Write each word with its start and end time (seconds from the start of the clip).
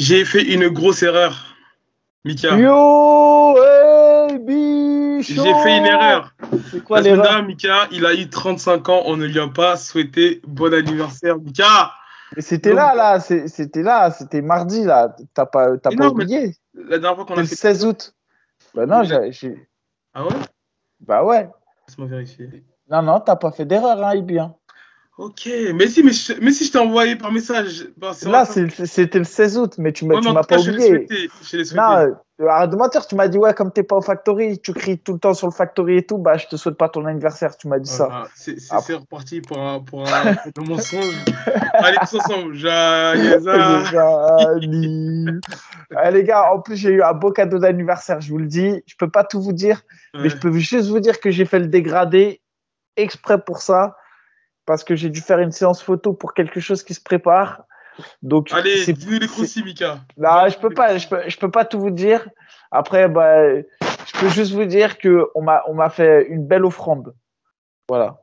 J'ai 0.00 0.24
fait 0.24 0.42
une 0.42 0.68
grosse 0.68 1.02
erreur, 1.02 1.44
Mika. 2.24 2.56
Yo, 2.56 3.54
hey, 3.62 4.38
bichon 4.38 5.42
J'ai 5.44 5.54
fait 5.62 5.76
une 5.76 5.84
erreur. 5.84 6.34
C'est 6.70 6.82
quoi 6.82 7.02
l'erreur 7.02 7.22
dernière, 7.22 7.42
Mika, 7.46 7.86
il 7.92 8.06
a 8.06 8.14
eu 8.14 8.26
35 8.30 8.88
ans. 8.88 9.02
On 9.04 9.18
ne 9.18 9.26
lui 9.26 9.38
a 9.38 9.46
pas 9.48 9.76
souhaité 9.76 10.40
bon 10.46 10.72
anniversaire, 10.72 11.36
Mika. 11.36 11.92
Mais 12.34 12.40
C'était 12.40 12.72
là, 12.72 12.94
là, 12.94 13.20
c'est- 13.20 13.48
c'était 13.48 13.82
là, 13.82 14.10
c'était 14.10 14.40
mardi, 14.40 14.84
là. 14.84 15.14
T'as 15.34 15.44
pas, 15.44 15.76
t'as 15.76 15.90
pas 15.90 16.04
non, 16.04 16.10
oublié 16.12 16.54
La 16.72 16.98
dernière 16.98 17.16
fois 17.16 17.26
qu'on 17.26 17.34
C'était 17.34 17.40
a 17.40 17.42
le 17.42 17.48
fait. 17.48 17.56
16 17.56 17.84
août. 17.84 18.14
Bah 18.74 18.86
non, 18.86 19.02
j'ai- 19.02 19.68
Ah 20.14 20.24
ouais? 20.24 20.30
Bah 21.00 21.24
ouais. 21.24 21.46
Laisse-moi 21.86 22.06
vérifier. 22.06 22.64
Non, 22.88 23.02
non, 23.02 23.20
t'as 23.20 23.36
pas 23.36 23.52
fait 23.52 23.66
d'erreur, 23.66 24.02
hein, 24.02 24.14
Ibi. 24.14 24.38
hein. 24.38 24.54
Ok, 25.20 25.50
mais 25.74 25.86
si, 25.86 26.02
mais, 26.02 26.12
je- 26.12 26.32
mais 26.40 26.50
si 26.50 26.64
je 26.64 26.72
t'ai 26.72 26.78
envoyé 26.78 27.14
par 27.14 27.30
message. 27.30 27.88
sur 28.14 28.30
Là, 28.30 28.46
c'était 28.46 29.18
le 29.18 29.24
16 29.24 29.58
août, 29.58 29.74
mais 29.76 29.92
tu 29.92 30.06
m'as, 30.06 30.14
Ouais, 30.14 30.22
cas, 30.22 30.42
pas 30.44 30.56
l'ai 30.56 30.70
oublié. 30.70 31.06
Je 31.42 31.56
l'ai 31.58 31.64
souhaité. 31.66 31.74
Non, 32.38 32.48
arrête 32.48 32.70
de 32.70 32.76
mentir, 32.76 33.06
tu 33.06 33.16
m'as 33.16 33.28
dit, 33.28 33.36
ouais, 33.36 33.52
comme 33.52 33.70
t'es 33.70 33.82
pas 33.82 33.96
au 33.96 34.00
factory, 34.00 34.58
tu 34.60 34.72
cries 34.72 34.98
tout 34.98 35.12
le 35.12 35.18
temps 35.18 35.34
sur 35.34 35.46
le 35.46 35.52
factory 35.52 35.98
et 35.98 36.06
tout, 36.06 36.16
bah 36.16 36.38
je 36.38 36.46
te 36.46 36.56
souhaite 36.56 36.78
pas 36.78 36.88
ton 36.88 37.04
anniversaire, 37.04 37.54
tu 37.54 37.68
m'as 37.68 37.78
dit 37.78 37.90
ça. 37.90 38.06
Voilà, 38.06 38.28
c'est 38.34 38.58
c'est- 38.58 38.74
Ah. 38.74 38.80
c'est 38.80 38.94
reparti 38.94 39.42
pour 39.42 39.58
un, 39.58 39.80
pour 39.80 40.08
un, 40.08 40.34
pour 40.54 40.64
un 40.64 40.66
mensonge. 40.66 41.14
Allez, 41.74 41.98
tous 42.10 42.18
ensemble. 42.18 42.56
Eh, 42.56 42.62
les 46.12 46.24
gars, 46.24 46.50
en 46.50 46.60
plus, 46.60 46.76
j'ai 46.76 46.92
eu 46.92 47.02
un 47.02 47.12
beau 47.12 47.30
cadeau 47.30 47.58
d'anniversaire, 47.58 48.22
je 48.22 48.30
vous 48.30 48.38
le 48.38 48.46
dis. 48.46 48.82
Je 48.86 48.94
peux 48.98 49.10
pas 49.10 49.24
tout 49.24 49.42
vous 49.42 49.52
dire, 49.52 49.82
mais 50.14 50.30
je 50.30 50.38
peux 50.38 50.50
juste 50.52 50.86
vous 50.88 51.00
dire 51.00 51.20
que 51.20 51.30
j'ai 51.30 51.44
fait 51.44 51.58
le 51.58 51.66
dégradé 51.66 52.40
exprès 52.96 53.38
pour 53.42 53.60
ça, 53.60 53.96
parce 54.70 54.84
que 54.84 54.94
j'ai 54.94 55.08
dû 55.10 55.20
faire 55.20 55.40
une 55.40 55.50
séance 55.50 55.82
photo 55.82 56.12
pour 56.12 56.32
quelque 56.32 56.60
chose 56.60 56.84
qui 56.84 56.94
se 56.94 57.00
prépare. 57.00 57.64
Donc, 58.22 58.52
Allez, 58.52 58.76
c'est- 58.84 58.92
dis-nous 58.92 59.18
les 59.18 59.26
croustilles, 59.26 59.64
Mika. 59.64 59.98
Non, 60.16 60.46
je 60.48 60.56
peux 60.56 60.70
pas, 60.70 60.96
je 60.96 61.08
peux, 61.08 61.22
je 61.26 61.36
peux 61.36 61.50
pas 61.50 61.64
tout 61.64 61.80
vous 61.80 61.90
dire. 61.90 62.28
Après, 62.70 63.08
bah, 63.08 63.52
je 63.56 64.12
peux 64.20 64.28
juste 64.28 64.52
vous 64.52 64.64
dire 64.66 64.96
que 64.98 65.26
on 65.34 65.42
m'a, 65.42 65.64
on 65.66 65.74
m'a 65.74 65.90
fait 65.90 66.24
une 66.28 66.46
belle 66.46 66.64
offrande. 66.64 67.16
Voilà. 67.88 68.22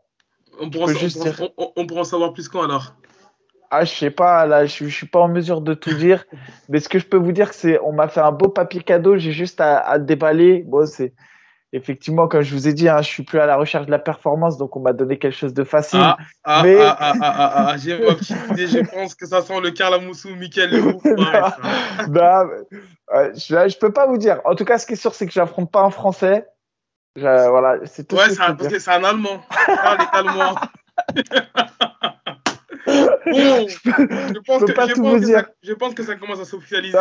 On 0.62 0.70
pourra, 0.70 0.86
en- 0.86 0.88
juste 0.95 1.17
on, 1.20 1.23
dire- 1.26 1.50
on- 1.58 1.73
on 1.76 1.86
pourra 1.86 2.02
en 2.02 2.06
savoir 2.06 2.31
plus 2.31 2.48
quand 2.48 2.64
alors? 2.64 2.95
Ah, 3.70 3.84
je 3.84 3.94
sais 3.94 4.09
pas, 4.09 4.45
là, 4.45 4.66
je, 4.66 4.86
je 4.86 4.95
suis 4.95 5.06
pas 5.08 5.20
en 5.20 5.28
mesure 5.28 5.59
de 5.59 5.73
tout 5.73 5.94
dire. 5.95 6.23
mais 6.70 6.80
ce 6.80 6.88
que 6.88 6.98
je 6.98 7.06
peux 7.06 7.17
vous 7.17 7.34
dire, 7.34 7.52
c'est, 7.54 7.78
on 7.82 7.92
m'a 7.92 8.08
fait 8.08 8.22
un 8.22 8.32
beau 8.32 8.48
papier 8.48 8.82
cadeau. 8.82 9.17
J'ai 9.17 9.34
juste 9.34 9.59
à, 9.59 9.80
à 9.80 9.98
le 9.98 10.06
déballer. 10.06 10.64
Bon, 10.66 10.86
c'est 10.86 11.14
effectivement, 11.73 12.28
comme 12.28 12.42
je 12.42 12.54
vous 12.54 12.68
ai 12.68 12.73
dit, 12.73 12.88
hein, 12.90 13.02
je 13.02 13.08
suis 13.08 13.23
plus 13.23 13.40
à 13.40 13.46
la 13.46 13.56
recherche 13.58 13.86
de 13.86 13.92
la 13.92 14.00
performance, 14.00 14.58
donc 14.58 14.76
on 14.76 14.80
m'a 14.80 14.94
donné 14.94 15.18
quelque 15.20 15.36
chose 15.36 15.54
de 15.54 15.64
facile. 15.64 16.00
Ah, 16.02 16.18
ah, 16.44 16.62
Mais- 16.64 16.78
ah, 16.82 16.96
ah, 17.00 17.68
ah, 17.70 17.78
j'ai 17.78 17.98
ma 18.00 18.16
petite 18.16 18.38
idée, 18.52 18.68
je 18.68 18.80
pense 18.90 19.16
que 19.16 19.26
ça 19.26 19.42
sent 19.42 19.60
le 19.62 19.72
Carlamoussou, 19.72 20.30
Mickaël 20.36 20.72
Le 20.72 20.82
Roux. 20.82 21.02
Ouais, 21.04 21.16
ça. 21.42 21.58
Non, 22.08 22.45
mais, 22.48 22.80
euh, 23.16 23.32
je, 23.34 23.70
je 23.70 23.78
peux 23.78 23.92
pas 23.92 24.08
vous 24.08 24.18
dire. 24.18 24.40
En 24.45 24.56
tout 24.56 24.66
cas, 24.66 24.78
ce 24.78 24.86
qui 24.86 24.94
est 24.94 24.98
sûr, 24.98 25.14
c'est 25.14 25.26
que 25.28 25.34
j'affronte 25.34 25.72
pas 25.72 25.82
un 25.82 25.90
Français. 25.90 26.45
Je- 27.16 27.50
voilà, 27.50 27.80
c'est 27.86 28.08
tout 28.08 28.16
Ouais, 28.16 28.30
c'est 28.30 28.38
parce 28.38 28.68
que 28.68 28.80
c'est 28.80 28.92
un 28.92 29.04
Allemand. 29.04 29.42
Bon, 32.88 33.68
je 33.68 34.40
pense, 34.45 34.60
peux 34.62 34.68
que, 34.68 34.72
pas 34.72 34.88
je, 34.88 34.94
tout 34.94 35.02
pense 35.02 35.14
vous 35.16 35.20
que 35.20 35.26
dire. 35.26 35.40
ça, 35.40 35.45
je 35.62 35.73
pense 35.73 35.94
que 35.94 36.04
ça 36.04 36.16
commence 36.16 36.40
à 36.40 36.45
s'officialiser. 36.45 36.98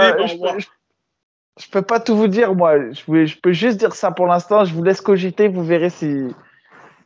Je, 1.61 1.69
peux, 1.69 1.83
pas 1.83 2.01
tout 2.01 2.17
vous 2.17 2.29
dire, 2.29 2.55
moi. 2.55 2.91
Je, 2.93 3.05
peux- 3.05 3.27
je 3.27 3.37
peux 3.39 3.53
juste 3.53 3.79
dire 3.79 3.95
ça 3.95 4.11
pour 4.11 4.27
l'instant. 4.27 4.65
Je 4.65 4.75
vous 4.75 4.83
laisse 4.83 5.01
cogiter. 5.01 5.49
Vous 5.49 5.65
verrez 5.65 5.91
si. 5.91 6.29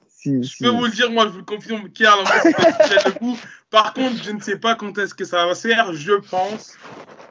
si, 0.08 0.42
Je 0.42 0.48
si- 0.48 0.64
peux 0.64 0.70
vous 0.70 0.84
le 0.84 0.90
dire, 0.90 1.10
moi, 1.10 1.24
je 1.26 1.30
vous 1.30 1.38
le 1.38 1.44
confirme, 1.44 1.82
pas 1.82 1.88
Michel 1.88 3.12
Leroux. 3.20 3.38
Par 3.70 3.94
contre, 3.94 4.22
je 4.24 4.32
ne 4.32 4.40
sais 4.40 4.58
pas 4.58 4.74
quand 4.74 4.96
est-ce 4.98 5.14
que 5.14 5.24
ça 5.24 5.46
va 5.46 5.54
se 5.54 5.68
faire. 5.68 5.92
Je 5.92 6.14
pense 6.14 6.76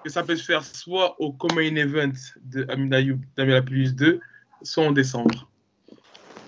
que 0.03 0.09
ça 0.09 0.23
peut 0.23 0.35
se 0.37 0.45
faire 0.45 0.63
soit 0.63 1.15
au 1.19 1.33
Common 1.33 1.75
Event 1.75 2.11
de 2.45 2.65
Amin 2.69 2.91
Ayoub 2.93 3.19
d'Amila 3.35 3.61
Plus 3.61 3.93
2, 3.95 4.21
soit 4.63 4.85
en 4.85 4.91
décembre. 4.91 5.47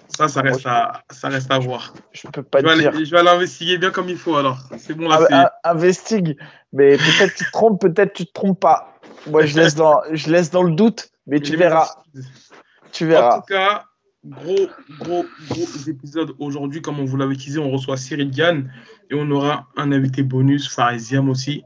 Ça, 0.08 0.28
ça 0.28 0.42
reste, 0.42 0.66
à, 0.66 1.04
ça 1.10 1.30
reste 1.30 1.50
à 1.52 1.58
voir. 1.60 1.94
Je 2.12 2.28
peux 2.28 2.44
pas 2.44 2.60
Je 2.60 2.66
vais, 2.66 2.78
dire. 2.78 2.90
aller, 2.94 3.06
je 3.06 3.12
vais 3.12 3.20
aller 3.20 3.30
investiguer 3.30 3.78
bien 3.78 3.92
comme 3.92 4.10
il 4.10 4.18
faut 4.18 4.36
alors. 4.36 4.60
C'est 4.78 4.94
bon 4.94 5.08
là, 5.08 5.18
Ah, 5.20 5.26
c'est. 5.28 5.34
ah, 5.34 5.72
Investigue. 5.72 6.38
Mais 6.74 6.98
peut-être 6.98 7.34
tu 7.36 7.46
te 7.46 7.52
trompes, 7.52 7.80
peut-être 7.82 8.14
tu 8.14 8.26
te 8.26 8.32
trompes 8.34 8.60
pas. 8.60 8.91
Moi, 9.28 9.46
je 9.46 9.56
laisse 9.56 9.76
dans, 9.76 10.02
je 10.12 10.30
laisse 10.30 10.52
dans 10.52 10.64
le 10.64 10.72
doute, 10.74 11.12
mais 11.28 11.40
tu 11.40 11.56
verras. 11.56 11.88
Tu 12.92 13.06
En 13.06 13.08
verras. 13.08 13.40
tout 13.40 13.46
cas, 13.48 13.86
gros, 14.26 14.68
gros, 15.00 15.26
gros 15.50 15.66
épisode 15.88 16.36
aujourd'hui. 16.40 16.82
Comme 16.82 17.00
on 17.00 17.06
vous 17.06 17.18
l'avait 17.18 17.36
teasé, 17.36 17.60
on 17.60 17.70
reçoit 17.72 17.98
Cyril 17.98 18.32
Gann 18.32 18.72
et 19.10 19.16
on 19.16 19.30
aura 19.32 19.68
un 19.78 19.92
invité 19.92 20.24
bonus, 20.24 20.74
Farisiam 20.74 21.30
aussi. 21.30 21.64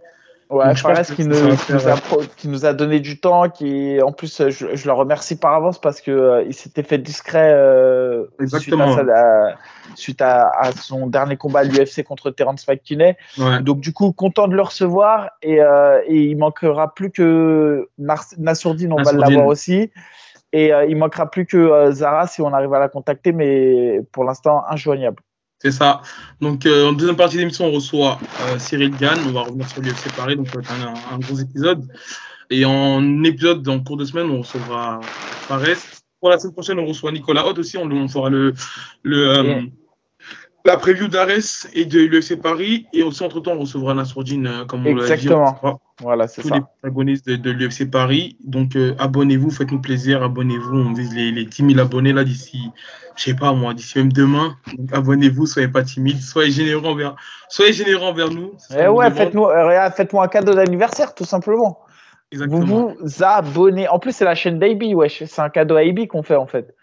Ouais, 0.51 0.67
Donc, 0.67 0.77
je 0.77 0.83
pense 0.83 1.07
que 1.09 1.13
qui 1.15 1.23
ça 1.23 1.29
nous, 1.29 1.35
va 1.49 1.55
qui 1.55 1.73
nous 1.73 1.87
a, 1.87 1.95
pro- 1.95 2.21
qui 2.37 2.47
nous 2.47 2.65
a 2.67 2.73
donné 2.73 2.99
du 2.99 3.19
temps, 3.19 3.49
qui 3.49 3.99
en 4.01 4.11
plus 4.11 4.39
euh, 4.41 4.51
je, 4.51 4.75
je 4.75 4.85
le 4.85 4.93
remercie 4.93 5.37
par 5.37 5.55
avance 5.55 5.81
parce 5.81 6.01
que 6.01 6.11
euh, 6.11 6.43
il 6.45 6.53
s'était 6.53 6.83
fait 6.83 6.99
discret 6.99 7.51
euh, 7.51 8.25
suite, 8.59 8.75
à, 8.79 8.93
sa- 8.93 9.01
à- 9.01 9.55
suite 9.95 10.21
à, 10.21 10.49
à 10.49 10.71
son 10.71 11.07
dernier 11.07 11.35
combat 11.35 11.61
à 11.61 11.63
l'UFC 11.63 12.03
contre 12.03 12.29
Terence 12.29 12.67
McKinney. 12.67 13.17
Ouais. 13.39 13.59
Donc 13.63 13.79
du 13.79 13.91
coup 13.91 14.11
content 14.11 14.47
de 14.47 14.55
le 14.55 14.61
recevoir 14.61 15.31
et, 15.41 15.61
euh, 15.61 15.99
et 16.05 16.21
il 16.21 16.37
manquera 16.37 16.93
plus 16.93 17.09
que 17.09 17.89
Nassourdine, 17.97 18.93
on 18.93 18.97
va 18.97 19.01
Nassourdine. 19.03 19.29
l'avoir 19.29 19.47
aussi. 19.47 19.91
Et 20.53 20.71
euh, 20.71 20.85
il 20.85 20.95
manquera 20.95 21.29
plus 21.29 21.47
que 21.47 21.57
euh, 21.57 21.91
Zara 21.91 22.27
si 22.27 22.41
on 22.43 22.53
arrive 22.53 22.73
à 22.73 22.79
la 22.79 22.87
contacter, 22.87 23.31
mais 23.31 23.99
pour 24.11 24.23
l'instant 24.23 24.63
injoignable. 24.69 25.17
C'est 25.65 25.71
ça. 25.71 26.03
Donc, 26.41 26.67
euh, 26.67 26.89
en 26.89 26.93
deuxième 26.93 27.15
partie 27.15 27.37
d'émission, 27.37 27.65
on 27.65 27.71
reçoit 27.71 28.19
euh, 28.41 28.59
Cyril 28.59 28.91
Gann. 28.91 29.17
On 29.27 29.31
va 29.31 29.41
revenir 29.41 29.67
sur 29.67 29.81
l'UFC 29.81 30.15
Paris, 30.15 30.35
donc 30.35 30.47
ça 30.47 30.59
va 30.59 30.61
être 30.61 30.71
un, 31.11 31.17
gros 31.17 31.39
épisode. 31.39 31.87
Et 32.51 32.65
en 32.65 33.23
épisode, 33.23 33.67
en 33.67 33.79
cours 33.79 33.97
de 33.97 34.05
semaine, 34.05 34.29
on 34.29 34.43
recevra 34.43 35.01
Fares. 35.47 35.63
Pour 36.19 36.29
la 36.29 36.37
semaine 36.37 36.53
prochaine, 36.53 36.77
on 36.77 36.85
reçoit 36.85 37.11
Nicolas 37.11 37.47
Haute 37.47 37.57
aussi. 37.57 37.79
On, 37.79 37.89
on 37.89 38.07
fera 38.07 38.29
le, 38.29 38.53
le, 39.01 39.27
euh. 39.27 39.61
La 40.65 40.77
preview 40.77 41.07
d'Ares 41.07 41.67
et 41.73 41.85
de 41.85 41.99
l'UFC 41.99 42.41
Paris. 42.41 42.87
Et 42.91 43.03
aussi, 43.03 43.23
entre-temps, 43.23 43.53
on 43.53 43.59
recevra 43.59 43.93
Nassourdine, 43.93 44.47
euh, 44.47 44.65
comme 44.65 44.85
on 44.85 44.95
l'a 44.95 45.05
dit. 45.05 45.11
Exactement. 45.11 45.79
Voilà, 46.01 46.27
c'est 46.27 46.41
tous 46.41 46.49
ça. 46.49 46.55
les 46.55 46.61
protagonistes 46.61 47.27
de, 47.27 47.35
de 47.35 47.51
l'UFC 47.51 47.89
Paris. 47.89 48.37
Donc, 48.43 48.75
euh, 48.75 48.95
abonnez-vous, 48.99 49.51
faites-nous 49.51 49.79
plaisir, 49.79 50.23
abonnez-vous. 50.23 50.75
On 50.77 50.93
vise 50.93 51.13
les, 51.15 51.31
les 51.31 51.45
10 51.45 51.73
000 51.73 51.79
abonnés 51.79 52.11
là 52.11 52.23
d'ici, 52.23 52.71
je 53.15 53.23
sais 53.23 53.35
pas 53.35 53.53
moi, 53.53 53.73
d'ici 53.73 53.97
même 53.99 54.11
demain. 54.11 54.57
Donc, 54.77 54.91
abonnez-vous, 54.91 55.45
soyez 55.45 55.67
pas 55.69 55.83
timides, 55.83 56.21
soyez 56.21 56.51
généreux 56.51 56.85
envers, 56.85 57.15
soyez 57.47 57.71
généreux 57.71 58.07
envers 58.07 58.29
nous. 58.29 58.53
Eh 58.77 58.87
ouais, 58.87 59.09
faites-nous 59.11 59.45
euh, 59.45 59.89
faites-moi 59.91 60.25
un 60.25 60.27
cadeau 60.27 60.53
d'anniversaire, 60.53 61.13
tout 61.13 61.25
simplement. 61.25 61.79
Exactement. 62.31 62.65
Vous 62.65 62.95
vous 62.99 63.23
abonnez. 63.23 63.87
En 63.87 63.99
plus, 63.99 64.11
c'est 64.13 64.25
la 64.25 64.35
chaîne 64.35 64.59
d'AB, 64.59 64.83
wesh. 64.95 65.23
C'est 65.25 65.41
un 65.41 65.49
cadeau 65.49 65.75
à 65.75 65.81
AB 65.81 66.07
qu'on 66.07 66.23
fait, 66.23 66.35
en 66.35 66.47
fait. 66.47 66.75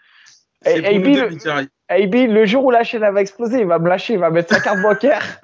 C'est 0.63 0.81
pour 0.81 0.89
AB, 0.89 1.05
nous 1.05 1.15
le-. 1.15 1.67
AB, 1.93 2.13
le 2.29 2.45
jour 2.45 2.63
où 2.65 2.71
la 2.71 2.83
chaîne 2.83 3.03
elle 3.03 3.13
va 3.13 3.21
exploser, 3.21 3.59
il 3.61 3.67
va 3.67 3.79
me 3.79 3.89
lâcher, 3.89 4.13
il 4.13 4.19
va 4.19 4.29
mettre 4.29 4.53
sa 4.53 4.59
carte 4.59 4.81
bancaire. 4.81 5.21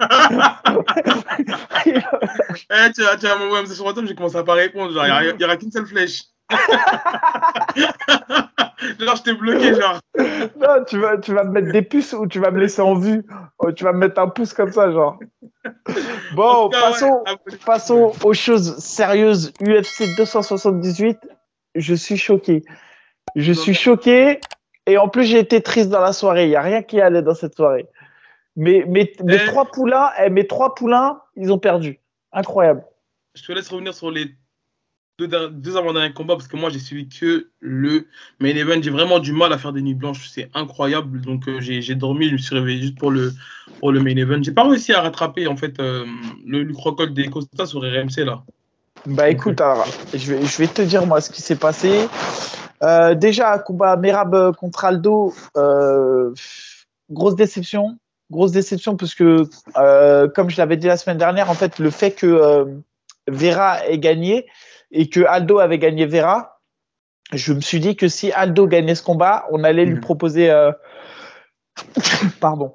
Eh, 1.86 2.92
tu 2.94 3.02
vas, 3.02 3.16
tu 3.16 3.26
vas 3.26 3.36
m'envoyer 3.36 3.58
un 3.58 3.62
message 3.62 3.76
sur 3.76 3.86
WhatsApp, 3.86 4.04
j'ai 4.06 4.14
commencé 4.14 4.36
à 4.36 4.44
pas 4.44 4.54
répondre. 4.54 4.92
Genre, 4.92 5.04
il 5.22 5.36
n'y 5.36 5.44
aura 5.44 5.56
qu'une 5.56 5.70
seule 5.72 5.86
flèche. 5.86 6.22
genre, 8.98 9.16
je 9.16 9.22
t'ai 9.22 9.34
bloqué, 9.34 9.74
genre. 9.74 10.00
non, 10.58 10.84
tu 10.86 10.98
vas, 10.98 11.18
tu 11.18 11.34
vas 11.34 11.44
me 11.44 11.50
mettre 11.50 11.72
des 11.72 11.82
puces 11.82 12.12
ou 12.12 12.26
tu 12.26 12.38
vas 12.40 12.50
me 12.50 12.60
laisser 12.60 12.82
en 12.82 12.94
vue. 12.94 13.24
Oh, 13.58 13.72
tu 13.72 13.84
vas 13.84 13.92
me 13.92 13.98
mettre 13.98 14.20
un 14.20 14.28
pouce 14.28 14.52
comme 14.52 14.72
ça, 14.72 14.90
genre. 14.90 15.18
En 15.64 15.70
Bon, 16.34 16.68
cas, 16.68 16.80
passons, 16.80 17.24
ouais, 17.26 17.56
passons 17.64 18.12
aux 18.22 18.34
choses 18.34 18.78
sérieuses. 18.78 19.52
UFC 19.60 20.04
278, 20.14 21.18
je 21.74 21.94
suis 21.94 22.16
choqué. 22.16 22.62
Je 23.36 23.52
suis 23.52 23.74
choqué. 23.74 24.40
Et 24.86 24.98
en 24.98 25.08
plus, 25.08 25.24
j'ai 25.24 25.38
été 25.38 25.60
triste 25.60 25.88
dans 25.90 26.00
la 26.00 26.12
soirée. 26.12 26.44
Il 26.46 26.50
n'y 26.50 26.56
a 26.56 26.62
rien 26.62 26.82
qui 26.82 27.00
allait 27.00 27.22
dans 27.22 27.34
cette 27.34 27.54
soirée. 27.54 27.86
Mais 28.56 28.84
mes, 28.86 29.12
mes 29.24 29.34
Eh. 29.36 29.46
trois 29.46 29.66
poulains, 29.66 30.10
eh, 30.22 30.30
mes 30.30 30.46
trois 30.46 30.74
poulains, 30.74 31.20
ils 31.36 31.52
ont 31.52 31.58
perdu. 31.58 32.00
Incroyable. 32.32 32.84
Je 33.34 33.44
te 33.44 33.52
laisse 33.52 33.68
revenir 33.68 33.94
sur 33.94 34.10
les 34.10 34.26
deux, 35.18 35.28
deux 35.50 35.76
avant-derniers 35.76 36.12
combats 36.14 36.34
parce 36.34 36.48
que 36.48 36.56
moi, 36.56 36.70
j'ai 36.70 36.78
suivi 36.78 37.08
que 37.08 37.50
le 37.60 38.06
main 38.40 38.48
event. 38.56 38.80
J'ai 38.82 38.90
vraiment 38.90 39.18
du 39.18 39.32
mal 39.32 39.52
à 39.52 39.58
faire 39.58 39.72
des 39.72 39.82
nuits 39.82 39.94
blanches. 39.94 40.28
C'est 40.28 40.50
incroyable. 40.54 41.20
Donc, 41.20 41.46
euh, 41.48 41.60
j'ai 41.60 41.82
j'ai 41.82 41.94
dormi. 41.94 42.28
Je 42.28 42.32
me 42.32 42.38
suis 42.38 42.54
réveillé 42.56 42.80
juste 42.82 42.98
pour 42.98 43.10
le, 43.10 43.32
pour 43.78 43.92
le 43.92 44.00
main 44.00 44.16
event. 44.16 44.42
J'ai 44.42 44.52
pas 44.52 44.66
réussi 44.68 44.92
à 44.92 45.02
rattraper, 45.02 45.46
en 45.46 45.56
fait, 45.56 45.78
euh, 45.78 46.06
le, 46.46 46.62
le 46.62 46.72
crocodile 46.72 47.14
des 47.14 47.30
Costa 47.30 47.66
sur 47.66 47.80
RMC, 47.82 48.24
là. 48.24 48.42
Bah 49.06 49.30
écoute, 49.30 49.60
alors, 49.60 49.86
je, 50.12 50.34
vais, 50.34 50.44
je 50.44 50.58
vais 50.58 50.66
te 50.66 50.82
dire 50.82 51.06
moi 51.06 51.20
ce 51.20 51.30
qui 51.30 51.40
s'est 51.42 51.56
passé. 51.56 52.08
Euh, 52.82 53.14
déjà, 53.14 53.58
combat 53.58 53.96
Merab 53.96 54.54
contre 54.56 54.84
Aldo, 54.84 55.34
euh, 55.56 56.32
grosse 57.10 57.34
déception. 57.34 57.98
Grosse 58.30 58.52
déception 58.52 58.96
parce 58.96 59.14
que, 59.14 59.42
euh, 59.76 60.28
comme 60.28 60.50
je 60.50 60.56
l'avais 60.58 60.76
dit 60.76 60.86
la 60.86 60.96
semaine 60.96 61.18
dernière, 61.18 61.50
en 61.50 61.54
fait, 61.54 61.78
le 61.80 61.90
fait 61.90 62.12
que 62.12 62.26
euh, 62.26 62.64
Vera 63.26 63.84
ait 63.88 63.98
gagné 63.98 64.46
et 64.92 65.08
que 65.08 65.20
Aldo 65.24 65.58
avait 65.58 65.78
gagné 65.78 66.06
Vera, 66.06 66.60
je 67.32 67.52
me 67.52 67.60
suis 67.60 67.80
dit 67.80 67.96
que 67.96 68.06
si 68.08 68.30
Aldo 68.32 68.66
gagnait 68.68 68.94
ce 68.94 69.02
combat, 69.02 69.46
on 69.50 69.64
allait 69.64 69.84
lui 69.84 69.94
Mhm. 69.94 70.00
proposer. 70.00 70.50
euh, 70.50 70.70
Pardon. 72.40 72.74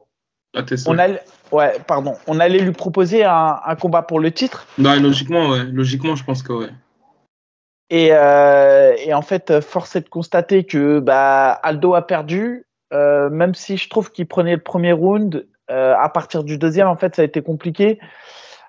Ah, 0.55 0.61
On 0.87 0.97
allait, 0.97 1.21
ouais, 1.51 1.73
pardon. 1.85 2.15
On 2.27 2.39
allait 2.39 2.59
lui 2.59 2.71
proposer 2.71 3.23
un, 3.23 3.59
un 3.65 3.75
combat 3.75 4.01
pour 4.01 4.19
le 4.19 4.31
titre. 4.31 4.65
Non, 4.77 4.99
logiquement, 4.99 5.49
ouais. 5.49 5.65
Logiquement, 5.65 6.15
je 6.15 6.23
pense 6.23 6.43
que 6.43 6.53
ouais. 6.53 6.69
Et, 7.89 8.09
euh, 8.11 8.95
et, 8.97 9.13
en 9.13 9.21
fait, 9.21 9.61
force 9.61 9.95
est 9.95 10.01
de 10.01 10.09
constater 10.09 10.63
que 10.63 10.99
bah, 10.99 11.51
Aldo 11.51 11.93
a 11.93 12.07
perdu, 12.07 12.65
euh, 12.93 13.29
même 13.29 13.53
si 13.53 13.77
je 13.77 13.89
trouve 13.89 14.11
qu'il 14.11 14.27
prenait 14.27 14.55
le 14.55 14.61
premier 14.61 14.91
round. 14.91 15.45
Euh, 15.71 15.95
à 15.99 16.09
partir 16.09 16.43
du 16.43 16.57
deuxième, 16.57 16.87
en 16.87 16.95
fait, 16.95 17.15
ça 17.15 17.23
a 17.23 17.25
été 17.25 17.41
compliqué. 17.41 17.99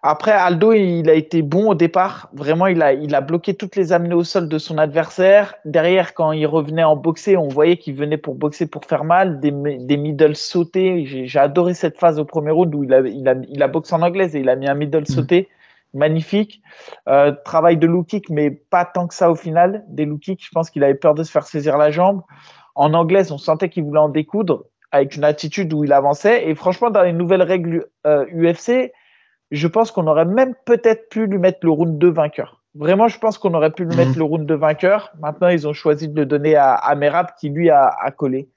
Après, 0.09 0.31
Aldo, 0.31 0.73
il 0.73 1.11
a 1.11 1.15
été 1.15 1.43
bon 1.43 1.71
au 1.71 1.75
départ. 1.75 2.29
Vraiment, 2.33 2.69
il 2.69 2.81
a, 2.81 2.93
il 2.93 3.13
a 3.17 3.21
bloqué 3.21 3.55
toutes 3.55 3.75
les 3.75 3.93
amenées 3.93 4.15
au 4.15 4.23
sol 4.23 4.49
de 4.49 4.57
son 4.57 4.79
adversaire. 4.79 5.57
Derrière, 5.65 6.15
quand 6.15 6.31
il 6.31 6.47
revenait 6.47 6.85
en 6.85 6.95
boxer, 6.95 7.37
on 7.37 7.49
voyait 7.49 7.77
qu'il 7.77 7.97
venait 7.97 8.17
pour 8.17 8.37
boxer 8.37 8.69
pour 8.69 8.85
faire 8.85 9.03
mal. 9.03 9.41
Des, 9.41 9.51
des 9.51 9.97
middle 9.97 10.37
sautés. 10.37 11.05
J'ai 11.07 11.39
adoré 11.41 11.75
cette 11.75 11.99
phase 11.99 12.21
au 12.21 12.25
premier 12.25 12.53
round 12.53 12.73
où 12.73 12.85
il 12.85 12.95
a, 12.95 13.01
il 13.01 13.29
a, 13.29 13.35
il 13.49 13.61
a 13.61 13.67
boxé 13.67 13.97
en 13.97 14.03
anglaise 14.03 14.37
et 14.37 14.39
il 14.39 14.49
a 14.49 14.55
mis 14.55 14.69
un 14.69 14.75
middle 14.75 15.01
mmh. 15.01 15.07
sauté 15.07 15.49
magnifique. 15.93 16.63
Euh, 17.09 17.33
travail 17.45 17.77
de 17.77 17.89
low 17.89 18.05
kick, 18.05 18.31
mais 18.31 18.53
pas 18.53 18.85
tant 18.85 19.09
que 19.09 19.15
ça 19.15 19.29
au 19.29 19.35
final. 19.35 19.85
Des 19.89 20.05
low 20.05 20.19
kicks, 20.19 20.45
je 20.45 20.51
pense 20.53 20.71
qu'il 20.71 20.85
avait 20.85 20.95
peur 20.95 21.15
de 21.15 21.25
se 21.25 21.33
faire 21.33 21.49
saisir 21.49 21.79
la 21.79 21.91
jambe. 21.91 22.23
En 22.77 22.95
anglaise, 22.95 23.33
on 23.33 23.39
sentait 23.39 23.71
qu'il 23.71 23.83
voulait 23.83 23.99
en 23.99 24.09
découdre 24.09 24.67
avec 24.93 25.17
une 25.17 25.25
attitude 25.25 25.73
où 25.73 25.83
il 25.83 25.93
avançait. 25.93 26.49
Et 26.49 26.55
franchement, 26.55 26.91
dans 26.91 27.03
les 27.03 27.13
nouvelles 27.13 27.43
règles 27.43 27.89
UFC, 28.05 28.71
euh, 28.71 28.89
je 29.51 29.69
pense 29.69 29.91
qu'on 29.91 30.07
aurait 30.07 30.25
même 30.25 30.55
peut-être 30.65 31.09
pu 31.09 31.27
lui 31.27 31.39
mettre 31.39 31.59
le 31.63 31.71
round 31.71 31.99
de 31.99 32.09
vainqueur. 32.09 32.63
Vraiment, 32.75 33.09
je 33.09 33.19
pense 33.19 33.39
qu'on 33.39 33.55
aurait 33.55 33.71
pu 33.71 33.85
lui 33.85 33.97
mettre 33.97 34.11
mhm. 34.11 34.19
le 34.19 34.25
round 34.25 34.47
de 34.47 34.55
vainqueur. 34.55 35.11
Maintenant, 35.19 35.49
ils 35.49 35.67
ont 35.67 35.73
choisi 35.73 36.09
de 36.09 36.17
le 36.17 36.27
donner 36.27 36.57
à, 36.57 36.75
à 36.75 36.95
Merab 36.95 37.29
qui 37.39 37.49
lui 37.49 37.71
a, 37.71 37.89
a 37.89 38.11
collé. 38.11 38.49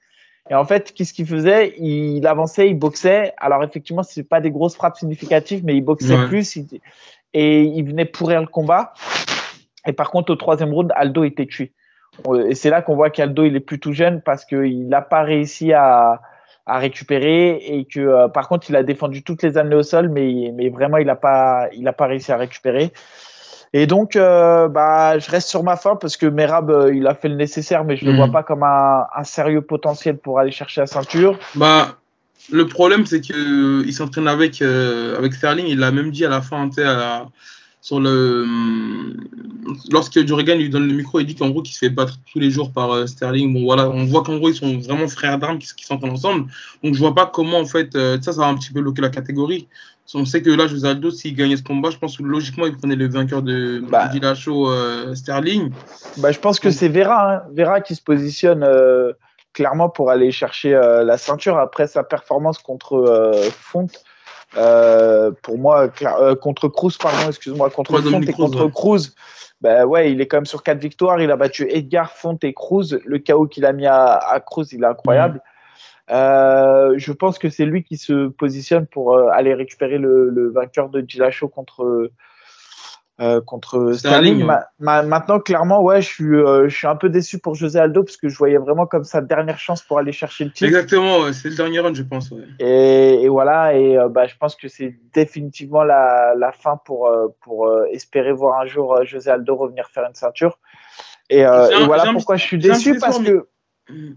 Et 0.50 0.54
en 0.54 0.64
fait, 0.64 0.92
qu'est-ce 0.92 1.14
qu'il 1.14 1.26
faisait? 1.26 1.74
Il 1.78 2.26
avançait, 2.26 2.68
il 2.68 2.78
boxait. 2.78 3.32
Alors 3.38 3.62
effectivement, 3.62 4.02
c'est 4.02 4.24
pas 4.24 4.40
des 4.40 4.50
grosses 4.50 4.74
frappes 4.74 4.96
significatives, 4.96 5.64
mais 5.64 5.76
il 5.76 5.82
boxait 5.82 6.26
plus 6.26 6.58
et 7.32 7.62
il 7.62 7.84
venait 7.84 8.04
pourrir 8.04 8.40
le 8.40 8.48
combat. 8.48 8.92
Et 9.86 9.92
par 9.92 10.10
contre, 10.10 10.32
au 10.32 10.36
troisième 10.36 10.72
round, 10.72 10.92
Aldo 10.96 11.22
était 11.24 11.46
tué. 11.46 11.72
Et 12.48 12.54
c'est 12.56 12.70
là 12.70 12.82
qu'on 12.82 12.96
voit 12.96 13.10
qu'Aldo 13.10 13.44
il 13.44 13.54
est 13.54 13.60
plutôt 13.60 13.92
jeune 13.92 14.20
parce 14.20 14.44
qu'il 14.44 14.88
n'a 14.88 15.00
pas 15.00 15.22
réussi 15.22 15.72
à, 15.72 16.20
à 16.70 16.78
récupérer 16.78 17.56
et 17.56 17.84
que 17.84 18.00
euh, 18.00 18.28
par 18.28 18.48
contre 18.48 18.70
il 18.70 18.76
a 18.76 18.82
défendu 18.82 19.22
toutes 19.22 19.42
les 19.42 19.58
années 19.58 19.74
au 19.74 19.82
sol, 19.82 20.08
mais, 20.08 20.52
mais 20.54 20.68
vraiment 20.68 20.98
il 20.98 21.06
n'a 21.06 21.16
pas, 21.16 21.68
il 21.76 21.86
a 21.88 21.92
pas 21.92 22.06
réussi 22.06 22.30
à 22.30 22.36
récupérer. 22.36 22.92
Et 23.72 23.86
donc, 23.86 24.16
euh, 24.16 24.68
bah, 24.68 25.18
je 25.18 25.30
reste 25.30 25.48
sur 25.48 25.62
ma 25.62 25.76
fin 25.76 25.94
parce 25.94 26.16
que 26.16 26.26
Merab, 26.26 26.70
euh, 26.70 26.92
il 26.92 27.06
a 27.06 27.14
fait 27.14 27.28
le 27.28 27.36
nécessaire, 27.36 27.84
mais 27.84 27.96
je 27.96 28.04
ne 28.04 28.10
le 28.10 28.16
vois 28.16 28.26
mhm. 28.26 28.32
pas 28.32 28.42
comme 28.42 28.64
un, 28.64 29.06
un, 29.14 29.22
sérieux 29.22 29.60
potentiel 29.60 30.16
pour 30.16 30.40
aller 30.40 30.50
chercher 30.50 30.80
la 30.80 30.88
ceinture. 30.88 31.38
Bah, 31.54 31.96
le 32.52 32.66
problème, 32.66 33.06
c'est 33.06 33.20
qu'il 33.20 33.92
s'entraîne 33.92 34.26
avec, 34.26 34.60
avec 34.60 35.34
Sterling. 35.34 35.66
Il 35.68 35.78
l'a 35.78 35.92
même 35.92 36.10
dit 36.10 36.24
à 36.24 36.28
la 36.28 36.40
fin, 36.40 36.68
à 36.78 36.82
la, 36.82 37.26
sur 37.80 37.98
le 37.98 38.46
lorsque 39.90 40.26
Jurgen 40.26 40.58
lui 40.58 40.68
donne 40.68 40.86
le 40.86 40.94
micro, 40.94 41.20
il 41.20 41.26
dit 41.26 41.34
qu'en 41.34 41.50
gros 41.50 41.62
qu'il 41.62 41.74
se 41.74 41.78
fait 41.78 41.88
battre 41.88 42.18
tous 42.30 42.38
les 42.38 42.50
jours 42.50 42.72
par 42.72 42.92
euh, 42.92 43.06
Sterling. 43.06 43.52
Bon 43.54 43.64
voilà, 43.64 43.88
on 43.88 44.04
voit 44.04 44.22
qu'en 44.22 44.36
gros 44.36 44.48
ils 44.48 44.54
sont 44.54 44.78
vraiment 44.78 45.08
frères 45.08 45.38
d'armes 45.38 45.58
qui, 45.58 45.68
qui 45.74 45.84
s'entendent 45.84 46.10
ensemble. 46.10 46.50
Donc 46.82 46.94
je 46.94 46.98
vois 46.98 47.14
pas 47.14 47.26
comment 47.26 47.58
en 47.58 47.66
fait 47.66 47.94
euh, 47.94 48.18
ça 48.20 48.32
ça 48.32 48.40
va 48.40 48.46
un 48.48 48.54
petit 48.54 48.72
peu 48.72 48.80
bloquer 48.80 49.02
la 49.02 49.08
catégorie. 49.08 49.68
On 50.12 50.24
sait 50.24 50.42
que 50.42 50.50
là 50.50 50.66
José 50.66 50.88
Aldo 50.88 51.10
s'il 51.10 51.36
gagnait 51.36 51.56
ce 51.56 51.62
combat, 51.62 51.90
je 51.90 51.96
pense 51.96 52.18
que 52.18 52.24
logiquement 52.24 52.66
il 52.66 52.76
prenait 52.76 52.96
le 52.96 53.08
vainqueur 53.08 53.42
de 53.42 53.80
bah, 53.88 54.08
Dillashaw 54.08 54.68
euh, 54.68 55.14
Sterling. 55.14 55.70
Bah 56.18 56.32
je 56.32 56.38
pense 56.38 56.58
que 56.58 56.70
c'est 56.70 56.88
Vera 56.88 57.34
hein. 57.34 57.42
Vera 57.54 57.80
qui 57.80 57.94
se 57.94 58.02
positionne 58.02 58.66
clairement 59.52 59.88
pour 59.88 60.10
aller 60.10 60.32
chercher 60.32 60.72
la 60.72 61.16
ceinture 61.16 61.58
après 61.58 61.86
sa 61.86 62.02
performance 62.02 62.58
contre 62.58 63.32
Font 63.52 63.86
euh, 64.56 65.30
pour 65.42 65.58
moi, 65.58 65.90
euh, 66.02 66.34
contre 66.34 66.68
Cruz, 66.68 66.92
pardon, 67.00 67.28
excuse-moi, 67.28 67.70
contre 67.70 68.00
Font 68.00 68.20
et 68.20 68.32
contre 68.32 68.66
Cruz, 68.68 69.14
ben 69.60 69.84
ouais, 69.84 70.10
il 70.10 70.20
est 70.20 70.26
quand 70.26 70.38
même 70.38 70.46
sur 70.46 70.62
quatre 70.62 70.80
victoires. 70.80 71.20
Il 71.20 71.30
a 71.30 71.36
battu 71.36 71.66
Edgar, 71.70 72.12
Font 72.12 72.38
et 72.42 72.54
Cruz. 72.54 72.98
Le 73.04 73.18
chaos 73.18 73.46
qu'il 73.46 73.64
a 73.66 73.72
mis 73.72 73.86
à, 73.86 74.14
à, 74.14 74.40
Cruz, 74.40 74.66
il 74.72 74.82
est 74.82 74.86
incroyable. 74.86 75.36
Mm. 75.36 76.12
Euh, 76.12 76.94
je 76.96 77.12
pense 77.12 77.38
que 77.38 77.48
c'est 77.48 77.66
lui 77.66 77.84
qui 77.84 77.96
se 77.96 78.28
positionne 78.28 78.86
pour 78.86 79.14
euh, 79.14 79.28
aller 79.28 79.54
récupérer 79.54 79.98
le, 79.98 80.28
le 80.30 80.50
vainqueur 80.50 80.88
de 80.88 81.00
Dillashaw 81.00 81.48
contre 81.48 82.10
euh, 83.20 83.40
contre 83.42 83.92
Sterling. 83.92 84.46
maintenant, 84.78 85.40
clairement, 85.40 85.82
ouais, 85.82 86.00
je 86.00 86.08
suis, 86.08 86.34
euh, 86.34 86.68
je 86.68 86.74
suis 86.74 86.86
un 86.86 86.96
peu 86.96 87.10
déçu 87.10 87.38
pour 87.38 87.54
José 87.54 87.78
Aldo 87.78 88.02
parce 88.02 88.16
que 88.16 88.30
je 88.30 88.38
voyais 88.38 88.56
vraiment 88.56 88.86
comme 88.86 89.04
sa 89.04 89.20
dernière 89.20 89.58
chance 89.58 89.82
pour 89.82 89.98
aller 89.98 90.12
chercher 90.12 90.44
le 90.44 90.52
titre. 90.52 90.64
Exactement, 90.64 91.30
c'est 91.32 91.50
le 91.50 91.54
dernier 91.54 91.80
run, 91.80 91.92
je 91.92 92.02
pense. 92.02 92.32
Et, 92.58 93.22
et, 93.22 93.28
voilà, 93.28 93.74
et 93.74 93.98
euh, 93.98 94.08
bah, 94.08 94.26
je 94.26 94.36
pense 94.38 94.56
que 94.56 94.68
c'est 94.68 94.96
définitivement 95.12 95.84
la, 95.84 96.34
la, 96.34 96.50
fin 96.52 96.78
pour, 96.84 97.10
pour 97.42 97.70
espérer 97.90 98.32
voir 98.32 98.60
un 98.60 98.66
jour 98.66 99.04
José 99.04 99.30
Aldo 99.30 99.54
revenir 99.54 99.88
faire 99.88 100.04
une 100.08 100.14
ceinture. 100.14 100.58
Et, 101.28 101.40
et 101.40 101.84
voilà 101.84 102.12
pourquoi 102.12 102.36
je 102.36 102.44
suis 102.44 102.58
déçu 102.58 102.98
parce 102.98 103.18
que. 103.18 103.46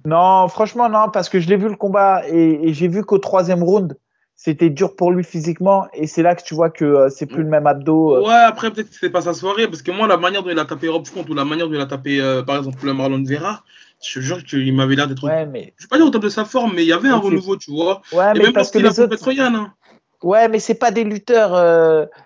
Non, 0.05 0.47
franchement, 0.47 0.87
non, 0.87 1.09
parce 1.11 1.29
que 1.29 1.39
je 1.39 1.49
l'ai 1.49 1.57
vu 1.57 1.67
le 1.67 1.75
combat 1.75 2.21
et, 2.29 2.69
et 2.69 2.73
j'ai 2.73 2.87
vu 2.87 3.03
qu'au 3.03 3.17
troisième 3.17 3.63
round, 3.63 3.97
c'était 4.35 4.69
dur 4.69 4.95
pour 4.95 5.11
lui 5.11 5.23
physiquement 5.23 5.87
et 5.93 6.07
c'est 6.07 6.21
là 6.21 6.35
que 6.35 6.43
tu 6.43 6.53
vois 6.53 6.69
que 6.69 6.85
euh, 6.85 7.09
c'est 7.09 7.25
plus 7.25 7.43
le 7.43 7.49
même 7.49 7.67
abdo. 7.67 8.17
Euh. 8.17 8.27
Ouais, 8.27 8.33
après 8.33 8.71
peut-être 8.71 8.89
que 8.89 8.95
c'était 8.95 9.09
pas 9.09 9.21
sa 9.21 9.33
soirée 9.33 9.67
parce 9.67 9.81
que 9.81 9.91
moi 9.91 10.07
la 10.07 10.17
manière 10.17 10.43
dont 10.43 10.49
il 10.49 10.59
a 10.59 10.65
tapé 10.65 10.89
Rob 10.89 11.05
Front 11.05 11.25
ou 11.29 11.33
la 11.33 11.45
manière 11.45 11.67
dont 11.67 11.75
il 11.75 11.79
a 11.79 11.85
tapé 11.85 12.19
euh, 12.19 12.41
par 12.41 12.57
exemple 12.57 12.85
le 12.85 12.93
Marlon 12.93 13.23
Vera, 13.23 13.63
je 14.03 14.19
jure 14.19 14.43
qu'il 14.43 14.73
m'avait 14.75 14.95
l'air 14.95 15.07
d'être. 15.07 15.23
Ouais, 15.23 15.45
mais. 15.45 15.73
Je 15.77 15.85
vais 15.85 15.87
pas 15.87 15.97
dire 15.97 16.05
au 16.05 16.09
top 16.09 16.23
de 16.23 16.29
sa 16.29 16.45
forme, 16.45 16.73
mais 16.75 16.83
il 16.83 16.87
y 16.87 16.93
avait 16.93 17.09
un 17.09 17.17
renouveau, 17.17 17.55
tu 17.55 17.71
vois. 17.71 18.01
Ouais, 18.11 18.31
et 18.31 18.37
mais 18.37 18.43
même 18.45 18.53
parce 18.53 18.75
autres. 18.75 19.31
Yann, 19.31 19.55
hein. 19.55 19.73
Ouais, 20.21 20.49
mais 20.49 20.59
c'est 20.59 20.75
pas 20.75 20.91
des 20.91 21.05
lutteurs. 21.05 21.53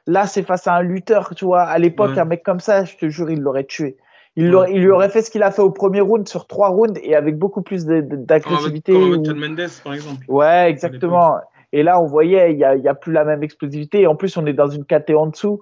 Là, 0.08 0.26
c'est 0.26 0.42
face 0.42 0.66
à 0.66 0.74
un 0.74 0.82
lutteur, 0.82 1.36
tu 1.36 1.46
vois. 1.46 1.62
À 1.62 1.78
l'époque, 1.78 2.18
un 2.18 2.26
mec 2.26 2.42
comme 2.42 2.60
ça, 2.60 2.84
je 2.86 2.96
te 2.96 3.10
jure, 3.10 3.30
il 3.30 3.42
l'aurait 3.42 3.66
tué. 3.66 3.98
Il, 4.36 4.56
il, 4.70 4.82
lui 4.82 4.92
aurait 4.92 5.10
fait 5.10 5.24
ce 5.24 5.32
qu'il 5.32 5.42
a 5.42 5.50
fait 5.50 5.64
au 5.64 5.72
premier 5.72 6.00
round 6.00 6.28
sur 6.28 6.46
trois 6.46 6.70
rounds 6.70 7.00
et 7.04 7.16
avec 7.16 7.38
beaucoup 7.40 7.64
plus 7.64 7.86
d'agressivité. 7.86 8.94
Comme 8.94 9.14
avec, 9.14 9.36
Mendes, 9.36 9.70
par 9.84 9.94
exemple. 9.94 10.24
Ouais, 10.28 10.70
exactement. 10.70 11.40
Et 11.74 11.84
là, 11.84 12.02
on 12.02 12.06
voyait, 12.06 12.52
il 12.52 12.58
n'y 12.58 12.64
a, 12.64 12.76
y 12.76 12.88
a, 12.88 12.96
plus 12.96 13.12
la 13.12 13.26
même 13.26 13.44
explosivité. 13.44 14.02
Et 14.02 14.08
en 14.08 14.16
plus, 14.16 14.38
on 14.38 14.46
est 14.46 14.54
dans 14.54 14.70
une 14.70 14.86
KT 14.86 15.12
en 15.12 15.28
dessous. 15.28 15.62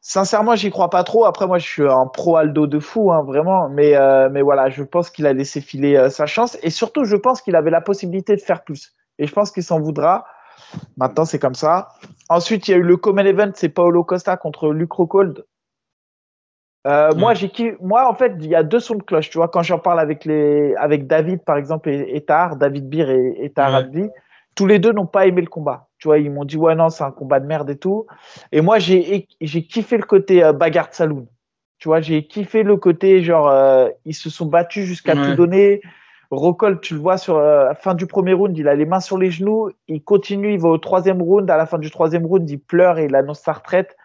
Sincèrement, 0.00 0.56
j'y 0.56 0.70
crois 0.70 0.88
pas 0.88 1.04
trop. 1.04 1.26
Après, 1.26 1.46
moi, 1.46 1.58
je 1.58 1.66
suis 1.66 1.86
un 1.86 2.06
pro 2.06 2.36
Aldo 2.36 2.66
de 2.66 2.78
fou, 2.78 3.12
hein, 3.12 3.22
vraiment. 3.22 3.68
Mais, 3.68 3.96
euh, 3.96 4.30
mais 4.30 4.42
voilà, 4.42 4.70
je 4.70 4.82
pense 4.82 5.10
qu'il 5.10 5.26
a 5.26 5.32
laissé 5.32 5.60
filer 5.60 5.96
euh, 5.96 6.08
sa 6.08 6.26
chance. 6.26 6.56
Et 6.62 6.70
surtout, 6.70 7.04
je 7.04 7.16
pense 7.16 7.42
qu'il 7.42 7.56
avait 7.56 7.70
la 7.70 7.80
possibilité 7.80 8.34
de 8.36 8.40
faire 8.40 8.64
plus. 8.64 8.94
Et 9.18 9.26
je 9.26 9.32
pense 9.32 9.50
qu'il 9.50 9.62
s'en 9.62 9.80
voudra. 9.80 10.24
Maintenant, 10.96 11.24
c'est 11.24 11.38
comme 11.38 11.54
ça. 11.54 11.88
Ensuite, 12.28 12.68
il 12.68 12.70
y 12.70 12.74
a 12.74 12.76
eu 12.78 12.82
le 12.82 12.96
Common 12.96 13.24
Event, 13.24 13.50
c'est 13.54 13.68
Paolo 13.68 14.04
Costa 14.04 14.36
contre 14.36 14.72
Luc 14.72 14.92
Rockhold. 14.92 15.44
Euh, 16.86 17.10
moi, 17.14 17.34
j'ai 17.34 17.76
moi, 17.82 18.08
en 18.08 18.14
fait, 18.14 18.32
il 18.40 18.46
y 18.46 18.54
a 18.54 18.62
deux 18.62 18.80
sons 18.80 18.94
de 18.94 19.02
cloche. 19.02 19.28
Tu 19.28 19.36
vois, 19.36 19.48
quand 19.48 19.62
j'en 19.62 19.78
parle 19.78 20.00
avec 20.00 20.24
les, 20.24 20.74
avec 20.76 21.06
David, 21.06 21.44
par 21.44 21.58
exemple, 21.58 21.90
et, 21.90 22.16
et 22.16 22.24
David 22.56 22.88
Beer 22.88 23.10
et, 23.10 23.44
et 23.44 23.50
Tar 23.50 23.84
tous 24.54 24.66
les 24.66 24.78
deux 24.78 24.92
n'ont 24.92 25.06
pas 25.06 25.26
aimé 25.26 25.40
le 25.40 25.48
combat. 25.48 25.88
Tu 25.98 26.08
vois, 26.08 26.18
ils 26.18 26.30
m'ont 26.30 26.44
dit 26.44 26.56
ouais 26.56 26.74
non, 26.74 26.90
c'est 26.90 27.04
un 27.04 27.10
combat 27.10 27.40
de 27.40 27.46
merde 27.46 27.70
et 27.70 27.76
tout. 27.76 28.06
Et 28.52 28.60
moi 28.60 28.78
j'ai 28.78 29.28
j'ai 29.40 29.62
kiffé 29.64 29.96
le 29.96 30.04
côté 30.04 30.42
euh, 30.42 30.52
bagarre 30.52 30.88
de 30.88 30.94
saloon. 30.94 31.26
Tu 31.78 31.88
vois, 31.88 32.00
j'ai 32.00 32.26
kiffé 32.26 32.62
le 32.62 32.76
côté 32.76 33.22
genre 33.22 33.48
euh, 33.48 33.88
ils 34.04 34.14
se 34.14 34.28
sont 34.28 34.46
battus 34.46 34.84
jusqu'à 34.84 35.14
tout 35.14 35.34
donner. 35.34 35.80
Rocol, 36.30 36.80
tu 36.80 36.94
le 36.94 37.00
vois 37.00 37.18
sur 37.18 37.38
euh, 37.38 37.64
la 37.64 37.74
fin 37.74 37.94
du 37.94 38.06
premier 38.06 38.34
round, 38.34 38.56
il 38.56 38.68
a 38.68 38.74
les 38.74 38.84
mains 38.84 39.00
sur 39.00 39.18
les 39.18 39.30
genoux, 39.30 39.70
il 39.88 40.02
continue, 40.02 40.52
il 40.52 40.60
va 40.60 40.68
au 40.68 40.78
troisième 40.78 41.20
round. 41.20 41.50
À 41.50 41.56
la 41.56 41.66
fin 41.66 41.78
du 41.78 41.90
troisième 41.90 42.24
round, 42.24 42.48
il 42.48 42.60
pleure 42.60 42.98
et 42.98 43.06
il 43.06 43.14
annonce 43.16 43.40
sa 43.40 43.52
retraite. 43.52 43.96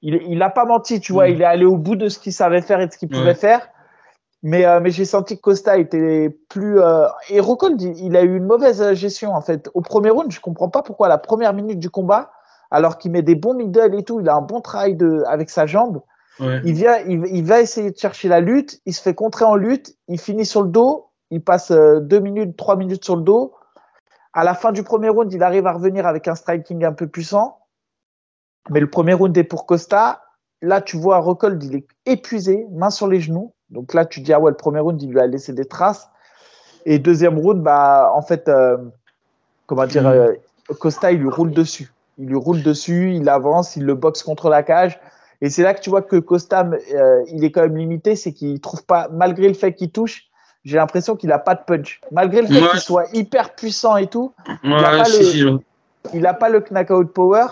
Il, 0.00 0.20
il 0.28 0.40
a 0.42 0.48
pas 0.48 0.64
menti, 0.64 1.00
tu 1.00 1.12
vois, 1.12 1.28
mm. 1.28 1.32
il 1.32 1.42
est 1.42 1.46
allé 1.46 1.64
au 1.66 1.76
bout 1.76 1.96
de 1.96 2.08
ce 2.08 2.18
qu'il 2.18 2.32
savait 2.32 2.62
faire 2.62 2.80
et 2.80 2.86
de 2.86 2.92
ce 2.92 2.98
qu'il 2.98 3.08
pouvait 3.08 3.34
faire. 3.34 3.68
Mais, 4.42 4.64
euh, 4.64 4.80
mais 4.80 4.90
j'ai 4.90 5.04
senti 5.04 5.36
que 5.36 5.40
Costa 5.40 5.78
était 5.78 6.30
plus. 6.48 6.80
Euh... 6.80 7.06
Et 7.30 7.40
Rockhold, 7.40 7.80
il, 7.80 8.16
a 8.16 8.22
eu 8.22 8.36
une 8.36 8.44
mauvaise 8.44 8.92
gestion 8.92 9.34
en 9.34 9.40
fait. 9.40 9.70
Au 9.74 9.80
premier 9.80 10.10
round, 10.10 10.30
je 10.30 10.40
comprends 10.40 10.68
pas 10.68 10.82
pourquoi 10.82 11.08
la 11.08 11.18
première 11.18 11.52
minute 11.52 11.78
du 11.78 11.90
combat, 11.90 12.30
alors 12.70 12.98
qu'il 12.98 13.10
met 13.10 13.22
des 13.22 13.34
bons 13.34 13.54
middle 13.54 13.94
et 13.94 14.04
tout, 14.04 14.20
il 14.20 14.28
a 14.28 14.36
un 14.36 14.42
bon 14.42 14.60
travail 14.60 14.94
de, 14.94 15.22
avec 15.26 15.50
sa 15.50 15.66
jambe. 15.66 16.02
Il, 16.38 16.74
vient, 16.74 16.98
il, 16.98 17.44
va 17.44 17.62
essayer 17.62 17.90
de 17.90 17.96
chercher 17.96 18.28
la 18.28 18.40
lutte, 18.40 18.82
il 18.84 18.92
se 18.92 19.00
fait 19.00 19.14
contrer 19.14 19.46
en 19.46 19.54
lutte, 19.54 19.96
il 20.06 20.20
finit 20.20 20.44
sur 20.44 20.62
le 20.62 20.68
dos, 20.68 21.10
il 21.30 21.42
passe 21.42 21.70
euh, 21.70 21.98
deux 22.00 22.20
minutes, 22.20 22.58
trois 22.58 22.76
minutes 22.76 23.04
sur 23.04 23.16
le 23.16 23.22
dos. 23.22 23.54
À 24.34 24.44
la 24.44 24.52
fin 24.52 24.70
du 24.70 24.82
premier 24.82 25.08
round, 25.08 25.32
il 25.32 25.42
arrive 25.42 25.66
à 25.66 25.72
revenir 25.72 26.06
avec 26.06 26.28
un 26.28 26.34
striking 26.34 26.84
un 26.84 26.92
peu 26.92 27.06
puissant. 27.06 27.60
Mais 28.68 28.80
le 28.80 28.90
premier 28.90 29.14
round 29.14 29.36
est 29.36 29.44
pour 29.44 29.64
Costa. 29.64 30.22
Là, 30.60 30.82
tu 30.82 30.98
vois, 30.98 31.18
Rockhold, 31.18 31.62
il 31.64 31.76
est 31.76 31.86
épuisé, 32.04 32.66
main 32.70 32.90
sur 32.90 33.08
les 33.08 33.20
genoux. 33.20 33.54
Donc 33.70 33.94
là, 33.94 34.04
tu 34.04 34.20
dis, 34.20 34.32
ah 34.32 34.40
ouais, 34.40 34.50
le 34.50 34.56
premier 34.56 34.80
round, 34.80 35.00
il 35.02 35.10
lui 35.10 35.20
a 35.20 35.26
laissé 35.26 35.52
des 35.52 35.64
traces. 35.64 36.08
Et 36.84 36.98
deuxième 36.98 37.38
round, 37.38 37.62
bah, 37.62 38.12
en 38.14 38.22
fait, 38.22 38.48
euh, 38.48 38.76
comment 39.66 39.86
dire, 39.86 40.04
mm. 40.04 40.06
euh, 40.06 40.34
Costa, 40.78 41.12
il 41.12 41.18
lui 41.18 41.28
roule 41.28 41.50
dessus. 41.50 41.92
Il 42.18 42.28
lui 42.28 42.36
roule 42.36 42.62
dessus, 42.62 43.12
il 43.14 43.28
avance, 43.28 43.76
il 43.76 43.84
le 43.84 43.94
boxe 43.94 44.22
contre 44.22 44.48
la 44.48 44.62
cage. 44.62 44.98
Et 45.42 45.50
c'est 45.50 45.62
là 45.62 45.74
que 45.74 45.80
tu 45.80 45.90
vois 45.90 46.00
que 46.00 46.16
Costa, 46.16 46.66
euh, 46.94 47.24
il 47.28 47.44
est 47.44 47.50
quand 47.50 47.62
même 47.62 47.76
limité, 47.76 48.16
c'est 48.16 48.32
qu'il 48.32 48.60
trouve 48.60 48.84
pas, 48.84 49.08
malgré 49.12 49.48
le 49.48 49.54
fait 49.54 49.74
qu'il 49.74 49.90
touche, 49.90 50.30
j'ai 50.64 50.78
l'impression 50.78 51.14
qu'il 51.14 51.30
a 51.30 51.38
pas 51.38 51.54
de 51.54 51.60
punch. 51.66 52.00
Malgré 52.10 52.40
le 52.40 52.48
fait 52.48 52.68
qu'il 52.70 52.80
soit 52.80 53.06
hyper 53.12 53.54
puissant 53.54 53.96
et 53.96 54.06
tout, 54.06 54.32
il 54.64 54.70
n'a 54.70 54.80
pas, 54.80 55.04
le, 55.04 56.38
pas 56.38 56.48
le 56.48 56.64
knockout 56.70 57.12
power. 57.12 57.46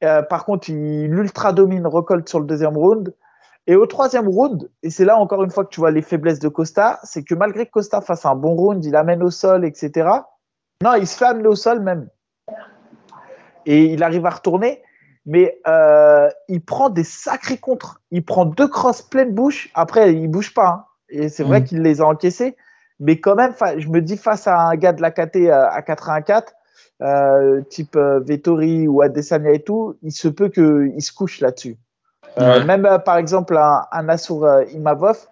par 0.00 0.44
contre, 0.44 0.68
il 0.68 1.14
ultra 1.14 1.52
domine 1.52 1.86
Rockhold 1.86 2.28
sur 2.28 2.40
le 2.40 2.46
deuxième 2.46 2.76
round. 2.76 3.14
Et 3.66 3.76
au 3.76 3.86
troisième 3.86 4.28
round, 4.28 4.70
et 4.82 4.90
c'est 4.90 5.04
là 5.04 5.16
encore 5.18 5.44
une 5.44 5.50
fois 5.50 5.64
que 5.64 5.70
tu 5.70 5.80
vois 5.80 5.92
les 5.92 6.02
faiblesses 6.02 6.40
de 6.40 6.48
Costa, 6.48 6.98
c'est 7.04 7.22
que 7.22 7.34
malgré 7.34 7.66
que 7.66 7.70
Costa 7.70 8.00
fasse 8.00 8.26
un 8.26 8.34
bon 8.34 8.54
round, 8.54 8.84
il 8.84 8.96
amène 8.96 9.22
au 9.22 9.30
sol, 9.30 9.64
etc. 9.64 10.08
Non, 10.82 10.94
il 10.94 11.06
se 11.06 11.16
fait 11.16 11.26
amener 11.26 11.46
au 11.46 11.54
sol 11.54 11.80
même. 11.80 12.08
Et 13.64 13.84
il 13.84 14.02
arrive 14.02 14.26
à 14.26 14.30
retourner, 14.30 14.82
mais 15.26 15.60
euh, 15.68 16.28
il 16.48 16.64
prend 16.64 16.90
des 16.90 17.04
sacrés 17.04 17.58
contres. 17.58 18.00
Il 18.10 18.24
prend 18.24 18.44
deux 18.44 18.66
crosses 18.66 19.02
pleine 19.02 19.32
bouche. 19.32 19.70
Après, 19.74 20.12
il 20.12 20.28
bouge 20.28 20.52
pas. 20.54 20.68
Hein. 20.68 20.84
Et 21.08 21.28
c'est 21.28 21.44
vrai 21.44 21.60
mm. 21.60 21.64
qu'il 21.64 21.82
les 21.82 22.00
a 22.00 22.06
encaissés. 22.06 22.56
Mais 22.98 23.20
quand 23.20 23.36
même, 23.36 23.54
je 23.78 23.88
me 23.88 24.00
dis 24.00 24.16
face 24.16 24.48
à 24.48 24.58
un 24.58 24.74
gars 24.74 24.92
de 24.92 25.02
la 25.02 25.12
KT 25.12 25.50
à 25.50 25.82
84, 25.82 26.52
euh, 27.02 27.62
type 27.62 27.96
euh, 27.96 28.20
Vettori 28.20 28.86
ou 28.86 29.02
Adesanya 29.02 29.52
et 29.52 29.62
tout, 29.62 29.96
il 30.02 30.12
se 30.12 30.28
peut 30.28 30.48
qu'il 30.48 31.02
se 31.02 31.12
couche 31.12 31.40
là-dessus. 31.40 31.76
Euh, 32.38 32.64
même 32.64 32.86
euh, 32.86 32.98
par 32.98 33.16
exemple 33.16 33.56
un, 33.56 33.84
un 33.90 34.08
Asur 34.08 34.44
euh, 34.44 34.64
Imavov, 34.72 35.26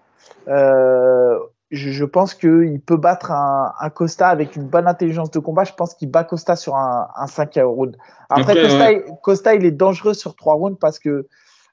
je, 0.47 1.91
je, 1.93 2.05
pense 2.05 2.35
qu'il 2.35 2.81
peut 2.81 2.97
battre 2.97 3.31
un, 3.31 3.73
un, 3.79 3.91
Costa 3.91 4.29
avec 4.29 4.57
une 4.57 4.65
bonne 4.65 4.89
intelligence 4.89 5.31
de 5.31 5.39
combat. 5.39 5.63
Je 5.65 5.73
pense 5.73 5.95
qu'il 5.95 6.11
bat 6.11 6.25
Costa 6.25 6.57
sur 6.57 6.75
un, 6.75 7.07
un 7.15 7.27
5 7.29 7.59
round. 7.63 7.97
Après, 8.29 8.61
Costa, 8.61 8.89
Costa, 9.23 9.55
il 9.55 9.65
est 9.65 9.71
dangereux 9.71 10.15
sur 10.15 10.35
trois 10.35 10.55
rounds 10.55 10.79
parce 10.81 10.99
que 10.99 11.29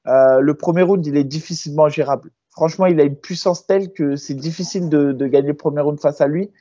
le 0.05 0.53
premier 0.53 0.83
round, 0.83 1.05
il 1.05 1.17
est 1.17 1.23
difficilement 1.23 1.89
gérable. 1.89 2.29
Franchement, 2.51 2.85
il 2.85 2.99
a 2.99 3.03
une 3.03 3.15
puissance 3.15 3.65
telle 3.65 3.91
que 3.91 4.15
c'est 4.15 4.33
difficile 4.35 4.89
de, 4.89 5.11
de, 5.11 5.27
gagner 5.27 5.49
le 5.49 5.53
premier 5.55 5.81
round 5.81 5.99
face 5.99 6.21
à 6.21 6.27
lui. 6.27 6.51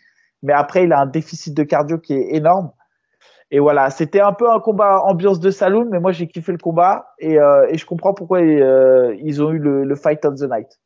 Mais 0.42 0.52
après, 0.52 0.84
il 0.84 0.92
a 0.92 1.00
un 1.00 1.06
déficit 1.06 1.54
de 1.54 1.62
cardio 1.62 1.98
qui 1.98 2.14
est 2.14 2.34
énorme. 2.34 2.70
Et 3.50 3.60
voilà, 3.60 3.90
c'était 3.90 4.20
un 4.20 4.32
peu 4.32 4.50
un 4.50 4.58
combat 4.58 5.00
ambiance 5.02 5.38
de 5.38 5.50
saloon, 5.50 5.88
mais 5.90 6.00
moi 6.00 6.10
j'ai 6.10 6.26
kiffé 6.26 6.50
le 6.50 6.58
combat 6.58 7.14
et, 7.18 7.38
euh, 7.38 7.68
et 7.70 7.78
je 7.78 7.86
comprends 7.86 8.12
pourquoi 8.12 8.40
euh, 8.40 9.14
ils 9.22 9.40
ont 9.40 9.52
eu 9.52 9.58
le, 9.58 9.84
le, 9.84 9.94
fight 9.94 10.24
of 10.24 10.34
the 10.34 10.50
night. 10.50 10.80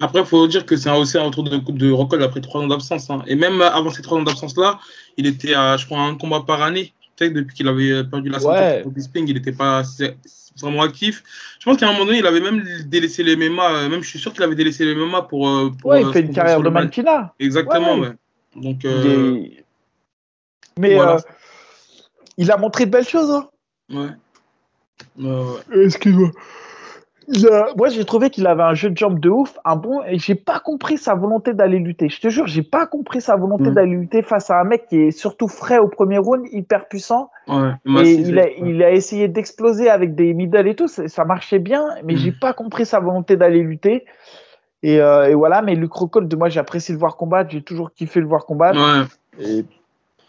Après, 0.00 0.20
il 0.20 0.26
faut 0.26 0.46
dire 0.46 0.64
que 0.64 0.76
c'est 0.76 0.90
aussi 0.90 1.18
un 1.18 1.24
retour 1.24 1.44
de, 1.44 1.58
de 1.58 1.90
record 1.90 2.22
après 2.22 2.40
trois 2.40 2.62
ans 2.62 2.66
d'absence. 2.66 3.10
Hein. 3.10 3.22
Et 3.26 3.36
même 3.36 3.60
avant 3.60 3.90
ces 3.90 4.00
trois 4.00 4.18
ans 4.18 4.22
d'absence-là, 4.22 4.78
il 5.18 5.26
était 5.26 5.54
à, 5.54 5.76
je 5.76 5.84
crois, 5.84 6.00
un 6.00 6.14
combat 6.14 6.40
par 6.46 6.62
année. 6.62 6.94
Peut-être 7.16 7.34
depuis 7.34 7.54
qu'il 7.54 7.68
avait 7.68 8.04
perdu 8.04 8.30
la 8.30 8.40
santé 8.40 8.58
ouais. 8.58 8.84
Bisping, 8.86 9.26
il 9.28 9.34
n'était 9.34 9.52
pas 9.52 9.82
vraiment 10.60 10.82
actif. 10.82 11.22
Je 11.58 11.64
pense 11.66 11.76
qu'à 11.76 11.88
un 11.88 11.92
moment 11.92 12.06
donné, 12.06 12.18
il 12.18 12.26
avait 12.26 12.40
même 12.40 12.64
délaissé 12.86 13.22
les 13.22 13.36
MMA. 13.36 13.70
Euh, 13.70 13.88
même, 13.90 14.02
je 14.02 14.08
suis 14.08 14.18
sûr 14.18 14.32
qu'il 14.32 14.42
avait 14.42 14.54
délaissé 14.54 14.86
les 14.86 14.94
MMA 14.94 15.22
pour. 15.22 15.48
Pour 15.80 15.90
ouais, 15.90 16.02
il 16.02 16.12
fait 16.12 16.20
une 16.20 16.32
carrière 16.32 16.62
de 16.62 16.68
mannequinat. 16.70 17.34
Exactement, 17.38 17.98
ouais. 17.98 18.12
Donc. 18.54 18.84
Euh... 18.86 19.44
Mais. 20.78 20.94
Voilà 20.94 21.18
il 22.36 22.50
a 22.50 22.56
montré 22.56 22.86
de 22.86 22.90
belles 22.90 23.08
choses. 23.08 23.30
Hein. 23.30 23.48
Ouais. 25.18 25.84
Excuse-moi. 25.84 26.30
Moi, 27.76 27.88
j'ai 27.88 28.04
trouvé 28.04 28.30
qu'il 28.30 28.46
avait 28.46 28.62
un 28.62 28.74
jeu 28.74 28.88
de 28.88 28.96
jambes 28.96 29.18
de 29.18 29.28
ouf, 29.28 29.58
un 29.64 29.74
bon, 29.74 30.00
et 30.04 30.18
j'ai 30.18 30.36
pas 30.36 30.60
compris 30.60 30.96
sa 30.96 31.14
volonté 31.14 31.54
d'aller 31.54 31.78
lutter. 31.78 32.08
Je 32.08 32.20
te 32.20 32.28
jure, 32.28 32.46
j'ai 32.46 32.62
pas 32.62 32.86
compris 32.86 33.20
sa 33.20 33.34
volonté 33.34 33.70
mm. 33.70 33.74
d'aller 33.74 33.96
lutter 33.96 34.22
face 34.22 34.50
à 34.50 34.60
un 34.60 34.64
mec 34.64 34.86
qui 34.86 35.00
est 35.00 35.10
surtout 35.10 35.48
frais 35.48 35.78
au 35.78 35.88
premier 35.88 36.18
round, 36.18 36.46
hyper 36.52 36.86
puissant. 36.86 37.30
Ouais, 37.48 37.72
et 38.04 38.12
il 38.12 38.38
a, 38.38 38.48
il 38.50 38.82
a, 38.82 38.92
essayé 38.92 39.26
d'exploser 39.26 39.90
avec 39.90 40.14
des 40.14 40.34
middle 40.34 40.68
et 40.68 40.76
tout, 40.76 40.88
ça 40.88 41.24
marchait 41.24 41.58
bien, 41.58 41.84
mais 42.04 42.14
mm. 42.14 42.18
j'ai 42.18 42.32
pas 42.32 42.52
compris 42.52 42.86
sa 42.86 43.00
volonté 43.00 43.36
d'aller 43.36 43.62
lutter. 43.62 44.04
Et, 44.82 45.00
euh, 45.00 45.28
et, 45.28 45.34
voilà, 45.34 45.62
mais 45.62 45.74
Luc 45.74 45.92
Rockhold, 45.92 46.32
moi, 46.36 46.48
j'apprécie 46.48 46.92
le 46.92 46.98
voir 46.98 47.16
combattre, 47.16 47.50
j'ai 47.50 47.62
toujours 47.62 47.92
kiffé 47.92 48.20
le 48.20 48.26
voir 48.26 48.46
combattre. 48.46 48.78
Ouais. 48.78 49.44
Et 49.44 49.64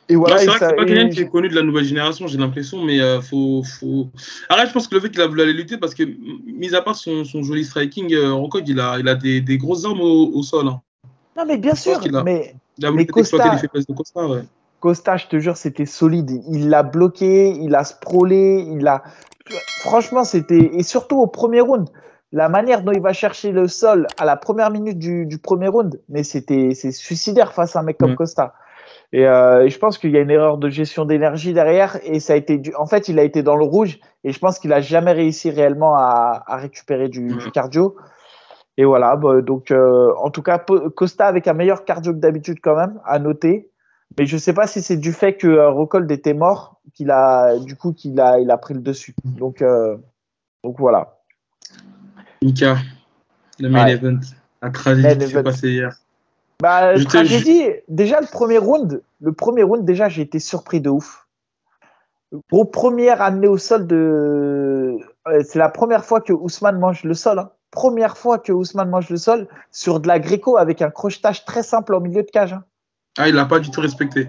et 0.10 0.16
voilà, 0.16 0.38
c'est 0.38 0.46
vrai 0.46 0.60
que 0.60 0.66
c'est 0.66 0.76
pas 0.76 0.86
quelqu'un 0.86 1.10
qui 1.10 1.22
est 1.22 1.30
connu 1.30 1.50
de 1.50 1.56
la 1.56 1.64
nouvelle 1.64 1.84
génération, 1.84 2.28
j'ai 2.28 2.38
l'impression, 2.38 2.84
mais 2.84 3.02
euh, 3.02 3.22
faut, 3.22 3.64
faut. 3.64 4.08
Arrête, 4.48 4.70
je 4.70 4.74
pense 4.74 4.88
que 4.88 4.96
le 4.96 5.02
fait 5.02 5.10
qu'il 5.10 5.22
a 5.22 5.28
voulu 5.28 5.42
aller 5.42 5.54
lutter, 5.54 5.78
parce 5.78 5.94
que, 5.94 6.04
mis 6.46 6.74
à 6.74 6.82
part 6.82 6.96
son, 6.96 7.26
son 7.26 7.44
joli 7.44 7.66
striking, 7.66 8.14
euh, 8.14 8.48
il 8.66 8.80
a, 8.80 9.00
il 9.00 9.08
a 9.08 9.16
des, 9.16 9.42
des 9.42 9.58
grosses 9.58 9.86
armes 9.86 10.02
au, 10.02 10.32
au 10.34 10.44
sol. 10.44 10.68
Hein. 10.68 10.82
Non, 11.36 11.46
mais 11.46 11.58
bien 11.58 11.76
sûr, 11.76 12.00
il 12.06 12.16
a, 12.16 12.24
mais. 12.24 12.56
Il 12.78 12.86
a 12.86 12.92
voulu 12.92 13.04
exploiter 13.04 13.50
les 13.52 13.58
faiblesses 13.58 13.88
de 13.88 13.94
Costa, 13.94 14.28
ouais. 14.28 14.44
Costa, 14.80 15.18
je 15.18 15.28
te 15.28 15.40
jure, 15.40 15.58
c'était 15.58 15.88
solide. 15.88 16.32
Il 16.52 16.70
l'a 16.70 16.84
bloqué, 16.84 17.50
il 17.50 17.74
a 17.76 17.84
sprawlé, 17.84 18.66
il 18.72 18.88
a. 18.88 19.04
Franchement, 19.82 20.24
c'était. 20.24 20.72
Et 20.74 20.84
surtout 20.84 21.18
au 21.18 21.28
premier 21.28 21.62
round, 21.62 21.90
la 22.32 22.50
manière 22.50 22.84
dont 22.84 22.92
il 22.92 23.02
va 23.02 23.14
chercher 23.14 23.52
le 23.52 23.68
sol 23.68 24.08
à 24.18 24.26
la 24.26 24.38
première 24.38 24.70
minute 24.70 25.00
du, 25.00 25.26
du 25.26 25.38
premier 25.38 25.68
round, 25.68 26.00
mais 26.08 26.24
c'était 26.24 26.76
c'est 26.76 26.92
suicidaire 26.92 27.54
face 27.54 27.76
à 27.76 27.80
un 27.80 27.84
mec 27.84 27.98
comme 27.98 28.16
Costa. 28.16 28.54
Et, 29.14 29.26
euh, 29.26 29.66
et, 29.66 29.70
je 29.70 29.80
pense 29.80 29.98
qu'il 29.98 30.12
y 30.12 30.18
a 30.18 30.22
une 30.22 30.30
erreur 30.30 30.58
de 30.58 30.70
gestion 30.70 31.06
d'énergie 31.06 31.54
derrière. 31.54 31.98
Et 32.04 32.20
ça 32.20 32.34
a 32.34 32.36
été 32.36 32.58
du... 32.58 32.74
En 32.76 32.86
fait, 32.86 33.08
il 33.08 33.20
a 33.20 33.24
été 33.24 33.44
dans 33.44 33.56
le 33.56 33.64
rouge. 33.64 34.00
Et 34.24 34.32
je 34.32 34.40
pense 34.40 34.60
qu'il 34.60 34.74
a 34.74 34.82
jamais 34.82 35.14
réussi 35.14 35.50
réellement 35.50 35.96
à, 35.96 36.44
à 36.46 36.58
récupérer 36.58 37.08
du, 37.08 37.28
du, 37.28 37.52
cardio. 37.52 37.96
Et 38.78 38.86
voilà. 38.86 39.16
Bah, 39.16 39.42
donc, 39.42 39.72
euh, 39.72 40.14
en 40.22 40.30
tout 40.30 40.42
cas, 40.42 40.60
Costa 40.96 41.26
avec 41.26 41.48
un 41.48 41.54
meilleur 41.54 41.86
cardio 41.86 42.14
que 42.14 42.20
d'habitude 42.20 42.58
quand 42.62 42.76
même, 42.76 43.00
à 43.06 43.20
noter. 43.20 43.72
Mais 44.18 44.26
je 44.26 44.38
sais 44.38 44.54
pas 44.54 44.68
si 44.68 44.82
c'est 44.82 44.98
du 44.98 45.14
fait 45.14 45.36
que 45.36 45.48
euh, 45.48 45.70
Rocold 45.70 46.10
était 46.12 46.34
mort 46.34 46.82
qu'il 46.94 47.12
a, 47.12 47.58
du 47.60 47.76
coup, 47.76 47.94
qu'il 47.94 48.20
a, 48.20 48.40
il 48.40 48.50
a 48.52 48.58
pris 48.58 48.74
le 48.74 48.80
dessus. 48.80 49.14
Donc, 49.24 49.62
euh, 49.62 49.98
donc 50.64 50.80
voilà. 50.80 51.20
Mika, 52.42 52.78
le 53.60 53.70
main 53.70 53.86
ouais. 53.86 53.94
event, 53.94 54.20
la 54.62 54.70
tragédie 54.70 55.26
qui 55.26 55.32
s'est 55.32 55.44
passée 55.44 55.70
hier. 55.72 55.96
Bah, 56.62 56.94
tragédie, 57.06 57.66
déjà 57.88 58.20
le 58.20 58.28
premier 58.28 58.58
round, 58.58 59.04
le 59.22 59.32
premier 59.32 59.64
round, 59.64 59.86
déjà, 59.86 60.10
j'ai 60.10 60.24
été 60.24 60.40
surpris 60.40 60.82
de 60.82 60.90
ouf. 60.90 61.28
Gros 62.52 62.66
première 62.66 63.22
amenée 63.22 63.48
au 63.48 63.58
sol 63.58 63.88
de. 63.88 64.98
Euh, 65.28 65.44
c'est 65.48 65.60
la 65.60 65.70
première 65.70 66.04
fois 66.04 66.20
que 66.20 66.34
Ousmane 66.34 66.78
mange 66.78 67.04
le 67.04 67.14
sol. 67.14 67.40
Hein. 67.40 67.52
Première 67.72 68.18
fois 68.18 68.38
que 68.38 68.52
Ousmane 68.52 68.90
mange 68.90 69.10
le 69.10 69.18
sol 69.18 69.48
sur 69.72 70.00
de 70.00 70.08
la 70.08 70.20
gréco 70.20 70.58
avec 70.58 70.82
un 70.82 70.90
crochetage 70.90 71.46
très 71.46 71.64
simple 71.64 71.94
au 71.94 72.00
milieu 72.00 72.24
de 72.24 72.30
cage. 72.30 72.54
Hein. 72.54 72.64
Ah, 73.18 73.30
il 73.30 73.36
l'a 73.36 73.46
pas 73.46 73.60
du 73.60 73.72
tout 73.72 73.82
respecté. 73.82 74.28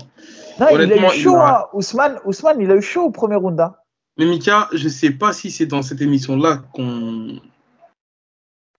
Non, 0.61 0.67
il 0.73 0.93
a 0.93 0.97
eu 0.97 1.11
chaud, 1.11 1.37
a... 1.37 1.51
hein. 1.51 1.65
Ousmane, 1.73 2.19
Ousmane, 2.25 2.61
il 2.61 2.71
a 2.71 2.77
eu 2.77 2.83
chaud 2.83 3.05
au 3.05 3.11
premier 3.11 3.37
round. 3.37 3.59
Hein. 3.59 3.75
Mais 4.17 4.27
Mika, 4.27 4.69
je 4.73 4.89
sais 4.89 5.11
pas 5.11 5.33
si 5.33 5.51
c'est 5.51 5.67
dans 5.67 5.83
cette 5.83 6.01
émission-là 6.01 6.63
qu'on 6.73 7.41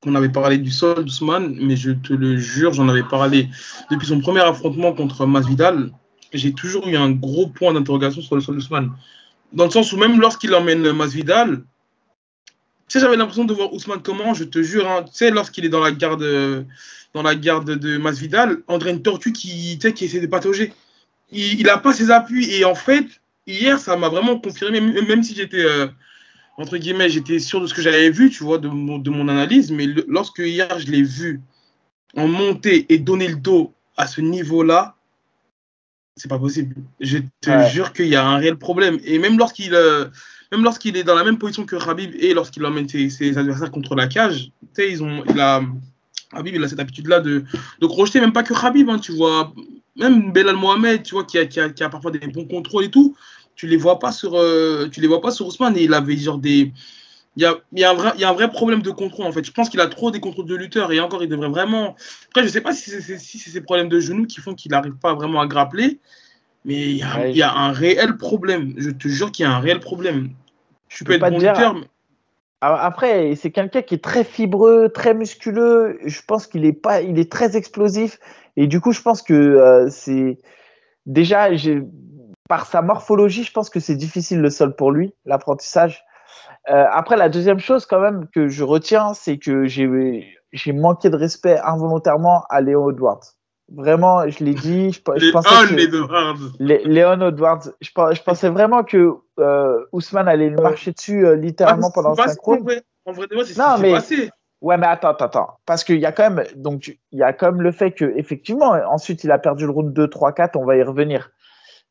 qu'on 0.01 0.15
avait 0.15 0.29
parlé 0.29 0.57
du 0.57 0.71
sol 0.71 1.03
d'Ousmane, 1.03 1.57
mais 1.59 1.75
je 1.75 1.91
te 1.91 2.13
le 2.13 2.37
jure, 2.37 2.73
j'en 2.73 2.87
avais 2.87 3.03
parlé 3.03 3.49
depuis 3.91 4.07
son 4.07 4.21
premier 4.21 4.41
affrontement 4.41 4.93
contre 4.93 5.25
Masvidal. 5.25 5.91
J'ai 6.31 6.53
toujours 6.53 6.87
eu 6.87 6.95
un 6.95 7.11
gros 7.11 7.47
point 7.47 7.73
d'interrogation 7.73 8.21
sur 8.21 8.35
le 8.35 8.41
sol 8.41 8.55
d'Ousmane. 8.55 8.91
Dans 9.51 9.65
le 9.65 9.71
sens 9.71 9.91
où 9.91 9.97
même 9.97 10.21
lorsqu'il 10.21 10.53
emmène 10.53 10.91
Masvidal, 10.93 11.63
tu 12.87 12.97
sais, 12.97 12.99
j'avais 12.99 13.17
l'impression 13.17 13.45
de 13.45 13.53
voir 13.53 13.73
Ousmane 13.73 14.01
comment, 14.01 14.33
je 14.33 14.45
te 14.45 14.63
jure, 14.63 14.89
hein, 14.89 15.03
tu 15.03 15.11
sais, 15.13 15.31
lorsqu'il 15.31 15.65
est 15.65 15.69
dans 15.69 15.81
la 15.81 15.91
garde, 15.91 16.65
dans 17.13 17.21
la 17.21 17.35
garde 17.35 17.71
de 17.71 17.97
Masvidal, 17.97 18.59
André 18.67 18.91
une 18.91 19.01
tortue 19.01 19.33
qui, 19.33 19.77
tu 19.79 19.93
qui 19.93 20.05
essaie 20.05 20.21
de 20.21 20.27
patauger. 20.27 20.73
Il 21.31 21.63
n'a 21.63 21.77
pas 21.77 21.93
ses 21.93 22.09
appuis 22.09 22.51
et 22.51 22.65
en 22.65 22.73
fait, 22.73 23.05
hier, 23.45 23.77
ça 23.79 23.97
m'a 23.97 24.09
vraiment 24.09 24.39
confirmé, 24.39 24.79
même, 24.79 25.05
même 25.07 25.23
si 25.23 25.35
j'étais 25.35 25.63
euh, 25.63 25.87
entre 26.59 26.77
guillemets, 26.77 27.09
j'étais 27.09 27.39
sûr 27.39 27.61
de 27.61 27.67
ce 27.67 27.73
que 27.73 27.81
j'avais 27.81 28.09
vu, 28.09 28.29
tu 28.29 28.43
vois, 28.43 28.57
de 28.57 28.67
mon, 28.67 28.97
de 28.97 29.09
mon 29.09 29.29
analyse, 29.29 29.71
mais 29.71 29.85
le, 29.85 30.03
lorsque 30.07 30.39
hier 30.39 30.77
je 30.77 30.87
l'ai 30.87 31.01
vu 31.01 31.41
en 32.17 32.27
monter 32.27 32.85
et 32.89 32.97
donner 32.97 33.29
le 33.29 33.37
dos 33.37 33.73
à 33.95 34.07
ce 34.07 34.19
niveau-là, 34.19 34.95
c'est 36.17 36.27
pas 36.27 36.37
possible. 36.37 36.75
Je 36.99 37.19
te 37.39 37.49
ouais. 37.49 37.69
jure 37.69 37.93
qu'il 37.93 38.07
y 38.07 38.15
a 38.17 38.27
un 38.27 38.37
réel 38.37 38.57
problème. 38.57 38.99
Et 39.05 39.19
même 39.19 39.37
lorsqu'il 39.37 39.73
euh, 39.73 40.07
même 40.51 40.63
lorsqu'il 40.63 40.97
est 40.97 41.03
dans 41.03 41.15
la 41.15 41.23
même 41.23 41.37
position 41.37 41.65
que 41.65 41.77
Rabib 41.77 42.13
et 42.19 42.33
lorsqu'il 42.33 42.65
emmène 42.65 42.89
ses, 42.89 43.09
ses, 43.09 43.37
adversaires 43.37 43.71
contre 43.71 43.95
la 43.95 44.07
cage, 44.07 44.51
tu 44.61 44.67
sais, 44.73 44.91
ils 44.91 45.01
ont, 45.01 45.23
il 45.29 45.39
a, 45.39 45.61
Rabib, 46.33 46.55
il 46.55 46.63
a 46.63 46.67
cette 46.67 46.79
habitude-là 46.79 47.21
de, 47.21 47.45
de 47.79 47.87
crocheter, 47.87 48.19
même 48.19 48.33
pas 48.33 48.43
que 48.43 48.53
Rabib, 48.53 48.89
hein, 48.89 48.99
tu 48.99 49.13
vois, 49.13 49.53
même 49.95 50.33
Belal 50.33 50.57
Mohamed, 50.57 51.03
tu 51.03 51.13
vois, 51.15 51.23
qui 51.23 51.37
a, 51.37 51.45
qui, 51.45 51.61
a, 51.61 51.69
qui 51.69 51.83
a 51.83 51.89
parfois 51.89 52.11
des 52.11 52.27
bons 52.27 52.45
contrôles 52.45 52.85
et 52.85 52.91
tout 52.91 53.15
tu 53.59 53.67
les 53.67 53.75
vois 53.75 53.99
pas 53.99 54.13
sur, 54.13 54.37
euh, 54.37 54.87
tu 54.89 55.01
les 55.01 55.07
vois 55.07 55.19
pas 55.19 55.31
sur 55.31 55.45
Ousmane 55.45 55.75
et 55.75 55.83
il 55.83 55.93
avait 55.93 56.15
genre 56.15 56.37
des, 56.37 56.71
il 57.35 57.43
y 57.43 57.45
a, 57.45 57.57
il 57.73 57.79
y, 57.79 57.83
a 57.83 57.91
un 57.91 57.93
vrai, 57.93 58.11
il 58.15 58.21
y 58.21 58.23
a 58.23 58.29
un 58.29 58.33
vrai 58.33 58.49
problème 58.49 58.81
de 58.81 58.89
contrôle 58.89 59.25
en 59.25 59.33
fait. 59.33 59.43
Je 59.43 59.51
pense 59.51 59.67
qu'il 59.67 59.81
a 59.81 59.87
trop 59.87 60.11
des 60.11 60.21
contrôles 60.21 60.45
de 60.45 60.55
lutteur 60.55 60.93
et 60.93 61.01
encore 61.01 61.21
il 61.23 61.27
devrait 61.27 61.49
vraiment. 61.49 61.97
Après, 62.29 62.43
je 62.43 62.47
sais 62.47 62.61
pas 62.61 62.71
si 62.71 62.89
c'est 62.89 63.19
si 63.19 63.37
ces 63.37 63.59
problèmes 63.59 63.89
de 63.89 63.99
genoux 63.99 64.25
qui 64.25 64.39
font 64.39 64.55
qu'il 64.55 64.71
n'arrive 64.71 64.93
pas 64.93 65.13
vraiment 65.13 65.41
à 65.41 65.47
grappler, 65.47 65.99
mais 66.63 66.89
il 66.89 66.97
y, 66.99 67.03
a, 67.03 67.19
ouais, 67.19 67.31
il 67.31 67.35
y 67.35 67.41
a 67.41 67.53
un 67.53 67.73
réel 67.73 68.15
problème. 68.15 68.75
Je 68.77 68.91
te 68.91 69.09
jure 69.09 69.29
qu'il 69.29 69.43
y 69.43 69.45
a 69.45 69.51
un 69.51 69.59
réel 69.59 69.81
problème. 69.81 70.29
Je 70.87 71.03
peux 71.03 71.11
être 71.11 71.29
bon 71.29 71.37
dire... 71.37 71.51
lutteur, 71.51 71.73
mais... 71.73 71.87
Après, 72.61 73.35
c'est 73.35 73.51
quelqu'un 73.51 73.81
qui 73.81 73.95
est 73.95 74.03
très 74.03 74.23
fibreux, 74.23 74.87
très 74.87 75.13
musculeux. 75.13 75.99
Je 76.05 76.21
pense 76.25 76.47
qu'il 76.47 76.63
est 76.63 76.71
pas, 76.71 77.01
il 77.01 77.19
est 77.19 77.29
très 77.29 77.57
explosif. 77.57 78.19
Et 78.55 78.67
du 78.67 78.79
coup, 78.79 78.93
je 78.93 79.01
pense 79.01 79.21
que 79.21 79.33
euh, 79.33 79.89
c'est 79.89 80.37
déjà, 81.05 81.49
par 82.49 82.65
sa 82.65 82.81
morphologie, 82.81 83.43
je 83.43 83.53
pense 83.53 83.69
que 83.69 83.79
c'est 83.79 83.95
difficile 83.95 84.41
le 84.41 84.49
sol 84.49 84.75
pour 84.75 84.91
lui, 84.91 85.13
l'apprentissage. 85.23 86.03
Euh, 86.67 86.83
après, 86.91 87.15
la 87.15 87.29
deuxième 87.29 87.59
chose 87.59 87.85
quand 87.85 88.01
même 88.01 88.27
que 88.33 88.47
je 88.49 88.63
retiens, 88.63 89.13
c'est 89.13 89.37
que 89.37 89.65
j'ai 89.67 90.73
manqué 90.73 91.09
de 91.09 91.15
respect 91.15 91.59
involontairement 91.63 92.43
à 92.49 92.59
Léon 92.59 92.89
Edwards. 92.89 93.21
Vraiment, 93.71 94.27
je 94.27 94.43
l'ai 94.43 94.55
dit. 94.55 94.91
Je, 94.91 94.99
je 95.17 95.31
pensais 95.31 95.49
que. 95.67 96.55
Léon 96.59 97.21
Edwards. 97.27 97.69
Je, 97.81 97.89
je, 97.91 98.23
pensais 98.23 98.49
vraiment 98.49 98.83
que 98.83 99.13
euh, 99.39 99.85
Ousmane 99.91 100.27
allait 100.27 100.49
lui 100.49 100.59
marcher 100.59 100.91
dessus 100.91 101.27
euh, 101.27 101.35
littéralement 101.35 101.89
ah, 101.89 101.93
pendant 101.93 102.15
5 102.15 102.35
rounds. 102.41 102.81
En 103.05 103.11
vrai, 103.11 103.27
c'est 103.45 103.53
ce 103.53 103.91
passé. 103.91 104.31
Ouais, 104.61 104.77
mais 104.77 104.87
attends, 104.87 105.09
attends, 105.09 105.25
attends. 105.25 105.59
Parce 105.67 105.83
qu'il 105.83 105.99
y 105.99 106.05
a 106.05 106.11
quand 106.11 106.31
même, 106.31 106.45
donc, 106.55 106.87
il 107.11 107.19
y 107.19 107.23
a 107.23 107.31
quand 107.31 107.51
même 107.51 107.61
le 107.61 107.71
fait 107.71 107.91
que, 107.91 108.05
effectivement, 108.17 108.71
ensuite, 108.91 109.23
il 109.23 109.31
a 109.31 109.37
perdu 109.37 109.65
le 109.65 109.71
round 109.71 109.93
2, 109.93 110.07
3, 110.07 110.33
4, 110.33 110.55
on 110.57 110.65
va 110.65 110.75
y 110.75 110.83
revenir. 110.83 111.31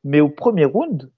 Mais 0.05 0.21
au 0.21 0.29
premier 0.29 0.65
round, 0.65 1.11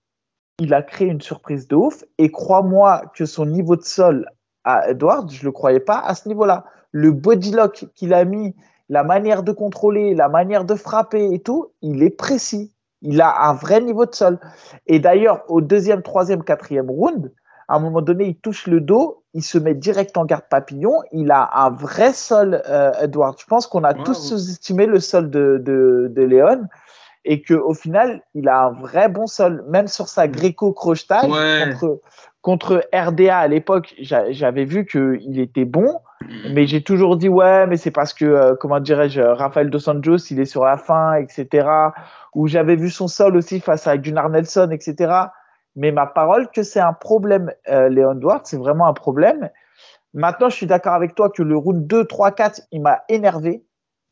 il 0.59 0.75
a 0.75 0.83
créé 0.83 1.09
une 1.09 1.21
surprise 1.21 1.67
de 1.69 1.77
ouf. 1.77 2.05
Et 2.19 2.31
crois-moi 2.31 3.03
que 3.15 3.25
son 3.25 3.47
niveau 3.47 3.77
de 3.77 3.83
sol 3.83 4.27
à 4.65 4.91
Edward, 4.91 5.31
je 5.31 5.45
le 5.45 5.53
croyais 5.53 5.81
pas 5.81 5.99
à 5.99 6.15
ce 6.15 6.29
niveau-là. 6.29 6.65
Le 6.93 7.13
body 7.13 7.53
lock 7.53 7.87
qu'il 7.95 8.13
a 8.15 8.25
mis, 8.25 8.55
la 8.89 9.05
manière 9.05 9.43
de 9.43 9.53
contrôler, 9.53 10.15
la 10.15 10.29
manière 10.29 10.65
de 10.65 10.75
frapper 10.75 11.33
et 11.33 11.41
tout, 11.41 11.73
il 11.83 12.03
est 12.03 12.11
précis. 12.11 12.73
Il 13.03 13.21
a 13.21 13.49
un 13.49 13.55
vrai 13.55 13.81
niveau 13.81 14.05
de 14.05 14.15
sol. 14.15 14.39
Et 14.87 14.99
d'ailleurs, 14.99 15.45
au 15.49 15.61
deuxième, 15.61 16.03
troisième, 16.03 16.45
quatrième 16.45 16.91
round, 16.91 17.33
à 17.69 17.77
un 17.77 17.79
moment 17.79 18.03
donné, 18.03 18.27
il 18.27 18.37
touche 18.37 18.67
le 18.67 18.81
dos, 18.81 19.23
il 19.33 19.43
se 19.45 19.57
met 19.57 19.75
direct 19.75 20.17
en 20.17 20.25
garde 20.25 20.45
papillon. 20.51 21.03
Il 21.13 21.31
a 21.31 21.49
un 21.65 21.71
vrai 21.71 22.13
sol, 22.13 22.61
euh, 22.69 22.93
Edward. 23.01 23.37
Je 23.41 23.47
pense 23.47 23.69
qu'on 23.69 23.85
a 23.85 23.95
tous 23.95 24.15
sous-estimé 24.15 24.87
le 24.87 24.99
sol 24.99 25.31
de, 25.31 25.63
de, 25.65 26.09
de 26.11 26.23
Léon 26.23 26.67
et 27.25 27.43
qu'au 27.43 27.75
final, 27.75 28.23
il 28.35 28.49
a 28.49 28.65
un 28.65 28.73
vrai 28.73 29.09
bon 29.09 29.27
sol. 29.27 29.65
Même 29.69 29.87
sur 29.87 30.09
sa 30.09 30.27
gréco-crochetage 30.27 31.31
contre, 31.31 32.00
contre 32.41 32.89
RDA 32.95 33.39
à 33.39 33.49
l'époque, 33.49 33.95
j'avais 34.00 34.65
vu 34.65 34.87
qu'il 34.87 35.39
était 35.39 35.65
bon, 35.65 36.00
mais 36.53 36.67
j'ai 36.67 36.83
toujours 36.83 37.17
dit 37.17 37.29
ouais, 37.29 37.67
mais 37.67 37.77
c'est 37.77 37.91
parce 37.91 38.15
que, 38.15 38.25
euh, 38.25 38.55
comment 38.59 38.81
dirais-je, 38.81 39.21
Rafael 39.21 39.71
Dos 39.71 39.89
Anjos, 39.89 40.19
il 40.31 40.41
est 40.41 40.47
sur 40.47 40.65
la 40.65 40.77
fin, 40.77 41.15
etc. 41.15 41.69
Ou 42.35 42.47
j'avais 42.47 42.77
vu 42.77 42.91
son 42.91 43.09
sol 43.09 43.37
aussi 43.37 43.61
face 43.61 43.87
à 43.87 43.99
Gunnar 43.99 44.31
Nelson, 44.31 44.71
etc. 44.71 45.12
Mais 45.77 45.93
ma 45.93 46.07
parole 46.07 46.49
que 46.50 46.62
c'est 46.62 46.81
un 46.81 46.93
problème, 46.93 47.53
euh, 47.69 47.89
Léon 47.89 48.15
Duarte, 48.15 48.47
c'est 48.47 48.59
vraiment 48.59 48.87
un 48.87 48.95
problème. 48.95 49.50
Maintenant, 50.15 50.49
je 50.49 50.57
suis 50.57 50.67
d'accord 50.67 50.95
avec 50.95 51.15
toi 51.15 51.31
que 51.31 51.43
le 51.43 51.57
round 51.57 51.87
2, 51.87 52.05
3, 52.07 52.33
4, 52.33 52.62
il 52.73 52.83
m'a 52.83 53.03
énervé. 53.09 53.65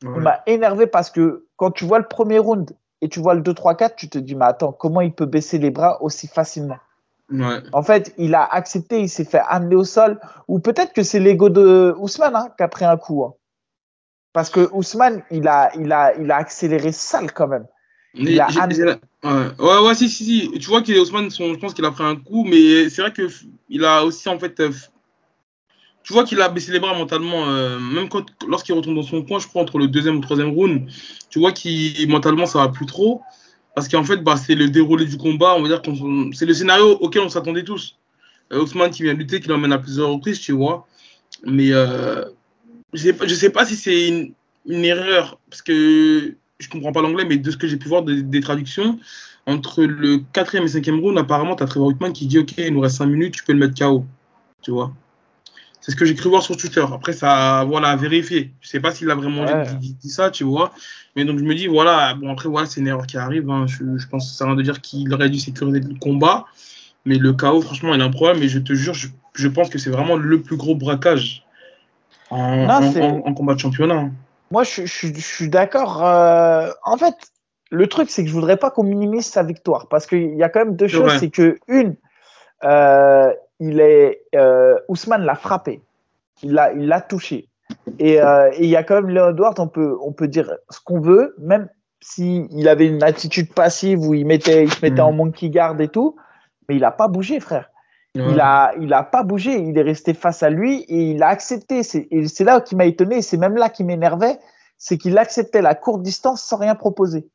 Il 0.02 0.10
m'a 0.10 0.42
énervé 0.46 0.86
parce 0.86 1.10
que 1.10 1.46
quand 1.56 1.72
tu 1.72 1.84
vois 1.84 1.98
le 1.98 2.06
premier 2.06 2.38
round 2.38 2.70
et 3.00 3.08
tu 3.08 3.20
vois 3.20 3.34
le 3.34 3.42
2, 3.42 3.54
3, 3.54 3.76
4, 3.76 3.96
tu 3.96 4.08
te 4.08 4.18
dis, 4.18 4.34
mais 4.34 4.46
attends, 4.46 4.72
comment 4.72 5.00
il 5.00 5.12
peut 5.12 5.26
baisser 5.26 5.58
les 5.58 5.70
bras 5.70 6.02
aussi 6.02 6.26
facilement? 6.26 6.78
En 7.72 7.82
fait, 7.82 8.14
il 8.16 8.34
a 8.34 8.44
accepté, 8.44 9.00
il 9.00 9.08
s'est 9.08 9.24
fait 9.24 9.42
amener 9.46 9.76
au 9.76 9.84
sol. 9.84 10.18
Ou 10.48 10.60
peut-être 10.60 10.94
que 10.94 11.02
c'est 11.02 11.20
l'ego 11.20 11.50
de 11.50 11.94
Ousmane 11.98 12.34
hein, 12.34 12.48
qui 12.56 12.62
a 12.62 12.68
pris 12.68 12.86
un 12.86 12.96
coup. 12.96 13.24
Hein. 13.24 13.34
Parce 14.32 14.50
que 14.50 14.68
Ousmane, 14.72 15.22
il 15.30 15.46
a, 15.46 15.70
il, 15.76 15.92
a, 15.92 16.14
il 16.16 16.30
a 16.30 16.36
accéléré 16.36 16.92
sale 16.92 17.32
quand 17.32 17.48
même. 17.48 17.66
Il 18.14 18.40
a 18.40 18.48
Ouais, 19.22 19.78
ouais, 19.86 19.94
si, 19.94 20.08
si, 20.08 20.24
si. 20.24 20.58
Tu 20.58 20.68
vois 20.68 20.82
qu'Ousmane, 20.82 21.30
je 21.30 21.58
pense 21.58 21.74
qu'il 21.74 21.84
a 21.84 21.90
pris 21.90 22.04
un 22.04 22.16
coup, 22.16 22.44
mais 22.44 22.88
c'est 22.88 23.02
vrai 23.02 23.12
qu'il 23.12 23.84
a 23.84 24.04
aussi, 24.04 24.28
en 24.28 24.38
fait, 24.38 24.58
euh, 24.60 24.70
tu 26.08 26.14
vois 26.14 26.24
qu'il 26.24 26.40
a 26.40 26.48
baissé 26.48 26.72
les 26.72 26.80
bras 26.80 26.94
mentalement, 26.94 27.50
euh, 27.50 27.78
même 27.78 28.08
quand, 28.08 28.24
lorsqu'il 28.48 28.74
retourne 28.74 28.96
dans 28.96 29.02
son 29.02 29.22
coin, 29.22 29.38
je 29.40 29.46
crois, 29.46 29.60
entre 29.60 29.76
le 29.76 29.88
deuxième 29.88 30.14
ou 30.14 30.20
le 30.20 30.24
troisième 30.24 30.48
round, 30.48 30.88
tu 31.28 31.38
vois 31.38 31.52
qu'il, 31.52 32.08
mentalement, 32.08 32.46
ça 32.46 32.60
va 32.60 32.68
plus 32.68 32.86
trop, 32.86 33.20
parce 33.74 33.88
qu'en 33.88 34.02
fait, 34.04 34.16
bah, 34.16 34.38
c'est 34.38 34.54
le 34.54 34.70
déroulé 34.70 35.04
du 35.04 35.18
combat, 35.18 35.54
on 35.54 35.60
va 35.60 35.68
dire, 35.68 35.82
c'est 36.32 36.46
le 36.46 36.54
scénario 36.54 36.92
auquel 36.92 37.20
on 37.20 37.28
s'attendait 37.28 37.62
tous. 37.62 37.98
Euh, 38.54 38.62
Ousmane 38.62 38.90
qui 38.90 39.02
vient 39.02 39.12
lutter, 39.12 39.38
qui 39.38 39.48
l'emmène 39.48 39.70
à 39.70 39.76
plusieurs 39.76 40.08
reprises, 40.08 40.40
tu 40.40 40.52
vois, 40.52 40.86
mais 41.44 41.72
euh, 41.72 42.24
je 42.94 43.12
sais, 43.12 43.28
sais 43.28 43.50
pas 43.50 43.66
si 43.66 43.76
c'est 43.76 44.08
une, 44.08 44.32
une 44.64 44.86
erreur, 44.86 45.38
parce 45.50 45.60
que 45.60 46.34
je 46.58 46.68
comprends 46.70 46.92
pas 46.92 47.02
l'anglais, 47.02 47.26
mais 47.26 47.36
de 47.36 47.50
ce 47.50 47.58
que 47.58 47.66
j'ai 47.66 47.76
pu 47.76 47.88
voir 47.88 48.02
des, 48.02 48.40
traductions, 48.40 48.98
entre 49.44 49.84
le 49.84 50.22
quatrième 50.32 50.64
et 50.64 50.68
cinquième 50.68 51.00
round, 51.00 51.18
apparemment, 51.18 51.54
tu 51.54 51.64
as 51.64 51.66
Trevor 51.66 51.88
Whitman 51.88 52.14
qui 52.14 52.26
dit 52.26 52.38
Ok, 52.38 52.54
il 52.56 52.72
nous 52.72 52.80
reste 52.80 52.96
5 52.96 53.04
minutes, 53.04 53.34
tu 53.34 53.44
peux 53.44 53.52
le 53.52 53.58
mettre 53.58 53.78
KO. 53.78 54.06
Tu 54.62 54.70
vois 54.70 54.94
C'est 55.80 55.92
ce 55.92 55.96
que 55.96 56.04
j'ai 56.04 56.14
cru 56.14 56.28
voir 56.28 56.42
sur 56.42 56.56
Twitter. 56.56 56.84
Après, 56.92 57.12
ça, 57.12 57.64
voilà, 57.66 57.88
à 57.88 57.96
vérifier. 57.96 58.52
Je 58.60 58.68
sais 58.68 58.80
pas 58.80 58.90
s'il 58.90 59.10
a 59.10 59.14
vraiment 59.14 59.44
dit, 59.78 60.10
ça, 60.10 60.30
tu 60.30 60.44
vois. 60.44 60.72
Mais 61.16 61.24
donc, 61.24 61.38
je 61.38 61.44
me 61.44 61.54
dis 61.54 61.66
Voilà, 61.66 62.14
bon, 62.14 62.30
après, 62.30 62.48
voilà, 62.48 62.66
c'est 62.66 62.80
une 62.80 62.88
erreur 62.88 63.06
qui 63.06 63.16
arrive. 63.16 63.48
Hein. 63.48 63.66
Je, 63.66 64.06
pense 64.08 64.30
que 64.30 64.36
ça 64.36 64.44
rien 64.44 64.54
de 64.54 64.62
dire 64.62 64.80
qu'il 64.80 65.12
aurait 65.14 65.30
dû 65.30 65.38
sécuriser 65.38 65.80
le 65.80 65.98
combat. 65.98 66.46
Mais 67.04 67.16
le 67.16 67.32
KO, 67.32 67.60
franchement, 67.62 67.94
il 67.94 68.00
a 68.00 68.04
un 68.04 68.10
problème. 68.10 68.42
Et 68.42 68.48
je 68.48 68.58
te 68.58 68.74
jure, 68.74 68.94
je, 68.94 69.48
pense 69.48 69.70
que 69.70 69.78
c'est 69.78 69.90
vraiment 69.90 70.16
le 70.16 70.42
plus 70.42 70.56
gros 70.56 70.74
braquage 70.74 71.44
en, 72.30 72.68
en 72.68 73.34
combat 73.34 73.54
de 73.54 73.60
championnat. 73.60 74.10
Moi, 74.50 74.62
je, 74.64 74.86
suis 74.86 75.48
d'accord. 75.48 76.04
Euh, 76.04 76.70
en 76.84 76.96
fait, 76.96 77.14
le 77.70 77.86
truc, 77.86 78.10
c'est 78.10 78.22
que 78.22 78.28
je 78.28 78.34
voudrais 78.34 78.56
pas 78.56 78.70
qu'on 78.70 78.82
minimise 78.82 79.26
sa 79.26 79.42
victoire 79.42 79.88
parce 79.88 80.06
qu'il 80.06 80.36
y 80.36 80.42
a 80.42 80.48
quand 80.48 80.60
même 80.60 80.76
deux 80.76 80.88
choses. 80.88 81.18
C'est 81.18 81.30
que, 81.30 81.58
une, 81.68 81.96
euh, 82.64 83.32
il 83.60 83.80
est, 83.80 84.22
euh, 84.34 84.78
Ousmane 84.88 85.24
l'a 85.24 85.34
frappé. 85.34 85.82
Il 86.42 86.52
l'a 86.52 86.72
il 86.72 86.86
l'a 86.86 87.00
touché. 87.00 87.48
Et 87.98 88.18
il 88.58 88.66
y 88.66 88.76
a 88.76 88.82
quand 88.82 88.94
même 88.94 89.10
Léon 89.10 89.30
Edwards, 89.30 89.54
on 89.58 89.68
peut, 89.68 89.96
on 90.02 90.12
peut 90.12 90.28
dire 90.28 90.54
ce 90.70 90.80
qu'on 90.82 91.00
veut, 91.00 91.34
même 91.38 91.68
s'il 92.00 92.68
avait 92.68 92.86
une 92.86 93.02
attitude 93.02 93.52
passive 93.52 94.00
où 94.00 94.14
il, 94.14 94.24
mettait, 94.24 94.64
il 94.64 94.72
se 94.72 94.84
mettait 94.84 95.00
en 95.00 95.12
mm. 95.12 95.16
monkey 95.16 95.50
guard 95.50 95.80
et 95.80 95.88
tout, 95.88 96.16
mais 96.68 96.76
il 96.76 96.80
n'a 96.80 96.92
pas 96.92 97.08
bougé, 97.08 97.40
frère. 97.40 97.70
Il 98.14 98.40
a, 98.40 98.72
il 98.80 98.92
a 98.92 99.04
pas 99.04 99.22
bougé, 99.22 99.58
il 99.58 99.78
est 99.78 99.82
resté 99.82 100.12
face 100.12 100.42
à 100.42 100.50
lui 100.50 100.80
et 100.88 101.10
il 101.10 101.22
a 101.22 101.28
accepté. 101.28 101.82
Et 102.10 102.26
c'est 102.26 102.44
là 102.44 102.60
qui 102.60 102.74
m'a 102.74 102.86
étonné, 102.86 103.22
c'est 103.22 103.36
même 103.36 103.54
là 103.54 103.68
qui 103.68 103.84
m'énervait, 103.84 104.38
c'est 104.76 104.98
qu'il 104.98 105.16
acceptait 105.18 105.62
la 105.62 105.76
courte 105.76 106.02
distance 106.02 106.42
sans 106.42 106.56
rien 106.56 106.74
proposer. 106.74 107.28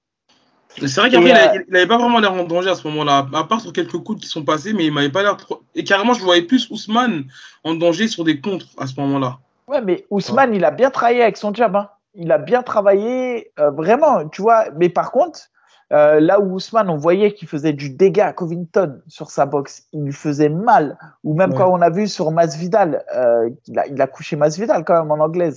C'est 0.78 1.00
vrai 1.00 1.10
qu'après, 1.10 1.30
il 1.30 1.72
n'avait 1.72 1.86
euh, 1.86 1.88
pas 1.88 1.98
vraiment 1.98 2.20
l'air 2.20 2.34
en 2.34 2.44
danger 2.44 2.70
à 2.70 2.76
ce 2.76 2.88
moment-là, 2.88 3.28
à 3.34 3.44
part 3.44 3.62
sur 3.62 3.74
quelques 3.74 3.98
coups 3.98 4.22
qui 4.22 4.28
sont 4.28 4.44
passés, 4.44 4.74
mais 4.74 4.86
il 4.86 4.94
m'avait 4.94 5.12
pas 5.12 5.24
l'air 5.24 5.38
trop. 5.38 5.62
Et 5.76 5.84
carrément, 5.84 6.14
je 6.14 6.24
voyais 6.24 6.42
plus 6.42 6.70
Ousmane 6.70 7.26
en 7.64 7.76
danger 7.76 8.08
sur 8.08 8.24
des 8.24 8.42
contres 8.42 8.68
à 8.78 8.88
ce 8.88 9.00
moment-là. 9.00 9.38
Ouais, 9.68 9.82
mais 9.82 10.06
Ousmane, 10.10 10.54
il 10.54 10.66
a 10.66 10.72
bien 10.72 10.90
travaillé 10.90 11.22
avec 11.22 11.38
son 11.38 11.54
jab. 11.54 11.76
Hein. 11.76 11.90
Il 12.16 12.32
a 12.32 12.38
bien 12.38 12.64
travaillé, 12.64 13.52
euh, 13.60 13.72
vraiment, 13.72 14.28
tu 14.28 14.42
vois. 14.42 14.66
Mais 14.78 14.90
par 14.90 15.12
contre, 15.12 15.40
euh, 15.94 16.20
là 16.20 16.40
où 16.40 16.56
Ousmane, 16.56 16.90
on 16.90 16.98
voyait 16.98 17.34
qu'il 17.34 17.48
faisait 17.48 17.74
du 17.74 17.92
dégât 17.92 18.28
à 18.28 18.34
Covington 18.34 19.00
sur 19.08 19.30
sa 19.30 19.46
boxe, 19.46 19.84
il 19.94 20.06
lui 20.06 20.12
faisait 20.12 20.50
mal. 20.50 20.98
Ou 21.24 21.36
même 21.36 21.54
quand 21.54 21.70
on 21.72 21.82
a 21.82 21.92
vu 21.92 22.08
sur 22.08 22.32
Masvidal, 22.32 23.04
euh, 23.16 23.50
il, 23.68 23.78
a, 23.78 23.86
il, 23.88 24.02
a, 24.02 24.08
couché 24.08 24.36
Masvidal 24.36 24.84
quand 24.86 25.00
même 25.00 25.12
en 25.12 25.24
anglaise. 25.24 25.56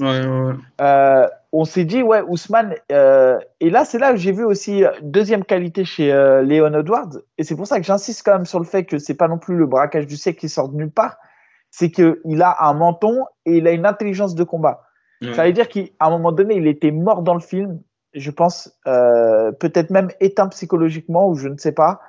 Euh, 0.80 1.26
on 1.52 1.64
s'est 1.64 1.86
dit, 1.86 2.02
ouais, 2.02 2.20
Ousmane. 2.28 2.74
Euh, 2.92 3.38
et 3.60 3.70
là, 3.70 3.86
c'est 3.86 3.98
là 3.98 4.10
que 4.10 4.18
j'ai 4.18 4.32
vu 4.32 4.44
aussi 4.44 4.84
deuxième 5.00 5.42
qualité 5.42 5.86
chez 5.86 6.12
Léon 6.44 6.78
Edwards. 6.78 7.16
Et 7.38 7.44
c'est 7.44 7.56
pour 7.56 7.66
ça 7.66 7.80
que 7.80 7.86
j'insiste 7.86 8.22
quand 8.22 8.34
même 8.34 8.46
sur 8.46 8.58
le 8.58 8.66
fait 8.66 8.84
que 8.84 8.98
c'est 8.98 9.14
pas 9.14 9.28
non 9.28 9.38
plus 9.38 9.56
le 9.56 9.66
braquage 9.66 10.06
du 10.06 10.16
siècle 10.16 10.40
qui 10.40 10.50
sort 10.50 10.68
de 10.68 10.76
nulle 10.76 10.90
part. 10.90 11.16
C'est 11.70 11.90
qu'il 11.90 12.42
a 12.42 12.56
un 12.60 12.74
menton 12.74 13.24
et 13.46 13.56
il 13.58 13.66
a 13.66 13.72
une 13.72 13.86
intelligence 13.86 14.34
de 14.34 14.44
combat. 14.44 14.82
Ça 15.34 15.46
veut 15.46 15.52
dire 15.52 15.68
qu'à 15.68 15.80
un 16.00 16.10
moment 16.10 16.30
donné, 16.30 16.56
il 16.56 16.66
était 16.66 16.90
mort 16.90 17.22
dans 17.22 17.32
le 17.32 17.40
film 17.40 17.80
je 18.16 18.30
pense, 18.30 18.72
euh, 18.86 19.52
peut-être 19.52 19.90
même 19.90 20.10
éteint 20.20 20.48
psychologiquement 20.48 21.28
ou 21.28 21.34
je 21.34 21.48
ne 21.48 21.58
sais 21.58 21.72
pas. 21.72 22.00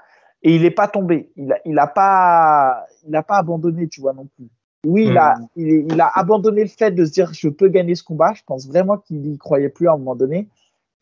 Et 0.42 0.56
il 0.56 0.62
n'est 0.62 0.72
pas 0.72 0.88
tombé. 0.88 1.32
Il 1.36 1.48
n'a 1.48 1.58
il 1.66 1.78
a 1.78 1.88
pas, 1.88 2.86
il 3.08 3.16
a 3.16 3.24
pas 3.24 3.38
abandonné, 3.38 3.88
tu 3.88 4.02
vois, 4.02 4.14
non 4.14 4.28
plus. 4.36 4.48
Oui, 4.86 5.08
il, 5.08 5.18
a, 5.18 5.36
hmm. 5.36 5.48
il, 5.56 6.00
a 6.00 6.10
abandonné 6.14 6.62
le 6.62 6.70
fait 6.70 6.92
de 6.92 7.04
se 7.04 7.12
dire 7.12 7.34
je 7.34 7.50
peux 7.50 7.68
gagner 7.68 7.96
ce 7.96 8.04
combat. 8.04 8.34
Je 8.34 8.44
pense 8.46 8.68
vraiment 8.68 8.98
qu'il 8.98 9.20
n'y 9.22 9.38
croyait 9.38 9.70
plus 9.70 9.90
à 9.90 9.94
un 9.94 9.98
moment 9.98 10.16
donné. 10.16 10.48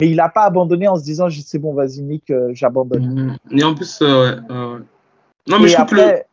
Mais 0.02 0.10
il 0.10 0.16
n'a 0.16 0.30
pas 0.30 0.44
abandonné 0.44 0.88
en 0.88 0.96
se 0.96 1.04
disant 1.04 1.28
c'est 1.30 1.60
bon, 1.60 1.74
vas-y, 1.74 2.02
Nick, 2.02 2.32
euh, 2.32 2.50
j'abandonne. 2.54 3.38
Hmm. 3.52 3.58
Et 3.58 3.64
en 3.64 3.76
plus, 3.76 4.00
euh, 4.02 4.36
non, 5.48 5.60
mais 5.60 5.68
je 5.68 5.76
trouve 5.76 5.90
que 5.90 6.24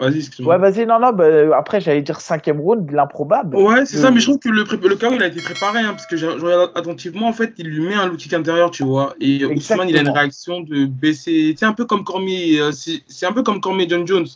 Vas-y, 0.00 0.18
excuse-moi. 0.18 0.54
Ouais, 0.56 0.70
vas-y, 0.70 0.86
non, 0.86 1.00
non, 1.00 1.12
bah, 1.12 1.56
après, 1.56 1.80
j'allais 1.80 2.02
dire 2.02 2.20
cinquième 2.20 2.60
round, 2.60 2.88
l'improbable. 2.92 3.56
Ouais, 3.56 3.84
c'est 3.84 3.96
ça, 3.96 4.12
mais 4.12 4.20
je 4.20 4.26
trouve 4.26 4.38
que 4.38 4.48
le, 4.48 4.62
le 4.62 4.96
KO, 4.96 5.12
il 5.12 5.22
a 5.22 5.26
été 5.26 5.40
préparé, 5.40 5.80
hein, 5.80 5.90
parce 5.90 6.06
que 6.06 6.16
je 6.16 6.26
regarde 6.26 6.70
attentivement, 6.76 7.26
en 7.26 7.32
fait, 7.32 7.54
il 7.58 7.66
lui 7.66 7.80
met 7.80 7.94
un 7.94 8.06
look 8.06 8.32
intérieur, 8.32 8.70
tu 8.70 8.84
vois, 8.84 9.14
et 9.20 9.44
Ousmane, 9.44 9.88
il 9.88 9.96
a 9.96 10.02
une 10.02 10.10
réaction 10.10 10.60
de 10.60 10.86
baisser, 10.86 11.54
c'est 11.58 11.66
un 11.66 11.72
peu 11.72 11.84
comme 11.84 12.04
Cormier, 12.04 12.60
euh, 12.60 12.70
c'est 12.72 13.26
un 13.26 13.32
peu 13.32 13.42
comme 13.42 13.60
Cormier 13.60 13.86
John 13.88 14.06
Jones, 14.06 14.26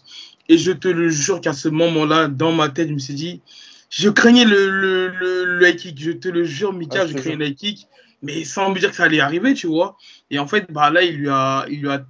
et 0.48 0.59
je 0.59 0.72
te 0.72 0.88
le 0.88 1.09
jure 1.09 1.40
qu'à 1.40 1.53
ce 1.53 1.68
moment-là, 1.68 2.27
dans 2.27 2.53
ma 2.53 2.68
tête, 2.68 2.88
je 2.88 2.94
me 2.94 2.98
suis 2.98 3.14
dit, 3.14 3.40
je 3.88 4.09
craignais 4.09 4.44
le, 4.44 4.68
le, 4.68 5.44
le, 5.44 5.68
high 5.68 5.77
kick, 5.77 6.01
je 6.01 6.11
te 6.11 6.29
le 6.29 6.42
jure, 6.42 6.72
Mika, 6.72 7.07
je 7.07 7.14
craignais 7.14 7.37
le 7.37 7.46
high 7.46 7.55
kick, 7.55 7.87
mais 8.20 8.42
sans 8.44 8.70
me 8.70 8.79
dire 8.81 8.90
que 8.90 8.96
ça 8.96 9.05
allait 9.05 9.20
arriver, 9.20 9.55
tu 9.55 9.68
vois, 9.68 9.96
et 10.31 10.40
en 10.40 10.48
fait, 10.48 10.66
bah 10.72 10.90
là, 10.90 11.03
il 11.03 11.18
lui 11.18 11.29
a, 11.29 11.66
il 11.68 11.83
lui 11.83 11.88
a 11.88 12.05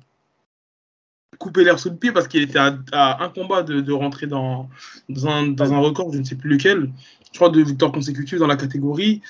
couper 1.42 1.64
l'air 1.64 1.78
sous 1.78 1.90
le 1.90 1.96
pied 1.96 2.12
parce 2.12 2.28
qu'il 2.28 2.42
était 2.42 2.59
à, 2.59 3.22
un 3.22 3.28
combat 3.28 3.62
de, 3.62 3.92
rentrer 3.92 4.26
dans, 4.28 4.68
dans, 5.09 5.26
un, 5.26 5.78
record, 5.78 6.12
je 6.12 6.18
ne 6.18 6.24
sais 6.24 6.37
plus 6.37 6.50
lequel, 6.50 6.90
je 7.33 7.38
crois, 7.38 7.48
de 7.48 7.61
victoires 7.61 7.90
consécutives 7.90 8.38
dans 8.38 8.46
la 8.46 8.57
catégorie. 8.57 9.20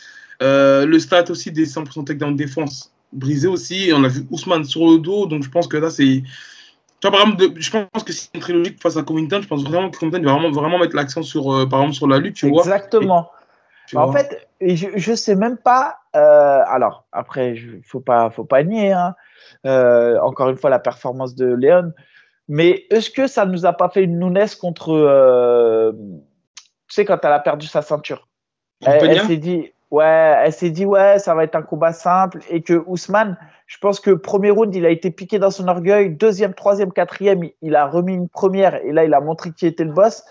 Euh, 0.43 0.85
le 0.85 0.99
stat 0.99 1.25
aussi 1.31 1.51
des 1.51 1.67
100% 1.67 2.05
takedown 2.05 2.33
de 2.33 2.37
défense 2.37 2.93
brisé 3.13 3.49
aussi. 3.49 3.89
Et 3.89 3.93
on 3.95 4.05
a 4.05 4.09
vu 4.09 4.27
Ousmane 4.31 4.65
sur 4.65 4.91
le 4.91 4.99
dos, 4.99 5.27
donc 5.27 5.43
je 5.43 5.51
pense 5.51 5.67
que 5.67 5.79
là, 5.79 5.91
c'est. 5.91 6.23
Tu 7.01 7.09
vois, 7.09 7.11
par 7.13 7.21
exemple, 7.23 7.55
je 7.57 7.71
pense 7.71 8.05
que 8.05 8.13
c'est 8.13 8.29
une 8.35 8.41
très 8.41 8.53
logique 8.53 8.81
face 8.81 8.97
à 8.97 9.03
Covington. 9.03 9.41
Je 9.43 9.49
pense 9.49 9.65
vraiment 9.65 9.91
que 9.91 9.99
Covington 9.99 10.23
va 10.23 10.33
vraiment, 10.35 10.51
vraiment 10.51 10.79
mettre 10.79 10.95
l'accent 10.95 11.23
sur, 11.23 11.53
euh, 11.53 11.67
par 11.67 11.81
exemple, 11.81 11.97
sur 11.97 12.07
la 12.07 12.19
lutte, 12.19 12.37
tu 12.37 12.49
vois. 12.49 12.63
Exactement. 12.63 13.31
Bah, 13.93 14.07
en 14.07 14.13
fait, 14.13 14.49
je, 14.63 14.89
je 14.95 15.15
sais 15.15 15.35
même 15.35 15.57
pas. 15.57 15.99
Euh, 16.15 16.63
alors, 16.67 17.07
après, 17.13 17.55
il 17.55 17.83
faut 17.85 18.01
pas, 18.01 18.31
faut 18.31 18.45
pas 18.45 18.63
nier. 18.63 18.93
Hein. 18.93 19.15
Euh, 19.67 20.19
encore 20.21 20.49
une 20.49 20.57
fois, 20.57 20.71
la 20.71 20.79
performance 20.79 21.35
de 21.35 21.47
Léon. 21.55 21.93
Mais 22.49 22.85
est-ce 22.91 23.11
que 23.11 23.27
ça 23.27 23.47
ne 23.47 23.53
nous 23.53 23.67
a 23.67 23.73
pas 23.73 23.89
fait 23.89 24.05
une 24.05 24.19
Nunes 24.19 24.47
contre. 24.61 24.93
Euh, 24.93 25.93
tu 26.89 26.95
sais, 26.95 27.05
quand 27.05 27.25
elle 27.25 27.33
a 27.33 27.41
perdu 27.41 27.67
sa 27.67 27.83
ceinture? 27.83 28.29
Elle, 28.85 29.21
s'est 29.21 29.37
dit, 29.37 29.73
ouais, 29.91 30.35
elle 30.45 30.53
s'est 30.53 30.71
dit, 30.71 30.85
ouais, 30.85 31.21
ça 31.21 31.35
va 31.35 31.45
être 31.45 31.55
un 31.55 31.63
combat 31.63 31.93
simple 31.93 32.41
et 32.51 32.63
que 32.63 32.83
Ousmane, 32.87 33.39
je 33.69 33.79
pense 33.79 34.01
que 34.01 34.11
premier 34.11 34.51
round, 34.51 34.75
il 34.75 34.85
a 34.85 34.91
été 34.91 35.13
piqué 35.13 35.39
dans 35.39 35.53
son 35.53 35.69
orgueil. 35.69 36.11
Deuxième, 36.11 36.53
troisième, 36.53 36.93
quatrième, 36.93 37.43
il 37.63 37.77
a 37.77 37.87
remis 37.87 38.15
une 38.15 38.29
première 38.29 38.75
et 38.85 38.91
là, 38.91 39.05
il 39.05 39.15
a 39.15 39.21
montré 39.21 39.53
qui 39.53 39.67
était 39.67 39.85
le 39.85 39.93
boss. 39.93 40.25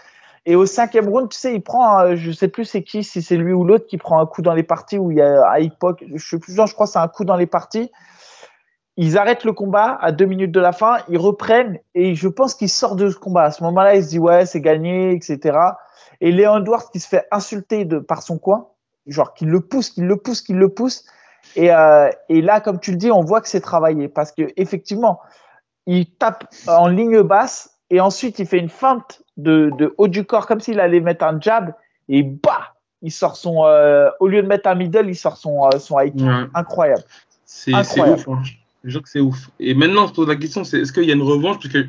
Et 0.45 0.56
au 0.56 0.65
cinquième 0.65 1.08
round, 1.08 1.30
tu 1.30 1.38
sais, 1.38 1.54
il 1.54 1.62
prend, 1.62 2.15
je 2.15 2.32
sais 2.32 2.47
plus 2.47 2.65
c'est 2.65 2.84
qui, 2.84 3.04
si 3.04 3.21
c'est 3.21 3.38
lui 3.38 3.54
ou 3.54 3.63
l'autre 3.63 3.86
qui 3.86 3.97
prend 3.97 4.19
un 4.19 4.25
coup 4.25 4.41
dans 4.41 4.54
les 4.54 4.63
parties 4.63 4.97
où 4.97 5.12
il 5.12 5.17
y 5.17 5.21
a 5.21 5.47
à 5.47 5.60
l'époque, 5.60 6.04
je 6.13 6.25
sais 6.25 6.39
plus, 6.39 6.56
je 6.56 6.73
crois 6.73 6.88
c'est 6.88 6.99
un 6.99 7.08
coup 7.08 7.25
dans 7.25 7.36
les 7.36 7.45
parties. 7.45 7.91
Ils 8.97 9.17
arrêtent 9.17 9.45
le 9.45 9.54
combat 9.54 9.97
à 10.01 10.12
deux 10.12 10.25
minutes 10.25 10.51
de 10.51 10.60
la 10.60 10.71
fin, 10.73 10.97
ils 11.10 11.17
reprennent 11.17 11.80
et 11.93 12.15
je 12.15 12.27
pense 12.27 12.56
qu'il 12.56 12.69
sort 12.69 12.95
de 12.95 13.10
ce 13.10 13.17
combat. 13.17 13.43
À 13.43 13.51
ce 13.51 13.63
moment-là, 13.63 13.95
il 13.95 14.04
se 14.04 14.10
dit 14.10 14.19
ouais, 14.19 14.45
c'est 14.45 14.62
gagné, 14.62 15.12
etc. 15.12 15.58
Et 16.21 16.32
Léon 16.32 16.58
Edwards 16.58 16.89
qui 16.91 16.99
se 16.99 17.08
fait 17.08 17.25
insulter 17.32 17.86
de, 17.86 17.99
par 17.99 18.21
son 18.21 18.38
coin, 18.38 18.67
genre 19.06 19.34
qu'il 19.34 19.49
le 19.49 19.62
pousse, 19.62 19.91
qu'il 19.91 20.06
le 20.06 20.17
pousse, 20.17 20.41
qu'il 20.41 20.58
le 20.58 20.69
pousse. 20.69 21.06
Et, 21.56 21.73
euh, 21.73 22.10
et 22.30 22.41
là, 22.41 22.60
comme 22.62 22.80
tu 22.80 22.91
le 22.91 22.97
dis, 22.97 23.12
on 23.12 23.21
voit 23.21 23.41
que 23.41 23.47
c'est 23.47 23.62
travaillé 23.62 24.08
parce 24.08 24.32
que 24.32 24.43
effectivement, 24.58 25.19
il 25.86 26.13
tape 26.15 26.45
en 26.67 26.88
ligne 26.88 27.21
basse 27.21 27.77
et 27.89 27.99
ensuite 27.99 28.39
il 28.39 28.45
fait 28.45 28.60
une 28.60 28.69
feinte 28.69 29.20
de, 29.38 29.72
de 29.78 29.94
haut 29.98 30.08
du 30.08 30.26
corps 30.26 30.48
comme 30.48 30.60
s'il 30.60 30.80
allait 30.80 31.00
mettre 31.00 31.26
un 31.26 31.39
jab 31.39 31.74
et 32.10 32.24
bah, 32.24 32.76
il 33.02 33.12
sort 33.12 33.36
son 33.36 33.65
euh, 33.65 34.10
au 34.20 34.28
lieu 34.28 34.41
de 34.41 34.48
mettre 34.48 34.67
un 34.67 34.76
middle, 34.76 35.08
il 35.08 35.15
sort 35.15 35.38
son 35.38 35.65
euh, 35.65 35.80
son 35.80 36.00
high 36.00 36.13
incroyable. 36.54 37.04
C'est 37.46 37.74
ouf. 37.74 38.28
Hein. 38.28 38.41
Je 38.84 38.98
que 39.00 39.10
c'est 39.10 39.20
ouf. 39.20 39.50
Et 39.60 39.74
maintenant, 39.74 40.06
on 40.06 40.08
se 40.08 40.13
pose 40.13 40.28
la 40.28 40.36
question, 40.36 40.63
c'est 40.63 40.80
est-ce 40.80 40.91
qu'il 40.91 41.04
y 41.04 41.12
a 41.12 41.15
une 41.15 41.22
revanche? 41.22 41.58
Parce 41.58 41.74
que 41.74 41.86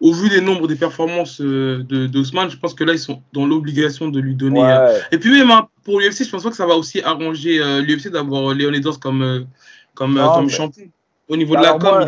au 0.00 0.12
vu 0.12 0.28
des 0.28 0.40
nombres 0.40 0.68
des 0.68 0.76
performances 0.76 1.40
euh, 1.40 1.84
de 1.88 2.06
d'Ousmane, 2.06 2.50
je 2.50 2.56
pense 2.56 2.74
que 2.74 2.84
là, 2.84 2.92
ils 2.92 2.98
sont 2.98 3.22
dans 3.32 3.46
l'obligation 3.46 4.08
de 4.08 4.20
lui 4.20 4.34
donner. 4.34 4.62
Euh, 4.62 4.98
et 5.10 5.18
puis, 5.18 5.30
même 5.30 5.50
hein, 5.50 5.68
pour 5.84 6.00
l'UFC, 6.00 6.24
je 6.24 6.30
pense 6.30 6.44
pas 6.44 6.50
que 6.50 6.56
ça 6.56 6.66
va 6.66 6.76
aussi 6.76 7.02
arranger 7.02 7.58
l'UFC 7.82 8.08
d'avoir 8.08 8.54
Leonidas 8.54 8.96
comme, 9.00 9.46
comme, 9.94 10.14
comme 10.14 10.48
champion. 10.48 10.84
Au 11.28 11.36
niveau 11.36 11.56
de 11.56 11.62
la 11.62 11.74
com, 11.74 12.06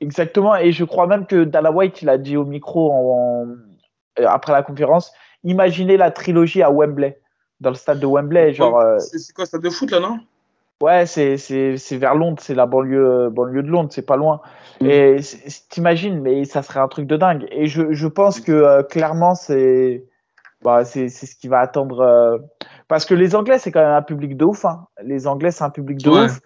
Exactement. 0.00 0.56
Et 0.56 0.72
je 0.72 0.84
crois 0.84 1.06
même 1.06 1.26
que 1.26 1.44
Dana 1.44 1.70
White, 1.70 2.02
il 2.02 2.08
a 2.08 2.18
dit 2.18 2.36
au 2.36 2.44
micro 2.44 2.92
après 4.16 4.52
la 4.52 4.62
conférence 4.62 5.12
imaginez 5.44 5.96
la 5.96 6.10
trilogie 6.10 6.62
à 6.62 6.70
Wembley, 6.70 7.18
dans 7.60 7.70
le 7.70 7.76
stade 7.76 8.00
de 8.00 8.06
Wembley. 8.06 8.52
genre. 8.52 8.82
C'est 8.98 9.32
quoi, 9.32 9.46
stade 9.46 9.62
de 9.62 9.70
foot 9.70 9.90
là, 9.90 10.00
non? 10.00 10.18
Ouais, 10.82 11.04
c'est, 11.04 11.36
vers 11.92 12.14
Londres, 12.14 12.38
c'est 12.40 12.54
la 12.54 12.64
banlieue, 12.64 13.28
banlieue 13.28 13.62
de 13.62 13.68
Londres, 13.68 13.90
c'est 13.92 14.06
pas 14.06 14.16
loin. 14.16 14.40
Mm. 14.80 14.86
Et 14.86 15.16
t'imagines, 15.68 16.20
mais 16.22 16.44
ça 16.46 16.62
serait 16.62 16.80
un 16.80 16.88
truc 16.88 17.06
de 17.06 17.18
dingue. 17.18 17.46
Et 17.50 17.66
je, 17.66 17.92
je 17.92 18.06
pense 18.06 18.40
que 18.40 18.52
euh, 18.52 18.82
clairement, 18.82 19.34
c'est, 19.34 20.06
bah, 20.62 20.86
c'est, 20.86 21.10
c'est 21.10 21.26
ce 21.26 21.36
qui 21.36 21.48
va 21.48 21.60
attendre. 21.60 22.00
Euh, 22.00 22.38
parce 22.88 23.04
que 23.04 23.12
les 23.12 23.36
Anglais, 23.36 23.58
c'est 23.58 23.70
quand 23.70 23.82
même 23.82 23.90
un 23.90 24.02
public 24.02 24.38
de 24.38 24.44
ouf. 24.46 24.64
Hein. 24.64 24.86
Les 25.02 25.26
Anglais, 25.26 25.50
c'est 25.50 25.64
un 25.64 25.70
public 25.70 25.98
de 25.98 26.08
ouf. 26.08 26.40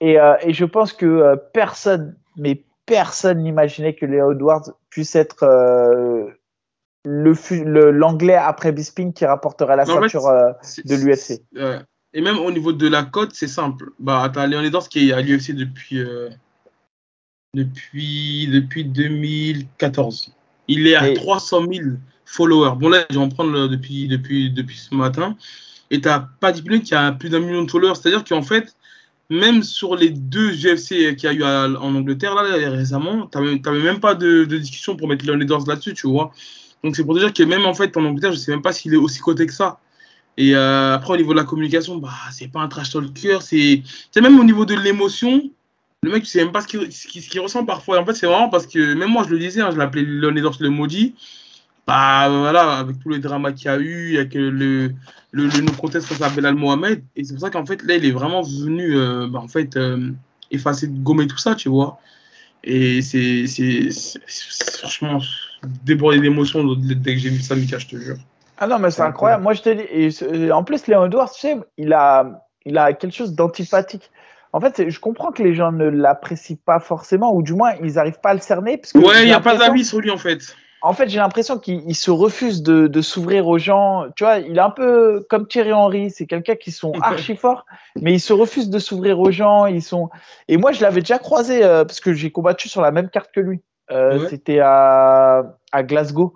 Et, 0.00 0.20
euh, 0.20 0.34
et 0.42 0.52
je 0.52 0.66
pense 0.66 0.92
que 0.92 1.36
personne, 1.54 2.14
mais 2.36 2.62
personne 2.88 3.42
n'imaginait 3.42 3.94
que 3.94 4.06
Léo 4.06 4.32
Edwards 4.32 4.72
puisse 4.90 5.14
être 5.14 5.44
le, 7.04 7.90
l'anglais 7.90 8.34
après 8.34 8.72
Bisping 8.72 9.12
qui 9.12 9.24
rapporterait 9.24 9.76
la 9.76 9.86
ceinture 9.86 10.28
de 10.84 10.94
l'UFC. 10.96 11.42
Et 12.14 12.20
même 12.20 12.38
au 12.38 12.50
niveau 12.50 12.72
de 12.72 12.88
la 12.88 13.04
cote, 13.04 13.32
c'est 13.34 13.48
simple. 13.48 13.90
Bah, 13.98 14.30
t'as 14.32 14.46
Léonidas 14.46 14.86
qui 14.90 15.08
est 15.08 15.12
à 15.12 15.20
l'UFC 15.20 15.52
depuis, 15.52 16.00
euh, 16.00 16.30
depuis, 17.54 18.48
depuis 18.48 18.84
2014. 18.84 20.34
Il 20.68 20.86
est 20.86 20.96
à 20.96 21.12
300 21.12 21.66
000 21.70 21.88
followers. 22.24 22.76
Bon, 22.76 22.88
là, 22.88 23.04
je 23.10 23.18
vais 23.18 23.24
en 23.24 23.28
prendre 23.28 23.68
depuis, 23.68 24.08
depuis, 24.08 24.50
depuis 24.50 24.78
ce 24.78 24.94
matin. 24.94 25.36
Et 25.90 26.00
t'as 26.00 26.26
pas 26.40 26.52
Discipline 26.52 26.82
qui 26.82 26.94
a 26.94 27.12
plus 27.12 27.28
d'un 27.28 27.40
million 27.40 27.62
de 27.62 27.70
followers. 27.70 27.94
C'est-à-dire 27.94 28.24
qu'en 28.24 28.42
fait, 28.42 28.74
même 29.30 29.62
sur 29.62 29.96
les 29.96 30.10
deux 30.10 30.52
UFC 30.52 31.14
qu'il 31.16 31.24
y 31.24 31.26
a 31.26 31.32
eu 31.32 31.42
en 31.44 31.94
Angleterre, 31.94 32.34
là, 32.34 32.42
récemment, 32.70 33.26
t'avais 33.26 33.82
même 33.82 34.00
pas 34.00 34.14
de, 34.14 34.44
discussion 34.44 34.96
pour 34.96 35.08
mettre 35.08 35.26
Leonidas 35.26 35.64
là-dessus, 35.66 35.94
tu 35.94 36.06
vois. 36.06 36.32
Donc, 36.82 36.96
c'est 36.96 37.04
pour 37.04 37.14
te 37.14 37.20
dire 37.20 37.32
que 37.32 37.42
même 37.42 37.66
en 37.66 37.74
fait, 37.74 37.96
en 37.96 38.04
Angleterre, 38.04 38.32
je 38.32 38.38
sais 38.38 38.52
même 38.52 38.62
pas 38.62 38.72
s'il 38.72 38.94
est 38.94 38.98
aussi 38.98 39.20
coté 39.20 39.46
que 39.46 39.52
ça. 39.52 39.80
Et 40.36 40.54
euh, 40.54 40.94
après, 40.94 41.14
au 41.14 41.16
niveau 41.16 41.32
de 41.32 41.38
la 41.38 41.44
communication, 41.44 41.96
bah, 41.98 42.10
c'est 42.30 42.48
pas 42.48 42.60
un 42.60 42.68
trash 42.68 42.90
talker, 42.90 43.38
c'est 43.40 43.82
même 44.20 44.38
au 44.38 44.44
niveau 44.44 44.64
de 44.64 44.74
l'émotion. 44.74 45.50
Le 46.04 46.12
mec, 46.12 46.22
tu 46.22 46.28
sais 46.28 46.44
même 46.44 46.52
pas 46.52 46.60
ce 46.62 46.68
qu'il 46.68 47.40
ressent 47.40 47.64
parfois. 47.64 48.00
en 48.00 48.06
fait, 48.06 48.14
c'est 48.14 48.26
vraiment 48.26 48.48
parce 48.48 48.66
que, 48.66 48.94
même 48.94 49.10
moi, 49.10 49.24
je 49.24 49.30
le 49.30 49.38
disais, 49.40 49.60
hein, 49.60 49.70
je 49.72 49.76
l'appelais 49.76 50.02
Leonidas 50.02 50.56
le 50.60 50.70
maudit. 50.70 51.16
Bah 51.88 52.28
voilà, 52.28 52.72
avec 52.80 52.98
tous 53.00 53.08
les 53.08 53.18
dramas 53.18 53.52
qu'il 53.52 53.64
y 53.64 53.68
a 53.70 53.78
eu, 53.78 54.18
avec 54.18 54.34
le, 54.34 54.50
le, 54.50 54.92
le 55.32 55.60
no 55.62 55.72
contest 55.72 56.06
face 56.06 56.20
à 56.20 56.28
Belal 56.28 56.54
Mohamed. 56.54 57.02
Et 57.16 57.24
c'est 57.24 57.32
pour 57.32 57.40
ça 57.40 57.48
qu'en 57.48 57.64
fait, 57.64 57.82
là, 57.82 57.94
il 57.96 58.04
est 58.04 58.10
vraiment 58.10 58.42
venu, 58.42 58.94
euh, 58.94 59.26
bah, 59.26 59.38
en 59.38 59.48
fait, 59.48 59.74
euh, 59.78 60.10
effacer, 60.50 60.88
gommer 60.88 61.26
tout 61.26 61.38
ça, 61.38 61.54
tu 61.54 61.70
vois. 61.70 61.98
Et 62.62 63.00
c'est 63.00 63.46
franchement 64.78 65.18
débordé 65.84 66.20
d'émotions 66.20 66.62
dès 66.74 67.14
que 67.14 67.20
j'ai 67.20 67.30
vu 67.30 67.40
ça, 67.40 67.54
Mika, 67.56 67.78
je 67.78 67.86
te 67.86 67.96
jure. 67.96 68.18
Ah 68.58 68.66
non, 68.66 68.78
mais 68.78 68.90
c'est 68.90 69.00
incroyable. 69.00 69.42
Moi, 69.42 69.54
je 69.54 69.62
te 69.62 69.70
dis, 69.70 70.52
en 70.52 70.64
plus, 70.64 70.86
Léon 70.88 71.06
Edwards, 71.06 71.32
tu 71.32 71.40
sais, 71.40 71.56
il 71.78 71.94
a, 71.94 72.44
il 72.66 72.76
a 72.76 72.92
quelque 72.92 73.14
chose 73.14 73.32
d'antipathique. 73.34 74.10
En 74.52 74.60
fait, 74.60 74.90
je 74.90 75.00
comprends 75.00 75.32
que 75.32 75.42
les 75.42 75.54
gens 75.54 75.72
ne 75.72 75.86
l'apprécient 75.86 76.58
pas 76.66 76.80
forcément, 76.80 77.34
ou 77.34 77.42
du 77.42 77.54
moins, 77.54 77.72
ils 77.82 77.94
n'arrivent 77.94 78.20
pas 78.20 78.30
à 78.30 78.34
le 78.34 78.40
cerner. 78.40 78.76
Parce 78.76 78.92
que 78.92 78.98
ouais, 78.98 79.22
il 79.22 79.26
n'y 79.26 79.32
a 79.32 79.40
pas 79.40 79.56
d'avis 79.56 79.86
sur 79.86 80.00
lui, 80.00 80.10
en 80.10 80.18
fait. 80.18 80.54
En 80.80 80.92
fait, 80.92 81.08
j'ai 81.08 81.18
l'impression 81.18 81.58
qu'il 81.58 81.94
se 81.94 82.10
refuse 82.10 82.62
de, 82.62 82.86
de 82.86 83.00
s'ouvrir 83.00 83.48
aux 83.48 83.58
gens. 83.58 84.04
Tu 84.16 84.24
vois, 84.24 84.38
il 84.38 84.56
est 84.56 84.60
un 84.60 84.70
peu 84.70 85.26
comme 85.28 85.48
Thierry 85.48 85.72
Henry. 85.72 86.10
C'est 86.10 86.26
quelqu'un 86.26 86.54
qui 86.54 86.70
sont 86.70 86.92
archi 87.02 87.36
forts, 87.36 87.66
mais 88.00 88.12
il 88.12 88.20
se 88.20 88.32
refuse 88.32 88.70
de 88.70 88.78
s'ouvrir 88.78 89.18
aux 89.18 89.30
gens. 89.30 89.66
Ils 89.66 89.82
sont. 89.82 90.08
Et 90.46 90.56
moi, 90.56 90.72
je 90.72 90.82
l'avais 90.82 91.00
déjà 91.00 91.18
croisé 91.18 91.64
euh, 91.64 91.84
parce 91.84 92.00
que 92.00 92.12
j'ai 92.12 92.30
combattu 92.30 92.68
sur 92.68 92.80
la 92.80 92.90
même 92.90 93.10
carte 93.10 93.30
que 93.32 93.40
lui. 93.40 93.60
Euh, 93.90 94.28
C'était 94.28 94.60
à, 94.60 95.56
à 95.72 95.82
Glasgow. 95.82 96.34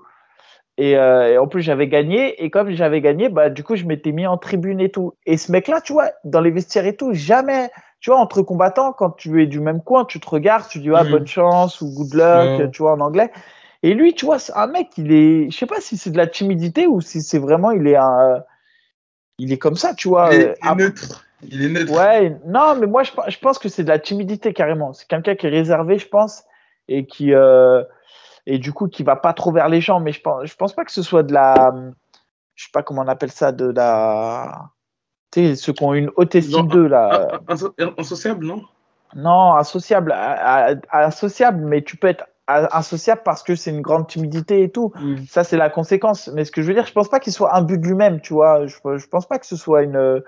Euh, 0.80 1.26
et, 1.28 1.38
en 1.38 1.46
plus, 1.46 1.62
j'avais 1.62 1.86
gagné. 1.86 2.42
Et 2.42 2.50
comme 2.50 2.70
j'avais 2.70 3.00
gagné, 3.00 3.28
bah, 3.28 3.50
du 3.50 3.62
coup, 3.62 3.76
je 3.76 3.84
m'étais 3.84 4.12
mis 4.12 4.26
en 4.26 4.38
tribune 4.38 4.80
et 4.80 4.90
tout. 4.90 5.14
Et 5.26 5.36
ce 5.36 5.52
mec-là, 5.52 5.80
tu 5.80 5.92
vois, 5.92 6.10
dans 6.24 6.40
les 6.40 6.50
vestiaires 6.50 6.86
et 6.86 6.96
tout, 6.96 7.12
jamais, 7.12 7.70
tu 8.00 8.10
vois, 8.10 8.18
entre 8.18 8.42
combattants, 8.42 8.92
quand 8.92 9.10
tu 9.10 9.42
es 9.42 9.46
du 9.46 9.60
même 9.60 9.82
coin, 9.82 10.04
tu 10.04 10.18
te 10.18 10.28
regardes, 10.28 10.66
tu 10.68 10.80
dis, 10.80 10.90
ah, 10.94 11.04
bonne 11.04 11.26
chance 11.26 11.80
ou 11.80 11.94
good 11.94 12.14
luck, 12.14 12.70
tu 12.72 12.82
vois, 12.82 12.94
en 12.94 13.00
anglais. 13.00 13.30
Et 13.82 13.94
lui, 13.94 14.14
tu 14.14 14.24
vois, 14.24 14.38
c'est 14.38 14.54
un 14.54 14.68
mec, 14.68 14.90
il 14.96 15.12
est, 15.12 15.50
je 15.50 15.56
sais 15.56 15.66
pas 15.66 15.80
si 15.80 15.96
c'est 15.96 16.10
de 16.10 16.16
la 16.16 16.28
timidité 16.28 16.86
ou 16.86 17.00
si 17.00 17.20
c'est 17.20 17.38
vraiment, 17.38 17.72
il 17.72 17.86
est 17.88 17.96
un, 17.96 18.44
il 19.38 19.52
est 19.52 19.58
comme 19.58 19.74
ça, 19.74 19.92
tu 19.94 20.08
vois. 20.08 20.32
Il 20.32 20.40
est, 20.40 20.74
neutre. 20.76 21.24
Il 21.42 21.64
est 21.64 21.68
neutre. 21.68 21.92
Ouais, 21.92 22.38
non, 22.46 22.76
mais 22.76 22.86
moi, 22.86 23.02
je, 23.02 23.10
je 23.28 23.38
pense 23.38 23.58
que 23.58 23.68
c'est 23.68 23.82
de 23.82 23.88
la 23.88 23.98
timidité 23.98 24.52
carrément. 24.52 24.92
C'est 24.92 25.08
quelqu'un 25.08 25.34
qui 25.34 25.46
est 25.46 25.50
réservé, 25.50 25.98
je 25.98 26.06
pense, 26.06 26.44
et 26.86 27.06
qui, 27.06 27.34
euh, 27.34 27.82
et 28.46 28.58
du 28.58 28.72
coup 28.72 28.86
qui 28.86 29.02
va 29.02 29.16
pas 29.16 29.32
trop 29.32 29.50
vers 29.50 29.68
les 29.68 29.80
gens. 29.80 29.98
Mais 29.98 30.12
je 30.12 30.20
pense, 30.20 30.44
je 30.44 30.54
pense 30.54 30.74
pas 30.74 30.84
que 30.84 30.92
ce 30.92 31.02
soit 31.02 31.24
de 31.24 31.32
la, 31.32 31.74
je 32.54 32.64
sais 32.64 32.70
pas 32.72 32.84
comment 32.84 33.02
on 33.02 33.08
appelle 33.08 33.32
ça, 33.32 33.50
de 33.50 33.68
la, 33.72 34.70
tu 35.32 35.40
sais, 35.40 35.56
ceux 35.56 35.72
qui 35.72 35.82
ont 35.82 35.94
une 35.94 36.10
haute 36.14 36.36
estime 36.36 36.68
d'eux 36.68 36.86
là. 36.86 37.40
Insociable, 37.98 38.46
non? 38.46 38.62
Non, 39.14 39.54
associable, 39.54 40.14
associable, 40.90 41.64
mais 41.64 41.82
tu 41.82 41.96
peux 41.96 42.06
être 42.06 42.26
insociable 42.48 43.22
parce 43.24 43.42
que 43.42 43.54
c'est 43.54 43.70
une 43.70 43.80
grande 43.80 44.08
timidité 44.08 44.62
et 44.62 44.70
tout. 44.70 44.92
Mm. 45.00 45.16
Ça, 45.28 45.44
c'est 45.44 45.56
la 45.56 45.70
conséquence. 45.70 46.28
Mais 46.34 46.44
ce 46.44 46.50
que 46.50 46.62
je 46.62 46.68
veux 46.68 46.74
dire, 46.74 46.86
je 46.86 46.92
pense 46.92 47.08
pas 47.08 47.20
qu'il 47.20 47.32
soit 47.32 47.56
un 47.56 47.62
but 47.62 47.78
de 47.78 47.86
lui-même, 47.86 48.20
tu 48.20 48.34
vois. 48.34 48.66
Je, 48.66 48.76
je 48.96 49.06
pense 49.06 49.26
pas 49.26 49.38
que 49.38 49.46
ce 49.46 49.56
soit 49.56 49.82
une 49.82 50.22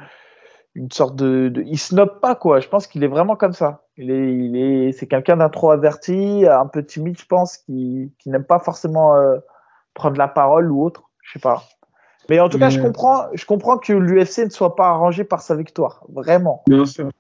une 0.74 0.90
sorte 0.90 1.14
de, 1.16 1.48
de, 1.48 1.62
il 1.62 1.78
snob 1.78 2.20
pas 2.20 2.34
quoi. 2.34 2.60
Je 2.60 2.68
pense 2.68 2.86
qu'il 2.86 3.04
est 3.04 3.08
vraiment 3.08 3.36
comme 3.36 3.52
ça. 3.52 3.84
Il 3.96 4.10
est, 4.10 4.34
il 4.34 4.56
est, 4.56 4.92
c'est 4.92 5.06
quelqu'un 5.06 5.36
d'introverti, 5.36 6.46
un 6.50 6.66
peu 6.66 6.84
timide, 6.84 7.18
je 7.18 7.26
pense, 7.26 7.58
qui, 7.58 8.12
qui 8.18 8.28
n'aime 8.28 8.44
pas 8.44 8.58
forcément 8.58 9.14
euh, 9.14 9.38
prendre 9.94 10.18
la 10.18 10.28
parole 10.28 10.72
ou 10.72 10.84
autre. 10.84 11.04
Je 11.22 11.34
sais 11.34 11.38
pas. 11.38 11.62
Mais 12.28 12.40
en 12.40 12.48
tout 12.48 12.58
cas, 12.58 12.70
je 12.70 12.80
comprends, 12.80 13.26
je 13.34 13.44
comprends 13.44 13.78
que 13.78 13.92
l'UFC 13.92 14.46
ne 14.46 14.50
soit 14.50 14.74
pas 14.74 14.88
arrangé 14.88 15.24
par 15.24 15.42
sa 15.42 15.54
victoire, 15.54 16.04
vraiment. 16.08 16.62
Bien 16.66 16.86
sûr. 16.86 17.10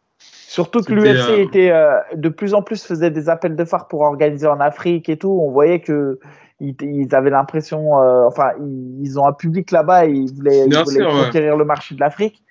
Surtout 0.48 0.82
que 0.82 0.92
l'UFC 0.92 1.30
euh, 1.30 1.42
était 1.42 1.70
euh, 1.70 1.98
de 2.14 2.28
plus 2.28 2.54
en 2.54 2.62
plus 2.62 2.84
faisait 2.84 3.10
des 3.10 3.28
appels 3.28 3.56
de 3.56 3.64
phare 3.64 3.88
pour 3.88 4.02
organiser 4.02 4.46
en 4.46 4.60
Afrique 4.60 5.08
et 5.08 5.16
tout. 5.16 5.30
On 5.30 5.50
voyait 5.50 5.80
que 5.80 6.20
ils, 6.60 7.12
avaient 7.12 7.30
l'impression, 7.30 7.94
enfin, 7.94 8.52
ils, 8.60 9.18
ont 9.18 9.26
un 9.26 9.32
public 9.32 9.72
là-bas 9.72 10.06
et 10.06 10.12
ils 10.12 10.32
voulaient, 10.32 10.66
ils 10.66 10.76
voulaient 10.76 11.24
conquérir 11.24 11.56
le 11.56 11.64
marché 11.64 11.96
de 11.96 12.00
l'Afrique. 12.00 12.42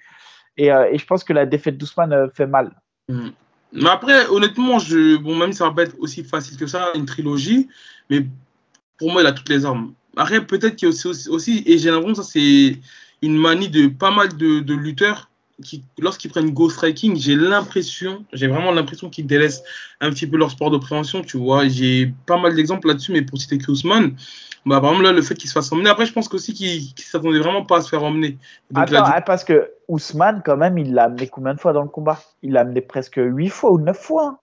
Et, 0.57 0.67
et, 0.67 0.97
je 0.97 1.05
pense 1.05 1.23
que 1.23 1.31
la 1.31 1.45
défaite 1.45 1.77
d'Ousmane 1.77 2.29
fait 2.35 2.45
mal. 2.45 2.71
Mm. 3.07 3.29
Mais 3.73 3.89
après, 3.89 4.27
honnêtement, 4.27 4.77
je, 4.77 5.17
bon, 5.17 5.35
même 5.35 5.51
si 5.51 5.59
ça 5.59 5.65
va 5.65 5.71
pas 5.71 5.83
être 5.83 5.95
aussi 5.99 6.23
facile 6.23 6.57
que 6.57 6.67
ça, 6.67 6.91
une 6.95 7.05
trilogie, 7.05 7.69
mais 8.09 8.25
pour 8.99 9.11
moi, 9.11 9.21
il 9.21 9.27
a 9.27 9.31
toutes 9.31 9.49
les 9.49 9.65
armes. 9.65 9.93
Après, 10.15 10.45
peut-être 10.45 10.75
qu'il 10.75 10.87
y 10.87 10.91
a 10.91 10.93
aussi, 10.93 11.29
aussi, 11.29 11.63
et 11.65 11.77
j'ai 11.79 11.89
l'impression 11.89 12.21
ça, 12.21 12.29
c'est 12.29 12.77
une 13.23 13.37
manie 13.37 13.69
de 13.69 13.87
pas 13.87 14.11
mal 14.11 14.35
de, 14.37 14.59
de 14.59 14.73
lutteurs 14.75 15.29
lorsqu'ils 15.99 16.29
prennent 16.29 16.51
go 16.51 16.69
striking, 16.69 17.15
j'ai 17.15 17.35
l'impression, 17.35 18.25
j'ai 18.33 18.47
vraiment 18.47 18.71
l'impression 18.71 19.09
qu'ils 19.09 19.27
délaissent 19.27 19.63
un 20.01 20.09
petit 20.09 20.27
peu 20.27 20.37
leur 20.37 20.51
sport 20.51 20.71
de 20.71 20.77
prévention, 20.77 21.21
tu 21.21 21.37
vois. 21.37 21.67
J'ai 21.67 22.13
pas 22.25 22.37
mal 22.37 22.55
d'exemples 22.55 22.87
là-dessus, 22.87 23.11
mais 23.11 23.21
pour 23.21 23.39
citer 23.39 23.57
que 23.57 23.71
Ousmane, 23.71 24.15
bah, 24.65 24.79
par 24.79 24.91
exemple, 24.91 25.05
là, 25.05 25.11
le 25.11 25.21
fait 25.21 25.35
qu'il 25.35 25.49
se 25.49 25.53
fasse 25.53 25.71
emmener, 25.71 25.89
après, 25.89 26.05
je 26.05 26.13
pense 26.13 26.33
aussi 26.33 26.53
qu'il 26.53 26.81
ne 26.81 27.01
s'attendait 27.01 27.39
vraiment 27.39 27.65
pas 27.65 27.77
à 27.77 27.81
se 27.81 27.89
faire 27.89 28.03
emmener. 28.03 28.37
Attends, 28.73 29.05
hein, 29.05 29.21
parce 29.21 29.43
que 29.43 29.71
Ousmane, 29.87 30.41
quand 30.43 30.57
même, 30.57 30.77
il 30.77 30.93
l'a 30.93 31.05
amené 31.05 31.27
combien 31.27 31.53
de 31.53 31.59
fois 31.59 31.73
dans 31.73 31.83
le 31.83 31.89
combat? 31.89 32.19
Il 32.41 32.53
l'a 32.53 32.61
amené 32.61 32.81
presque 32.81 33.19
8 33.21 33.49
fois 33.49 33.71
ou 33.71 33.79
9 33.79 33.97
fois. 33.97 34.25
Hein. 34.25 34.37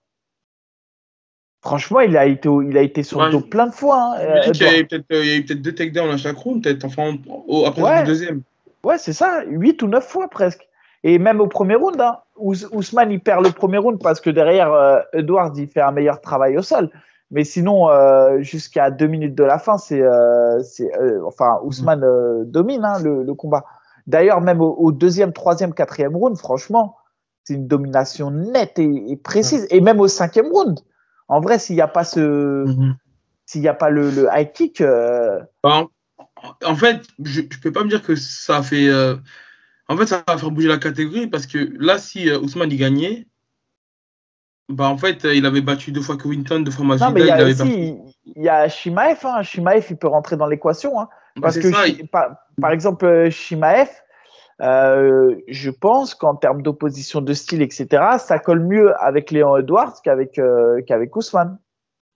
Franchement, 1.63 1.99
il 1.99 2.17
a 2.17 2.25
été, 2.25 2.49
il 2.67 2.77
a 2.77 2.81
été 2.81 3.03
sur 3.03 3.23
le 3.23 3.29
dos 3.29 3.41
plein 3.41 3.67
de 3.67 3.73
fois. 3.73 4.15
Hein, 4.15 4.41
il, 4.47 4.61
y 4.61 4.63
a 4.63 4.79
eu 4.79 4.87
peut-être 4.87 5.07
peut 5.07 5.55
deux 5.55 5.75
takedowns 5.75 6.09
à 6.09 6.17
chaque 6.17 6.37
round, 6.37 6.63
peut-être, 6.63 6.85
enfin, 6.85 7.17
après 7.65 8.01
le 8.01 8.05
deuxième. 8.05 8.41
Ouais, 8.83 8.97
c'est 8.97 9.13
ça, 9.13 9.43
8 9.45 9.83
ou 9.83 9.87
9 9.87 10.07
fois 10.07 10.27
presque. 10.27 10.67
Et 11.03 11.17
même 11.17 11.41
au 11.41 11.47
premier 11.47 11.75
round, 11.75 11.99
hein, 11.99 12.19
Ousmane, 12.37 13.11
il 13.11 13.19
perd 13.19 13.43
le 13.43 13.51
premier 13.51 13.77
round 13.77 13.99
parce 14.01 14.21
que 14.21 14.29
derrière, 14.29 14.71
euh, 14.71 14.99
Edwards, 15.13 15.53
il 15.55 15.67
fait 15.67 15.81
un 15.81 15.91
meilleur 15.91 16.21
travail 16.21 16.57
au 16.57 16.61
sol. 16.61 16.89
Mais 17.31 17.45
sinon, 17.45 17.89
euh, 17.89 18.41
jusqu'à 18.41 18.91
deux 18.91 19.07
minutes 19.07 19.35
de 19.35 19.43
la 19.43 19.57
fin, 19.57 19.77
c'est, 19.77 20.01
euh, 20.01 20.59
euh 20.59 21.21
enfin, 21.25 21.59
Ousmane 21.63 22.03
euh, 22.03 22.43
domine 22.45 22.83
hein, 22.83 22.99
le, 23.01 23.23
le, 23.23 23.33
combat. 23.33 23.63
D'ailleurs, 24.05 24.41
même 24.41 24.61
au, 24.61 24.75
au, 24.75 24.91
deuxième, 24.91 25.31
troisième, 25.31 25.73
quatrième 25.73 26.15
round, 26.15 26.37
franchement, 26.37 26.97
c'est 27.45 27.53
une 27.53 27.67
domination 27.67 28.31
nette 28.31 28.77
et, 28.77 29.11
et 29.11 29.15
précise. 29.15 29.65
Et 29.71 29.79
même 29.79 30.01
au 30.01 30.09
cinquième 30.09 30.51
round, 30.51 30.81
en 31.29 31.39
vrai, 31.39 31.57
s'il 31.57 31.75
n'y 31.75 31.81
a 31.81 31.87
pas 31.87 32.03
ce, 32.03 32.65
mm-hmm. 32.65 32.95
s'il 33.45 33.61
n'y 33.61 33.69
a 33.69 33.73
pas 33.73 33.89
le, 33.89 34.11
le 34.11 34.27
high 34.33 34.51
kick. 34.51 34.83
En, 35.63 35.87
en, 36.65 36.75
fait, 36.75 37.01
je, 37.23 37.41
je 37.49 37.59
peux 37.59 37.71
pas 37.71 37.85
me 37.85 37.89
dire 37.89 38.03
que 38.03 38.15
ça 38.15 38.61
fait 38.61 38.89
en 39.91 39.97
fait, 39.97 40.05
ça 40.05 40.23
va 40.27 40.37
faire 40.37 40.51
bouger 40.51 40.67
la 40.67 40.77
catégorie 40.77 41.27
parce 41.27 41.47
que 41.47 41.73
là, 41.79 41.97
si 41.97 42.29
euh, 42.29 42.39
Ousmane 42.39 42.71
y 42.71 42.77
gagnait, 42.77 43.27
bah 44.69 44.87
en 44.87 44.97
fait, 44.97 45.25
il 45.25 45.45
avait 45.45 45.61
battu 45.61 45.91
deux 45.91 46.01
fois 46.01 46.17
Covington, 46.17 46.61
deux 46.61 46.71
fois 46.71 46.85
Masvidal. 46.85 47.09
Non, 47.09 47.13
mais 47.13 47.21
il 47.21 47.27
y 47.27 47.31
a, 47.31 47.41
il 47.41 47.51
aussi, 47.51 47.97
il 48.35 48.43
y 48.43 48.49
a 48.49 48.69
Shimaev. 48.69 49.19
Hein. 49.25 49.43
Shimaev, 49.43 49.85
il 49.89 49.97
peut 49.97 50.07
rentrer 50.07 50.37
dans 50.37 50.47
l'équation. 50.47 50.99
Hein. 50.99 51.09
Bah, 51.35 51.43
parce 51.43 51.59
que, 51.59 52.05
par, 52.05 52.71
exemple, 52.71 53.05
euh, 53.05 53.29
Shimaev, 53.29 53.89
euh, 54.61 55.35
je 55.47 55.71
pense 55.71 56.15
qu'en 56.15 56.35
termes 56.35 56.61
d'opposition 56.61 57.21
de 57.21 57.33
style, 57.33 57.61
etc., 57.61 57.87
ça 58.19 58.39
colle 58.39 58.61
mieux 58.61 58.93
avec 59.01 59.31
Léon 59.31 59.57
Edwards 59.57 60.01
qu'avec 60.03 60.37
euh, 60.37 60.81
qu'avec 60.85 61.15
Ousmane. 61.15 61.57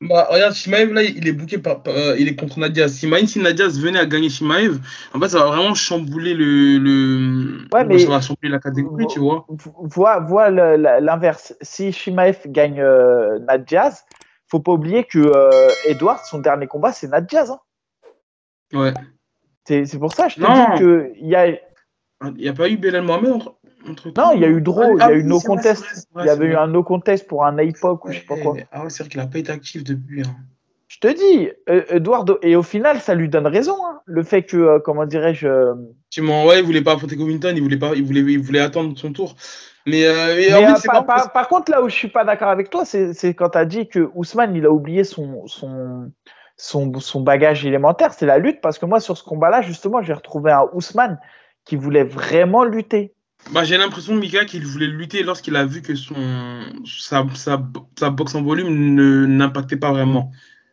Bah, 0.07 0.27
regarde, 0.29 0.53
Shimaev, 0.53 0.93
là, 0.93 1.03
il 1.03 1.27
est 1.27 1.31
booké 1.31 1.57
par, 1.57 1.81
euh, 1.87 2.15
il 2.17 2.27
est 2.27 2.35
contre 2.35 2.59
Nadia. 2.59 2.87
Si, 2.87 3.09
si 3.27 3.39
Nadia 3.39 3.67
venait 3.67 3.99
à 3.99 4.05
gagner 4.05 4.29
Shimaev, 4.29 4.79
en 5.13 5.19
fait, 5.19 5.29
ça 5.29 5.39
va 5.39 5.45
vraiment 5.47 5.73
chambouler 5.73 6.33
le, 6.33 6.77
le... 6.77 7.67
Ouais, 7.73 7.85
mais 7.85 7.99
ça 7.99 8.09
va 8.09 8.21
chambouler 8.21 8.49
la 8.49 8.59
catégorie, 8.59 9.07
tu 9.07 9.19
vois. 9.19 9.45
Vois, 9.49 10.19
vois 10.19 10.49
l'inverse. 10.49 11.55
Si 11.61 11.91
Shimaev 11.91 12.39
gagne 12.47 12.81
euh, 12.81 13.39
Nadia, 13.39 13.91
faut 14.47 14.59
pas 14.59 14.73
oublier 14.73 15.03
que 15.03 15.19
euh, 15.19 15.69
Edward, 15.85 16.19
son 16.25 16.39
dernier 16.39 16.67
combat, 16.67 16.91
c'est 16.91 17.07
Nadia. 17.07 17.45
Hein. 17.49 17.59
Ouais. 18.73 18.93
C'est 19.65 19.97
pour 19.97 20.13
ça, 20.13 20.27
je 20.27 20.35
te 20.35 20.41
dis 20.41 20.77
qu'il 21.17 21.27
y 21.27 21.35
a. 21.35 21.47
Il 21.47 22.37
n'y 22.37 22.47
a 22.47 22.53
pas 22.53 22.69
eu 22.69 22.77
Belal 22.77 23.03
Mohamed 23.03 23.41
non, 24.17 24.31
il 24.33 24.41
y 24.41 24.45
a 24.45 24.49
eu 24.49 24.61
draw, 24.61 24.97
il 24.97 24.99
y 24.99 25.03
a 25.03 25.11
eu 25.11 25.23
no 25.23 25.39
contest. 25.39 26.07
il 26.19 26.25
y 26.25 26.29
avait 26.29 26.47
eu 26.47 26.55
un 26.55 26.67
no 26.67 26.83
contest 26.83 27.27
pour 27.27 27.45
un 27.45 27.57
APOC 27.57 28.05
ou 28.05 28.11
je 28.11 28.19
sais 28.19 28.25
pas 28.25 28.37
quoi. 28.37 28.55
Ah 28.71 28.83
ouais, 28.83 28.89
c'est 28.89 29.03
vrai 29.03 29.09
qu'il 29.09 29.19
a 29.19 29.27
pas 29.27 29.39
été 29.39 29.51
actif 29.51 29.83
depuis. 29.83 30.21
Hein. 30.21 30.35
Je 30.87 30.99
te 30.99 31.07
dis, 31.07 31.49
euh, 31.67 31.83
Eduardo, 31.89 32.37
et 32.41 32.55
au 32.55 32.63
final, 32.63 32.99
ça 32.99 33.15
lui 33.15 33.27
donne 33.27 33.47
raison, 33.47 33.75
hein, 33.85 34.01
le 34.05 34.23
fait 34.23 34.43
que, 34.43 34.55
euh, 34.55 34.79
comment 34.79 35.05
dirais-je. 35.05 35.47
Euh, 35.47 35.73
ouais, 36.19 36.59
il 36.59 36.63
voulait 36.63 36.83
pas 36.83 36.93
affronter 36.93 37.17
Covington, 37.17 37.53
il 37.55 37.61
voulait, 37.61 37.77
pas, 37.77 37.93
il 37.95 38.05
voulait, 38.05 38.21
il 38.21 38.39
voulait 38.39 38.59
attendre 38.59 38.97
son 38.97 39.11
tour. 39.11 39.35
Mais, 39.87 40.05
par, 41.33 41.47
contre, 41.47 41.71
là 41.71 41.81
où 41.83 41.89
je 41.89 41.95
suis 41.95 42.07
pas 42.07 42.23
d'accord 42.23 42.49
avec 42.49 42.69
toi, 42.69 42.85
c'est 42.85 43.33
quand 43.33 43.49
tu 43.49 43.57
as 43.57 43.65
dit 43.65 43.87
que 43.87 44.09
Ousmane, 44.13 44.55
il 44.55 44.65
a 44.65 44.71
oublié 44.71 45.03
son, 45.03 45.45
son, 45.47 46.11
son, 46.55 46.99
son 46.99 47.21
bagage 47.21 47.65
élémentaire, 47.65 48.13
c'est 48.13 48.25
la 48.25 48.37
lutte, 48.37 48.61
parce 48.61 48.79
que 48.79 48.85
moi, 48.85 48.99
sur 48.99 49.17
ce 49.17 49.23
combat-là, 49.23 49.61
justement, 49.61 50.01
j'ai 50.01 50.13
retrouvé 50.13 50.51
un 50.51 50.65
Ousmane 50.73 51.19
qui 51.65 51.75
voulait 51.75 52.03
vraiment 52.03 52.63
lutter. 52.63 53.14
Bah, 53.51 53.63
j'ai 53.63 53.77
l'impression, 53.77 54.15
Mika, 54.15 54.45
qu'il 54.45 54.65
voulait 54.65 54.87
lutter 54.87 55.23
lorsqu'il 55.23 55.55
a 55.55 55.65
vu 55.65 55.81
que 55.81 55.95
son, 55.95 56.15
sa, 56.85 57.25
sa, 57.35 57.61
sa 57.97 58.09
boxe 58.09 58.35
en 58.35 58.43
volume 58.43 58.69
n'impactait 59.37 59.77
pas 59.77 59.91
vraiment. 59.91 60.31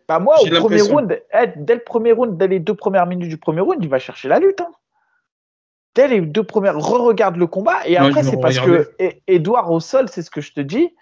Bah 0.08 0.18
moi, 0.18 0.36
au 0.40 0.46
premier 0.46 0.82
round, 0.82 1.22
eh, 1.32 1.46
dès 1.56 1.74
le 1.74 1.80
premier 1.84 2.12
round, 2.12 2.36
dès 2.36 2.48
les 2.48 2.60
deux 2.60 2.74
premières 2.74 3.06
minutes 3.06 3.28
du 3.28 3.36
premier 3.36 3.60
round, 3.60 3.78
il 3.82 3.88
va 3.88 3.98
chercher 3.98 4.28
la 4.28 4.38
lutte. 4.38 4.60
Hein. 4.60 4.70
Dès 5.94 6.08
les 6.08 6.20
deux 6.22 6.42
premières, 6.42 6.78
re-regarde 6.78 7.36
le 7.36 7.46
combat. 7.46 7.86
Et 7.86 7.96
après, 7.96 8.22
c'est 8.22 8.40
parce 8.40 8.58
que 8.58 8.90
Edouard 9.26 9.70
au 9.70 9.80
sol, 9.80 10.08
c'est 10.08 10.22
ce 10.22 10.30
que 10.30 10.40
je 10.40 10.52
te 10.52 10.60
dis, 10.60 10.94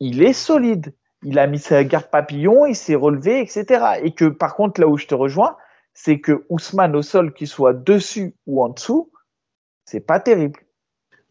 il 0.00 0.22
est 0.22 0.34
solide. 0.34 0.94
Il 1.22 1.38
a 1.38 1.46
mis 1.46 1.58
sa 1.58 1.82
garde 1.82 2.10
papillon, 2.10 2.66
il 2.66 2.76
s'est 2.76 2.94
relevé, 2.94 3.40
etc. 3.40 3.84
Et 4.02 4.12
que 4.12 4.26
par 4.26 4.54
contre, 4.54 4.80
là 4.80 4.86
où 4.86 4.98
je 4.98 5.06
te 5.06 5.14
rejoins, 5.14 5.56
c'est 5.94 6.20
que 6.20 6.44
Ousmane 6.50 6.94
au 6.94 7.02
sol, 7.02 7.32
qu'il 7.32 7.48
soit 7.48 7.72
dessus 7.72 8.34
ou 8.46 8.62
en 8.62 8.68
dessous, 8.68 9.10
c'est 9.86 10.00
pas 10.00 10.20
terrible. 10.20 10.60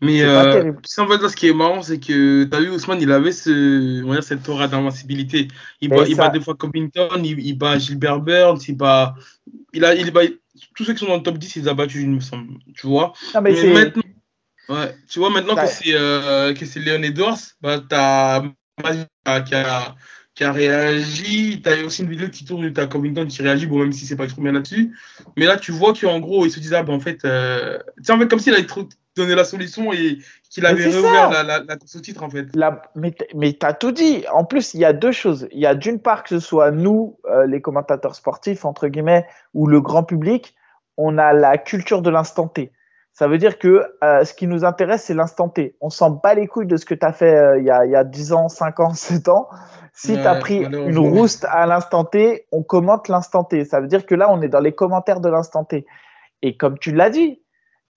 Mais 0.02 0.24
euh, 0.24 0.74
en 0.98 1.08
fait, 1.08 1.18
là, 1.18 1.30
ce 1.30 1.36
qui 1.36 1.48
est 1.48 1.54
marrant, 1.54 1.82
c'est 1.82 2.00
que 2.00 2.44
tu 2.44 2.56
as 2.56 2.60
vu, 2.60 2.70
Ousmane, 2.70 3.02
il 3.02 3.12
avait 3.12 3.32
ce, 3.32 4.04
on 4.04 4.10
va 4.10 4.16
dire, 4.16 4.24
cette 4.24 4.48
aura 4.50 4.68
d'invincibilité. 4.68 5.48
Il, 5.80 5.90
bat, 5.90 6.06
il 6.08 6.18
bat 6.18 6.30
des 6.30 6.42
fois 6.42 6.56
Covington, 6.56 7.22
il, 7.24 7.40
il, 7.40 7.58
bat 7.58 7.78
Gilbert 7.78 8.20
Burns, 8.20 8.60
il 8.68 8.76
bat. 8.76 9.16
Il 9.74 9.86
a, 9.86 9.96
il 9.96 10.12
bat 10.12 10.24
tous 10.76 10.84
ceux 10.84 10.94
qui 10.94 11.00
sont 11.00 11.08
dans 11.08 11.18
le 11.18 11.24
top 11.24 11.38
10, 11.38 11.56
il 11.56 11.62
les 11.64 11.68
a 11.70 11.74
battus, 11.74 12.02
il 12.02 12.10
me 12.10 12.20
semble. 12.20 12.60
Tu 12.76 12.88
vois 12.88 13.14
mais, 13.42 13.52
maintenant, 13.74 14.04
ouais, 14.70 14.96
tu 15.10 15.20
vois, 15.20 15.30
maintenant 15.30 15.56
que 15.56 15.68
c'est 15.68 15.94
euh, 15.94 16.54
que 16.54 16.66
c'est 16.66 16.80
Léon 16.80 17.02
Edwards, 17.02 17.40
bah, 17.62 17.80
tu 17.80 17.96
as 17.96 18.44
qui 19.46 19.56
a, 19.56 19.96
qui 20.36 20.44
a 20.44 20.52
réagi. 20.52 21.62
Tu 21.62 21.70
as 21.70 21.86
aussi 21.86 22.02
une 22.02 22.10
vidéo 22.10 22.30
qui 22.30 22.44
tourne, 22.44 22.72
tu 22.72 22.82
as 22.82 22.88
Covington 22.88 23.26
qui 23.26 23.42
réagit, 23.42 23.66
bon, 23.66 23.80
même 23.80 23.94
si 23.94 24.06
c'est 24.06 24.18
pas 24.18 24.28
trop 24.28 24.42
bien 24.42 24.52
là-dessus. 24.52 24.94
Mais 25.38 25.46
là, 25.46 25.58
tu 25.58 25.72
vois 25.72 25.94
qu'en 25.94 26.20
gros, 26.20 26.46
il 26.46 26.52
se 26.52 26.60
disait, 26.60 26.76
ah, 26.76 26.84
ben, 26.84 26.94
en 26.94 27.00
fait, 27.00 27.24
euh... 27.24 27.80
en 28.10 28.20
fait, 28.20 28.28
comme 28.28 28.40
s'il 28.40 28.54
avait 28.54 28.66
trop 28.66 28.88
donné 29.16 29.36
la 29.36 29.44
solution 29.44 29.94
et 29.94 30.20
qu'il 30.50 30.66
avait 30.66 30.86
réouvert 30.86 31.30
la, 31.30 31.44
la, 31.44 31.60
la, 31.60 31.76
course 31.78 31.96
au 31.96 32.02
titre 32.02 32.24
en 32.24 32.30
fait. 32.30 32.48
La, 32.54 32.82
mais 32.96 33.14
tu 33.14 33.66
as 33.66 33.74
tout 33.74 33.92
dit. 33.92 34.26
En 34.32 34.46
plus, 34.46 34.74
il 34.74 34.82
y 34.82 34.86
a 34.86 34.94
deux 34.94 35.12
choses. 35.12 35.48
Il 35.52 35.60
y 35.60 35.66
a 35.66 35.76
d'une 35.76 36.00
part 36.00 36.24
que 36.24 36.30
ce 36.30 36.40
soit 36.40 36.72
nous, 36.72 37.18
euh, 37.26 37.46
les 37.46 37.62
commentateurs 37.62 38.16
sportifs, 38.16 38.66
entre 38.66 38.88
guillemets, 38.88 39.26
ou 39.54 39.68
le 39.68 39.82
grand 39.82 40.04
public, 40.04 40.56
on 40.98 41.18
a 41.18 41.34
la 41.34 41.58
culture 41.58 42.02
de 42.02 42.10
l'instant 42.10 42.48
T. 42.48 42.72
Ça 43.14 43.30
veut 43.30 43.38
dire 43.38 43.60
que 43.60 43.86
euh, 44.04 44.26
ce 44.26 44.34
qui 44.34 44.46
nous 44.46 44.66
intéresse, 44.66 45.04
c'est 45.04 45.14
l'instant 45.14 45.48
T. 45.48 45.78
On 45.80 45.90
s'en 45.90 46.12
bat 46.12 46.34
les 46.34 46.48
couilles 46.48 46.68
de 46.68 46.76
ce 46.76 46.86
que 46.86 46.94
tu 46.94 47.06
as 47.06 47.14
fait 47.14 47.34
euh, 47.34 47.58
il, 47.58 47.66
y 47.66 47.72
a, 47.72 47.86
il 47.86 47.92
y 47.92 47.96
a 47.96 48.04
10 48.04 48.34
ans, 48.34 48.50
5 48.50 48.80
ans, 48.82 48.94
7 48.94 49.30
ans. 49.30 49.48
Si 49.94 50.14
tu 50.14 50.28
as 50.28 50.36
pris 50.36 50.58
une 50.58 50.98
rouste 50.98 51.46
à 51.50 51.66
l'instant 51.66 52.04
T, 52.04 52.48
on 52.52 52.64
commente 52.64 53.08
l'instant 53.08 53.46
T. 53.46 53.64
Ça 53.64 53.80
veut 53.80 53.88
dire 53.88 54.06
que 54.06 54.14
là, 54.14 54.30
on 54.30 54.42
est 54.42 54.50
dans 54.50 54.60
les 54.60 54.74
commentaires 54.74 55.22
de 55.22 55.30
l'instant 55.30 55.64
T. 55.64 55.86
Et 56.42 56.58
comme 56.58 56.78
tu 56.78 56.92
l'as 56.92 57.10
dit, 57.10 57.42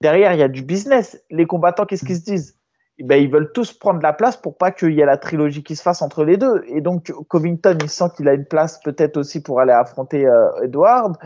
derrière, 0.00 0.32
il 0.32 0.38
y 0.38 0.42
a 0.42 0.48
du 0.48 0.62
business. 0.62 1.22
Les 1.30 1.46
combattants, 1.46 1.86
qu'est-ce 1.86 2.04
qu'ils 2.04 2.16
se 2.16 2.24
disent? 2.24 2.56
Eh 2.98 3.04
ben, 3.04 3.22
Ils 3.22 3.30
veulent 3.30 3.52
tous 3.52 3.72
prendre 3.72 4.00
la 4.02 4.12
place 4.12 4.36
pour 4.36 4.56
pas 4.56 4.70
qu'il 4.70 4.92
y 4.92 5.00
ait 5.00 5.06
la 5.06 5.16
trilogie 5.16 5.62
qui 5.62 5.76
se 5.76 5.82
fasse 5.82 6.02
entre 6.02 6.24
les 6.24 6.36
deux. 6.36 6.64
Et 6.66 6.80
donc, 6.80 7.12
Covington, 7.28 7.78
il 7.80 7.88
sent 7.88 8.10
qu'il 8.16 8.28
a 8.28 8.34
une 8.34 8.44
place 8.44 8.80
peut-être 8.80 9.16
aussi 9.16 9.42
pour 9.42 9.60
aller 9.60 9.72
affronter 9.72 10.26
euh, 10.26 10.62
Edward. 10.62 11.16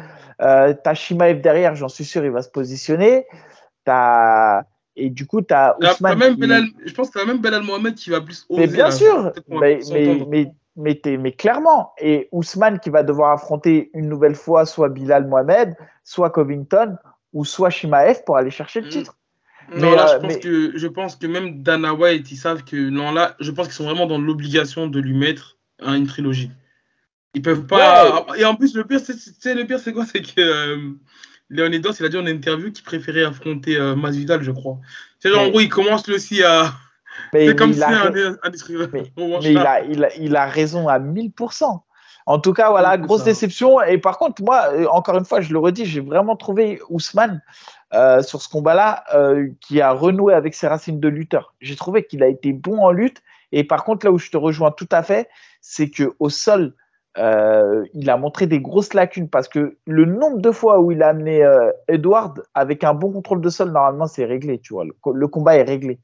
Euh, 0.41 0.75
t'as 0.83 0.95
Shimaev 0.95 1.41
derrière, 1.41 1.75
j'en 1.75 1.89
suis 1.89 2.05
sûr, 2.05 2.25
il 2.25 2.31
va 2.31 2.43
se 2.43 2.51
positionner. 2.51 3.27
T'as... 3.85 4.65
Et 4.95 5.09
du 5.09 5.27
coup, 5.27 5.41
tu 5.41 5.55
as 5.55 5.75
Ousmane. 5.81 6.19
Même 6.19 6.67
Je 6.85 6.93
pense 6.93 7.09
que 7.09 7.19
tu 7.19 7.27
même 7.27 7.39
Belal 7.39 7.63
Mohamed 7.63 7.95
qui 7.95 8.11
va 8.11 8.21
plus 8.21 8.45
oser. 8.51 8.61
Mais 8.61 8.67
bien 8.67 8.91
sûr, 8.91 9.33
mais, 9.49 9.81
mais, 9.91 10.53
mais, 10.77 11.01
mais, 11.19 11.33
clairement. 11.33 11.95
Et 11.99 12.29
Ousmane 12.31 12.79
qui 12.79 12.91
va 12.91 13.03
devoir 13.03 13.33
affronter 13.33 13.91
une 13.95 14.11
nouvelle 14.11 14.35
fois 14.35 14.67
soit 14.67 14.91
Bilal 14.91 15.27
Mohamed, 15.27 15.75
soit 16.05 16.29
Covington 16.29 16.99
ou 17.33 17.45
soit 17.45 17.71
Shimaev 17.71 18.25
pour 18.25 18.37
aller 18.37 18.51
chercher 18.51 18.81
le 18.81 18.87
mm. 18.87 18.91
titre. 18.91 19.17
Non, 19.75 19.93
là, 19.93 20.07
je, 20.07 20.15
euh, 20.15 20.19
pense 20.19 20.37
que, 20.39 20.73
je 20.79 20.87
pense 20.87 21.17
que 21.17 21.27
même 21.27 21.63
Dana 21.63 21.95
White, 21.95 22.31
ils 22.31 22.37
savent 22.37 22.65
que 22.65 22.77
non, 22.77 23.13
là, 23.13 23.37
je 23.41 23.51
pense 23.51 23.67
qu'ils 23.67 23.77
sont 23.77 23.85
vraiment 23.85 24.07
dans 24.07 24.19
l'obligation 24.19 24.87
de 24.87 25.01
lui 25.01 25.15
mettre 25.15 25.57
une 25.81 26.07
trilogie. 26.07 26.51
Ils 27.35 27.43
peuvent 27.43 27.67
pas. 27.67 28.27
Et 28.37 28.45
en 28.45 28.57
plus, 28.57 28.75
le 28.75 28.85
pire, 28.85 29.01
c'est 29.01 29.55
le 29.55 29.65
pire, 29.65 29.79
c'est 29.79 29.93
quoi? 29.93 30.05
C'est 30.05 30.21
que 30.21 30.41
euh, 30.41 30.91
Léonidas, 31.49 31.97
il 31.99 32.07
a 32.07 32.09
dit 32.09 32.19
en 32.19 32.27
interview 32.27 32.71
qu'il 32.71 32.85
préférait 32.85 33.25
affronter 33.25 33.77
euh, 33.77 33.95
Masvidal, 33.95 34.43
je 34.43 34.51
crois. 34.51 34.79
C'est 35.19 35.31
genre, 35.31 35.43
en 35.43 35.49
gros, 35.49 35.61
il 35.61 35.69
commence 35.69 36.07
lui 36.07 36.15
aussi 36.15 36.43
à. 36.43 36.75
C'est 37.33 37.57
comme 37.57 37.73
si 37.73 37.83
un, 37.83 38.07
un, 38.07 38.11
Mais, 38.11 38.33
mais 38.93 39.53
il, 39.53 39.59
a, 39.59 39.83
il, 39.85 40.05
a, 40.05 40.15
il 40.17 40.37
a 40.37 40.47
raison 40.47 40.89
à 40.89 40.99
1000%. 40.99 41.81
En 42.27 42.39
tout 42.39 42.53
cas, 42.53 42.71
voilà, 42.71 42.97
grosse 42.99 43.25
déception. 43.25 43.81
Et 43.83 43.99
par 43.99 44.19
contre, 44.19 44.43
moi, 44.43 44.69
euh, 44.73 44.87
encore 44.91 45.17
une 45.19 45.25
fois, 45.25 45.41
je 45.41 45.53
le 45.53 45.59
redis, 45.59 45.87
j'ai 45.87 46.01
vraiment 46.01 46.37
trouvé 46.37 46.81
Ousmane 46.89 47.43
euh, 47.95 48.23
sur 48.23 48.41
ce 48.41 48.49
combat-là 48.49 49.05
euh, 49.15 49.49
qui 49.61 49.83
a 49.83 49.93
renoué 49.93 50.33
avec 50.33 50.55
ses 50.55 50.67
racines 50.67 50.99
de 50.99 51.09
lutteur. 51.09 51.55
J'ai 51.61 51.77
trouvé 51.77 52.05
qu'il 52.05 52.23
a 52.23 52.27
été 52.27 52.55
bon 52.55 52.79
en 52.79 52.91
lutte. 52.91 53.23
Et 53.53 53.65
par 53.65 53.85
contre, 53.85 54.07
là 54.07 54.13
où 54.13 54.19
je 54.19 54.31
te 54.31 54.37
rejoins 54.39 54.71
tout 54.71 54.89
à 54.91 55.03
fait, 55.03 55.29
c'est 55.61 55.91
que 55.91 56.15
au 56.19 56.31
sol, 56.31 56.75
euh, 57.19 57.85
il 57.93 58.09
a 58.09 58.17
montré 58.17 58.47
des 58.47 58.61
grosses 58.61 58.95
lacunes 58.95 59.29
parce 59.29 59.47
que 59.47 59.77
le 59.85 60.07
nombre 60.07 60.41
de 60.41 60.51
fois 60.51 60.81
où 60.81 60.91
il 60.91 61.03
a 61.03 61.09
amené 61.09 61.47
Edward 61.87 62.43
avec 62.55 62.83
un 62.83 62.95
bon 62.95 63.13
contrôle 63.13 63.43
de 63.43 63.51
sol, 63.51 63.73
normalement, 63.73 64.07
c'est 64.07 64.25
réglé, 64.25 64.59
tu 64.59 64.73
vois. 64.73 64.87
Le, 64.87 65.29
combat 65.29 65.57
est 65.57 65.63
réglé. 65.63 65.99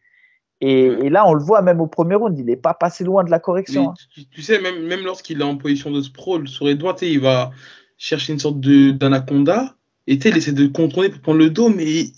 Et, 0.61 1.09
là, 1.09 1.25
on 1.27 1.35
le 1.35 1.43
voit 1.43 1.63
même 1.63 1.81
au 1.81 1.87
premier 1.87 2.17
round, 2.17 2.37
il 2.37 2.47
n'est 2.47 2.57
pas 2.57 2.75
passé 2.75 3.05
loin 3.05 3.23
de 3.23 3.31
la 3.31 3.39
correction. 3.39 3.91
Hein. 3.91 4.25
Tu, 4.33 4.43
sais, 4.43 4.61
même, 4.61 4.87
même 4.87 5.05
lorsqu'il 5.05 5.41
est 5.41 5.45
en 5.45 5.57
position 5.57 5.91
de 5.91 6.01
sprawl 6.01 6.49
sur 6.49 6.69
Edward, 6.69 6.99
il 7.03 7.21
va 7.21 7.53
chercher 7.97 8.33
une 8.33 8.41
sorte 8.41 8.61
d'anaconda 8.61 9.77
et 10.09 10.15
il 10.15 10.37
essaie 10.37 10.53
de 10.53 10.67
contrôler 10.67 11.11
pour 11.11 11.21
prendre 11.21 11.39
le 11.39 11.51
dos, 11.51 11.69
mais 11.69 12.11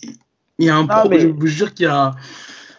il 0.57 0.65
y 0.65 0.69
a 0.69 0.75
un 0.75 0.87
problème. 0.87 1.19
Je 1.21 1.27
vous 1.27 1.47
jure 1.47 1.73
qu'il 1.73 1.85
y 1.85 1.89
a. 1.89 2.11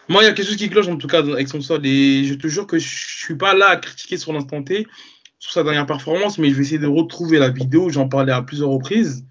Moi, 0.09 0.21
il 0.23 0.25
y 0.25 0.29
a 0.29 0.33
quelque 0.33 0.47
chose 0.47 0.57
qui 0.57 0.69
cloche 0.69 0.87
en 0.87 0.97
tout 0.97 1.07
cas 1.07 1.19
avec 1.19 1.47
son 1.47 1.61
sol. 1.61 1.85
Et 1.85 2.25
je 2.25 2.33
te 2.33 2.47
jure 2.47 2.67
que 2.67 2.77
je 2.77 2.87
suis 2.87 3.35
pas 3.35 3.53
là 3.53 3.69
à 3.69 3.75
critiquer 3.77 4.17
sur 4.17 4.33
l'instant 4.33 4.63
T 4.63 4.85
sur 5.39 5.51
sa 5.51 5.63
dernière 5.63 5.85
performance, 5.85 6.37
mais 6.37 6.49
je 6.49 6.55
vais 6.55 6.61
essayer 6.61 6.79
de 6.79 6.87
retrouver 6.87 7.37
la 7.37 7.49
vidéo. 7.49 7.89
J'en 7.89 8.07
parlais 8.07 8.31
à 8.31 8.41
plusieurs 8.41 8.69
reprises. 8.69 9.25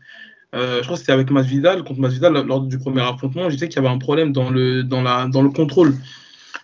Euh, 0.55 0.79
je 0.79 0.83
crois 0.83 0.97
que 0.97 1.01
c'était 1.01 1.13
avec 1.13 1.31
Masvidal, 1.31 1.83
contre 1.85 2.01
Masvidal, 2.01 2.35
lors 2.47 2.61
du 2.61 2.79
premier 2.79 3.01
affrontement. 3.01 3.49
Je 3.49 3.55
disais 3.55 3.69
qu'il 3.69 3.83
y 3.83 3.85
avait 3.85 3.95
un 3.95 3.99
problème 3.99 4.33
dans 4.33 4.51
le, 4.51 4.83
dans 4.83 5.01
la, 5.01 5.27
dans 5.27 5.41
le 5.41 5.49
contrôle 5.49 5.95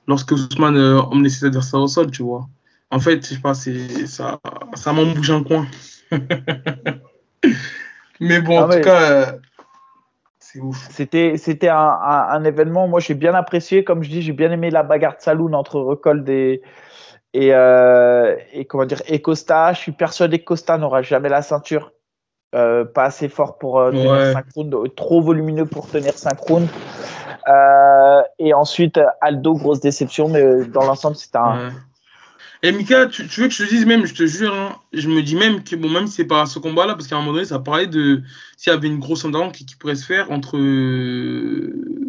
lorsque 0.08 0.32
Ousmane 0.32 0.76
euh, 0.76 1.00
emmenait 1.00 1.28
ses 1.28 1.46
adversaires 1.46 1.80
au 1.80 1.86
sol, 1.86 2.10
tu 2.10 2.24
vois. 2.24 2.48
En 2.90 2.98
fait, 2.98 3.22
je 3.22 3.34
sais 3.34 3.40
pas, 3.40 3.54
ça, 3.54 4.40
ça 4.74 4.92
m'en 4.92 5.06
bouge 5.06 5.30
un 5.30 5.44
coin. 5.44 5.66
mais 8.18 8.40
bon, 8.40 8.58
en 8.58 8.68
tout 8.68 8.80
cas, 8.80 9.12
euh, 9.12 9.26
c'est 10.38 10.58
ouf. 10.60 10.88
C'était, 10.90 11.36
c'était 11.36 11.68
un, 11.68 11.76
un, 11.76 12.42
événement, 12.44 12.88
moi 12.88 12.98
j'ai 12.98 13.12
bien 13.12 13.34
apprécié, 13.34 13.84
comme 13.84 14.02
je 14.02 14.08
dis, 14.08 14.22
j'ai 14.22 14.32
bien 14.32 14.50
aimé 14.50 14.70
la 14.70 14.82
bagarre 14.82 15.18
de 15.18 15.20
saloon 15.22 15.52
entre 15.52 15.78
Recold 15.78 16.26
et, 16.30 16.62
et, 17.34 17.52
euh, 17.52 18.34
et 18.54 18.64
comment 18.64 18.86
dire, 18.86 19.02
et 19.06 19.20
Costa, 19.20 19.74
je 19.74 19.80
suis 19.80 19.92
persuadé 19.92 20.38
que 20.38 20.44
Costa 20.44 20.78
n'aura 20.78 21.02
jamais 21.02 21.28
la 21.28 21.42
ceinture. 21.42 21.92
Euh, 22.54 22.84
pas 22.84 23.04
assez 23.04 23.28
fort 23.28 23.58
pour 23.58 23.78
euh, 23.78 23.90
tenir 23.90 24.32
5 24.32 24.44
rounds, 24.54 24.94
trop 24.96 25.20
volumineux 25.20 25.66
pour 25.66 25.88
tenir 25.88 26.14
5 26.14 26.38
rounds. 26.38 26.68
Euh, 27.46 28.22
et 28.38 28.54
ensuite, 28.54 28.98
Aldo, 29.20 29.54
grosse 29.54 29.80
déception, 29.80 30.28
mais 30.28 30.64
dans 30.66 30.84
l'ensemble, 30.84 31.16
c'est 31.16 31.36
un. 31.36 31.70
Et 32.62 32.72
Mika, 32.72 33.06
tu, 33.06 33.22
veux 33.22 33.46
que 33.46 33.54
je 33.54 33.64
te 33.64 33.68
dise 33.68 33.86
même, 33.86 34.04
je 34.04 34.14
te 34.14 34.26
jure, 34.26 34.52
hein, 34.52 34.76
je 34.92 35.08
me 35.08 35.22
dis 35.22 35.36
même 35.36 35.62
que, 35.62 35.76
bon, 35.76 35.88
même 35.88 36.08
si 36.08 36.14
c'est 36.14 36.24
pas 36.24 36.44
ce 36.46 36.58
combat-là, 36.58 36.94
parce 36.94 37.06
qu'à 37.06 37.14
un 37.14 37.20
moment 37.20 37.32
donné, 37.32 37.44
ça 37.44 37.60
parlait 37.60 37.86
de 37.86 38.22
s'il 38.56 38.72
y 38.72 38.76
avait 38.76 38.88
une 38.88 38.98
grosse 38.98 39.24
entente 39.24 39.52
qui, 39.52 39.64
qui, 39.64 39.76
pourrait 39.76 39.94
se 39.94 40.04
faire 40.04 40.32
entre 40.32 40.58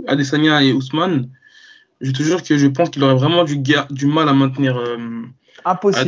Adesanya 0.08 0.64
et 0.64 0.74
Ousmane 0.74 1.30
je 2.02 2.12
te 2.12 2.24
jure 2.24 2.44
que 2.44 2.58
je 2.58 2.68
pense 2.68 2.90
qu'il 2.90 3.04
aurait 3.04 3.16
vraiment 3.16 3.44
du, 3.44 3.58
du 3.58 4.06
mal 4.06 4.30
à 4.30 4.34
maintenir 4.34 4.78
euh, 4.78 4.98
Impossible. 5.66 6.06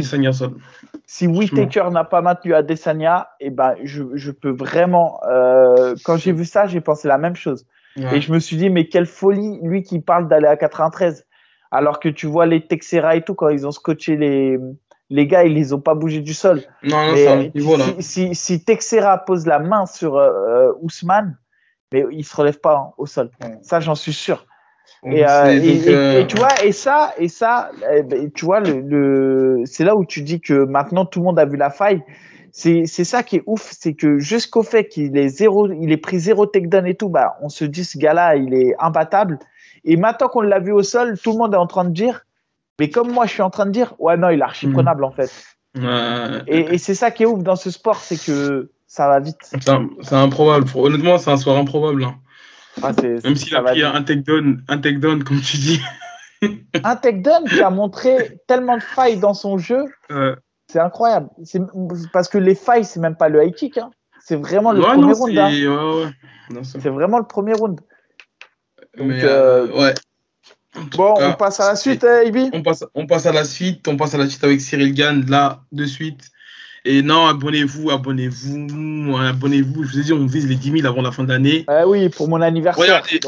Si 1.05 1.27
Whitaker 1.27 1.89
n'a 1.91 2.03
pas 2.03 2.21
maintenu 2.21 2.53
Adesanya, 2.53 3.29
eh 3.39 3.49
ben, 3.49 3.75
je, 3.83 4.03
je 4.13 4.31
peux 4.31 4.51
vraiment. 4.51 5.19
Euh, 5.29 5.95
quand 6.05 6.17
j'ai 6.17 6.31
vu 6.31 6.45
ça, 6.45 6.67
j'ai 6.67 6.81
pensé 6.81 7.07
la 7.07 7.17
même 7.17 7.35
chose. 7.35 7.65
Et 7.97 8.21
je 8.21 8.31
me 8.31 8.39
suis 8.39 8.55
dit, 8.55 8.69
mais 8.69 8.87
quelle 8.87 9.05
folie, 9.05 9.59
lui 9.63 9.83
qui 9.83 9.99
parle 9.99 10.27
d'aller 10.27 10.47
à 10.47 10.55
93. 10.55 11.25
Alors 11.71 11.99
que 11.99 12.09
tu 12.09 12.27
vois 12.27 12.45
les 12.45 12.65
Texera 12.65 13.15
et 13.15 13.21
tout, 13.21 13.33
quand 13.33 13.49
ils 13.49 13.65
ont 13.65 13.71
scotché 13.71 14.17
les, 14.17 14.57
les 15.09 15.27
gars, 15.27 15.43
ils 15.43 15.53
les 15.53 15.73
ont 15.73 15.79
pas 15.79 15.95
bougé 15.95 16.21
du 16.21 16.33
sol. 16.33 16.61
Non, 16.83 17.07
non, 17.07 17.15
c'est 17.15 17.51
si, 17.99 18.33
si, 18.33 18.35
si, 18.35 18.63
Texera 18.63 19.17
pose 19.19 19.45
la 19.45 19.59
main 19.59 19.85
sur 19.85 20.17
euh, 20.17 20.71
Ousmane, 20.81 21.37
mais 21.91 22.05
il 22.11 22.23
se 22.23 22.35
relève 22.35 22.59
pas 22.59 22.75
hein, 22.75 22.93
au 22.97 23.05
sol. 23.05 23.29
Ça, 23.61 23.79
j'en 23.79 23.95
suis 23.95 24.13
sûr. 24.13 24.45
Et, 25.03 25.25
euh, 25.25 25.45
euh, 25.87 26.19
et, 26.19 26.27
tu 26.27 26.37
vois, 26.37 26.63
et 26.63 26.71
ça, 26.71 27.13
et 27.17 27.27
ça, 27.27 27.71
eh 27.91 28.03
ben, 28.03 28.29
tu 28.31 28.45
vois, 28.45 28.59
le, 28.59 28.81
le 28.81 29.63
c'est 29.65 29.83
là 29.83 29.95
où 29.95 30.05
tu 30.05 30.21
dis 30.21 30.39
que 30.39 30.65
maintenant 30.65 31.05
tout 31.05 31.19
le 31.19 31.25
monde 31.25 31.39
a 31.39 31.45
vu 31.45 31.57
la 31.57 31.71
faille. 31.71 32.03
C'est, 32.51 32.83
c'est 32.85 33.05
ça 33.05 33.23
qui 33.23 33.37
est 33.37 33.43
ouf, 33.47 33.71
c'est 33.71 33.93
que 33.93 34.19
jusqu'au 34.19 34.61
fait 34.61 34.87
qu'il 34.87 35.17
est 35.17 35.29
zéro, 35.29 35.71
il 35.71 35.91
est 35.91 35.97
pris 35.97 36.19
zéro 36.19 36.45
takedown 36.45 36.85
et 36.85 36.95
tout, 36.95 37.09
bah, 37.09 37.37
on 37.41 37.49
se 37.49 37.63
dit 37.65 37.85
ce 37.85 37.97
gars-là, 37.97 38.35
il 38.35 38.53
est 38.53 38.75
imbattable. 38.77 39.39
Et 39.85 39.95
maintenant 39.95 40.27
qu'on 40.27 40.41
l'a 40.41 40.59
vu 40.59 40.71
au 40.71 40.83
sol, 40.83 41.17
tout 41.17 41.31
le 41.31 41.37
monde 41.37 41.53
est 41.53 41.57
en 41.57 41.67
train 41.67 41.85
de 41.85 41.93
dire, 41.93 42.25
mais 42.79 42.89
comme 42.89 43.11
moi 43.11 43.25
je 43.25 43.31
suis 43.31 43.41
en 43.41 43.49
train 43.49 43.65
de 43.65 43.71
dire, 43.71 43.95
ouais 43.99 44.17
non, 44.17 44.29
il 44.29 44.39
est 44.39 44.43
archi 44.43 44.67
prenable 44.67 45.03
en 45.05 45.11
fait. 45.11 45.31
Et, 46.47 46.73
et 46.73 46.77
c'est 46.77 46.93
ça 46.93 47.09
qui 47.09 47.23
est 47.23 47.25
ouf 47.25 47.41
dans 47.41 47.55
ce 47.55 47.71
sport, 47.71 47.95
c'est 47.95 48.23
que 48.23 48.69
ça 48.85 49.07
va 49.07 49.21
vite. 49.21 49.39
C'est, 50.01 50.13
improbable. 50.13 50.65
Honnêtement, 50.75 51.17
c'est 51.17 51.31
un 51.31 51.37
soir 51.37 51.55
improbable. 51.57 52.03
Hein. 52.03 52.15
Ah, 52.81 52.91
Même 53.01 53.35
s'il 53.35 53.55
a 53.55 53.61
pris 53.61 53.83
un 53.83 54.01
takedown, 54.03 54.63
un 54.67 54.77
takedown, 54.77 55.23
comme 55.23 55.41
tu 55.41 55.57
dis. 55.57 55.81
un 56.83 56.95
takedown 56.95 57.45
qui 57.45 57.61
a 57.61 57.69
montré 57.69 58.39
tellement 58.47 58.77
de 58.77 58.83
failles 58.83 59.19
dans 59.19 59.33
son 59.33 59.57
jeu. 59.57 59.85
C'est 60.67 60.79
incroyable. 60.79 61.29
Parce 62.13 62.29
que 62.29 62.37
les 62.37 62.55
failles, 62.55 62.85
c'est 62.85 62.99
même 62.99 63.15
pas 63.15 63.29
le 63.29 63.43
high 63.43 63.53
kick. 63.53 63.77
Hein. 63.77 63.91
C'est 64.23 64.37
vraiment 64.37 64.71
le 64.71 64.81
premier 64.81 65.13
round. 65.13 65.37
Hein. 65.37 66.61
C'est 66.63 66.89
vraiment 66.89 67.17
le 67.17 67.25
premier 67.25 67.53
round. 67.53 67.79
Mais 68.97 69.23
euh, 69.23 69.67
euh, 69.67 69.81
ouais. 69.81 69.93
bon, 70.95 71.13
on 71.17 71.33
passe 71.33 71.59
à 71.59 71.69
la 71.69 71.75
suite, 71.75 72.03
hein, 72.03 72.23
on 72.53 72.61
passe, 72.61 72.85
on 72.93 73.07
passe 73.07 73.25
à 73.25 73.31
la 73.31 73.43
suite. 73.45 73.87
On 73.87 73.97
passe 73.97 74.13
à 74.13 74.17
la 74.17 74.27
suite 74.27 74.43
avec 74.43 74.61
Cyril 74.61 74.93
Gann, 74.93 75.25
là, 75.27 75.61
de 75.71 75.85
suite. 75.85 76.29
Et 76.83 77.03
non, 77.03 77.27
abonnez-vous, 77.27 77.91
abonnez-vous, 77.91 79.15
abonnez-vous. 79.15 79.83
Je 79.83 79.91
vous 79.91 79.99
ai 79.99 80.03
dit, 80.03 80.13
on 80.13 80.25
vise 80.25 80.47
les 80.47 80.55
10 80.55 80.81
000 80.81 80.87
avant 80.87 81.01
la 81.01 81.11
fin 81.11 81.23
de 81.23 81.29
l'année. 81.29 81.63
Ah 81.67 81.87
oui, 81.87 82.09
pour 82.09 82.27
mon 82.27 82.41
anniversaire. 82.41 82.83
Regardez, 82.83 83.19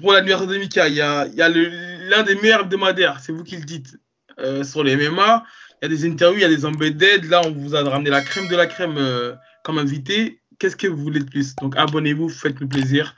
pour 0.00 0.12
l'anniversaire 0.12 0.46
de 0.46 0.56
Mika, 0.56 0.88
il 0.88 0.94
y 0.94 1.00
a, 1.00 1.26
y 1.26 1.42
a 1.42 1.48
l'un 1.48 2.22
des 2.22 2.36
meilleurs 2.36 2.62
hebdomadaires, 2.62 3.18
c'est 3.20 3.32
vous 3.32 3.42
qui 3.42 3.56
le 3.56 3.64
dites, 3.64 3.98
euh, 4.38 4.62
sur 4.62 4.84
les 4.84 4.96
MMA. 4.96 5.44
Il 5.80 5.84
y 5.84 5.86
a 5.86 5.88
des 5.88 6.08
interviews, 6.08 6.38
il 6.38 6.42
y 6.42 6.44
a 6.44 6.48
des 6.48 6.64
embedded. 6.64 7.24
Là, 7.24 7.42
on 7.44 7.50
vous 7.50 7.74
a 7.74 7.82
ramené 7.82 8.10
la 8.10 8.20
crème 8.20 8.46
de 8.46 8.56
la 8.56 8.66
crème 8.66 8.96
euh, 8.96 9.34
comme 9.64 9.78
invité. 9.78 10.40
Qu'est-ce 10.60 10.76
que 10.76 10.86
vous 10.86 11.02
voulez 11.02 11.20
de 11.20 11.28
plus? 11.28 11.56
Donc, 11.56 11.76
abonnez-vous, 11.76 12.28
faites-nous 12.28 12.68
plaisir. 12.68 13.16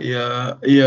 Et, 0.00 0.16
euh, 0.16 0.52
et 0.64 0.80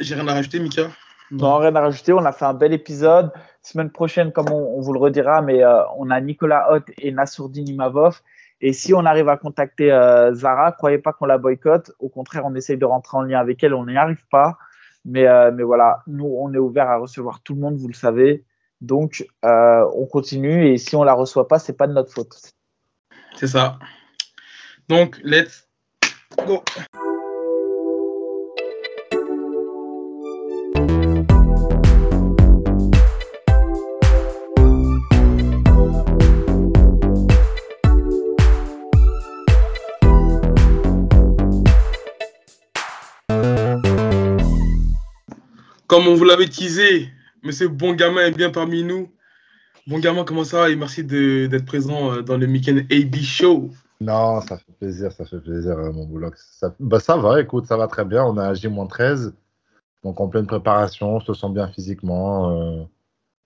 j'ai 0.00 0.14
rien 0.14 0.28
à 0.28 0.34
rajouter, 0.34 0.60
Mika? 0.60 0.90
Non, 1.30 1.56
rien 1.56 1.74
à 1.74 1.80
rajouter. 1.80 2.12
On 2.12 2.24
a 2.26 2.32
fait 2.32 2.44
un 2.44 2.52
bel 2.52 2.74
épisode. 2.74 3.32
Semaine 3.68 3.90
prochaine, 3.90 4.32
comme 4.32 4.50
on, 4.50 4.80
vous 4.80 4.94
le 4.94 4.98
redira, 4.98 5.42
mais 5.42 5.62
euh, 5.62 5.82
on 5.98 6.08
a 6.08 6.18
Nicolas 6.22 6.72
Hott 6.72 6.84
et 6.96 7.12
Nassourdine 7.12 7.68
Imavov. 7.68 8.22
Et 8.62 8.72
si 8.72 8.94
on 8.94 9.04
arrive 9.04 9.28
à 9.28 9.36
contacter 9.36 9.92
euh, 9.92 10.32
Zara, 10.32 10.72
croyez 10.72 10.96
pas 10.96 11.12
qu'on 11.12 11.26
la 11.26 11.36
boycotte. 11.36 11.92
Au 11.98 12.08
contraire, 12.08 12.46
on 12.46 12.54
essaye 12.54 12.78
de 12.78 12.86
rentrer 12.86 13.18
en 13.18 13.22
lien 13.24 13.38
avec 13.38 13.62
elle. 13.62 13.74
On 13.74 13.84
n'y 13.84 13.98
arrive 13.98 14.24
pas. 14.30 14.56
Mais, 15.04 15.26
euh, 15.26 15.50
mais 15.52 15.64
voilà, 15.64 16.02
nous, 16.06 16.24
on 16.24 16.50
est 16.54 16.58
ouvert 16.58 16.88
à 16.88 16.96
recevoir 16.96 17.42
tout 17.42 17.54
le 17.54 17.60
monde, 17.60 17.76
vous 17.76 17.88
le 17.88 17.94
savez. 17.94 18.42
Donc, 18.80 19.26
on 19.42 20.06
continue. 20.10 20.66
Et 20.66 20.78
si 20.78 20.96
on 20.96 21.04
la 21.04 21.12
reçoit 21.12 21.46
pas, 21.46 21.58
c'est 21.58 21.76
pas 21.76 21.86
de 21.86 21.92
notre 21.92 22.10
faute. 22.10 22.40
C'est 23.36 23.48
ça. 23.48 23.78
Donc, 24.88 25.20
let's 25.22 25.68
go. 26.46 26.64
Comme 45.88 46.06
on 46.06 46.14
vous 46.14 46.24
l'avait 46.24 46.48
teasé, 46.48 47.08
monsieur 47.42 47.68
Bon 47.68 47.94
Gamin 47.94 48.20
est 48.20 48.36
bien 48.36 48.50
parmi 48.50 48.84
nous. 48.84 49.08
Bon 49.86 49.98
Gamin, 49.98 50.24
comment 50.24 50.44
ça 50.44 50.58
va? 50.58 50.68
Et 50.68 50.76
merci 50.76 51.02
d'être 51.02 51.64
présent 51.64 52.12
euh, 52.12 52.22
dans 52.22 52.36
le 52.36 52.46
Weekend 52.46 52.80
AB 52.92 53.16
Show. 53.22 53.70
Non, 53.98 54.42
ça 54.42 54.58
fait 54.58 54.72
plaisir, 54.78 55.10
ça 55.12 55.24
fait 55.24 55.40
plaisir, 55.40 55.78
euh, 55.78 55.90
mon 55.90 56.04
boulot. 56.04 56.30
Ça, 56.36 56.74
bah, 56.78 57.00
ça 57.00 57.16
va, 57.16 57.40
écoute, 57.40 57.64
ça 57.64 57.78
va 57.78 57.86
très 57.86 58.04
bien. 58.04 58.22
On 58.22 58.36
a 58.36 58.52
J-13, 58.52 59.32
donc 60.04 60.20
en 60.20 60.28
pleine 60.28 60.46
préparation, 60.46 61.16
on 61.16 61.20
se 61.20 61.32
sent 61.32 61.48
bien 61.54 61.68
physiquement. 61.68 62.50
Euh, 62.50 62.84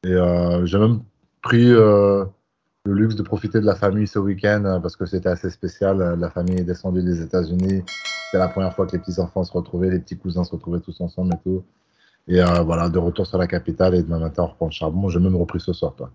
et 0.03 0.67
j'ai 0.67 0.79
même 0.79 1.03
pris 1.43 1.67
le 1.67 2.27
luxe 2.87 3.15
de 3.15 3.23
profiter 3.23 3.61
de 3.61 3.67
la 3.67 3.77
famille 3.77 4.09
ce 4.09 4.19
week-end 4.19 4.81
parce 4.83 4.97
que 4.97 5.07
c'était 5.07 5.29
assez 5.29 5.49
spécial. 5.49 6.19
La 6.19 6.29
famille 6.29 6.59
est 6.59 6.65
descendue 6.65 7.05
des 7.05 7.23
États-Unis. 7.23 7.85
C'était 7.87 8.39
la 8.39 8.49
première 8.49 8.75
fois 8.75 8.89
que 8.89 8.93
les 8.93 8.99
petits-enfants 8.99 9.45
se 9.45 9.53
retrouvaient, 9.53 9.91
les 9.91 10.01
petits 10.01 10.19
cousins 10.19 10.43
se 10.43 10.51
retrouvaient 10.51 10.81
tous 10.81 11.01
ensemble 11.01 11.35
et 11.35 11.39
tout. 11.45 11.63
Et 12.29 12.41
euh, 12.41 12.63
voilà, 12.63 12.89
de 12.89 12.99
retour 12.99 13.27
sur 13.27 13.39
la 13.39 13.47
capitale 13.47 13.95
et 13.95 14.03
demain 14.03 14.19
matin, 14.19 14.45
on 14.45 14.47
reprend 14.47 14.67
le 14.67 14.73
charbon. 14.73 15.09
J'ai 15.09 15.19
même 15.19 15.37
repris 15.37 15.61
ce 15.61 15.73
soir, 15.73 15.95
toi. 15.97 16.11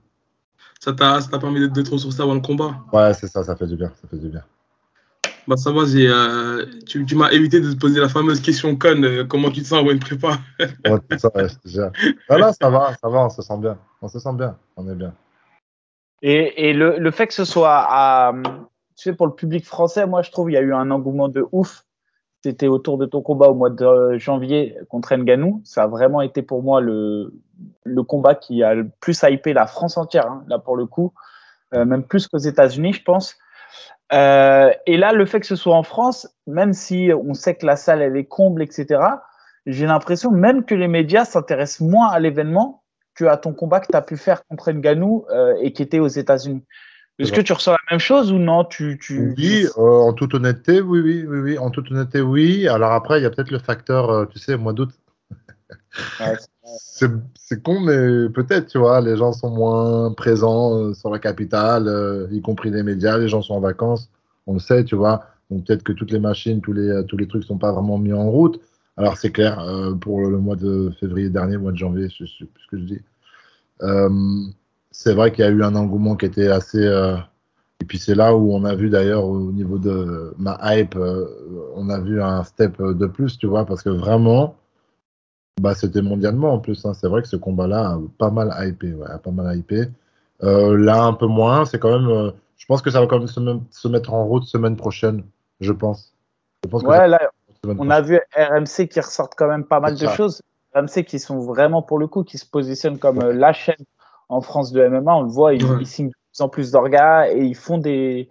Ça 0.80 0.94
t'a 0.94 1.40
permis 1.40 1.70
d'être 1.70 1.92
ressourcé 1.92 2.22
avant 2.22 2.36
le 2.36 2.40
combat? 2.40 2.78
Ouais, 2.94 3.14
c'est 3.14 3.28
ça, 3.28 3.44
ça 3.44 3.56
fait 3.56 3.68
du 3.68 3.76
bien. 3.76 3.92
Ça 4.02 4.08
fait 4.08 4.18
du 4.18 4.30
bien. 4.30 4.44
Bah, 5.48 5.56
ça 5.56 5.72
va, 5.72 5.84
euh, 5.84 6.66
tu, 6.86 7.06
tu 7.06 7.16
m'as 7.16 7.30
évité 7.30 7.62
de 7.62 7.72
te 7.72 7.78
poser 7.78 8.02
la 8.02 8.10
fameuse 8.10 8.42
question 8.42 8.76
conne 8.76 9.06
euh, 9.06 9.24
comment 9.24 9.50
tu 9.50 9.62
te 9.62 9.68
sens 9.68 9.80
avant 9.80 9.92
une 9.92 10.00
prépa? 10.00 10.40
Ouais, 10.60 11.18
ça, 11.18 11.32
ouais, 11.36 11.48
ah, 12.28 12.38
là, 12.38 12.52
ça 12.52 12.70
va, 12.70 12.94
ça 13.02 13.08
va, 13.08 13.26
on 13.26 13.30
se 13.30 13.42
sent 13.42 13.58
bien. 13.58 13.78
On 14.02 14.10
se 14.10 14.20
sent 14.20 14.34
bien, 14.34 14.58
on 14.76 14.90
est 14.90 14.96
bien. 14.96 15.14
Et, 16.22 16.70
et 16.70 16.74
le, 16.74 17.00
le, 17.00 17.12
fait 17.12 17.28
que 17.28 17.34
ce 17.34 17.46
soit 17.46 17.86
à, 17.88 18.34
tu 18.98 19.04
sais, 19.04 19.14
pour 19.14 19.26
le 19.26 19.34
public 19.34 19.66
français, 19.66 20.06
moi, 20.06 20.22
je 20.22 20.32
trouve 20.32 20.52
il 20.52 20.54
y 20.54 20.58
a 20.58 20.62
eu 20.62 20.74
un 20.74 20.92
engouement 20.92 21.30
de 21.30 21.46
ouf 21.54 21.86
c'était 22.48 22.68
autour 22.68 22.98
de 22.98 23.06
ton 23.06 23.22
combat 23.22 23.48
au 23.48 23.56
mois 23.56 23.70
de 23.70 24.18
janvier 24.18 24.78
contre 24.88 25.14
Nganou. 25.14 25.62
Ça 25.66 25.84
a 25.84 25.88
vraiment 25.88 26.22
été 26.22 26.42
pour 26.42 26.64
moi 26.64 26.80
le, 26.80 27.34
combat 28.08 28.36
qui 28.36 28.64
a 28.64 28.74
le 28.74 28.90
plus 29.02 29.22
hypé 29.22 29.52
la 29.52 29.68
France 29.68 29.98
entière, 29.98 30.28
hein, 30.28 30.46
là 30.48 30.58
pour 30.58 30.78
le 30.78 30.86
coup. 30.86 31.14
même 31.74 32.04
plus 32.04 32.28
qu'aux 32.28 32.38
États-Unis, 32.38 32.94
je 32.94 33.04
pense. 33.04 33.36
et 34.12 34.98
là, 34.98 35.12
le 35.12 35.26
fait 35.26 35.42
que 35.42 35.46
ce 35.46 35.58
soit 35.58 35.76
en 35.76 35.84
France, 35.84 36.30
même 36.48 36.72
si 36.72 37.12
on 37.14 37.34
sait 37.34 37.56
que 37.56 37.66
la 37.66 37.76
salle 37.76 38.02
elle 38.02 38.16
est 38.16 38.30
comble, 38.30 38.64
etc., 38.64 38.86
j'ai 39.66 39.86
l'impression 39.86 40.32
même 40.32 40.64
que 40.64 40.76
les 40.76 40.88
médias 40.88 41.26
s'intéressent 41.26 41.82
moins 41.82 42.08
à 42.08 42.20
l'événement 42.20 42.84
que 43.14 43.26
à 43.26 43.36
ton 43.36 43.54
combat 43.54 43.82
que 43.82 43.88
tu 43.88 43.98
as 43.98 44.02
pu 44.02 44.16
faire 44.16 44.46
contre 44.46 44.72
Nganou 44.72 45.26
et 45.62 45.74
qui 45.74 45.82
était 45.84 46.00
aux 46.00 46.08
États-Unis. 46.08 46.64
Est-ce 47.20 47.32
que 47.32 47.42
tu 47.42 47.54
ressens 47.54 47.72
la 47.72 47.78
même 47.92 48.00
chose 48.00 48.32
ou 48.32 48.38
non? 48.38 48.64
Tu, 48.64 49.00
tu... 49.02 49.34
Oui, 49.38 49.66
euh, 49.78 49.82
en 49.82 50.14
toute 50.14 50.36
honnêteté, 50.36 50.82
oui, 50.82 51.00
oui, 51.00 51.26
oui, 51.28 51.40
oui, 51.40 51.58
en 51.58 51.72
toute 51.72 51.92
honnêteté, 51.92 52.22
oui. 52.22 52.68
Alors 52.68 52.92
après, 52.92 53.20
il 53.20 53.24
y 53.24 53.26
a 53.26 53.32
peut-être 53.32 53.50
le 53.50 53.58
facteur, 53.58 54.10
euh, 54.12 54.26
tu 54.26 54.38
sais, 54.38 54.56
mois 54.56 54.74
d'août. 54.74 54.92
c'est 56.64 57.64
con, 57.64 57.80
mais 57.80 58.30
peut-être, 58.30 58.68
tu 58.68 58.78
vois, 58.78 59.02
les 59.02 59.18
gens 59.18 59.34
sont 59.34 59.50
moins 59.50 60.14
présents 60.14 60.78
euh, 60.78 60.94
sur 60.94 61.10
la 61.10 61.18
capitale, 61.18 62.28
y 62.32 62.42
compris 62.42 62.70
les 62.70 62.84
médias, 62.84 63.18
les 63.18 63.30
gens 63.30 63.42
sont 63.42 63.56
en 63.56 63.62
vacances, 63.62 64.12
on 64.46 64.54
le 64.54 64.60
sait, 64.60 64.84
tu 64.84 64.96
vois. 64.96 65.26
Donc 65.50 65.66
peut-être 65.66 65.84
que 65.84 65.94
toutes 65.94 66.12
les 66.12 66.20
machines, 66.20 66.62
tous 66.62 66.74
les, 66.74 67.04
tous 67.08 67.18
les 67.18 67.28
trucs 67.28 67.46
sont 67.46 67.58
pas 67.58 67.72
vraiment 67.72 67.98
mis 67.98 68.14
en 68.14 68.30
route. 68.30 68.60
Alors 68.96 69.18
c'est 69.18 69.32
clair, 69.32 69.64
pour 70.02 70.22
le 70.22 70.38
mois 70.38 70.56
de 70.56 70.92
février 71.00 71.30
dernier, 71.30 71.58
mois 71.58 71.72
de 71.72 71.78
janvier, 71.78 72.10
je 72.10 72.26
sais 72.26 72.46
plus 72.46 72.64
ce 72.64 72.68
que 72.68 72.78
je 72.78 72.84
dis 72.84 73.02
c'est 74.98 75.14
vrai 75.14 75.32
qu'il 75.32 75.46
y 75.46 75.48
a 75.48 75.52
eu 75.52 75.64
un 75.64 75.76
engouement 75.76 76.16
qui 76.16 76.26
était 76.26 76.48
assez. 76.48 76.84
Euh, 76.84 77.18
et 77.80 77.86
puis 77.86 78.00
c'est 78.00 78.16
là 78.16 78.36
où 78.36 78.52
on 78.52 78.66
a 78.66 78.74
vu 78.74 78.90
d'ailleurs 78.90 79.26
au 79.26 79.52
niveau 79.52 79.78
de 79.78 80.34
ma 80.40 80.58
hype, 80.64 80.96
euh, 80.96 81.72
on 81.76 81.90
a 81.90 82.00
vu 82.00 82.20
un 82.20 82.44
step 82.44 82.82
de 82.82 83.06
plus, 83.06 83.38
tu 83.38 83.46
vois, 83.46 83.64
parce 83.64 83.84
que 83.84 83.90
vraiment, 83.90 84.56
bah, 85.62 85.76
c'était 85.76 86.02
mondialement 86.02 86.52
en 86.52 86.58
plus. 86.58 86.84
Hein. 86.84 86.96
C'est 86.96 87.08
vrai 87.08 87.22
que 87.22 87.28
ce 87.28 87.36
combat-là 87.36 87.92
a 87.92 88.00
pas 88.18 88.32
mal 88.32 88.52
hypé, 88.60 88.92
ouais, 88.96 89.06
a 89.08 89.20
pas 89.20 89.30
mal 89.30 89.56
hypé. 89.56 89.84
Euh, 90.42 90.76
là, 90.76 91.04
un 91.04 91.14
peu 91.14 91.28
moins. 91.28 91.66
C'est 91.66 91.78
quand 91.78 92.00
même. 92.00 92.34
je 92.58 92.66
pense 92.66 92.82
que 92.82 92.90
ça 92.90 93.00
va 93.00 93.06
quand 93.06 93.20
même 93.20 93.62
se, 93.70 93.88
mettre 93.88 94.16
en 94.16 94.26
route 94.26 94.46
semaine 94.46 94.78
prochaine, 94.78 95.24
je 95.60 95.74
pense. 95.74 96.12
ouais, 96.74 97.08
là, 97.08 97.20
on 97.64 97.92
a 97.92 98.02
vu 98.02 98.20
RMC 98.36 98.88
qui 98.88 99.00
ressortent 99.00 99.36
quand 99.38 99.48
même 99.48 99.64
pas 99.64 99.80
mal 99.80 99.96
de 99.96 100.08
choses. 100.08 100.42
RMC 100.74 101.04
qui 101.06 101.20
sont 101.20 101.38
vraiment 101.38 101.84
pour 101.84 102.00
le 102.00 102.08
coup, 102.08 102.24
qui 102.24 102.40
se 102.40 102.48
positionnent 102.48 102.98
comme 102.98 103.20
la 103.20 103.54
chaîne 103.54 103.76
en 104.30 104.42
France 104.42 104.72
de 104.72 104.86
MMA, 104.88 105.16
on 105.16 105.24
le 105.24 105.30
voit, 105.30 105.54
ils, 105.54 105.88
signent 105.88 106.10
de 106.10 106.14
plus 106.14 106.42
en 106.42 106.50
plus 106.50 106.72
d'orgas 106.72 107.30
et 107.30 107.44
ils 107.44 107.56
font 107.56 107.78
des, 107.78 108.28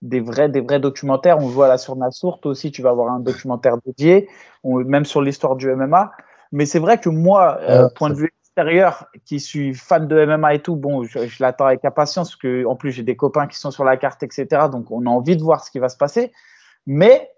des, 0.00 0.20
vrais, 0.20 0.48
des 0.48 0.60
vrais 0.60 0.80
documentaires. 0.80 1.38
On 1.38 1.46
le 1.46 1.52
voit 1.52 1.68
là 1.68 1.78
sur 1.78 1.96
Nassour, 1.96 2.40
aussi, 2.44 2.70
tu 2.70 2.82
vas 2.82 2.90
avoir 2.90 3.12
un 3.12 3.20
documentaire 3.20 3.76
dédié, 3.84 4.28
même 4.64 5.04
sur 5.04 5.22
l'histoire 5.22 5.56
du 5.56 5.68
MMA. 5.74 6.12
Mais 6.52 6.66
c'est 6.66 6.78
vrai 6.78 6.98
que 6.98 7.08
moi, 7.08 7.58
euh, 7.62 7.88
point 7.94 8.10
de 8.10 8.14
vue 8.14 8.32
extérieur, 8.42 9.06
qui 9.24 9.40
suis 9.40 9.74
fan 9.74 10.06
de 10.06 10.24
MMA 10.26 10.54
et 10.54 10.58
tout, 10.60 10.76
bon, 10.76 11.02
je, 11.04 11.18
l'attends 11.40 11.66
avec 11.66 11.84
impatience, 11.84 12.30
parce 12.30 12.36
que 12.36 12.66
en 12.66 12.76
plus 12.76 12.92
j'ai 12.92 13.02
des 13.02 13.16
copains 13.16 13.46
qui 13.46 13.58
sont 13.58 13.70
sur 13.70 13.84
la 13.84 13.96
carte, 13.96 14.22
etc. 14.22 14.46
Donc 14.70 14.90
on 14.90 15.06
a 15.06 15.10
envie 15.10 15.36
de 15.36 15.42
voir 15.42 15.64
ce 15.64 15.70
qui 15.70 15.78
va 15.78 15.88
se 15.88 15.96
passer. 15.96 16.32
Mais 16.86 17.30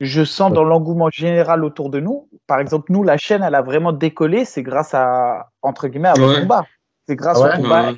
je 0.00 0.24
sens 0.24 0.52
dans 0.52 0.64
l'engouement 0.64 1.08
général 1.10 1.64
autour 1.64 1.90
de 1.90 2.00
nous, 2.00 2.28
par 2.46 2.60
exemple, 2.60 2.92
nous, 2.92 3.02
la 3.02 3.16
chaîne, 3.16 3.42
elle 3.42 3.54
a 3.54 3.62
vraiment 3.62 3.92
décollé, 3.92 4.44
c'est 4.44 4.62
grâce 4.62 4.92
à, 4.94 5.50
entre 5.62 5.88
guillemets, 5.88 6.08
à 6.08 6.14
vos 6.14 6.32
combat. 6.40 6.64
C'est 7.06 7.16
grâce 7.16 7.38
au 7.38 7.48
combat 7.48 7.92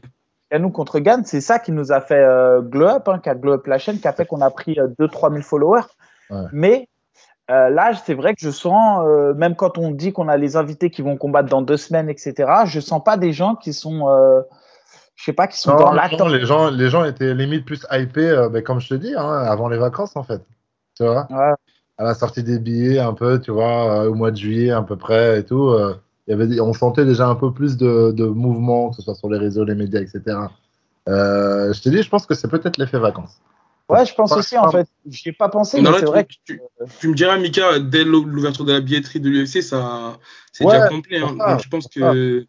à 0.50 0.58
nous 0.58 0.70
contre 0.70 0.98
Gann, 0.98 1.24
c'est 1.24 1.40
ça 1.40 1.58
qui 1.58 1.72
nous 1.72 1.92
a 1.92 2.00
fait 2.00 2.22
euh, 2.22 2.60
glow 2.60 2.86
up, 2.86 3.08
hein, 3.08 3.20
qui 3.22 3.28
a 3.28 3.34
glow 3.34 3.54
up 3.54 3.66
la 3.66 3.78
chaîne, 3.78 3.98
qui 3.98 4.08
a 4.08 4.12
fait 4.12 4.26
qu'on 4.26 4.40
a 4.40 4.50
pris 4.50 4.74
2-3 4.74 5.26
euh, 5.26 5.30
000 5.30 5.42
followers. 5.42 5.82
Mais 6.52 6.88
euh, 7.50 7.70
là, 7.70 7.92
c'est 7.94 8.14
vrai 8.14 8.34
que 8.34 8.40
je 8.40 8.50
sens, 8.50 9.06
même 9.36 9.56
quand 9.56 9.78
on 9.78 9.90
dit 9.90 10.12
qu'on 10.12 10.28
a 10.28 10.36
les 10.36 10.56
invités 10.56 10.90
qui 10.90 11.02
vont 11.02 11.16
combattre 11.16 11.48
dans 11.48 11.62
deux 11.62 11.76
semaines, 11.76 12.08
etc., 12.08 12.34
je 12.66 12.80
sens 12.80 13.02
pas 13.02 13.16
des 13.16 13.32
gens 13.32 13.54
qui 13.54 13.72
sont, 13.72 14.06
je 15.16 15.24
sais 15.24 15.32
pas, 15.32 15.46
qui 15.46 15.58
sont 15.58 15.74
dans 15.74 15.92
l'attente. 15.92 16.30
Les 16.30 16.44
gens, 16.44 16.70
les 16.70 16.88
gens 16.88 17.04
étaient 17.04 17.34
limite 17.34 17.64
plus 17.64 17.86
hypés, 17.90 18.48
ben, 18.50 18.62
comme 18.62 18.80
je 18.80 18.88
te 18.88 18.94
dis, 18.94 19.14
hein, 19.16 19.42
avant 19.46 19.68
les 19.68 19.78
vacances 19.78 20.16
en 20.16 20.22
fait. 20.22 20.42
Tu 20.96 21.04
vois? 21.04 21.26
À 22.00 22.04
la 22.04 22.14
sortie 22.14 22.42
des 22.42 22.58
billets, 22.58 23.00
un 23.00 23.12
peu, 23.12 23.40
tu 23.40 23.50
vois, 23.50 24.06
au 24.06 24.14
mois 24.14 24.30
de 24.30 24.36
juillet 24.36 24.70
à 24.70 24.82
peu 24.82 24.96
près 24.96 25.40
et 25.40 25.44
tout 25.44 25.74
y 26.30 26.32
avait, 26.32 26.60
on 26.60 26.72
sentait 26.72 27.04
déjà 27.04 27.26
un 27.26 27.34
peu 27.34 27.52
plus 27.52 27.76
de, 27.76 28.12
de 28.12 28.26
mouvement, 28.26 28.90
que 28.90 28.96
ce 28.96 29.02
soit 29.02 29.14
sur 29.14 29.30
les 29.30 29.38
réseaux, 29.38 29.64
les 29.64 29.74
médias, 29.74 30.00
etc. 30.00 30.36
Euh, 31.08 31.72
je 31.72 31.80
te 31.80 31.88
dis, 31.88 32.02
je 32.02 32.08
pense 32.08 32.26
que 32.26 32.34
c'est 32.34 32.48
peut-être 32.48 32.76
l'effet 32.76 32.98
vacances. 32.98 33.40
Ouais, 33.88 34.04
je 34.04 34.14
pense 34.14 34.32
aussi, 34.32 34.58
en 34.58 34.70
fait. 34.70 34.86
J'y 35.08 35.30
ai 35.30 35.32
pas 35.32 35.48
pensé, 35.48 35.80
mais 35.80 35.90
c'est 35.98 36.04
vrai 36.04 36.24
que. 36.24 36.34
Tu, 36.44 36.60
tu, 37.00 37.08
me 37.08 37.14
diras, 37.14 37.38
Mika, 37.38 37.78
dès 37.78 38.04
l'ouverture 38.04 38.66
de 38.66 38.72
la 38.72 38.80
billetterie 38.80 39.20
de 39.20 39.30
l'UFC, 39.30 39.62
ça, 39.62 40.18
c'est 40.52 40.64
déjà 40.64 40.88
complet. 40.88 41.20
Hein. 41.20 41.34
Donc, 41.34 41.62
je 41.62 41.68
pense 41.68 41.88
que. 41.88 42.46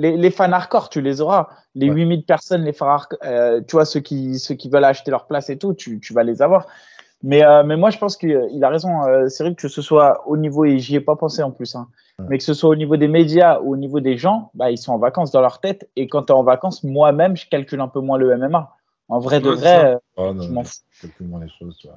Les, 0.00 0.16
les, 0.16 0.30
fans 0.30 0.50
hardcore, 0.52 0.88
tu 0.88 1.00
les 1.00 1.20
auras. 1.20 1.48
Les 1.74 1.88
8000 1.88 2.24
personnes, 2.24 2.62
les 2.64 2.72
fans 2.72 3.00
euh, 3.24 3.60
tu 3.66 3.72
vois, 3.72 3.84
ceux 3.84 3.98
qui, 4.00 4.38
ceux 4.38 4.54
qui 4.54 4.70
veulent 4.70 4.84
acheter 4.84 5.10
leur 5.10 5.26
place 5.26 5.50
et 5.50 5.58
tout, 5.58 5.74
tu, 5.74 5.98
tu 5.98 6.12
vas 6.12 6.22
les 6.22 6.40
avoir. 6.40 6.68
Mais, 7.22 7.44
euh, 7.44 7.64
mais 7.64 7.76
moi, 7.76 7.90
je 7.90 7.98
pense 7.98 8.16
qu'il 8.16 8.62
a 8.62 8.68
raison, 8.68 9.04
euh, 9.04 9.28
Cyril, 9.28 9.56
que 9.56 9.68
ce 9.68 9.82
soit 9.82 10.22
au 10.28 10.36
niveau, 10.36 10.64
et 10.64 10.78
j'y 10.78 10.94
ai 10.94 11.00
pas 11.00 11.16
pensé 11.16 11.42
en 11.42 11.50
plus, 11.50 11.74
hein, 11.74 11.88
mais 12.28 12.38
que 12.38 12.44
ce 12.44 12.54
soit 12.54 12.70
au 12.70 12.76
niveau 12.76 12.96
des 12.96 13.08
médias 13.08 13.60
ou 13.60 13.74
au 13.74 13.76
niveau 13.76 14.00
des 14.00 14.16
gens, 14.16 14.50
bah, 14.54 14.70
ils 14.70 14.78
sont 14.78 14.92
en 14.92 14.98
vacances 14.98 15.30
dans 15.30 15.40
leur 15.40 15.60
tête. 15.60 15.88
Et 15.96 16.08
quand 16.08 16.24
tu 16.24 16.32
es 16.32 16.36
en 16.36 16.42
vacances, 16.42 16.82
moi-même, 16.82 17.36
je 17.36 17.48
calcule 17.48 17.80
un 17.80 17.88
peu 17.88 18.00
moins 18.00 18.18
le 18.18 18.36
MMA. 18.36 18.74
En 19.08 19.20
vrai 19.20 19.40
de 19.40 19.50
vrai, 19.50 19.98
euh, 20.18 20.34
je 20.40 20.50
m'en 20.50 20.64
fous. 20.64 20.82
les 21.40 21.48
choses, 21.58 21.88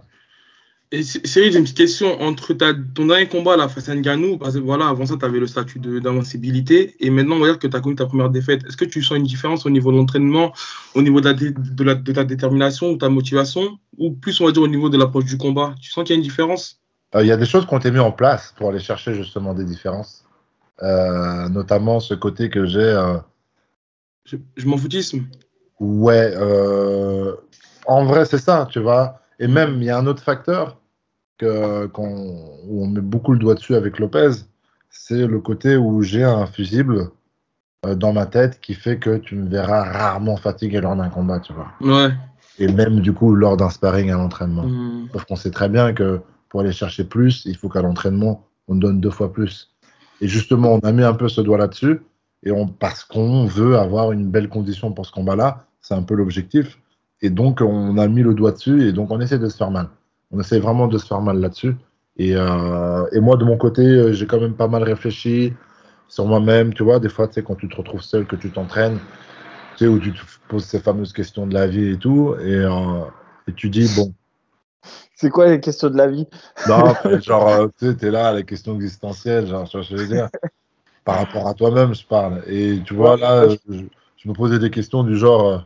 et 0.93 1.03
Cyril, 1.03 1.53
j'ai 1.53 1.57
une 1.57 1.63
petite 1.63 1.77
question. 1.77 2.21
Entre 2.21 2.53
ta, 2.53 2.73
ton 2.73 3.05
dernier 3.05 3.27
combat 3.27 3.55
là, 3.55 3.69
face 3.69 3.87
à 3.87 3.95
Nganou, 3.95 4.37
parce 4.37 4.55
que 4.55 4.59
voilà, 4.59 4.89
avant 4.89 5.05
ça, 5.05 5.15
tu 5.15 5.23
avais 5.23 5.39
le 5.39 5.47
statut 5.47 5.79
d'invincibilité, 5.79 6.95
et 6.99 7.09
maintenant, 7.09 7.37
on 7.37 7.39
va 7.39 7.47
dire 7.47 7.59
que 7.59 7.67
tu 7.67 7.77
as 7.77 7.79
connu 7.79 7.95
ta 7.95 8.05
première 8.05 8.29
défaite. 8.29 8.65
Est-ce 8.67 8.75
que 8.75 8.83
tu 8.83 9.01
sens 9.01 9.17
une 9.17 9.23
différence 9.23 9.65
au 9.65 9.69
niveau 9.69 9.93
de 9.93 9.97
l'entraînement, 9.97 10.51
au 10.93 11.01
niveau 11.01 11.21
de, 11.21 11.29
la, 11.29 11.33
de, 11.33 11.83
la, 11.83 11.95
de, 11.95 12.11
ta 12.11 12.25
détermination 12.25 12.91
ou 12.91 12.97
ta 12.97 13.07
motivation, 13.07 13.79
ou 13.97 14.11
plus, 14.11 14.41
on 14.41 14.45
va 14.45 14.51
dire, 14.51 14.63
au 14.63 14.67
niveau 14.67 14.89
de 14.89 14.97
l'approche 14.97 15.25
du 15.25 15.37
combat? 15.37 15.75
Tu 15.81 15.91
sens 15.91 16.03
qu'il 16.03 16.13
y 16.13 16.17
a 16.17 16.19
une 16.19 16.23
différence? 16.23 16.80
Il 17.19 17.25
y 17.25 17.31
a 17.31 17.37
des 17.37 17.45
choses 17.45 17.65
qui 17.65 17.73
ont 17.73 17.77
été 17.77 17.91
mises 17.91 17.99
en 17.99 18.11
place 18.11 18.53
pour 18.57 18.69
aller 18.69 18.79
chercher 18.79 19.13
justement 19.13 19.53
des 19.53 19.65
différences. 19.65 20.25
Euh, 20.81 21.49
notamment 21.49 21.99
ce 21.99 22.13
côté 22.13 22.49
que 22.49 22.65
j'ai. 22.65 22.79
Euh... 22.79 23.17
Je, 24.25 24.37
je 24.55 24.65
m'en 24.67 24.77
foutisme 24.77 25.25
Ouais, 25.79 26.33
euh, 26.35 27.35
en 27.85 28.05
vrai, 28.05 28.25
c'est 28.25 28.37
ça, 28.37 28.67
tu 28.69 28.79
vois. 28.79 29.19
Et 29.39 29.47
même, 29.47 29.77
il 29.77 29.85
y 29.85 29.89
a 29.89 29.97
un 29.97 30.05
autre 30.05 30.23
facteur 30.23 30.77
où 31.43 32.83
on 32.83 32.87
met 32.87 33.01
beaucoup 33.01 33.33
le 33.33 33.39
doigt 33.39 33.55
dessus 33.55 33.73
avec 33.73 33.97
Lopez, 33.97 34.29
c'est 34.91 35.25
le 35.25 35.39
côté 35.39 35.75
où 35.75 36.03
j'ai 36.03 36.23
un 36.23 36.45
fusible 36.45 37.09
euh, 37.85 37.95
dans 37.95 38.13
ma 38.13 38.27
tête 38.27 38.59
qui 38.61 38.75
fait 38.75 38.99
que 38.99 39.17
tu 39.17 39.35
me 39.35 39.49
verras 39.49 39.83
rarement 39.91 40.37
fatigué 40.37 40.81
lors 40.81 40.95
d'un 40.95 41.09
combat, 41.09 41.39
tu 41.39 41.53
vois. 41.53 41.71
Ouais. 41.81 42.13
Et 42.59 42.67
même 42.67 42.99
du 42.99 43.11
coup 43.11 43.33
lors 43.33 43.57
d'un 43.57 43.71
sparring 43.71 44.11
à 44.11 44.17
l'entraînement. 44.17 44.65
Mmh. 44.65 45.09
Sauf 45.13 45.25
qu'on 45.25 45.35
sait 45.35 45.49
très 45.49 45.69
bien 45.69 45.93
que 45.93 46.21
pour 46.51 46.59
aller 46.59 46.73
chercher 46.73 47.05
plus, 47.05 47.43
il 47.45 47.55
faut 47.55 47.69
qu'à 47.69 47.81
l'entraînement, 47.81 48.45
on 48.67 48.75
donne 48.75 48.99
deux 48.99 49.09
fois 49.09 49.31
plus. 49.31 49.73
Et 50.19 50.27
justement, 50.27 50.73
on 50.73 50.79
a 50.79 50.91
mis 50.91 51.01
un 51.01 51.13
peu 51.13 51.29
ce 51.29 51.39
doigt 51.39 51.57
là-dessus, 51.57 52.01
et 52.43 52.51
on, 52.51 52.67
parce 52.67 53.05
qu'on 53.05 53.45
veut 53.45 53.77
avoir 53.77 54.11
une 54.11 54.29
belle 54.29 54.49
condition 54.49 54.91
pour 54.91 55.05
ce 55.05 55.13
combat-là, 55.13 55.65
c'est 55.79 55.93
un 55.93 56.03
peu 56.03 56.13
l'objectif. 56.13 56.77
Et 57.21 57.29
donc, 57.29 57.61
on 57.61 57.97
a 57.97 58.05
mis 58.09 58.21
le 58.21 58.33
doigt 58.33 58.51
dessus, 58.51 58.85
et 58.85 58.91
donc 58.91 59.11
on 59.11 59.21
essaie 59.21 59.39
de 59.39 59.47
se 59.47 59.55
faire 59.55 59.71
mal. 59.71 59.87
On 60.29 60.41
essaie 60.41 60.59
vraiment 60.59 60.87
de 60.87 60.97
se 60.97 61.05
faire 61.05 61.21
mal 61.21 61.39
là-dessus. 61.39 61.73
Et, 62.17 62.35
euh, 62.35 63.05
et, 63.13 63.21
moi, 63.21 63.37
de 63.37 63.45
mon 63.45 63.57
côté, 63.57 63.83
euh, 63.83 64.11
j'ai 64.11 64.27
quand 64.27 64.41
même 64.41 64.55
pas 64.55 64.67
mal 64.67 64.83
réfléchi 64.83 65.53
sur 66.09 66.25
moi-même. 66.25 66.73
Tu 66.73 66.83
vois, 66.83 66.99
des 66.99 67.07
fois, 67.07 67.29
tu 67.29 67.35
sais, 67.35 67.43
quand 67.43 67.55
tu 67.55 67.69
te 67.69 67.77
retrouves 67.77 68.01
seul, 68.01 68.25
que 68.25 68.35
tu 68.35 68.51
t'entraînes, 68.51 68.99
tu 69.77 69.85
sais, 69.85 69.87
où 69.87 69.99
tu 69.99 70.11
te 70.11 70.19
poses 70.49 70.65
ces 70.65 70.81
fameuses 70.81 71.13
questions 71.13 71.47
de 71.47 71.53
la 71.53 71.65
vie 71.67 71.91
et 71.91 71.97
tout, 71.97 72.35
et, 72.41 72.55
euh, 72.55 73.05
et 73.47 73.53
tu 73.53 73.69
dis, 73.69 73.89
bon. 73.95 74.13
C'est 75.15 75.29
quoi 75.29 75.47
les 75.47 75.59
questions 75.59 75.89
de 75.89 75.97
la 75.97 76.07
vie? 76.07 76.27
Non, 76.67 76.93
genre, 77.19 77.69
tu 77.77 77.91
sais, 77.91 78.07
es 78.07 78.11
là, 78.11 78.33
les 78.33 78.43
questions 78.43 78.75
existentielles, 78.75 79.47
genre, 79.47 79.65
je 79.67 79.95
veux 79.95 80.07
dire. 80.07 80.29
Par 81.03 81.17
rapport 81.17 81.47
à 81.47 81.53
toi-même, 81.53 81.93
je 81.93 82.05
parle. 82.05 82.43
Et 82.47 82.79
tu 82.85 82.93
vois, 82.93 83.17
là, 83.17 83.47
je, 83.49 83.85
je 84.17 84.29
me 84.29 84.33
posais 84.33 84.59
des 84.59 84.69
questions 84.69 85.03
du 85.03 85.17
genre 85.17 85.65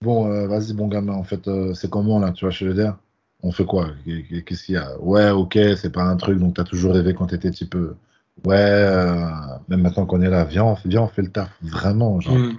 Bon, 0.00 0.30
euh, 0.30 0.46
vas-y, 0.46 0.74
bon 0.74 0.86
gamin, 0.86 1.14
en 1.14 1.24
fait, 1.24 1.48
euh, 1.48 1.74
c'est 1.74 1.90
comment 1.90 2.20
là, 2.20 2.30
tu 2.30 2.44
vois, 2.44 2.50
je 2.50 2.64
veux 2.64 2.74
dire? 2.74 2.96
On 3.42 3.50
fait 3.50 3.64
quoi? 3.64 3.88
Qu'est-ce 4.04 4.64
qu'il 4.64 4.76
y 4.76 4.78
a? 4.78 4.96
Ouais, 5.00 5.30
ok, 5.30 5.58
c'est 5.76 5.92
pas 5.92 6.02
un 6.02 6.16
truc, 6.16 6.38
donc 6.38 6.54
t'as 6.54 6.64
toujours 6.64 6.92
rêvé 6.94 7.14
quand 7.14 7.26
t'étais 7.26 7.50
petit 7.50 7.66
peu. 7.66 7.96
Ouais, 8.44 8.56
euh, 8.56 9.28
même 9.68 9.82
maintenant 9.82 10.06
qu'on 10.06 10.22
est 10.22 10.30
là, 10.30 10.44
viens, 10.44 10.64
on 10.64 10.76
fait, 10.76 10.88
viens, 10.88 11.02
on 11.02 11.08
fait 11.08 11.22
le 11.22 11.30
taf, 11.30 11.50
vraiment, 11.62 12.20
genre. 12.20 12.36
Mm. 12.36 12.58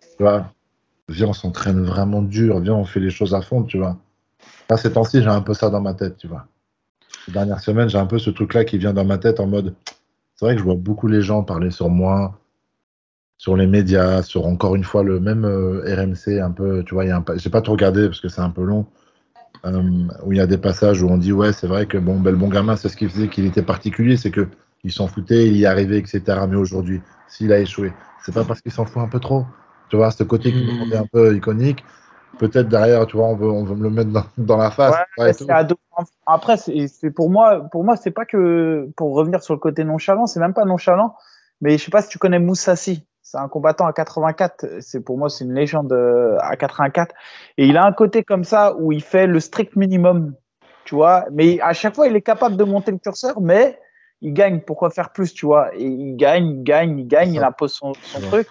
Tu 0.00 0.22
vois? 0.22 0.50
Viens, 1.08 1.28
on 1.28 1.32
s'entraîne 1.34 1.82
vraiment 1.84 2.22
dur, 2.22 2.60
viens, 2.60 2.74
on 2.74 2.86
fait 2.86 3.00
les 3.00 3.10
choses 3.10 3.34
à 3.34 3.42
fond, 3.42 3.64
tu 3.64 3.76
vois. 3.76 3.98
Là, 4.70 4.76
ces 4.76 4.92
temps-ci, 4.92 5.22
j'ai 5.22 5.28
un 5.28 5.42
peu 5.42 5.54
ça 5.54 5.70
dans 5.70 5.80
ma 5.80 5.94
tête, 5.94 6.16
tu 6.16 6.26
vois. 6.26 6.46
Ces 7.26 7.32
dernières 7.32 7.60
semaines, 7.60 7.88
j'ai 7.88 7.98
un 7.98 8.06
peu 8.06 8.18
ce 8.18 8.30
truc-là 8.30 8.64
qui 8.64 8.78
vient 8.78 8.92
dans 8.92 9.04
ma 9.04 9.18
tête 9.18 9.38
en 9.40 9.46
mode. 9.46 9.74
C'est 10.34 10.46
vrai 10.46 10.54
que 10.54 10.60
je 10.60 10.64
vois 10.64 10.74
beaucoup 10.74 11.08
les 11.08 11.22
gens 11.22 11.42
parler 11.42 11.70
sur 11.70 11.88
moi, 11.88 12.38
sur 13.38 13.56
les 13.56 13.66
médias, 13.66 14.22
sur 14.22 14.46
encore 14.46 14.74
une 14.74 14.84
fois 14.84 15.02
le 15.02 15.20
même 15.20 15.44
euh, 15.44 15.82
RMC, 15.84 16.40
un 16.40 16.50
peu, 16.50 16.82
tu 16.84 16.94
vois, 16.94 17.04
j'ai 17.36 17.50
pas 17.50 17.60
trop 17.60 17.72
regardé 17.72 18.06
parce 18.06 18.20
que 18.20 18.28
c'est 18.28 18.40
un 18.40 18.50
peu 18.50 18.62
long, 18.62 18.86
euh, 19.64 19.82
où 20.24 20.32
il 20.32 20.38
y 20.38 20.40
a 20.40 20.46
des 20.46 20.58
passages 20.58 21.02
où 21.02 21.08
on 21.08 21.18
dit 21.18 21.32
ouais, 21.32 21.52
c'est 21.52 21.66
vrai 21.66 21.86
que 21.86 21.98
bon, 21.98 22.18
ben, 22.18 22.30
le 22.30 22.36
bon 22.36 22.48
gamin, 22.48 22.76
c'est 22.76 22.88
ce 22.88 22.96
qui 22.96 23.08
faisait 23.08 23.28
qu'il 23.28 23.44
était 23.44 23.62
particulier, 23.62 24.16
c'est 24.16 24.30
que 24.30 24.48
il 24.84 24.92
s'en 24.92 25.06
foutait, 25.06 25.46
il 25.46 25.56
y 25.56 25.66
arrivait, 25.66 25.98
etc. 25.98 26.22
Mais 26.48 26.56
aujourd'hui, 26.56 27.00
s'il 27.28 27.52
a 27.52 27.60
échoué, 27.60 27.92
c'est 28.24 28.34
pas 28.34 28.44
parce 28.44 28.60
qu'il 28.60 28.72
s'en 28.72 28.84
fout 28.84 29.02
un 29.02 29.08
peu 29.08 29.20
trop, 29.20 29.44
Tu 29.88 29.96
vois, 29.96 30.10
ce 30.10 30.24
côté 30.24 30.52
qui 30.52 30.64
me 30.64 30.78
rendait 30.78 30.96
un 30.96 31.06
peu 31.06 31.36
iconique. 31.36 31.84
Peut-être 32.38 32.68
derrière, 32.68 33.06
tu 33.06 33.16
vois, 33.16 33.26
on 33.26 33.36
veut, 33.36 33.50
on 33.50 33.64
veut 33.64 33.76
me 33.76 33.82
le 33.84 33.90
mettre 33.90 34.10
dans, 34.10 34.24
dans 34.38 34.56
la 34.56 34.70
face. 34.70 34.94
Ouais, 35.18 35.32
Après, 36.26 36.56
c'est 36.56 37.10
pour 37.10 37.30
moi, 37.30 37.68
pour 37.70 37.84
moi, 37.84 37.96
c'est 37.96 38.10
pas 38.10 38.24
que 38.24 38.88
pour 38.96 39.14
revenir 39.14 39.42
sur 39.42 39.54
le 39.54 39.60
côté 39.60 39.84
nonchalant, 39.84 40.26
c'est 40.26 40.40
même 40.40 40.54
pas 40.54 40.64
nonchalant. 40.64 41.14
Mais 41.60 41.78
je 41.78 41.84
sais 41.84 41.90
pas 41.90 42.02
si 42.02 42.08
tu 42.08 42.18
connais 42.18 42.38
Moussassi. 42.38 43.06
C'est 43.22 43.38
un 43.38 43.48
combattant 43.48 43.86
à 43.86 43.92
84. 43.92 44.80
C'est 44.80 45.00
pour 45.00 45.16
moi, 45.16 45.30
c'est 45.30 45.44
une 45.44 45.54
légende 45.54 45.92
euh, 45.92 46.36
à 46.40 46.56
84. 46.56 47.14
Et 47.56 47.66
il 47.66 47.76
a 47.76 47.84
un 47.84 47.92
côté 47.92 48.24
comme 48.24 48.44
ça 48.44 48.74
où 48.76 48.92
il 48.92 49.02
fait 49.02 49.26
le 49.26 49.38
strict 49.38 49.76
minimum, 49.76 50.34
tu 50.84 50.96
vois. 50.96 51.24
Mais 51.30 51.60
à 51.60 51.72
chaque 51.72 51.94
fois, 51.94 52.08
il 52.08 52.16
est 52.16 52.22
capable 52.22 52.56
de 52.56 52.64
monter 52.64 52.90
le 52.90 52.98
curseur, 52.98 53.40
mais 53.40 53.78
il 54.20 54.32
gagne. 54.34 54.60
Pourquoi 54.60 54.90
faire 54.90 55.10
plus, 55.12 55.32
tu 55.32 55.46
vois? 55.46 55.74
Et 55.76 55.84
il 55.84 56.16
gagne, 56.16 56.48
il 56.48 56.62
gagne, 56.64 56.98
il 56.98 57.06
gagne, 57.06 57.34
il 57.34 57.44
impose 57.44 57.72
son, 57.74 57.92
son 58.02 58.18
Ouais. 58.20 58.26
truc. 58.26 58.48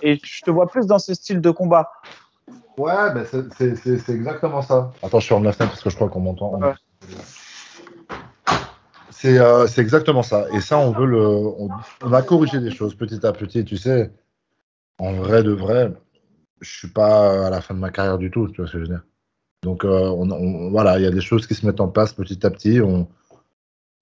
Et 0.00 0.18
je 0.22 0.42
te 0.42 0.50
vois 0.50 0.68
plus 0.68 0.86
dans 0.86 0.98
ce 0.98 1.12
style 1.14 1.40
de 1.40 1.50
combat. 1.50 1.90
Ouais, 2.76 3.12
ben 3.14 3.24
c'est- 3.24 4.08
exactement 4.10 4.62
ça. 4.62 4.92
Attends, 5.02 5.20
je 5.20 5.26
ferme 5.28 5.44
la 5.44 5.52
fenêtre 5.52 5.72
parce 5.72 5.82
que 5.82 5.90
je 5.90 5.94
crois 5.96 6.08
qu'on 6.08 6.20
m'entend. 6.20 6.58
Ouais. 6.60 6.74
C'est 9.10 9.38
euh, 9.38 9.66
exactement 9.78 10.22
ça. 10.22 10.46
Et 10.52 10.60
ça, 10.60 10.78
on 10.78 10.90
veut 10.92 11.06
le. 11.06 11.20
On, 11.26 11.70
on 12.02 12.12
a 12.12 12.22
corrigé 12.22 12.60
des 12.60 12.70
choses 12.70 12.94
petit 12.94 13.24
à 13.24 13.32
petit. 13.32 13.64
Tu 13.64 13.76
sais, 13.76 14.10
en 14.98 15.12
vrai 15.12 15.42
de 15.42 15.52
vrai, 15.52 15.92
je 16.60 16.70
suis 16.78 16.88
pas 16.88 17.46
à 17.46 17.50
la 17.50 17.60
fin 17.60 17.74
de 17.74 17.78
ma 17.78 17.90
carrière 17.90 18.18
du 18.18 18.30
tout. 18.30 18.48
Tu 18.48 18.56
vois 18.60 18.66
ce 18.66 18.72
que 18.72 18.78
je 18.78 18.82
veux 18.84 18.88
dire. 18.88 19.04
Donc, 19.62 19.84
euh, 19.84 20.08
on, 20.10 20.30
on- 20.30 20.70
voilà, 20.70 20.98
il 20.98 21.04
y 21.04 21.06
a 21.06 21.10
des 21.10 21.20
choses 21.22 21.46
qui 21.46 21.54
se 21.54 21.64
mettent 21.64 21.80
en 21.80 21.88
place 21.88 22.12
petit 22.12 22.44
à 22.44 22.50
petit. 22.50 22.80
On, 22.80 23.08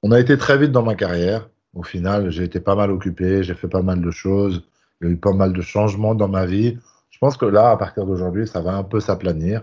on 0.03 0.11
a 0.13 0.19
été 0.19 0.37
très 0.39 0.59
vite 0.59 0.73
dans 0.73 0.83
ma 0.83 0.95
carrière. 0.95 1.49
Au 1.75 1.83
final, 1.83 2.31
j'ai 2.31 2.45
été 2.45 2.59
pas 2.59 2.75
mal 2.75 2.91
occupé, 2.91 3.43
j'ai 3.45 3.55
fait 3.55 3.69
pas 3.69 3.83
mal 3.83 4.01
de 4.01 4.11
choses. 4.11 4.65
Il 5.01 5.07
y 5.07 5.11
a 5.11 5.13
eu 5.13 5.17
pas 5.17 5.33
mal 5.33 5.53
de 5.53 5.63
changements 5.63 6.15
dans 6.15 6.29
ma 6.29 6.47
vie. 6.47 6.79
Je 7.23 7.27
pense 7.29 7.37
que 7.37 7.45
là, 7.47 7.71
à 7.71 7.77
partir 7.77 8.05
d'aujourd'hui, 8.05 8.49
ça 8.49 8.61
va 8.61 8.75
un 8.75 8.83
peu 8.83 8.99
s'aplanir. 8.99 9.63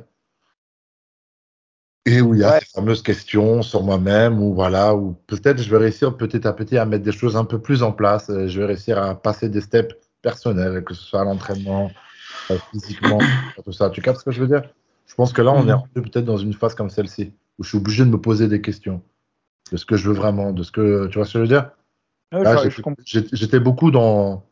Et 2.05 2.21
où 2.21 2.33
il 2.33 2.39
y 2.39 2.43
a 2.45 2.51
Ouais. 2.51 2.59
ces 2.61 2.65
fameuses 2.67 3.01
questions 3.03 3.61
sur 3.63 3.83
moi-même, 3.83 4.41
ou 4.41 4.53
voilà, 4.53 4.95
où 4.95 5.11
peut-être 5.27 5.61
je 5.61 5.69
vais 5.69 5.75
réussir 5.77 6.15
petit 6.15 6.47
à 6.47 6.53
petit 6.53 6.77
à 6.77 6.85
mettre 6.85 7.03
des 7.03 7.11
choses 7.11 7.35
un 7.35 7.43
peu 7.43 7.61
plus 7.61 7.83
en 7.83 7.91
place. 7.91 8.29
euh, 8.29 8.47
Je 8.47 8.61
vais 8.61 8.65
réussir 8.67 8.97
à 8.97 9.13
passer 9.21 9.49
des 9.49 9.59
steps 9.59 9.93
personnels, 10.21 10.85
que 10.85 10.93
ce 10.93 11.03
soit 11.03 11.19
à 11.19 11.23
l'entraînement, 11.25 11.97
euh, 12.49 12.59
physiquement, 12.71 13.25
tout 13.65 13.73
ça. 13.73 13.89
Tu 13.89 14.01
captes 14.01 14.19
ce 14.21 14.23
que 14.25 14.31
je 14.31 14.39
veux 14.41 14.47
dire? 14.47 14.63
Je 15.05 15.15
pense 15.15 15.33
que 15.33 15.41
là, 15.41 15.51
on 15.51 15.67
est 15.67 15.73
Mhm. 15.73 16.01
peut-être 16.01 16.23
dans 16.25 16.37
une 16.37 16.53
phase 16.53 16.75
comme 16.75 16.89
celle-ci, 16.89 17.33
où 17.57 17.63
je 17.63 17.69
suis 17.69 17.77
obligé 17.77 18.05
de 18.05 18.09
me 18.09 18.21
poser 18.21 18.47
des 18.47 18.61
questions 18.61 19.01
de 19.73 19.77
ce 19.77 19.85
que 19.85 19.97
je 19.97 20.07
veux 20.09 20.15
vraiment, 20.15 20.53
de 20.53 20.63
ce 20.63 20.71
que 20.71 21.07
tu 21.07 21.17
vois 21.17 21.25
ce 21.25 21.33
que 21.33 21.39
je 21.39 21.43
veux 21.43 21.49
dire? 21.49 21.71
Ouais, 22.31 22.71
J'étais 23.05 23.59
beaucoup 23.59 23.91
dans. 23.91 24.45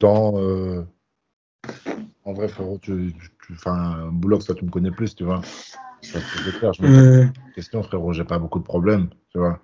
dans 0.00 0.38
euh, 0.40 0.86
En 2.26 2.32
vrai, 2.32 2.48
frérot, 2.48 2.78
tu, 2.82 3.14
enfin, 3.52 4.08
Boulogne, 4.12 4.42
toi, 4.42 4.54
tu 4.54 4.64
me 4.64 4.70
connais 4.70 4.90
plus, 4.90 5.14
tu 5.14 5.24
vois. 5.24 5.40
Que 6.02 6.18
je 6.72 6.82
me 6.82 6.88
pose 6.92 7.04
des 7.46 7.52
questions, 7.54 7.82
frérot, 7.82 8.12
j'ai 8.12 8.24
pas 8.24 8.38
beaucoup 8.38 8.58
de 8.58 8.64
problèmes, 8.64 9.08
tu 9.30 9.38
vois. 9.38 9.60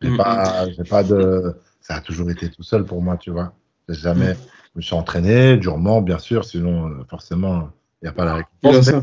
J'ai 0.00 0.10
Mm, 0.10 0.16
pas, 0.16 0.68
j'ai 0.70 0.84
pas 0.84 1.02
de. 1.02 1.56
Ça 1.80 1.96
a 1.96 2.00
toujours 2.00 2.30
été 2.30 2.48
tout 2.50 2.62
seul 2.62 2.84
pour 2.84 3.02
moi, 3.02 3.16
tu 3.16 3.30
vois. 3.30 3.52
Jamais. 3.88 4.34
Je 4.74 4.78
me 4.78 4.82
suis 4.82 4.94
entraîné 4.94 5.56
durement, 5.56 6.02
bien 6.02 6.18
sûr, 6.18 6.44
sinon, 6.44 6.88
euh, 6.88 7.04
forcément, 7.10 7.70
il 8.02 8.06
n'y 8.06 8.08
a 8.08 8.12
pas 8.12 8.24
la 8.24 8.34
récompense. 8.36 8.84
ça. 8.86 9.02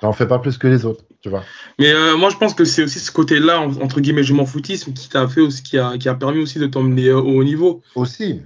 J'en 0.00 0.12
fais 0.12 0.26
pas 0.26 0.38
plus 0.38 0.58
que 0.58 0.66
les 0.66 0.84
autres, 0.84 1.04
tu 1.20 1.28
vois. 1.28 1.44
Mais 1.78 1.92
euh, 1.92 2.16
moi, 2.16 2.30
je 2.30 2.36
pense 2.36 2.54
que 2.54 2.64
c'est 2.64 2.82
aussi 2.84 2.98
ce 2.98 3.12
côté-là, 3.12 3.60
en- 3.60 3.76
entre 3.80 4.00
guillemets, 4.00 4.24
je 4.24 4.34
m'en 4.34 4.46
foutisme, 4.46 4.92
qui 4.92 5.08
t'a 5.08 5.28
fait 5.28 5.40
aussi, 5.40 5.62
qui 5.62 5.78
a, 5.78 5.96
qui 5.98 6.08
a 6.08 6.14
permis 6.14 6.40
aussi 6.40 6.58
de 6.58 6.66
t'emmener 6.66 7.08
euh, 7.08 7.18
au 7.18 7.38
haut 7.40 7.44
niveau. 7.44 7.82
Aussi, 7.94 8.42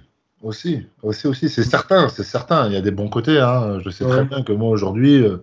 aussi, 0.46 0.86
aussi, 1.02 1.26
aussi, 1.26 1.48
c'est 1.48 1.64
certain, 1.64 2.08
c'est 2.08 2.22
certain. 2.22 2.66
Il 2.68 2.72
y 2.72 2.76
a 2.76 2.80
des 2.80 2.90
bons 2.90 3.08
côtés. 3.08 3.40
Hein. 3.40 3.80
Je 3.84 3.90
sais 3.90 4.04
très 4.04 4.24
bien 4.24 4.42
que 4.42 4.52
moi 4.52 4.70
aujourd'hui, 4.70 5.22
euh, 5.22 5.38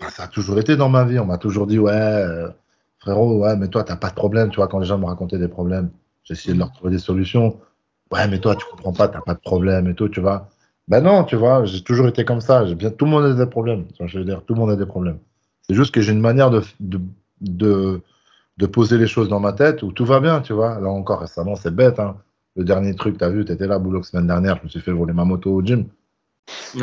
bah, 0.00 0.10
ça 0.10 0.24
a 0.24 0.28
toujours 0.28 0.58
été 0.58 0.76
dans 0.76 0.88
ma 0.88 1.04
vie. 1.04 1.18
On 1.18 1.26
m'a 1.26 1.38
toujours 1.38 1.66
dit, 1.66 1.78
ouais, 1.78 1.92
euh, 1.92 2.48
frérot, 2.98 3.38
ouais, 3.38 3.56
mais 3.56 3.68
toi, 3.68 3.84
t'as 3.84 3.96
pas 3.96 4.08
de 4.08 4.14
problème. 4.14 4.50
Tu 4.50 4.56
vois, 4.56 4.68
quand 4.68 4.78
les 4.78 4.86
gens 4.86 4.98
me 4.98 5.06
racontaient 5.06 5.38
des 5.38 5.48
problèmes, 5.48 5.90
essayé 6.28 6.54
de 6.54 6.58
leur 6.58 6.72
trouver 6.72 6.90
des 6.92 6.98
solutions. 6.98 7.60
Ouais, 8.10 8.26
mais 8.28 8.38
toi, 8.38 8.56
tu 8.56 8.64
comprends 8.70 8.92
pas, 8.92 9.08
t'as 9.08 9.20
pas 9.20 9.34
de 9.34 9.40
problème 9.40 9.88
et 9.88 9.94
tout, 9.94 10.08
tu 10.08 10.20
vois. 10.20 10.48
Ben 10.88 11.00
non, 11.00 11.24
tu 11.24 11.36
vois, 11.36 11.64
j'ai 11.64 11.82
toujours 11.82 12.08
été 12.08 12.24
comme 12.24 12.40
ça. 12.40 12.66
J'ai 12.66 12.74
bien, 12.74 12.90
tout 12.90 13.04
le 13.04 13.10
monde 13.10 13.24
a 13.24 13.34
des 13.34 13.46
problèmes. 13.46 13.84
Je 14.00 14.18
veux 14.18 14.24
dire, 14.24 14.42
tout 14.44 14.54
le 14.54 14.60
monde 14.60 14.70
a 14.70 14.76
des 14.76 14.86
problèmes. 14.86 15.18
C'est 15.62 15.74
juste 15.74 15.94
que 15.94 16.00
j'ai 16.00 16.12
une 16.12 16.20
manière 16.20 16.50
de, 16.50 16.62
de, 16.80 17.00
de, 17.40 18.00
de 18.58 18.66
poser 18.66 18.98
les 18.98 19.06
choses 19.06 19.28
dans 19.28 19.40
ma 19.40 19.52
tête 19.52 19.82
où 19.82 19.92
tout 19.92 20.04
va 20.04 20.20
bien, 20.20 20.40
tu 20.40 20.52
vois. 20.52 20.80
Là 20.80 20.88
encore, 20.88 21.20
récemment, 21.20 21.54
c'est 21.54 21.74
bête, 21.74 22.00
hein. 22.00 22.16
Le 22.56 22.64
dernier 22.64 22.94
truc, 22.94 23.16
t'as 23.18 23.30
vu, 23.30 23.44
t'étais 23.44 23.66
là, 23.66 23.78
boulot, 23.78 23.98
la 23.98 24.04
semaine 24.04 24.26
dernière, 24.26 24.58
je 24.58 24.64
me 24.64 24.68
suis 24.68 24.80
fait 24.80 24.92
voler 24.92 25.12
ma 25.12 25.24
moto 25.24 25.50
au 25.54 25.62
gym. 25.62 25.86
Ouais. 26.74 26.82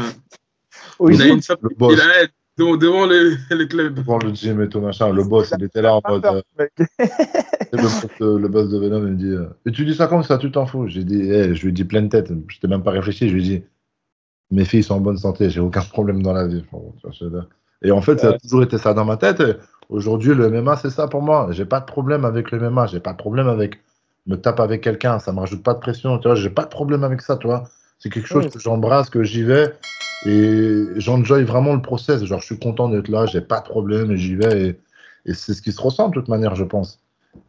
Oui, 0.99 1.15
il 1.15 1.21
a 1.21 1.27
une 1.27 1.39
Le 1.61 1.75
boss. 1.77 1.93
il 1.93 2.01
a 2.01 2.27
devant, 2.57 2.75
devant 2.77 3.05
le, 3.05 3.37
le 3.49 3.65
club. 3.65 3.93
Devant 3.95 4.17
le 4.17 4.33
gym 4.33 4.61
et 4.61 4.69
tout, 4.69 4.81
machin. 4.81 5.11
Le 5.13 5.23
boss, 5.23 5.53
il 5.57 5.63
était 5.63 5.81
là 5.81 5.95
en 5.95 6.01
mode. 6.07 6.25
euh, 6.25 6.41
le, 7.71 7.81
boss 7.81 8.05
de, 8.19 8.37
le 8.37 8.47
boss 8.47 8.69
de 8.69 8.77
Venom, 8.77 8.97
il 9.07 9.13
me 9.13 9.15
dit 9.15 9.31
euh, 9.31 9.47
Et 9.65 9.71
tu 9.71 9.85
dis 9.85 9.95
ça 9.95 10.07
comme 10.07 10.23
ça, 10.23 10.37
tu 10.37 10.51
t'en 10.51 10.65
fous 10.65 10.87
J'ai 10.87 11.03
dit, 11.03 11.21
eh, 11.31 11.55
Je 11.55 11.61
lui 11.61 11.69
ai 11.69 11.71
dit 11.71 11.85
pleine 11.85 12.09
tête, 12.09 12.31
je 12.47 12.59
t'ai 12.59 12.67
même 12.67 12.83
pas 12.83 12.91
réfléchi. 12.91 13.29
Je 13.29 13.33
lui 13.35 13.41
ai 13.41 13.59
dit 13.59 13.63
Mes 14.51 14.65
filles 14.65 14.83
sont 14.83 14.95
en 14.95 14.99
bonne 15.01 15.17
santé, 15.17 15.49
j'ai 15.49 15.61
aucun 15.61 15.81
problème 15.81 16.21
dans 16.21 16.33
la 16.33 16.47
vie. 16.47 16.63
Et 17.81 17.91
en 17.91 18.01
fait, 18.01 18.19
ça 18.19 18.29
a 18.29 18.37
toujours 18.37 18.63
été 18.63 18.77
ça 18.77 18.93
dans 18.93 19.05
ma 19.05 19.17
tête. 19.17 19.41
Aujourd'hui, 19.87 20.35
le 20.35 20.49
MMA, 20.49 20.75
c'est 20.77 20.89
ça 20.89 21.07
pour 21.07 21.21
moi. 21.21 21.47
J'ai 21.51 21.65
pas 21.65 21.79
de 21.79 21.85
problème 21.85 22.25
avec 22.25 22.51
le 22.51 22.59
MMA, 22.69 22.87
j'ai 22.87 22.99
pas 22.99 23.13
de 23.13 23.17
problème 23.17 23.47
avec 23.47 23.79
me 24.29 24.37
tape 24.37 24.59
avec 24.59 24.81
quelqu'un, 24.81 25.19
ça 25.19 25.33
me 25.33 25.39
rajoute 25.39 25.63
pas 25.63 25.73
de 25.73 25.79
pression, 25.79 26.17
tu 26.19 26.27
vois, 26.27 26.35
j'ai 26.35 26.49
pas 26.49 26.63
de 26.63 26.69
problème 26.69 27.03
avec 27.03 27.21
ça, 27.21 27.37
tu 27.37 27.47
vois. 27.47 27.69
C'est 27.99 28.09
quelque 28.09 28.27
chose 28.27 28.47
que 28.49 28.59
j'embrasse, 28.59 29.09
que 29.09 29.23
j'y 29.23 29.43
vais 29.43 29.73
et 30.23 30.89
j'enjoy 30.97 31.43
vraiment 31.43 31.73
le 31.75 31.81
process. 31.81 32.23
Genre, 32.25 32.39
je 32.41 32.45
suis 32.45 32.59
content 32.59 32.89
d'être 32.89 33.09
là, 33.09 33.25
j'ai 33.25 33.41
pas 33.41 33.59
de 33.61 33.65
problème 33.67 34.11
et 34.11 34.17
j'y 34.17 34.35
vais 34.35 34.67
et, 34.67 34.79
et 35.31 35.33
c'est 35.33 35.53
ce 35.53 35.61
qui 35.61 35.71
se 35.71 35.81
ressent 35.81 36.09
de 36.09 36.13
toute 36.13 36.27
manière, 36.29 36.55
je 36.55 36.63
pense. 36.63 36.99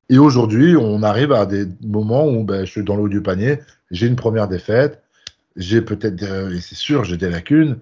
Et 0.09 0.18
aujourd'hui, 0.18 0.76
on 0.76 1.03
arrive 1.03 1.33
à 1.33 1.47
des 1.47 1.66
moments 1.83 2.26
où 2.28 2.45
ben, 2.45 2.64
je 2.64 2.70
suis 2.70 2.85
dans 2.85 2.97
l'eau 2.97 3.09
du 3.09 3.22
panier, 3.22 3.61
j'ai 3.91 4.07
une 4.07 4.16
première 4.16 4.49
défaite, 4.49 5.03
j'ai 5.57 5.83
peut-être, 5.83 6.16
des- 6.16 6.57
et 6.57 6.61
c'est 6.61 6.74
sûr, 6.76 7.05
j'ai 7.05 7.16
des 7.16 7.31
lacunes, 7.31 7.78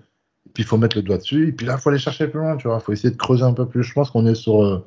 et 0.47 0.51
puis 0.55 0.63
il 0.65 0.67
faut 0.67 0.79
mettre 0.79 0.97
le 0.97 1.03
doigt 1.03 1.19
dessus, 1.19 1.49
et 1.49 1.53
puis 1.53 1.67
là, 1.67 1.75
il 1.79 1.81
faut 1.81 1.91
aller 1.91 1.99
chercher 1.99 2.29
plus 2.29 2.41
loin, 2.41 2.57
tu 2.57 2.69
vois, 2.69 2.79
il 2.81 2.85
faut 2.85 2.93
essayer 2.93 3.11
de 3.11 3.17
creuser 3.17 3.45
un 3.45 3.53
peu 3.55 3.67
plus. 3.67 3.83
Je 3.83 3.93
pense 3.95 4.11
qu'on 4.11 4.27
est 4.27 4.35
sur, 4.35 4.65
euh, 4.65 4.85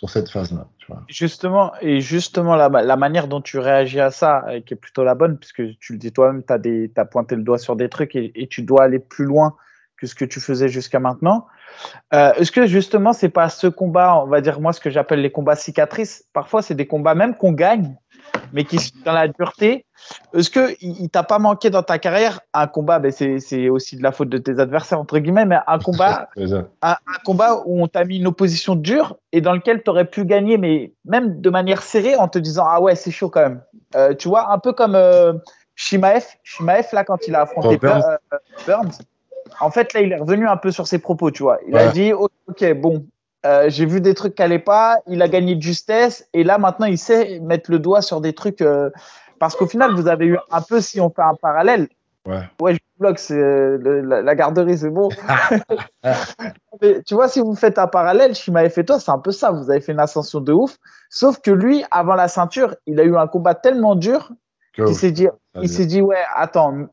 sur 0.00 0.08
cette 0.08 0.30
phase-là. 0.30 0.66
Justement, 1.08 1.74
et 1.82 2.00
justement, 2.00 2.56
la, 2.56 2.96
manière 2.96 3.28
dont 3.28 3.42
tu 3.42 3.58
réagis 3.58 4.00
à 4.00 4.10
ça, 4.10 4.46
euh, 4.48 4.60
qui 4.62 4.72
est 4.72 4.76
plutôt 4.78 5.04
la 5.04 5.14
bonne, 5.14 5.36
puisque 5.36 5.62
tu 5.78 5.92
le 5.92 5.98
dis 5.98 6.10
toi-même, 6.10 6.42
tu 6.42 6.90
as, 6.96 7.04
pointé 7.04 7.36
le 7.36 7.42
doigt 7.42 7.58
sur 7.58 7.76
des 7.76 7.90
trucs 7.90 8.16
et, 8.16 8.32
et 8.34 8.46
tu 8.46 8.62
dois 8.62 8.84
aller 8.84 8.98
plus 8.98 9.26
loin 9.26 9.56
que 9.98 10.06
ce 10.06 10.14
que 10.14 10.24
tu 10.24 10.40
faisais 10.40 10.70
jusqu'à 10.70 11.00
maintenant. 11.00 11.46
Euh, 12.14 12.32
Est-ce 12.32 12.50
que 12.50 12.66
justement, 12.66 13.12
c'est 13.12 13.28
pas 13.28 13.50
ce 13.50 13.66
combat, 13.66 14.16
on 14.24 14.26
va 14.26 14.40
dire 14.40 14.58
moi, 14.58 14.72
ce 14.72 14.80
que 14.80 14.88
j'appelle 14.88 15.20
les 15.20 15.30
combats 15.30 15.54
cicatrices 15.54 16.24
Parfois, 16.32 16.62
c'est 16.62 16.74
des 16.74 16.86
combats 16.86 17.14
même 17.14 17.36
qu'on 17.36 17.52
gagne, 17.52 17.94
mais 18.52 18.64
qui 18.64 18.78
sont 18.78 18.92
dans 19.04 19.12
la 19.12 19.28
dureté. 19.28 19.84
Est-ce 20.34 20.50
que 20.50 20.74
il, 20.80 21.08
t'a 21.10 21.22
pas 21.22 21.38
manqué 21.38 21.70
dans 21.70 21.82
ta 21.82 21.98
carrière 21.98 22.40
un 22.54 22.66
combat 22.66 22.98
ben 22.98 23.12
c'est- 23.12 23.68
aussi 23.68 23.96
de 23.96 24.02
la 24.02 24.12
faute 24.12 24.28
de 24.28 24.38
tes 24.38 24.58
adversaires, 24.58 24.98
entre 24.98 25.18
guillemets, 25.18 25.44
mais 25.46 25.58
un 25.66 25.78
combat 25.78 26.28
un, 26.82 26.90
un 26.92 26.96
combat 27.24 27.62
où 27.66 27.82
on 27.82 27.86
t'a 27.86 28.04
mis 28.04 28.16
une 28.18 28.26
opposition 28.26 28.74
dure 28.74 29.16
et 29.32 29.40
dans 29.40 29.52
lequel 29.52 29.82
tu 29.82 29.90
aurais 29.90 30.06
pu 30.06 30.24
gagner, 30.24 30.56
mais 30.58 30.92
même 31.04 31.40
de 31.40 31.50
manière 31.50 31.82
serrée 31.82 32.16
en 32.16 32.28
te 32.28 32.38
disant 32.38 32.64
Ah 32.66 32.80
ouais, 32.80 32.94
c'est 32.96 33.10
chaud 33.10 33.28
quand 33.30 33.42
même. 33.42 33.62
Euh, 33.94 34.14
tu 34.14 34.28
vois, 34.28 34.52
un 34.52 34.58
peu 34.58 34.72
comme 34.72 34.94
euh, 34.94 35.34
Shimaev. 35.76 36.24
Shimaev, 36.42 36.86
là, 36.92 37.04
quand 37.04 37.26
il 37.26 37.34
a 37.34 37.42
affronté 37.42 37.76
Burns. 37.78 38.02
Euh, 38.32 38.36
Burns, 38.66 38.98
en 39.60 39.70
fait, 39.70 39.92
là, 39.92 40.00
il 40.00 40.12
est 40.12 40.16
revenu 40.16 40.46
un 40.48 40.56
peu 40.56 40.70
sur 40.70 40.86
ses 40.86 40.98
propos, 40.98 41.30
tu 41.30 41.42
vois. 41.42 41.58
Il 41.66 41.74
Ouais. 41.74 41.80
a 41.82 41.92
dit 41.92 42.12
oh, 42.12 42.28
Ok, 42.48 42.64
bon, 42.74 43.04
euh, 43.46 43.68
j'ai 43.68 43.86
vu 43.86 44.00
des 44.00 44.14
trucs 44.14 44.34
qui 44.34 44.42
n'allaient 44.42 44.58
pas, 44.58 44.98
il 45.06 45.22
a 45.22 45.28
gagné 45.28 45.54
de 45.56 45.62
justesse 45.62 46.26
et 46.34 46.44
là, 46.44 46.58
maintenant, 46.58 46.86
il 46.86 46.98
sait 46.98 47.40
mettre 47.40 47.70
le 47.70 47.78
doigt 47.78 48.02
sur 48.02 48.20
des 48.20 48.32
trucs. 48.32 48.60
euh, 48.62 48.90
parce 49.38 49.56
qu'au 49.56 49.66
final, 49.66 49.94
vous 49.94 50.06
avez 50.08 50.26
eu 50.26 50.38
un 50.50 50.60
peu, 50.60 50.80
si 50.82 51.00
on 51.00 51.08
fait 51.10 51.22
un 51.22 51.34
parallèle, 51.40 51.88
Ouais. 52.26 52.42
Ouais, 52.60 52.74
je 52.74 52.78
bloque, 52.98 53.18
c'est 53.18 53.34
le- 53.34 54.02
la, 54.02 54.20
la 54.20 54.34
garderie, 54.34 54.76
c'est 54.76 54.90
bon. 54.90 55.08
Mais 56.82 57.02
tu 57.02 57.14
vois, 57.14 57.28
si 57.28 57.40
vous 57.40 57.54
faites 57.54 57.78
un 57.78 57.86
parallèle, 57.86 58.34
Shimaev 58.34 58.72
et 58.78 58.84
toi, 58.84 59.00
c'est 59.00 59.10
un 59.10 59.18
peu 59.18 59.30
ça. 59.30 59.50
Vous 59.50 59.70
avez 59.70 59.80
fait 59.80 59.92
une 59.92 60.00
ascension 60.00 60.40
de 60.40 60.52
ouf. 60.52 60.76
Sauf 61.08 61.40
que 61.40 61.50
lui, 61.50 61.82
avant 61.90 62.14
la 62.14 62.28
ceinture, 62.28 62.76
il 62.86 63.00
a 63.00 63.04
eu 63.04 63.16
un 63.16 63.26
combat 63.26 63.54
tellement 63.54 63.94
dur 63.94 64.32
qu'il 64.86 64.94
s'est 64.94 65.12
dit, 65.12 65.28
il 65.62 65.68
s'est 65.68 65.86
dit, 65.86 66.02
ouais, 66.02 66.18
attends, 66.36 66.86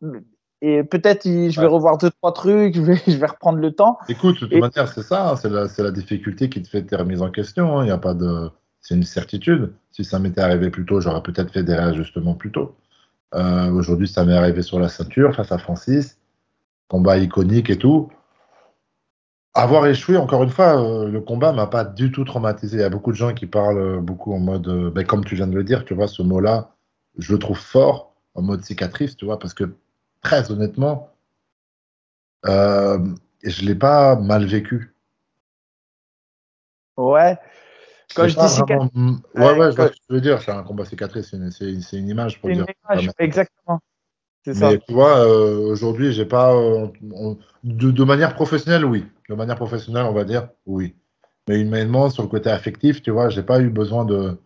et 0.61 0.83
peut-être 0.83 1.23
je 1.25 1.59
vais 1.59 1.67
Ouais. 1.67 1.73
revoir 1.73 1.97
deux, 1.97 2.09
trois 2.09 2.33
trucs, 2.33 2.75
je 2.75 2.81
vais, 2.81 2.95
je 3.07 3.17
vais 3.17 3.25
reprendre 3.27 3.59
le 3.59 3.71
temps. 3.71 3.97
Écoute, 4.09 4.35
de 4.35 4.39
toute 4.41 4.53
Et- 4.53 4.59
manière, 4.59 4.87
c'est 4.91 5.03
ça, 5.03 5.35
c'est 5.37 5.49
la, 5.49 5.91
difficulté 5.91 6.49
qui 6.49 6.61
te 6.61 6.67
fait 6.67 6.83
tes 6.83 6.95
remises 6.95 7.21
en 7.21 7.29
question. 7.31 7.77
hein. 7.79 7.85
Il 7.85 7.87
y 7.87 7.91
a 7.91 7.97
pas 7.97 8.13
de, 8.13 8.49
c'est 8.81 8.95
une 8.95 9.03
certitude. 9.03 9.73
Si 9.91 10.03
ça 10.03 10.19
m'était 10.19 10.41
arrivé 10.41 10.69
plus 10.69 10.85
tôt, 10.85 10.99
j'aurais 11.01 11.21
peut-être 11.23 11.51
fait 11.51 11.63
des 11.63 11.75
réajustements 11.75 12.33
plus 12.35 12.51
tôt. 12.51 12.75
Euh, 13.35 13.69
Aujourd'hui, 13.71 14.07
ça 14.07 14.23
m'est 14.25 14.35
arrivé 14.35 14.61
sur 14.61 14.79
la 14.79 14.87
ceinture 14.89 15.35
face 15.35 15.51
à 15.51 15.57
Francis, 15.57 16.17
combat 16.87 17.17
iconique 17.17 17.69
et 17.69 17.77
tout. 17.77 18.09
Avoir 19.53 19.87
échoué, 19.87 20.17
encore 20.17 20.43
une 20.43 20.49
fois, 20.51 20.79
euh, 20.79 21.09
le 21.09 21.19
combat 21.19 21.51
m'a 21.51 21.65
pas 21.65 21.83
du 21.83 22.11
tout 22.11 22.23
traumatisé. 22.23 22.77
Il 22.77 22.81
y 22.81 22.83
a 22.83 22.89
beaucoup 22.89 23.11
de 23.11 23.17
gens 23.17 23.33
qui 23.33 23.47
parlent 23.47 23.79
euh, 23.79 23.99
beaucoup 23.99 24.33
en 24.33 24.39
mode, 24.39 24.67
euh, 24.67 24.91
ben, 24.91 25.03
comme 25.05 25.25
tu 25.25 25.35
viens 25.35 25.47
de 25.47 25.55
le 25.55 25.63
dire, 25.63 25.83
tu 25.83 25.95
vois, 25.95 26.07
ce 26.07 26.21
mot-là, 26.21 26.75
je 27.17 27.33
le 27.33 27.39
trouve 27.39 27.57
fort 27.57 28.13
en 28.35 28.43
mode 28.43 28.63
cicatrice, 28.63 29.17
tu 29.17 29.25
vois, 29.25 29.39
parce 29.39 29.55
que 29.55 29.73
très 30.21 30.51
honnêtement, 30.51 31.11
euh, 32.45 32.99
je 33.43 33.65
l'ai 33.65 33.75
pas 33.75 34.15
mal 34.15 34.45
vécu. 34.45 34.95
Ouais. 36.97 37.37
Quand 38.15 38.27
je 38.27 38.37
dis 38.37 38.49
cicatrice. 38.49 38.89
Ouais, 39.35 39.57
ouais, 39.57 39.71
je 39.71 39.75
vois 39.75 39.87
ce 39.87 39.91
que 39.91 39.95
tu 39.95 40.13
veux 40.13 40.21
dire. 40.21 40.41
C'est 40.41 40.51
un 40.51 40.63
combat 40.63 40.85
cicatrice, 40.85 41.33
c'est 41.51 41.97
une, 41.97 42.09
image 42.09 42.39
pour 42.39 42.49
dire. 42.49 42.65
Une 42.67 42.95
image, 42.95 43.11
exactement. 43.19 43.79
Mais 44.45 44.53
ça. 44.53 44.77
tu 44.77 44.93
vois, 44.93 45.19
euh, 45.19 45.71
aujourd'hui, 45.71 46.13
j'ai 46.13 46.25
pas. 46.25 46.55
Euh, 46.55 46.87
de, 47.63 47.91
de, 47.91 48.03
manière 48.05 48.33
professionnelle, 48.33 48.85
oui. 48.85 49.05
De 49.29 49.35
manière 49.35 49.57
professionnelle, 49.57 50.05
on 50.05 50.13
va 50.13 50.23
dire, 50.23 50.47
oui. 50.65 50.95
Mais 51.49 51.59
humainement, 51.59 52.09
sur 52.09 52.23
le 52.23 52.29
côté 52.29 52.49
affectif, 52.49 53.01
tu 53.01 53.11
vois, 53.11 53.29
j'ai 53.29 53.43
pas 53.43 53.59
eu 53.59 53.69
besoin 53.69 54.05
de 54.05 54.37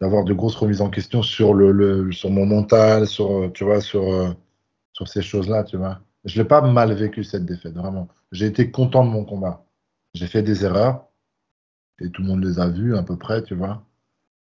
d'avoir 0.00 0.24
de 0.24 0.34
grosses 0.34 0.56
remises 0.56 0.80
en 0.80 0.90
question 0.90 1.22
sur 1.22 1.54
le, 1.54 1.70
le 1.70 2.10
sur 2.10 2.28
mon 2.28 2.44
mental, 2.44 3.06
sur 3.06 3.52
tu 3.54 3.62
vois, 3.62 3.80
sur 3.80 4.34
sur 4.94 5.08
ces 5.08 5.20
choses-là, 5.20 5.64
tu 5.64 5.76
vois. 5.76 6.00
Je 6.24 6.40
l'ai 6.40 6.48
pas 6.48 6.62
mal 6.62 6.92
vécu 6.94 7.22
cette 7.22 7.44
défaite, 7.44 7.74
vraiment. 7.74 8.08
J'ai 8.32 8.46
été 8.46 8.70
content 8.70 9.04
de 9.04 9.10
mon 9.10 9.24
combat. 9.24 9.66
J'ai 10.14 10.26
fait 10.26 10.42
des 10.42 10.64
erreurs 10.64 11.06
et 12.00 12.08
tout 12.08 12.22
le 12.22 12.28
monde 12.28 12.42
les 12.42 12.58
a 12.58 12.68
vues 12.68 12.96
à 12.96 13.02
peu 13.02 13.16
près, 13.16 13.42
tu 13.42 13.54
vois. 13.54 13.84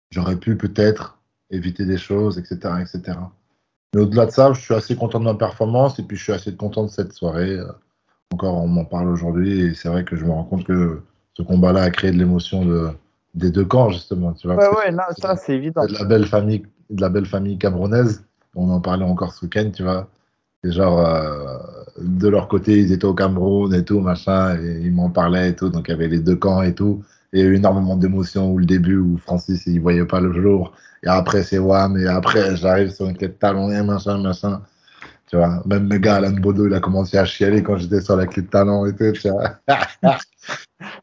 J'aurais 0.10 0.38
pu 0.38 0.58
peut-être 0.58 1.20
éviter 1.52 1.86
des 1.86 1.98
choses, 1.98 2.40
etc., 2.40 2.76
etc. 2.82 3.20
Mais 3.94 4.02
au-delà 4.02 4.26
de 4.26 4.32
ça, 4.32 4.52
je 4.54 4.60
suis 4.60 4.74
assez 4.74 4.96
content 4.96 5.20
de 5.20 5.26
ma 5.26 5.36
performance 5.36 6.00
et 6.00 6.04
puis 6.04 6.18
je 6.18 6.24
suis 6.24 6.34
assez 6.34 6.56
content 6.56 6.84
de 6.84 6.90
cette 6.90 7.14
soirée. 7.14 7.60
Encore, 8.34 8.56
on 8.56 8.68
m'en 8.68 8.86
parle 8.86 9.10
aujourd'hui 9.10 9.62
et 9.62 9.74
c'est 9.74 9.90
vrai 9.90 10.04
que 10.04 10.16
je 10.16 10.26
me 10.26 10.32
rends 10.32 10.44
compte 10.44 10.66
que 10.66 11.02
ce 11.34 11.44
combat-là 11.44 11.84
a 11.84 11.90
créé 11.90 12.12
de 12.12 12.18
l'émotion 12.18 12.66
de, 12.66 12.90
des 13.36 13.52
deux 13.52 13.66
camps, 13.66 13.90
justement. 13.90 14.34
Tu 14.34 14.48
vois, 14.48 14.58
ouais, 14.58 14.78
ouais, 14.78 14.92
non, 14.92 15.04
ça 15.18 15.36
c'est 15.36 15.56
évident. 15.56 15.86
De 15.86 15.94
la 15.94 16.06
belle 16.06 16.26
famille, 16.26 16.66
de 16.90 17.02
la 17.02 17.10
belle 17.10 17.26
famille 17.26 17.58
camerounaise. 17.58 18.26
On 18.56 18.70
en 18.72 18.82
parlait 18.82 19.06
encore 19.06 19.34
ce 19.34 19.46
week-end, 19.46 19.70
tu 19.74 19.84
vois. 19.84 20.10
Genre, 20.64 21.00
euh, 21.00 21.58
de 22.00 22.28
leur 22.28 22.48
côté, 22.48 22.80
ils 22.80 22.92
étaient 22.92 23.06
au 23.06 23.14
Cameroun 23.14 23.74
et 23.74 23.84
tout, 23.84 24.00
machin, 24.00 24.58
et 24.60 24.82
ils 24.84 24.92
m'en 24.92 25.10
parlaient 25.10 25.50
et 25.50 25.56
tout. 25.56 25.70
Donc 25.70 25.88
il 25.88 25.92
y 25.92 25.94
avait 25.94 26.08
les 26.08 26.20
deux 26.20 26.36
camps 26.36 26.62
et 26.62 26.74
tout. 26.74 27.04
Et 27.34 27.40
il 27.40 27.44
y 27.44 27.48
a 27.48 27.50
eu 27.50 27.56
énormément 27.56 27.96
d'émotions 27.96 28.52
où 28.52 28.58
le 28.58 28.66
début, 28.66 28.98
où 28.98 29.18
Francis, 29.18 29.66
il 29.68 29.82
voyait 29.82 30.06
pas 30.06 30.22
le 30.22 30.34
jour. 30.34 30.74
Et 31.04 31.08
après, 31.08 31.44
c'est 31.44 31.60
Wam. 31.60 31.98
Et 31.98 32.08
après, 32.08 32.56
j'arrive 32.56 32.90
sur 32.90 33.08
une 33.08 33.18
clé 33.18 33.28
de 33.28 33.34
talon 33.34 33.70
et 33.72 33.84
machin, 33.84 34.18
machin. 34.18 34.62
Tu 35.28 35.36
vois, 35.36 35.62
même 35.66 35.90
le 35.90 35.98
gars, 35.98 36.16
Alan 36.16 36.32
Bodo, 36.32 36.68
il 36.68 36.74
a 36.74 36.80
commencé 36.80 37.18
à 37.18 37.26
chialer 37.26 37.62
quand 37.62 37.78
j'étais 37.78 38.00
sur 38.00 38.16
la 38.16 38.26
clé 38.28 38.44
de 38.44 38.48
talon 38.48 38.86
et 38.86 38.96
tout. 38.96 39.12
Tu 39.12 39.30
vois. 39.30 39.58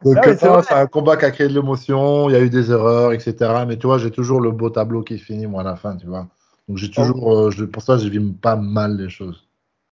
Donc, 0.03 0.19
c'est 0.25 0.73
un 0.73 0.87
combat 0.87 1.17
qui 1.17 1.27
a 1.27 1.31
créé 1.31 1.49
de 1.49 1.53
l'émotion. 1.53 2.31
Il 2.31 2.33
y 2.33 2.37
a 2.37 2.41
eu 2.41 2.49
des 2.49 2.71
erreurs, 2.71 3.13
etc. 3.13 3.35
Mais 3.69 3.77
tu 3.77 3.87
vois, 3.87 3.99
j'ai 3.99 4.11
toujours 4.11 4.41
le 4.41 4.51
beau 4.51 4.71
tableau 4.71 5.03
qui 5.03 5.19
finit, 5.19 5.47
moi, 5.47 5.61
à 5.61 5.65
la 5.65 5.77
fin, 5.77 5.97
tu 5.97 6.07
vois. 6.07 6.27
Donc, 6.69 6.79
j'ai 6.79 6.91
toujours, 6.91 7.49
euh, 7.49 7.67
pour 7.71 7.83
ça, 7.83 7.99
je 7.99 8.09
vis 8.09 8.21
pas 8.33 8.57
mal 8.57 8.97
les 8.97 9.11
choses. 9.11 9.44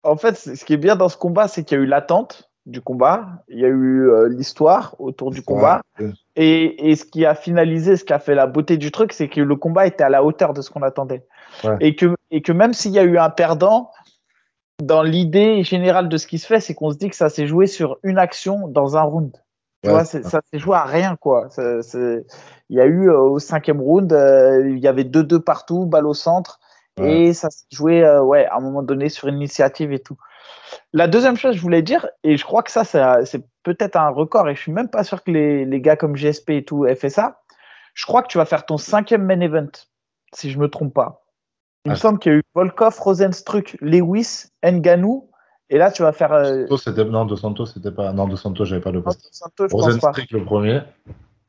En 0.03 0.15
fait, 0.15 0.35
ce 0.35 0.63
qui 0.65 0.73
est 0.73 0.77
bien 0.77 0.95
dans 0.95 1.09
ce 1.09 1.17
combat, 1.17 1.47
c'est 1.47 1.63
qu'il 1.63 1.77
y 1.77 1.81
a 1.81 1.83
eu 1.83 1.87
l'attente 1.87 2.49
du 2.65 2.81
combat, 2.81 3.43
il 3.47 3.59
y 3.59 3.65
a 3.65 3.67
eu 3.67 4.09
euh, 4.09 4.29
l'histoire 4.29 4.95
autour 4.99 5.31
du 5.31 5.41
combat. 5.41 5.81
Et, 6.35 6.95
ce 6.95 7.03
qui 7.03 7.25
a 7.25 7.35
finalisé, 7.35 7.97
ce 7.97 8.05
qui 8.05 8.13
a 8.13 8.19
fait 8.19 8.35
la 8.35 8.47
beauté 8.47 8.77
du 8.77 8.91
truc, 8.91 9.11
c'est 9.11 9.27
que 9.27 9.41
le 9.41 9.55
combat 9.55 9.87
était 9.87 10.03
à 10.03 10.09
la 10.09 10.23
hauteur 10.23 10.53
de 10.53 10.61
ce 10.61 10.69
qu'on 10.69 10.83
attendait. 10.83 11.25
Et, 11.79 11.95
que, 11.95 12.15
et 12.31 12.41
que 12.41 12.51
même 12.51 12.73
s'il 12.73 12.91
y 12.91 12.99
a 12.99 13.03
eu 13.03 13.17
un 13.17 13.29
perdant, 13.29 13.91
dans 14.81 15.03
l'idée 15.03 15.63
générale 15.63 16.07
de 16.07 16.17
ce 16.17 16.27
qui 16.27 16.39
se 16.39 16.47
fait, 16.47 16.59
c'est 16.59 16.73
qu'on 16.73 16.91
se 16.91 16.97
dit 16.97 17.09
que 17.09 17.15
ça 17.15 17.29
s'est 17.29 17.47
joué 17.47 17.67
sur 17.67 17.97
une 18.03 18.17
action 18.17 18.67
dans 18.67 18.95
un 18.95 19.01
round. 19.01 19.35
Tu 19.83 19.89
vois, 19.89 20.03
ça 20.03 20.41
s'est 20.51 20.59
joué 20.59 20.75
à 20.75 20.83
rien, 20.83 21.15
quoi. 21.15 21.47
Il 21.57 22.77
y 22.77 22.81
a 22.81 22.85
eu 22.85 23.09
euh, 23.09 23.19
au 23.19 23.39
cinquième 23.39 23.81
round, 23.81 24.11
euh, 24.11 24.69
il 24.69 24.79
y 24.79 24.87
avait 24.87 25.03
2-2 25.03 25.39
partout, 25.39 25.85
balle 25.85 26.05
au 26.05 26.13
centre, 26.13 26.59
et 27.03 27.33
ça 27.33 27.49
s'est 27.49 27.65
joué, 27.71 28.03
ouais, 28.19 28.45
à 28.45 28.57
un 28.57 28.59
moment 28.59 28.83
donné 28.83 29.09
sur 29.09 29.27
une 29.27 29.35
initiative 29.35 29.91
et 29.91 29.99
tout. 29.99 30.17
La 30.93 31.07
deuxième 31.07 31.37
chose 31.37 31.51
que 31.51 31.57
je 31.57 31.61
voulais 31.61 31.81
dire, 31.81 32.07
et 32.23 32.37
je 32.37 32.43
crois 32.43 32.63
que 32.63 32.71
ça, 32.71 32.83
c'est 32.83 33.43
peut-être 33.63 33.95
un 33.95 34.09
record, 34.09 34.49
et 34.49 34.55
je 34.55 34.61
suis 34.61 34.71
même 34.71 34.89
pas 34.89 35.03
sûr 35.03 35.23
que 35.23 35.31
les, 35.31 35.65
les, 35.65 35.81
gars 35.81 35.95
comme 35.95 36.15
GSP 36.15 36.49
et 36.51 36.65
tout 36.65 36.85
aient 36.85 36.95
fait 36.95 37.09
ça. 37.09 37.41
Je 37.93 38.05
crois 38.05 38.21
que 38.21 38.27
tu 38.27 38.37
vas 38.37 38.45
faire 38.45 38.65
ton 38.65 38.77
cinquième 38.77 39.25
main 39.25 39.39
event, 39.41 39.69
si 40.33 40.51
je 40.51 40.59
me 40.59 40.69
trompe 40.69 40.93
pas. 40.93 41.23
Il 41.85 41.91
me 41.91 41.95
ah. 41.95 41.99
semble 41.99 42.19
qu'il 42.19 42.31
y 42.31 42.35
a 42.35 42.37
eu 42.39 42.43
Volkov, 42.53 42.99
Rosenstruck, 42.99 43.77
Lewis, 43.81 44.45
Nganou, 44.63 45.29
et 45.69 45.77
là 45.77 45.91
tu 45.91 46.01
vas 46.01 46.11
faire. 46.11 46.33
Euh... 46.33 46.65
non, 47.05 47.25
De 47.25 47.35
Santos, 47.35 47.67
c'était 47.67 47.91
pas. 47.91 48.11
Non, 48.11 48.27
De 48.27 48.35
Santos, 48.35 48.65
j'avais 48.65 48.81
pas 48.81 48.91
le 48.91 49.01
poste. 49.01 49.31
Rosenstruck, 49.71 50.31
le 50.31 50.43
premier. 50.43 50.81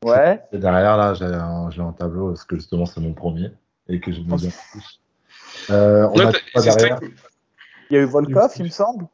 Ouais. 0.05 0.43
Et 0.53 0.59
derrière, 0.59 0.97
là, 0.97 1.15
j'ai 1.15 1.27
un, 1.27 1.69
un, 1.69 1.93
tableau, 1.93 2.29
parce 2.29 2.45
que 2.45 2.57
justement, 2.57 2.87
c'est 2.87 3.01
mon 3.01 3.13
premier, 3.13 3.51
et 3.89 4.01
que 4.01 4.13
je 4.13 4.21
me 4.21 4.37
plus. 4.37 5.00
Euh, 5.69 6.09
on 6.13 6.21
a 6.21 6.33
derrière. 6.63 7.01
Il 7.91 7.95
y 7.95 7.99
a 7.99 8.03
eu 8.03 8.05
Volkov, 8.05 8.53
il 8.57 8.65
me 8.65 8.71
semble. 8.71 9.07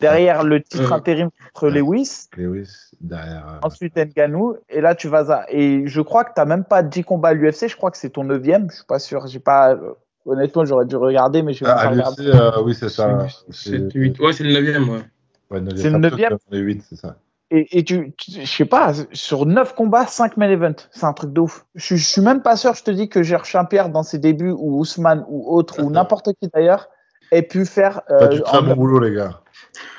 Derrière 0.00 0.42
le 0.42 0.60
titre 0.62 0.92
euh, 0.92 0.96
intérim 0.96 1.30
contre 1.52 1.68
Lewis. 1.68 2.28
Lewis, 2.36 2.90
derrière. 3.00 3.46
Euh, 3.48 3.58
Ensuite 3.62 3.96
Nganou. 3.96 4.56
Et 4.68 4.80
là, 4.80 4.94
tu 4.94 5.08
vas 5.08 5.30
à. 5.30 5.46
Et 5.50 5.86
je 5.86 6.00
crois 6.00 6.24
que 6.24 6.34
tu 6.34 6.40
n'as 6.40 6.46
même 6.46 6.64
pas 6.64 6.82
10 6.82 7.04
combats 7.04 7.28
à 7.28 7.34
l'UFC. 7.34 7.68
Je 7.68 7.76
crois 7.76 7.90
que 7.90 7.96
c'est 7.96 8.10
ton 8.10 8.24
neuvième. 8.24 8.70
Je 8.70 8.76
suis 8.76 8.84
pas 8.84 8.98
sûr. 8.98 9.26
J'ai 9.26 9.38
pas. 9.38 9.78
Honnêtement, 10.26 10.64
j'aurais 10.64 10.86
dû 10.86 10.96
regarder, 10.96 11.42
mais 11.42 11.52
je 11.52 11.64
vais 11.64 11.70
ah, 11.70 11.90
pas 11.90 12.12
euh, 12.18 12.62
oui, 12.62 12.74
c'est 12.74 12.88
ça. 12.88 13.26
C'est 13.50 13.94
Ouais, 14.18 14.32
c'est 14.32 14.44
le 14.44 14.52
neuvième. 14.52 14.88
Ouais. 14.88 15.02
ouais 15.50 15.62
c'est 15.76 15.90
le 15.90 15.98
neuvième. 15.98 16.38
c'est 16.50 16.96
ça. 16.96 17.16
Et, 17.50 17.78
et 17.78 17.84
tu, 17.84 18.14
je 18.28 18.44
sais 18.44 18.64
pas, 18.64 18.92
sur 19.12 19.46
9 19.46 19.74
combats, 19.74 20.06
5 20.06 20.36
main 20.36 20.50
events. 20.50 20.88
C'est 20.90 21.04
un 21.04 21.12
truc 21.12 21.32
de 21.32 21.40
ouf. 21.40 21.66
Je, 21.74 21.96
je 21.96 22.04
suis 22.04 22.20
même 22.20 22.42
pas 22.42 22.56
sûr, 22.56 22.74
je 22.74 22.82
te 22.82 22.90
dis 22.90 23.08
que 23.08 23.20
un 23.56 23.64
Pierre 23.64 23.90
dans 23.90 24.02
ses 24.02 24.18
débuts, 24.18 24.50
ou 24.50 24.80
Ousmane, 24.80 25.24
ou 25.28 25.54
autre, 25.54 25.82
ou 25.82 25.90
n'importe 25.90 26.30
qui 26.40 26.48
d'ailleurs, 26.52 26.88
ait 27.30 27.42
pu 27.42 27.64
faire. 27.64 28.00
Euh, 28.10 28.28
tu 28.28 28.38
fais 28.38 28.56
un 28.56 28.62
bon 28.62 28.74
boulot, 28.74 29.00
les 29.00 29.14
gars. 29.14 29.40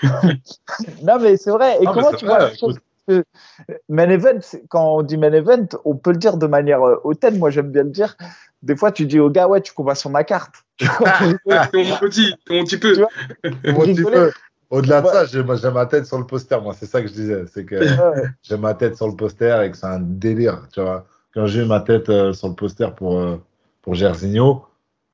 non, 1.04 1.20
mais 1.22 1.38
c'est 1.38 1.52
vrai. 1.52 1.78
Et 1.82 1.86
comment 1.86 2.12
tu 2.12 2.26
vois 2.26 2.50
que 3.08 3.24
main 3.90 4.10
event, 4.10 4.40
quand 4.70 4.98
on 4.98 5.02
dit 5.04 5.18
main 5.18 5.32
event, 5.32 5.68
on 5.86 5.96
peut 5.96 6.12
le 6.12 6.18
dire 6.18 6.38
de 6.38 6.48
manière 6.48 6.82
euh, 6.82 7.00
hautaine. 7.04 7.38
Moi, 7.38 7.50
j'aime 7.50 7.72
bien 7.72 7.84
le 7.84 7.90
dire. 7.90 8.18
Des 8.64 8.76
fois, 8.76 8.92
tu 8.92 9.06
dis 9.06 9.20
au 9.20 9.30
gars, 9.30 9.48
ouais, 9.48 9.62
tu 9.62 9.74
combats 9.74 9.96
sur 9.96 10.10
ma 10.10 10.24
carte. 10.24 10.56
c'est 10.80 10.88
mon 10.88 11.98
petit, 12.00 12.34
mon 12.50 12.64
petit 12.64 12.78
peu. 12.78 12.96
Au-delà 14.70 15.02
de 15.02 15.08
ça, 15.08 15.26
j'ai 15.26 15.44
ma 15.44 15.86
tête 15.86 16.06
sur 16.06 16.18
le 16.18 16.26
poster. 16.26 16.60
Moi, 16.62 16.74
c'est 16.78 16.86
ça 16.86 17.02
que 17.02 17.08
je 17.08 17.14
disais. 17.14 17.46
C'est 17.54 17.66
que 17.66 17.80
j'ai 18.42 18.58
ma 18.58 18.74
tête 18.74 18.96
sur 18.98 19.08
le 19.08 19.16
poster 19.16 19.64
et 19.64 19.72
que 19.72 19.78
c'est 19.78 19.86
un 19.86 20.00
délire. 20.00 20.68
Tu 20.74 20.82
vois, 20.82 21.06
quand 21.36 21.46
j'ai 21.46 21.66
ma 21.66 21.82
tête 21.82 22.10
euh, 22.10 22.34
sur 22.34 22.48
le 22.48 22.56
poster 22.56 22.94
pour, 22.96 23.20
euh, 23.20 23.38
pour 23.82 23.94
Gersigno, 23.94 24.66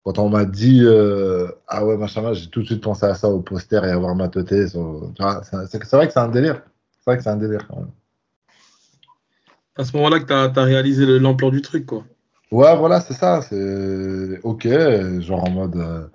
quand 0.04 0.20
on 0.20 0.30
m'a 0.30 0.46
dit 0.46 0.82
euh, 0.84 1.48
ah 1.68 1.86
ouais 1.86 1.98
machin 1.98 2.34
j'ai 2.34 2.48
tout 2.48 2.62
de 2.62 2.66
suite 2.66 2.82
pensé 2.82 3.06
à 3.06 3.16
ça 3.16 3.28
au 3.28 3.40
poster 3.42 3.84
et 3.84 3.92
à 3.92 3.98
voir 3.98 4.16
ma 4.16 4.30
tête 4.30 4.50
c'est 4.50 4.76
vrai 4.76 6.08
que 6.08 6.14
c'est 6.14 6.20
un 6.20 6.28
délire 6.28 6.64
c'est 7.00 7.06
vrai 7.06 7.18
que 7.18 7.24
c'est 7.24 7.30
un 7.30 7.38
délire 7.38 7.68
quand 7.68 7.78
même. 7.78 7.92
à 9.78 9.84
ce 9.84 9.96
moment-là 9.98 10.20
que 10.20 10.26
tu 10.26 10.34
as, 10.34 10.64
réalisé 10.64 11.06
l'ampleur 11.20 11.52
du 11.52 11.62
truc 11.62 11.86
quoi 11.86 12.04
ouais 12.50 12.76
voilà 12.78 13.00
c'est 13.00 13.14
ça 13.14 13.44
c'est 13.44 14.40
ok 14.42 14.68
genre 15.20 15.44
en 15.44 15.52
mode 15.52 16.10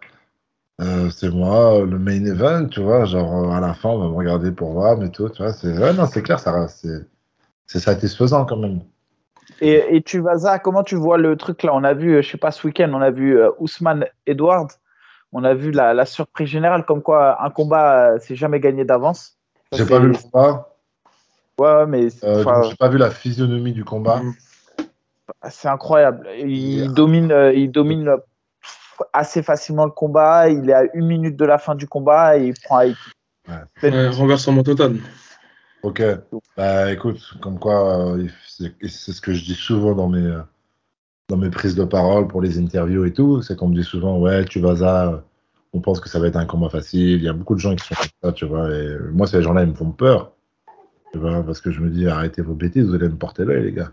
euh, 0.80 1.06
euh, 1.06 1.10
c'est 1.10 1.30
moi 1.30 1.80
le 1.80 1.98
main 1.98 2.24
event 2.24 2.66
tu 2.66 2.80
vois 2.80 3.04
genre 3.04 3.52
à 3.54 3.60
la 3.60 3.74
fin 3.74 3.88
on 3.90 3.98
va 3.98 4.08
me 4.08 4.14
regarder 4.14 4.52
pour 4.52 4.72
voir 4.72 4.98
mais 4.98 5.10
tout 5.10 5.28
tu 5.30 5.42
vois 5.42 5.52
c'est 5.52 5.76
ouais, 5.76 5.94
non 5.94 6.06
c'est 6.06 6.22
clair 6.22 6.38
ça 6.38 6.66
c'est 6.68 7.80
satisfaisant 7.80 8.44
quand 8.44 8.58
même 8.58 8.80
et, 9.60 9.96
et 9.96 10.02
tu 10.02 10.20
vas 10.20 10.38
ça, 10.38 10.58
comment 10.58 10.82
tu 10.82 10.96
vois 10.96 11.18
le 11.18 11.36
truc 11.36 11.62
là? 11.62 11.74
On 11.74 11.84
a 11.84 11.94
vu, 11.94 12.22
je 12.22 12.28
sais 12.28 12.38
pas, 12.38 12.50
ce 12.50 12.66
week-end, 12.66 12.90
on 12.92 13.00
a 13.00 13.10
vu 13.10 13.38
euh, 13.38 13.50
Ousmane 13.58 14.06
Edward. 14.26 14.70
On 15.32 15.44
a 15.44 15.54
vu 15.54 15.70
la, 15.70 15.94
la, 15.94 16.06
surprise 16.06 16.48
générale, 16.48 16.84
comme 16.84 17.02
quoi 17.02 17.42
un 17.44 17.50
combat, 17.50 18.12
euh, 18.12 18.18
c'est 18.20 18.36
jamais 18.36 18.60
gagné 18.60 18.84
d'avance. 18.84 19.36
J'ai 19.72 19.86
pas 19.86 19.98
vu 19.98 20.08
le 20.08 20.14
combat. 20.14 20.74
Ouais, 21.58 21.86
mais. 21.86 22.08
Euh, 22.24 22.44
J'ai 22.68 22.76
pas 22.76 22.88
vu 22.88 22.98
la 22.98 23.10
physionomie 23.10 23.72
du 23.72 23.84
combat. 23.84 24.20
C'est 25.50 25.68
incroyable. 25.68 26.28
Il 26.38 26.92
domine, 26.92 27.32
euh, 27.32 27.52
il 27.52 27.70
domine 27.70 28.16
assez 29.12 29.42
facilement 29.42 29.84
le 29.84 29.90
combat. 29.90 30.48
Il 30.48 30.70
est 30.70 30.74
à 30.74 30.84
une 30.94 31.06
minute 31.06 31.36
de 31.36 31.44
la 31.44 31.58
fin 31.58 31.74
du 31.74 31.86
combat 31.86 32.38
et 32.38 32.48
il 32.48 32.54
prend. 32.54 32.80
Ouais. 32.80 32.94
Ouais, 33.82 34.08
renversement 34.08 34.62
total. 34.62 34.96
Ok. 35.82 36.02
Bah 36.56 36.92
écoute, 36.92 37.20
comme 37.40 37.58
quoi, 37.58 38.16
euh, 38.16 38.26
c'est 38.48 39.12
ce 39.12 39.20
que 39.20 39.32
je 39.32 39.44
dis 39.44 39.54
souvent 39.54 39.94
dans 39.94 40.08
mes, 40.08 40.18
euh, 40.18 40.40
dans 41.28 41.36
mes 41.36 41.50
prises 41.50 41.76
de 41.76 41.84
parole 41.84 42.26
pour 42.26 42.42
les 42.42 42.58
interviews 42.58 43.04
et 43.04 43.12
tout, 43.12 43.42
c'est 43.42 43.56
qu'on 43.56 43.68
me 43.68 43.74
dit 43.74 43.84
souvent, 43.84 44.18
ouais, 44.18 44.44
tu 44.46 44.58
vas 44.58 44.82
à, 44.82 45.22
on 45.76 45.80
pense 45.80 46.00
que 46.00 46.08
ça 46.08 46.18
va 46.18 46.26
être 46.26 46.36
un 46.36 46.46
combat 46.46 46.70
facile. 46.70 47.16
Il 47.16 47.22
y 47.22 47.28
a 47.28 47.32
beaucoup 47.32 47.54
de 47.54 47.60
gens 47.60 47.76
qui 47.76 47.86
sont 47.86 47.94
comme 47.94 48.06
ça, 48.22 48.32
tu 48.32 48.46
vois. 48.46 48.70
Et 48.70 48.96
moi, 49.12 49.26
ces 49.26 49.42
gens-là, 49.42 49.62
ils 49.62 49.70
me 49.70 49.74
font 49.74 49.90
peur. 49.90 50.32
Tu 51.12 51.18
vois, 51.18 51.42
parce 51.42 51.60
que 51.60 51.70
je 51.70 51.80
me 51.80 51.90
dis, 51.90 52.08
arrêtez 52.08 52.42
vos 52.42 52.54
bêtises, 52.54 52.86
vous 52.86 52.94
allez 52.94 53.08
me 53.08 53.16
porter 53.16 53.44
l'œil, 53.44 53.64
les 53.64 53.72
gars. 53.72 53.92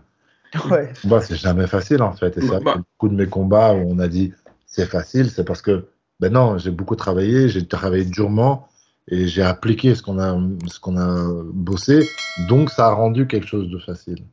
Ouais. 0.70 0.92
Moi, 1.04 1.20
c'est 1.20 1.36
jamais 1.36 1.66
facile, 1.66 2.02
en 2.02 2.12
fait. 2.12 2.36
Et 2.38 2.40
c'est 2.40 2.62
bah. 2.62 2.76
beaucoup 2.76 3.08
de 3.08 3.14
mes 3.14 3.26
combats 3.26 3.74
où 3.74 3.84
on 3.86 3.98
a 3.98 4.08
dit, 4.08 4.32
c'est 4.74 4.86
facile, 4.86 5.30
c'est 5.30 5.44
parce 5.44 5.62
que, 5.62 5.86
ben 6.18 6.32
non, 6.32 6.58
j'ai 6.58 6.72
beaucoup 6.72 6.96
travaillé, 6.96 7.48
j'ai 7.48 7.64
travaillé 7.64 8.04
durement 8.04 8.66
et 9.06 9.28
j'ai 9.28 9.42
appliqué 9.42 9.94
ce 9.94 10.02
qu'on 10.02 10.18
a, 10.18 10.36
ce 10.66 10.80
qu'on 10.80 10.96
a 10.96 11.32
bossé, 11.52 12.10
donc 12.36 12.70
ça 12.70 12.86
a 12.88 12.90
rendu 12.90 13.28
quelque 13.28 13.46
chose 13.46 13.70
de 13.70 13.78
facile. 13.78 14.24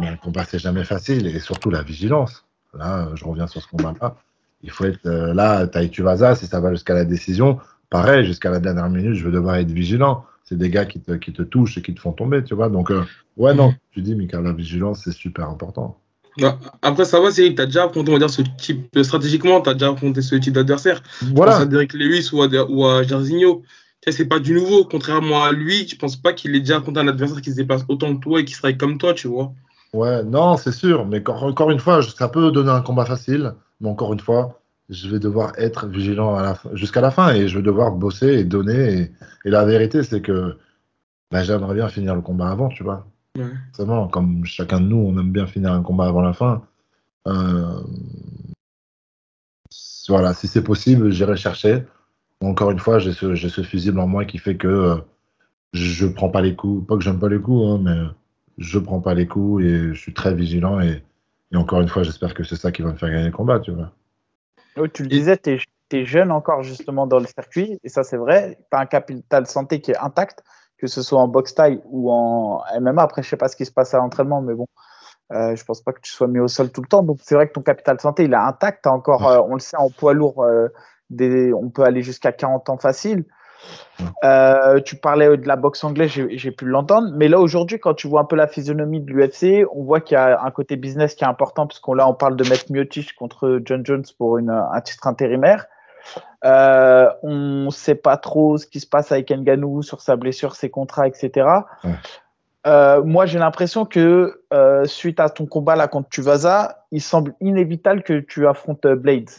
Mais 0.00 0.08
un 0.08 0.16
combat, 0.16 0.44
c'est 0.44 0.58
jamais 0.58 0.84
facile, 0.84 1.26
et 1.26 1.38
surtout 1.38 1.70
la 1.70 1.82
vigilance. 1.82 2.46
Là, 2.72 3.10
je 3.14 3.24
reviens 3.24 3.46
sur 3.46 3.60
ce 3.60 3.68
combat-là. 3.68 4.16
Il 4.62 4.70
faut 4.70 4.86
être 4.86 5.04
euh, 5.06 5.34
là, 5.34 5.66
Taïtu 5.66 6.02
Vaza, 6.02 6.34
si 6.34 6.46
ça 6.46 6.60
va 6.60 6.72
jusqu'à 6.72 6.94
la 6.94 7.04
décision, 7.04 7.58
pareil, 7.90 8.24
jusqu'à 8.24 8.50
la 8.50 8.60
dernière 8.60 8.88
minute, 8.88 9.14
je 9.14 9.24
vais 9.24 9.32
devoir 9.32 9.56
être 9.56 9.70
vigilant. 9.70 10.24
c'est 10.44 10.56
des 10.56 10.70
gars 10.70 10.86
qui 10.86 11.00
te, 11.00 11.12
qui 11.12 11.34
te 11.34 11.42
touchent 11.42 11.76
et 11.76 11.82
qui 11.82 11.94
te 11.94 12.00
font 12.00 12.12
tomber, 12.12 12.42
tu 12.42 12.54
vois. 12.54 12.70
Donc, 12.70 12.90
euh, 12.90 13.04
ouais, 13.36 13.54
non, 13.54 13.74
tu 13.90 14.00
dis, 14.00 14.14
Mika, 14.14 14.40
la 14.40 14.52
vigilance, 14.52 15.02
c'est 15.04 15.12
super 15.12 15.50
important. 15.50 16.00
Bah, 16.38 16.58
après, 16.82 17.04
ça 17.04 17.20
va, 17.20 17.30
c'est 17.30 17.50
que 17.50 17.56
tu 17.56 17.62
as 17.62 17.66
déjà 17.66 17.84
affronté, 17.84 18.10
on 18.10 18.14
va 18.14 18.18
dire, 18.18 18.30
ce 18.30 18.42
type, 18.58 18.96
stratégiquement, 19.02 19.60
tu 19.60 19.70
as 19.70 19.74
déjà 19.74 19.90
affronté 19.90 20.22
ce 20.22 20.36
type 20.36 20.54
d'adversaire. 20.54 21.02
Voilà. 21.34 21.56
à 21.56 21.66
Derek 21.66 21.92
Lewis 21.92 22.30
ou 22.32 22.42
à, 22.42 22.48
ou 22.70 22.86
à 22.86 23.02
Jarzinho. 23.02 23.62
C'est 24.10 24.26
pas 24.26 24.38
du 24.38 24.54
nouveau. 24.54 24.84
Contrairement 24.84 25.44
à 25.44 25.52
lui, 25.52 25.86
je 25.86 25.96
pense 25.96 26.16
pas 26.16 26.32
qu'il 26.32 26.54
ait 26.54 26.60
déjà 26.60 26.78
affronté 26.78 27.00
un 27.00 27.08
adversaire 27.08 27.42
qui 27.42 27.50
se 27.50 27.56
déplace 27.56 27.84
autant 27.88 28.16
que 28.16 28.20
toi 28.20 28.40
et 28.40 28.44
qui 28.44 28.54
serait 28.54 28.76
comme 28.76 28.96
toi, 28.96 29.12
tu 29.12 29.28
vois. 29.28 29.52
Ouais, 29.92 30.22
non, 30.24 30.56
c'est 30.56 30.72
sûr. 30.72 31.04
Mais 31.04 31.18
encore, 31.20 31.42
encore 31.42 31.70
une 31.70 31.80
fois, 31.80 32.00
ça 32.02 32.28
peut 32.28 32.50
donner 32.50 32.70
un 32.70 32.80
combat 32.80 33.04
facile. 33.04 33.54
Mais 33.80 33.88
encore 33.88 34.12
une 34.12 34.20
fois, 34.20 34.60
je 34.88 35.08
vais 35.08 35.18
devoir 35.18 35.52
être 35.58 35.86
vigilant 35.86 36.54
jusqu'à 36.72 37.00
la 37.00 37.10
fin 37.10 37.34
et 37.34 37.48
je 37.48 37.56
vais 37.58 37.62
devoir 37.62 37.92
bosser 37.92 38.38
et 38.38 38.44
donner. 38.44 39.12
Et, 39.44 39.50
la 39.50 39.64
vérité, 39.64 40.02
c'est 40.02 40.20
que 40.20 40.56
bah, 41.30 41.42
j'aimerais 41.42 41.74
bien 41.74 41.88
finir 41.88 42.14
le 42.14 42.22
combat 42.22 42.48
avant, 42.48 42.68
tu 42.68 42.82
vois. 42.82 43.06
Ouais. 43.36 44.08
comme 44.10 44.44
chacun 44.44 44.80
de 44.80 44.86
nous, 44.86 44.96
on 44.96 45.18
aime 45.18 45.32
bien 45.32 45.46
finir 45.46 45.72
un 45.72 45.82
combat 45.82 46.06
avant 46.06 46.22
la 46.22 46.32
fin. 46.32 46.62
Euh, 47.26 47.82
voilà, 50.08 50.34
si 50.34 50.48
c'est 50.48 50.64
possible, 50.64 51.10
j'irai 51.10 51.36
chercher. 51.36 51.84
Encore 52.40 52.70
une 52.70 52.78
fois, 52.78 52.98
j'ai 52.98 53.12
ce, 53.12 53.34
ce, 53.34 53.62
fusible 53.62 53.98
en 53.98 54.06
moi 54.06 54.24
qui 54.24 54.38
fait 54.38 54.56
que 54.56 54.68
euh, 54.68 54.96
je 55.72 56.06
prends 56.06 56.30
pas 56.30 56.40
les 56.40 56.54
coups. 56.54 56.86
Pas 56.86 56.96
que 56.96 57.02
j'aime 57.02 57.18
pas 57.18 57.28
les 57.28 57.40
coups, 57.40 57.66
hein, 57.66 57.80
mais 57.82 58.14
je 58.58 58.78
prends 58.78 59.00
pas 59.00 59.14
les 59.14 59.26
coups 59.26 59.64
et 59.64 59.88
je 59.92 60.00
suis 60.00 60.14
très 60.14 60.34
vigilant. 60.34 60.80
Et, 60.80 61.02
et 61.52 61.56
encore 61.56 61.80
une 61.80 61.88
fois, 61.88 62.02
j'espère 62.02 62.34
que 62.34 62.44
c'est 62.44 62.56
ça 62.56 62.72
qui 62.72 62.82
va 62.82 62.92
me 62.92 62.96
faire 62.96 63.10
gagner 63.10 63.26
le 63.26 63.32
combat, 63.32 63.60
tu 63.60 63.72
vois. 63.72 63.92
tu 64.92 65.02
le 65.02 65.08
disais, 65.08 65.36
tu 65.36 65.58
es, 65.92 66.04
jeune 66.04 66.30
encore 66.30 66.62
justement 66.62 67.06
dans 67.06 67.18
le 67.18 67.26
circuit, 67.26 67.78
et 67.82 67.88
ça 67.88 68.04
c'est 68.04 68.18
vrai. 68.18 68.58
Tu 68.70 68.76
as 68.76 68.80
un 68.80 68.86
capital 68.86 69.46
santé 69.46 69.80
qui 69.80 69.90
est 69.90 69.98
intact, 69.98 70.42
que 70.78 70.86
ce 70.86 71.02
soit 71.02 71.20
en 71.20 71.28
boxe 71.28 71.54
taille 71.54 71.80
ou 71.86 72.10
en 72.10 72.62
MMA. 72.80 73.02
Après, 73.02 73.22
je 73.22 73.28
sais 73.28 73.36
pas 73.36 73.48
ce 73.48 73.56
qui 73.56 73.64
se 73.64 73.72
passe 73.72 73.94
à 73.94 73.98
l'entraînement, 73.98 74.40
mais 74.40 74.54
bon, 74.54 74.66
euh, 75.32 75.54
je 75.54 75.64
pense 75.64 75.82
pas 75.82 75.92
que 75.92 76.00
tu 76.00 76.12
sois 76.12 76.28
mis 76.28 76.38
au 76.38 76.48
sol 76.48 76.70
tout 76.70 76.80
le 76.80 76.88
temps. 76.88 77.02
Donc 77.02 77.18
c'est 77.22 77.34
vrai 77.34 77.48
que 77.48 77.52
ton 77.52 77.62
capital 77.62 78.00
santé, 78.00 78.24
il 78.24 78.32
est 78.32 78.36
intact. 78.36 78.86
As 78.86 78.92
encore, 78.92 79.28
euh, 79.28 79.40
on 79.48 79.54
le 79.54 79.60
sait, 79.60 79.76
en 79.76 79.90
poids 79.90 80.14
lourd, 80.14 80.42
euh, 80.42 80.68
des, 81.10 81.52
on 81.52 81.68
peut 81.68 81.82
aller 81.82 82.02
jusqu'à 82.02 82.32
40 82.32 82.70
ans 82.70 82.78
facile. 82.78 83.24
Euh, 84.24 84.80
tu 84.80 84.94
parlais 84.94 85.36
de 85.36 85.48
la 85.48 85.56
boxe 85.56 85.82
anglaise, 85.82 86.12
j'ai 86.12 86.50
pu 86.52 86.64
l'entendre. 86.64 87.10
Mais 87.16 87.26
là, 87.26 87.40
aujourd'hui, 87.40 87.80
quand 87.80 87.94
tu 87.94 88.06
vois 88.06 88.20
un 88.20 88.24
peu 88.24 88.36
la 88.36 88.46
physionomie 88.46 89.00
de 89.00 89.10
l'UFC, 89.10 89.66
on 89.74 89.82
voit 89.82 90.00
qu'il 90.00 90.14
y 90.14 90.18
a 90.18 90.40
un 90.40 90.50
côté 90.52 90.76
business 90.76 91.16
qui 91.16 91.24
est 91.24 91.28
important, 91.28 91.66
puisqu'on 91.66 91.94
là, 91.94 92.08
on 92.08 92.14
parle 92.14 92.36
de 92.36 92.48
mettre 92.48 92.70
Miocic 92.70 93.16
contre 93.16 93.60
John 93.64 93.84
Jones 93.84 94.04
pour 94.16 94.38
une, 94.38 94.50
un 94.50 94.80
titre 94.80 95.08
intérimaire. 95.08 95.66
Euh, 96.44 97.08
on 97.22 97.64
ne 97.66 97.70
sait 97.70 97.94
pas 97.94 98.16
trop 98.16 98.58
ce 98.58 98.66
qui 98.66 98.80
se 98.80 98.86
passe 98.86 99.10
avec 99.12 99.30
Nganou 99.30 99.82
sur 99.82 100.00
sa 100.00 100.16
blessure, 100.16 100.54
ses 100.54 100.70
contrats, 100.70 101.08
etc. 101.08 101.48
Euh, 102.66 103.02
moi, 103.02 103.26
j'ai 103.26 103.38
l'impression 103.38 103.84
que 103.84 104.42
euh, 104.52 104.84
suite 104.84 105.20
à 105.20 105.30
ton 105.30 105.46
combat 105.46 105.74
là 105.76 105.88
contre 105.88 106.08
Tuvasa, 106.08 106.84
il 106.90 107.02
semble 107.02 107.34
inévitable 107.40 108.02
que 108.02 108.20
tu 108.20 108.46
affrontes 108.46 108.86
Blades. 108.86 109.30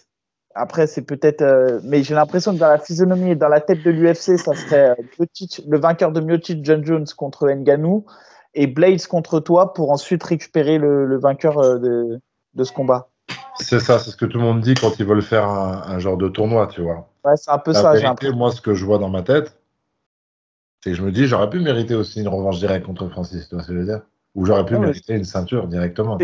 Après, 0.56 0.88
c'est 0.88 1.04
peut-être, 1.04 1.41
euh, 1.41 1.80
mais 1.84 2.04
j'ai 2.04 2.16
l'impression 2.16 2.54
que 2.54 2.60
dans 2.60 2.70
la 2.70 2.80
physionomie 2.80 3.32
et 3.32 3.36
dans 3.36 3.47
la 3.47 3.62
tête 3.62 3.84
de 3.84 3.91
l'UFC, 3.91 4.38
ça 4.38 4.54
serait 4.56 4.89
euh, 4.89 5.26
le 5.68 5.78
vainqueur 5.78 6.12
de 6.12 6.20
Miocic, 6.20 6.66
John 6.66 6.84
Jones 6.84 7.06
contre 7.16 7.47
Nganou 7.50 8.06
et 8.56 8.66
Blades 8.66 9.06
contre 9.06 9.39
toi 9.39 9.74
pour 9.74 9.91
ensuite 9.91 10.24
récupérer 10.24 10.80
le, 10.80 11.18
vainqueur 11.20 11.60
euh, 11.60 11.78
de, 11.78 12.20
de, 12.56 12.64
ce 12.64 12.74
combat. 12.74 13.09
C'est 13.59 13.80
ça, 13.80 13.99
c'est 13.99 14.11
ce 14.11 14.15
que 14.15 14.25
tout 14.25 14.38
le 14.38 14.43
monde 14.43 14.61
dit 14.61 14.73
quand 14.73 14.99
ils 14.99 15.05
veulent 15.05 15.21
faire 15.21 15.47
un, 15.47 15.99
genre 15.99 16.17
de 16.17 16.27
tournoi, 16.27 16.67
tu 16.67 16.82
vois. 16.82 17.09
Ouais, 17.25 17.36
c'est 17.36 17.51
un 17.51 17.57
peu 17.57 17.73
ça. 17.73 17.93
Vérité, 17.93 18.32
moi, 18.32 18.51
ce 18.51 18.61
que 18.61 18.73
je 18.73 18.86
vois 18.86 18.97
dans 18.97 19.09
ma 19.09 19.21
tête, 19.21 19.57
c'est 20.82 20.91
que 20.91 20.95
je 20.95 21.03
me 21.03 21.11
dis, 21.11 21.27
j'aurais 21.27 21.49
pu 21.49 21.59
mériter 21.59 21.95
aussi 21.95 22.21
une 22.21 22.30
revanche 22.30 22.59
directe 22.59 22.86
contre 22.86 23.07
Francis, 23.09 23.49
tu 23.49 23.55
vois 23.55 23.63
ce 23.63 23.67
que 23.67 23.73
je 23.73 23.80
veux 23.80 23.86
dire? 23.86 24.01
Ou 24.36 24.45
j'aurais 24.45 24.65
pu 24.65 24.77
mériter 24.77 25.15
une 25.15 25.25
ceinture 25.25 25.67
directement. 25.67 26.17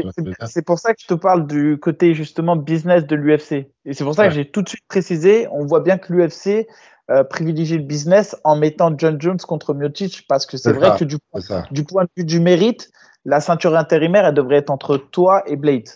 C'est 0.46 0.62
pour 0.64 0.80
ça 0.80 0.94
que 0.94 1.02
je 1.02 1.08
te 1.08 1.14
parle 1.16 1.48
du 1.48 1.78
côté 1.80 2.14
justement 2.14 2.56
business 2.56 3.06
de 3.06 3.16
l'UFC. 3.16 3.68
Et 3.84 3.94
c'est 3.94 4.04
pour 4.04 4.14
ça 4.14 4.28
que 4.28 4.34
j'ai 4.34 4.50
tout 4.50 4.62
de 4.62 4.70
suite 4.70 4.86
précisé, 4.88 5.48
on 5.52 5.66
voit 5.66 5.82
bien 5.82 5.98
que 5.98 6.14
l'UFC 6.14 6.68
euh, 7.12 7.24
privilégie 7.24 7.78
le 7.78 7.84
business 7.84 8.36
en 8.44 8.56
mettant 8.56 8.92
John 8.98 9.20
Jones 9.20 9.38
contre 9.38 9.76
Miocic 9.76 10.26
parce 10.28 10.48
que 10.48 10.58
c'est 10.58 10.72
vrai 10.72 10.98
que 10.98 11.04
du, 11.04 11.18
du, 11.70 11.84
point 11.84 12.06
de 12.06 12.10
vue 12.18 12.26
du 12.26 12.40
mérite, 12.40 12.90
la 13.26 13.42
ceinture 13.42 13.76
intérimaire, 13.76 14.26
elle 14.26 14.34
devrait 14.34 14.58
être 14.58 14.72
entre 14.72 14.98
toi 14.98 15.44
et 15.46 15.56
Blade. 15.56 15.88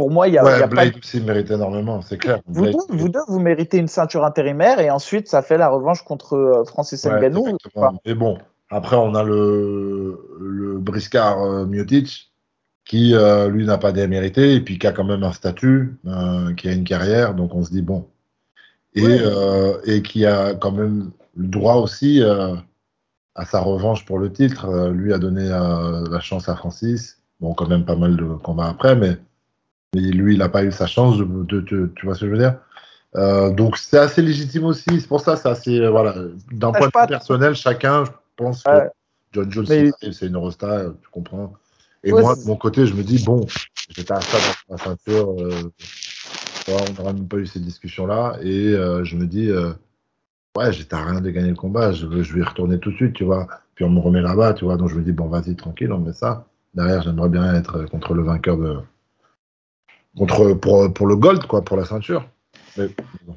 Pour 0.00 0.10
moi, 0.10 0.28
il 0.28 0.32
y 0.32 0.38
a, 0.38 0.44
ouais, 0.44 0.66
Blade 0.66 0.94
aussi 0.96 1.20
mérite 1.20 1.50
énormément, 1.50 2.00
c'est 2.00 2.16
clair. 2.16 2.40
Vous, 2.46 2.64
deux, 2.64 2.72
vous, 2.88 3.10
deux, 3.10 3.20
vous 3.28 3.38
méritez 3.38 3.76
une 3.76 3.86
ceinture 3.86 4.24
intérimaire 4.24 4.80
et 4.80 4.90
ensuite 4.90 5.28
ça 5.28 5.42
fait 5.42 5.58
la 5.58 5.68
revanche 5.68 6.00
contre 6.04 6.36
euh, 6.36 6.64
Francis 6.64 7.04
Ngannou. 7.04 7.58
Mais 8.06 8.14
bon, 8.14 8.38
après, 8.70 8.96
on 8.96 9.14
a 9.14 9.22
le, 9.22 10.18
le 10.40 10.78
briscard 10.78 11.42
euh, 11.42 11.66
Miotic, 11.66 12.32
qui 12.86 13.14
euh, 13.14 13.50
lui 13.50 13.66
n'a 13.66 13.76
pas 13.76 13.92
démérité 13.92 14.54
et 14.54 14.62
puis 14.62 14.78
qui 14.78 14.86
a 14.86 14.92
quand 14.92 15.04
même 15.04 15.22
un 15.22 15.32
statut, 15.32 15.98
euh, 16.06 16.54
qui 16.54 16.68
a 16.70 16.72
une 16.72 16.84
carrière, 16.84 17.34
donc 17.34 17.54
on 17.54 17.62
se 17.62 17.70
dit 17.70 17.82
bon. 17.82 18.06
Et, 18.94 19.18
et 19.84 20.00
qui 20.00 20.24
a 20.24 20.54
quand 20.54 20.72
même 20.72 21.10
le 21.36 21.46
droit 21.46 21.74
aussi 21.74 22.22
à 22.22 23.44
sa 23.44 23.60
revanche 23.60 24.06
pour 24.06 24.18
le 24.18 24.32
titre. 24.32 24.88
lui 24.88 25.12
a 25.12 25.18
donné 25.18 25.46
la 25.46 26.20
chance 26.20 26.48
à 26.48 26.56
Francis. 26.56 27.18
Bon, 27.38 27.52
quand 27.52 27.68
même 27.68 27.84
pas 27.84 27.96
mal 27.96 28.16
de 28.16 28.24
combats 28.24 28.68
après, 28.68 28.96
mais, 28.96 29.18
mais 29.94 30.00
lui, 30.00 30.34
il 30.34 30.38
n'a 30.38 30.48
pas 30.48 30.64
eu 30.64 30.72
sa 30.72 30.86
chance. 30.86 31.18
De, 31.18 31.60
tu 31.60 31.90
vois 32.04 32.14
ce 32.14 32.20
que 32.20 32.26
je 32.26 32.32
veux 32.32 32.38
dire? 32.38 32.56
Donc 33.54 33.76
c'est 33.76 33.98
assez 33.98 34.22
légitime 34.22 34.64
aussi. 34.64 35.00
C'est 35.00 35.08
pour 35.08 35.20
ça, 35.20 35.36
c'est 35.36 35.48
assez 35.48 35.86
voilà. 35.88 36.14
D'un 36.52 36.72
point 36.72 36.88
de 36.88 37.00
vue 37.00 37.06
personnel, 37.08 37.54
chacun, 37.54 38.04
pense 38.36 38.62
que 38.62 38.70
John 39.32 39.52
Jones, 39.52 39.66
c'est 40.00 40.26
une 40.26 40.36
Rosta, 40.36 40.86
tu 41.02 41.08
comprends? 41.10 41.52
Et 42.02 42.12
moi, 42.12 42.34
de 42.34 42.46
mon 42.46 42.56
côté, 42.56 42.86
je 42.86 42.94
me 42.94 43.02
dis, 43.02 43.22
bon, 43.22 43.46
j'étais 43.90 44.12
à 44.12 44.20
ça 44.20 44.38
dans 44.68 44.74
ma 44.74 44.82
ceinture. 44.82 45.36
Euh, 45.38 45.70
on 46.68 46.92
n'aurait 46.94 47.12
même 47.12 47.28
pas 47.28 47.36
eu 47.36 47.46
ces 47.46 47.60
discussions-là. 47.60 48.38
Et 48.42 48.72
euh, 48.72 49.04
je 49.04 49.16
me 49.16 49.26
dis, 49.26 49.50
euh, 49.50 49.72
ouais, 50.56 50.72
j'étais 50.72 50.94
à 50.94 51.04
rien 51.04 51.20
de 51.20 51.30
gagner 51.30 51.50
le 51.50 51.56
combat. 51.56 51.92
Je, 51.92 52.06
je 52.22 52.34
vais 52.34 52.40
y 52.40 52.42
retourner 52.42 52.78
tout 52.78 52.90
de 52.90 52.96
suite, 52.96 53.12
tu 53.12 53.24
vois. 53.24 53.46
Puis 53.74 53.84
on 53.84 53.90
me 53.90 54.00
remet 54.00 54.22
là-bas, 54.22 54.54
tu 54.54 54.64
vois. 54.64 54.76
Donc 54.76 54.88
je 54.88 54.94
me 54.94 55.02
dis, 55.02 55.12
bon, 55.12 55.28
vas-y, 55.28 55.54
tranquille, 55.56 55.92
on 55.92 55.98
met 55.98 56.14
ça. 56.14 56.46
Derrière, 56.74 57.02
j'aimerais 57.02 57.28
bien 57.28 57.54
être 57.54 57.84
contre 57.86 58.14
le 58.14 58.22
vainqueur 58.22 58.56
de. 58.56 58.78
Contre, 60.16 60.54
pour, 60.54 60.92
pour 60.92 61.06
le 61.06 61.16
gold, 61.16 61.46
quoi, 61.46 61.62
pour 61.62 61.76
la 61.76 61.84
ceinture. 61.84 62.26
Mais 62.76 62.88
bon. 63.26 63.36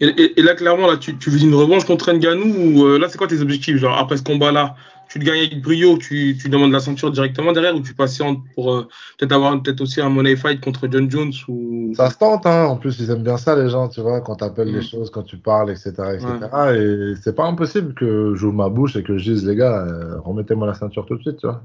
Et, 0.00 0.42
là, 0.42 0.54
clairement, 0.54 0.86
là, 0.86 0.96
tu, 0.96 1.16
tu 1.16 1.30
veux 1.30 1.40
une 1.40 1.54
revanche 1.54 1.84
contre 1.84 2.12
Nganou 2.12 2.44
ou 2.44 2.84
euh, 2.84 2.98
là, 2.98 3.08
c'est 3.08 3.16
quoi 3.16 3.28
tes 3.28 3.40
objectifs 3.40 3.76
Genre, 3.76 3.96
après 3.96 4.16
ce 4.16 4.22
combat-là, 4.22 4.74
tu 5.08 5.18
le 5.18 5.24
gagnes 5.24 5.38
avec 5.38 5.62
brio, 5.62 5.96
tu, 5.98 6.36
tu, 6.40 6.48
demandes 6.48 6.72
la 6.72 6.80
ceinture 6.80 7.10
directement 7.12 7.52
derrière 7.52 7.74
ou 7.76 7.80
tu 7.80 7.94
patientes 7.94 8.38
pour 8.54 8.72
euh, 8.72 8.88
peut-être 9.18 9.32
avoir 9.32 9.62
peut-être 9.62 9.80
aussi 9.80 10.00
un 10.00 10.08
money 10.08 10.34
fight 10.34 10.60
contre 10.60 10.88
John 10.90 11.08
Jones 11.10 11.32
ou... 11.48 11.92
Ça 11.94 12.10
se 12.10 12.18
tente, 12.18 12.44
hein. 12.44 12.66
En 12.66 12.76
plus, 12.76 12.98
ils 12.98 13.10
aiment 13.10 13.22
bien 13.22 13.36
ça, 13.36 13.54
les 13.54 13.68
gens, 13.68 13.88
tu 13.88 14.00
vois, 14.00 14.20
quand 14.20 14.36
tu 14.36 14.44
appelles 14.44 14.72
les 14.72 14.80
mm. 14.80 14.90
choses, 14.90 15.10
quand 15.10 15.22
tu 15.22 15.36
parles, 15.36 15.70
etc. 15.70 15.92
etc. 16.14 16.26
Et 16.74 17.14
c'est 17.22 17.36
pas 17.36 17.44
impossible 17.44 17.94
que 17.94 18.34
j'ouvre 18.34 18.54
ma 18.54 18.68
bouche 18.68 18.96
et 18.96 19.04
que 19.04 19.16
je 19.16 19.32
dise, 19.32 19.46
les 19.46 19.54
gars, 19.54 19.86
euh, 19.86 20.18
remettez-moi 20.20 20.66
la 20.66 20.74
ceinture 20.74 21.06
tout 21.06 21.16
de 21.16 21.22
suite, 21.22 21.38
tu 21.38 21.46
vois. 21.46 21.62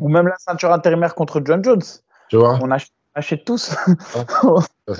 Ou 0.00 0.08
même 0.08 0.26
la 0.26 0.36
ceinture 0.38 0.72
intérimaire 0.72 1.14
contre 1.14 1.42
John 1.44 1.62
Jones. 1.62 1.82
Tu 2.30 2.36
vois 2.36 2.58
On 2.62 2.70
achète, 2.70 3.44
tous. 3.44 3.74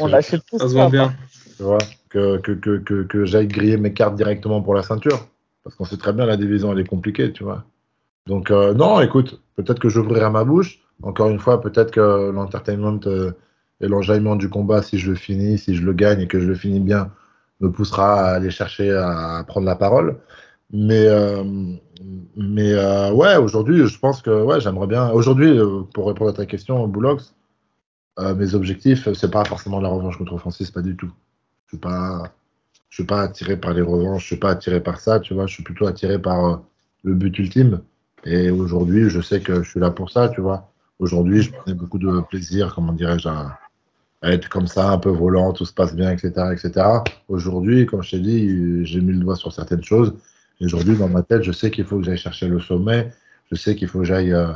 on 0.01 0.12
achète 0.12 0.43
tous. 0.51 0.59
Ça 0.59 0.68
se 0.68 0.74
vend 0.74 0.91
bien. 0.91 1.14
Tu 1.57 1.62
vois 1.62 1.78
que, 2.09 2.39
que, 2.39 2.53
que, 2.53 3.05
que, 3.05 3.24
j'aille 3.24 3.47
griller 3.47 3.76
mes 3.76 3.93
cartes 3.93 4.16
directement 4.16 4.61
pour 4.61 4.74
la 4.74 4.83
ceinture. 4.83 5.28
Parce 5.62 5.76
qu'on 5.76 5.85
sait 5.85 5.97
très 5.97 6.12
bien 6.12 6.26
la 6.26 6.37
division, 6.37 6.72
elle 6.72 6.81
est 6.81 6.89
compliquée, 6.89 7.33
tu 7.33 7.45
vois. 7.45 7.64
Donc, 8.26 8.51
euh, 8.51 8.74
non, 8.74 9.01
écoute, 9.01 9.41
peut-être 9.55 9.78
que 9.78 9.89
j'ouvrirai 9.89 10.28
ma 10.28 10.43
bouche. 10.43 10.81
Encore 11.03 11.31
une 11.31 11.39
fois, 11.39 11.61
peut-être 11.61 11.93
que 11.93 12.31
l'entertainment 12.31 12.99
euh, 13.07 13.31
et 13.81 13.87
l'enjaillement 13.87 14.35
du 14.35 14.49
combat, 14.49 14.83
si 14.83 14.99
je 14.99 15.11
le 15.11 15.16
finis, 15.16 15.57
si 15.59 15.76
je 15.76 15.83
le 15.83 15.93
gagne 15.93 16.22
et 16.22 16.26
que 16.26 16.41
je 16.41 16.49
le 16.49 16.57
finis 16.57 16.81
bien, 16.81 17.12
me 17.61 17.70
poussera 17.70 18.22
à 18.22 18.35
aller 18.35 18.51
chercher 18.51 18.91
à 18.91 19.45
prendre 19.47 19.66
la 19.66 19.76
parole. 19.76 20.18
Mais, 20.72 21.07
euh, 21.07 21.45
mais 22.36 22.74
ouais, 23.11 23.36
aujourd'hui, 23.36 23.86
je 23.86 23.98
pense 23.98 24.22
que 24.22 24.42
ouais, 24.42 24.61
j'aimerais 24.61 24.86
bien. 24.86 25.11
Aujourd'hui, 25.11 25.59
pour 25.94 26.09
répondre 26.09 26.30
à 26.30 26.34
ta 26.34 26.46
question, 26.46 26.86
Boulox, 26.88 27.34
mes 28.18 28.55
objectifs, 28.55 29.12
c'est 29.12 29.30
pas 29.30 29.44
forcément 29.44 29.80
la 29.80 29.88
revanche 29.88 30.18
contre 30.18 30.36
Francis, 30.38 30.70
pas 30.70 30.82
du 30.82 30.96
tout. 30.96 31.12
Je 31.70 31.76
ne 31.76 31.80
pas, 31.80 32.32
je 32.88 32.96
suis 32.96 33.05
pas 33.05 33.22
attiré 33.22 33.57
par 33.57 33.72
les 33.72 33.82
revanches, 33.82 34.22
je 34.22 34.26
suis 34.26 34.36
pas 34.36 34.51
attiré 34.51 34.80
par 34.80 35.01
ça, 35.01 35.20
tu 35.20 35.32
vois. 35.34 35.46
Je 35.46 35.55
suis 35.55 35.62
plutôt 35.62 35.86
attiré 35.86 36.20
par 36.20 36.44
euh, 36.44 36.57
le 37.05 37.14
but 37.14 37.38
ultime. 37.38 37.80
Et 38.24 38.51
aujourd'hui, 38.51 39.09
je 39.09 39.20
sais 39.20 39.40
que 39.40 39.62
je 39.62 39.70
suis 39.70 39.80
là 39.80 39.90
pour 39.90 40.11
ça, 40.11 40.28
tu 40.28 40.40
vois. 40.40 40.70
Aujourd'hui, 40.98 41.42
je 41.42 41.53
prenais 41.53 41.74
beaucoup 41.74 41.98
de 41.98 42.20
plaisir, 42.28 42.74
comment 42.74 42.92
dirais-je, 42.92 43.28
à, 43.28 43.59
être 44.22 44.51
comme 44.51 44.66
ça, 44.66 44.90
un 44.90 44.98
peu 44.98 45.09
volant, 45.09 45.53
tout 45.55 45.64
se 45.64 45.72
passe 45.72 45.94
bien, 45.94 46.11
etc., 46.11 46.32
etc. 46.53 46.86
Aujourd'hui, 47.28 47.86
comme 47.86 48.03
je 48.03 48.11
t'ai 48.11 48.18
dit, 48.18 48.84
j'ai 48.84 49.01
mis 49.01 49.14
le 49.14 49.20
doigt 49.20 49.36
sur 49.36 49.51
certaines 49.51 49.82
choses. 49.82 50.14
Et 50.61 50.66
aujourd'hui, 50.66 50.96
dans 50.96 51.08
ma 51.08 51.22
tête, 51.22 51.42
je 51.42 51.52
sais 51.52 51.70
qu'il 51.70 51.84
faut 51.84 51.98
que 51.98 52.04
j'aille 52.04 52.18
chercher 52.18 52.48
le 52.48 52.61
sommet. 52.61 53.11
Je 53.50 53.56
sais 53.56 53.74
qu'il 53.74 53.88
faut 53.88 54.00
que 54.00 54.04
j'aille 54.04 54.32
euh, 54.32 54.52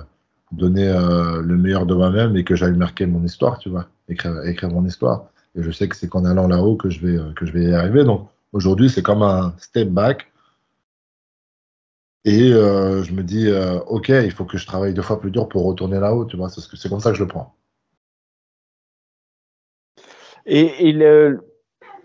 donner 0.53 0.89
euh, 0.89 1.41
le 1.41 1.57
meilleur 1.57 1.87
de 1.87 1.95
moi-même 1.95 2.37
et 2.37 2.45
que 2.45 2.55
j'aille 2.55 2.77
marquer 2.77 3.07
mon 3.07 3.25
histoire, 3.25 3.59
tu 3.59 3.69
vois, 3.69 3.89
écrire, 4.09 4.71
mon 4.71 4.85
histoire. 4.85 5.27
Et 5.57 5.63
je 5.63 5.71
sais 5.71 5.89
que 5.89 5.97
c'est 5.97 6.09
qu'en 6.09 6.25
allant 6.25 6.49
là-haut 6.49 6.77
que 6.77 6.91
je 6.91 7.01
vais, 7.07 7.19
vais 7.53 7.65
y 7.65 7.75
arriver. 7.75 8.05
Donc 8.05 8.29
aujourd'hui, 8.53 8.91
c'est 8.91 9.03
comme 9.03 9.23
un 9.23 9.55
step 9.59 9.89
back. 9.89 10.31
Et 12.25 12.53
euh, 12.53 13.03
je 13.03 13.13
me 13.13 13.23
dis, 13.23 13.49
euh, 13.49 13.79
ok, 13.81 14.09
il 14.09 14.31
faut 14.31 14.47
que 14.47 14.57
je 14.57 14.67
travaille 14.67 14.95
deux 14.95 15.03
fois 15.03 15.21
plus 15.21 15.31
dur 15.31 15.49
pour 15.49 15.65
retourner 15.65 16.01
là-haut, 16.01 16.25
tu 16.25 16.39
vois, 16.39 16.49
c'est 16.49 16.89
comme 16.89 17.01
ça 17.01 17.11
que 17.11 17.19
je 17.19 17.23
le 17.23 17.29
prends. 17.29 17.55
Et, 20.47 20.95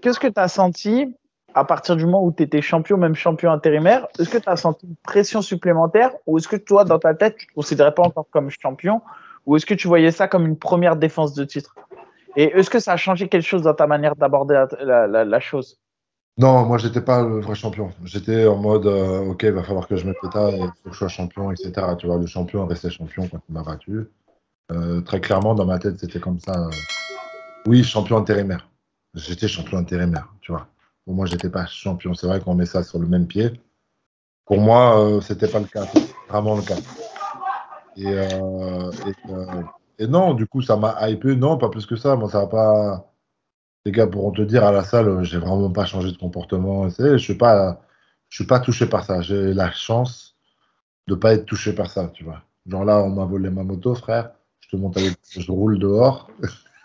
qu'est-ce 0.01 0.19
que 0.19 0.27
tu 0.27 0.39
as 0.39 0.47
senti 0.49 1.15
à 1.53 1.65
partir 1.65 1.95
du 1.95 2.05
moment 2.05 2.23
où 2.23 2.31
tu 2.31 2.43
étais 2.43 2.61
champion, 2.61 2.97
même 2.97 3.15
champion 3.15 3.51
intérimaire 3.51 4.07
Est-ce 4.19 4.29
que 4.29 4.37
tu 4.37 4.49
as 4.49 4.55
senti 4.55 4.85
une 4.85 4.95
pression 5.03 5.41
supplémentaire 5.41 6.11
ou 6.27 6.37
est-ce 6.37 6.47
que 6.47 6.55
toi, 6.55 6.85
dans 6.85 6.99
ta 6.99 7.13
tête, 7.13 7.37
tu 7.37 7.47
ne 7.47 7.53
considérais 7.53 7.93
pas 7.93 8.03
encore 8.03 8.27
comme 8.31 8.49
champion 8.49 9.01
ou 9.45 9.55
est-ce 9.55 9.65
que 9.65 9.73
tu 9.73 9.87
voyais 9.87 10.11
ça 10.11 10.27
comme 10.27 10.45
une 10.45 10.57
première 10.57 10.95
défense 10.95 11.33
de 11.33 11.43
titre? 11.43 11.75
Et 12.35 12.43
est-ce 12.43 12.69
que 12.69 12.79
ça 12.79 12.93
a 12.93 12.97
changé 12.97 13.27
quelque 13.27 13.45
chose 13.45 13.63
dans 13.63 13.73
ta 13.73 13.87
manière 13.87 14.15
d'aborder 14.15 14.63
la, 14.79 15.39
chose? 15.39 15.79
Non, 16.37 16.65
moi, 16.65 16.77
j'étais 16.77 17.01
pas 17.01 17.23
le 17.23 17.39
vrai 17.39 17.55
champion. 17.55 17.91
J'étais 18.05 18.45
en 18.45 18.57
mode, 18.57 18.85
euh, 18.85 19.31
OK, 19.31 19.43
il 19.43 19.51
va 19.51 19.63
falloir 19.63 19.87
que 19.87 19.95
je 19.95 20.05
l'état, 20.05 20.51
il 20.51 20.59
faut 20.59 20.89
que 20.89 20.91
je 20.91 20.97
sois 20.97 21.07
champion, 21.07 21.51
etc. 21.51 21.71
Tu 21.97 22.07
vois, 22.07 22.17
le 22.17 22.27
champion 22.27 22.65
restait 22.65 22.89
champion 22.89 23.27
quand 23.27 23.41
il 23.49 23.53
m'a 23.53 23.63
battu. 23.63 24.07
Euh, 24.71 25.01
très 25.01 25.19
clairement, 25.19 25.55
dans 25.55 25.65
ma 25.65 25.79
tête, 25.79 25.99
c'était 25.99 26.19
comme 26.19 26.39
ça. 26.39 26.69
Oui, 27.67 27.83
champion 27.83 28.17
intérimaire. 28.17 28.69
J'étais 29.15 29.47
champion 29.47 29.79
intérimaire, 29.79 30.31
tu 30.41 30.51
vois. 30.51 30.67
Pour 31.09 31.15
moi, 31.15 31.25
j'étais 31.25 31.49
pas 31.49 31.65
champion. 31.65 32.13
C'est 32.13 32.27
vrai 32.27 32.39
qu'on 32.39 32.53
met 32.53 32.67
ça 32.67 32.83
sur 32.83 32.99
le 32.99 33.07
même 33.07 33.25
pied. 33.25 33.49
Pour 34.45 34.59
moi, 34.59 35.19
c'était 35.23 35.47
pas 35.47 35.57
le 35.57 35.65
cas. 35.65 35.87
Vraiment 36.29 36.55
le 36.55 36.61
cas. 36.61 36.75
Euh, 37.97 38.91
euh, 39.27 39.63
et, 39.97 40.05
non, 40.05 40.35
du 40.35 40.45
coup, 40.45 40.61
ça 40.61 40.77
m'a 40.77 41.09
hypé. 41.09 41.35
Non, 41.35 41.57
pas 41.57 41.69
plus 41.69 41.87
que 41.87 41.95
ça. 41.95 42.15
Moi, 42.15 42.29
ça 42.29 42.45
pas. 42.45 43.11
Les 43.85 43.91
gars 43.91 44.05
pourront 44.05 44.29
te 44.29 44.43
dire 44.43 44.63
à 44.63 44.71
la 44.71 44.83
salle, 44.83 45.23
j'ai 45.23 45.39
vraiment 45.39 45.71
pas 45.71 45.85
changé 45.85 46.11
de 46.11 46.17
comportement. 46.17 46.87
Je 46.89 47.17
suis 47.17 47.33
pas, 47.33 47.81
suis 48.29 48.45
pas 48.45 48.59
touché 48.59 48.85
par 48.85 49.03
ça. 49.03 49.21
J'ai 49.21 49.55
la 49.55 49.71
chance 49.71 50.35
de 51.07 51.15
pas 51.15 51.33
être 51.33 51.47
touché 51.47 51.73
par 51.73 51.89
ça, 51.89 52.11
tu 52.13 52.23
vois. 52.23 52.43
Genre 52.67 52.85
là, 52.85 53.01
on 53.01 53.09
m'a 53.09 53.25
volé 53.25 53.49
ma 53.49 53.63
moto, 53.63 53.95
frère. 53.95 54.29
Je 54.59 54.69
te 54.69 54.75
montre 54.75 54.99
avec, 54.99 55.17
je 55.27 55.51
roule 55.51 55.79
dehors. 55.79 56.29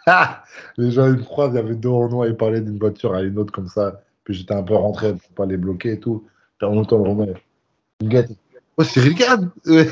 les 0.79 0.93
gens 0.93 1.09
ils 1.09 1.19
me 1.19 1.23
croisent, 1.23 1.53
il 1.53 1.57
y 1.57 1.59
avait 1.59 1.75
deux 1.75 1.91
Renois, 1.91 2.29
ils 2.29 2.37
parlaient 2.39 2.63
d'une 2.63 2.79
voiture 2.79 3.13
à 3.13 3.21
une 3.21 3.39
autre 3.39 3.53
comme 3.53 3.69
ça. 3.69 4.01
Puis 4.25 4.35
j'étais 4.35 4.55
un 4.55 4.63
peu 4.63 4.75
rentré 4.75 5.15
pour 5.15 5.31
pas 5.31 5.47
les 5.47 5.57
bloquer 5.57 5.93
et 5.93 6.01
tout. 6.01 6.27
Puis 6.59 6.67
en 6.67 6.75
même 6.75 6.87
temps, 6.87 7.03
gars, 8.03 8.25
Oh, 8.77 8.83
Cyril 8.83 9.15
Gann 9.15 9.51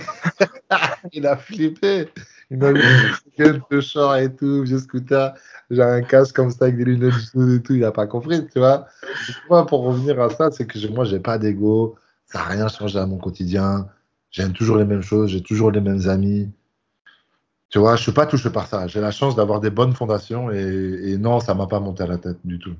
Il 1.12 1.26
a 1.26 1.36
flippé. 1.36 2.08
Il 2.50 2.58
m'a 2.58 2.72
mis 2.72 2.80
de 3.70 3.80
short 3.80 4.18
et 4.18 4.34
tout, 4.34 4.62
vieux 4.62 4.78
scooter. 4.78 5.34
J'ai 5.70 5.82
un 5.82 6.02
casque 6.02 6.34
comme 6.34 6.50
ça 6.50 6.64
avec 6.64 6.76
des 6.76 6.84
lunettes 6.84 7.14
et 7.14 7.62
tout. 7.62 7.74
Il 7.74 7.80
n'a 7.80 7.92
pas 7.92 8.06
compris, 8.06 8.46
tu 8.48 8.58
vois. 8.58 8.86
Moi, 9.48 9.66
pour 9.66 9.84
revenir 9.84 10.20
à 10.20 10.28
ça, 10.30 10.50
c'est 10.50 10.66
que 10.66 10.86
moi, 10.88 11.04
j'ai 11.04 11.20
pas 11.20 11.38
d'ego. 11.38 11.94
Ça 12.26 12.38
n'a 12.38 12.44
rien 12.46 12.68
changé 12.68 12.98
à 12.98 13.06
mon 13.06 13.18
quotidien. 13.18 13.88
J'aime 14.30 14.52
toujours 14.52 14.76
les 14.76 14.84
mêmes 14.84 15.02
choses. 15.02 15.30
J'ai 15.30 15.42
toujours 15.42 15.70
les 15.70 15.80
mêmes 15.80 16.08
amis. 16.08 16.50
Tu 17.70 17.78
vois, 17.78 17.96
je 17.96 18.02
suis 18.02 18.12
pas 18.12 18.26
touché 18.26 18.50
par 18.50 18.66
ça. 18.66 18.86
J'ai 18.86 19.00
la 19.00 19.12
chance 19.12 19.36
d'avoir 19.36 19.60
des 19.60 19.70
bonnes 19.70 19.94
fondations 19.94 20.50
et, 20.50 21.16
non, 21.18 21.40
ça 21.40 21.54
m'a 21.54 21.66
pas 21.66 21.80
monté 21.80 22.02
à 22.02 22.06
la 22.06 22.18
tête 22.18 22.38
du 22.44 22.58
tout. 22.58 22.74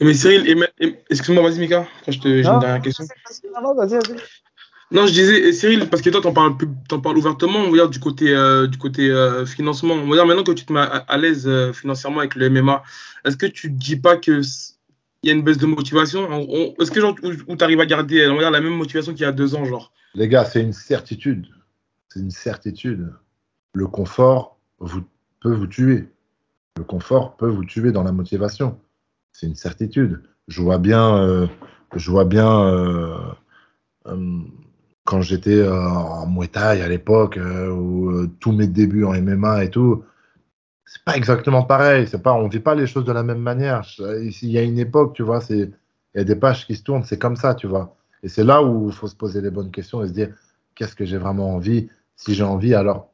Mais 0.00 0.14
Cyril, 0.14 0.66
excuse-moi, 1.10 1.42
vas-y 1.42 1.58
Mika, 1.58 1.86
j'ai 2.08 2.40
une 2.40 2.42
dernière 2.42 2.80
question. 2.80 3.04
Non, 3.62 3.74
vas-y, 3.74 3.90
vas-y. 3.90 4.16
Non, 4.92 5.06
je 5.06 5.12
disais, 5.12 5.52
Cyril, 5.52 5.88
parce 5.88 6.02
que 6.02 6.10
toi, 6.10 6.20
tu 6.20 6.26
en 6.26 6.32
parles, 6.32 6.54
en 6.90 7.00
parles 7.00 7.16
ouvertement, 7.16 7.60
on 7.60 7.70
va 7.70 7.76
dire, 7.76 7.88
du 7.88 8.00
côté, 8.00 8.34
euh, 8.34 8.66
du 8.66 8.76
côté 8.76 9.08
euh, 9.08 9.46
financement. 9.46 9.94
On 9.94 10.08
va 10.08 10.16
dire, 10.16 10.26
maintenant 10.26 10.42
que 10.42 10.50
tu 10.50 10.64
te 10.64 10.72
mets 10.72 10.80
à, 10.80 11.16
l'aise 11.16 11.46
euh, 11.46 11.72
financièrement 11.72 12.18
avec 12.18 12.34
le 12.34 12.50
MMA, 12.50 12.82
est-ce 13.24 13.36
que 13.36 13.46
tu 13.46 13.70
ne 13.70 13.76
dis 13.76 13.96
pas 13.96 14.16
qu'il 14.16 14.42
y 15.22 15.30
a 15.30 15.32
une 15.32 15.42
baisse 15.42 15.58
de 15.58 15.66
motivation? 15.66 16.28
Est-ce 16.80 16.90
que 16.90 17.00
genre, 17.00 17.14
où, 17.22 17.56
tu 17.56 17.64
arrives 17.64 17.80
à 17.80 17.86
garder 17.86 18.26
on 18.26 18.34
va 18.34 18.40
dire, 18.40 18.50
la 18.50 18.60
même 18.60 18.74
motivation 18.74 19.12
qu'il 19.12 19.22
y 19.22 19.26
a 19.26 19.32
deux 19.32 19.54
ans 19.54 19.64
genre? 19.64 19.92
Les 20.14 20.26
gars, 20.26 20.44
c'est 20.44 20.60
une 20.60 20.72
certitude. 20.72 21.46
C'est 22.08 22.18
une 22.18 22.32
certitude. 22.32 23.12
Le 23.74 23.86
confort 23.86 24.58
vous, 24.80 25.02
peut 25.40 25.54
vous 25.54 25.68
tuer. 25.68 26.08
Le 26.76 26.82
confort 26.82 27.36
peut 27.36 27.48
vous 27.48 27.64
tuer 27.64 27.92
dans 27.92 28.02
la 28.02 28.10
motivation. 28.10 28.76
C'est 29.32 29.46
une 29.46 29.54
certitude. 29.54 30.22
Je 30.48 30.62
vois 30.62 30.78
bien, 30.78 31.48
je 31.94 32.10
vois 32.10 32.24
bien 32.24 33.36
quand 35.10 35.22
j'étais 35.22 35.56
euh, 35.56 35.76
en 35.76 36.28
Muay 36.28 36.56
à 36.56 36.88
l'époque, 36.88 37.36
euh, 37.36 37.68
ou 37.72 38.10
euh, 38.10 38.30
tous 38.38 38.52
mes 38.52 38.68
débuts 38.68 39.04
en 39.04 39.20
MMA 39.20 39.64
et 39.64 39.70
tout, 39.70 40.04
c'est 40.84 41.02
pas 41.04 41.16
exactement 41.16 41.64
pareil. 41.64 42.06
C'est 42.06 42.22
pas, 42.22 42.32
on 42.32 42.46
vit 42.46 42.60
pas 42.60 42.76
les 42.76 42.86
choses 42.86 43.04
de 43.04 43.12
la 43.12 43.24
même 43.24 43.40
manière. 43.40 43.82
Il 43.98 44.50
y 44.50 44.56
a 44.56 44.62
une 44.62 44.78
époque, 44.78 45.14
tu 45.14 45.24
vois, 45.24 45.40
il 45.50 45.72
y 46.14 46.20
a 46.20 46.24
des 46.24 46.36
pages 46.36 46.64
qui 46.64 46.76
se 46.76 46.84
tournent, 46.84 47.02
c'est 47.02 47.18
comme 47.18 47.34
ça, 47.34 47.56
tu 47.56 47.66
vois. 47.66 47.96
Et 48.22 48.28
c'est 48.28 48.44
là 48.44 48.62
où 48.62 48.88
il 48.88 48.94
faut 48.94 49.08
se 49.08 49.16
poser 49.16 49.40
les 49.40 49.50
bonnes 49.50 49.72
questions 49.72 50.04
et 50.04 50.06
se 50.06 50.12
dire, 50.12 50.32
qu'est-ce 50.76 50.94
que 50.94 51.04
j'ai 51.04 51.18
vraiment 51.18 51.56
envie 51.56 51.88
Si 52.14 52.34
j'ai 52.34 52.44
envie, 52.44 52.74
alors, 52.74 53.12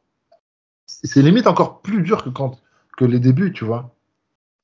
c'est 0.84 1.22
limite 1.22 1.46
encore 1.46 1.80
plus 1.80 2.02
dur 2.02 2.22
que 2.22 2.28
quand, 2.28 2.60
que 2.98 3.06
les 3.06 3.20
débuts, 3.20 3.52
tu 3.52 3.64
vois. 3.64 3.95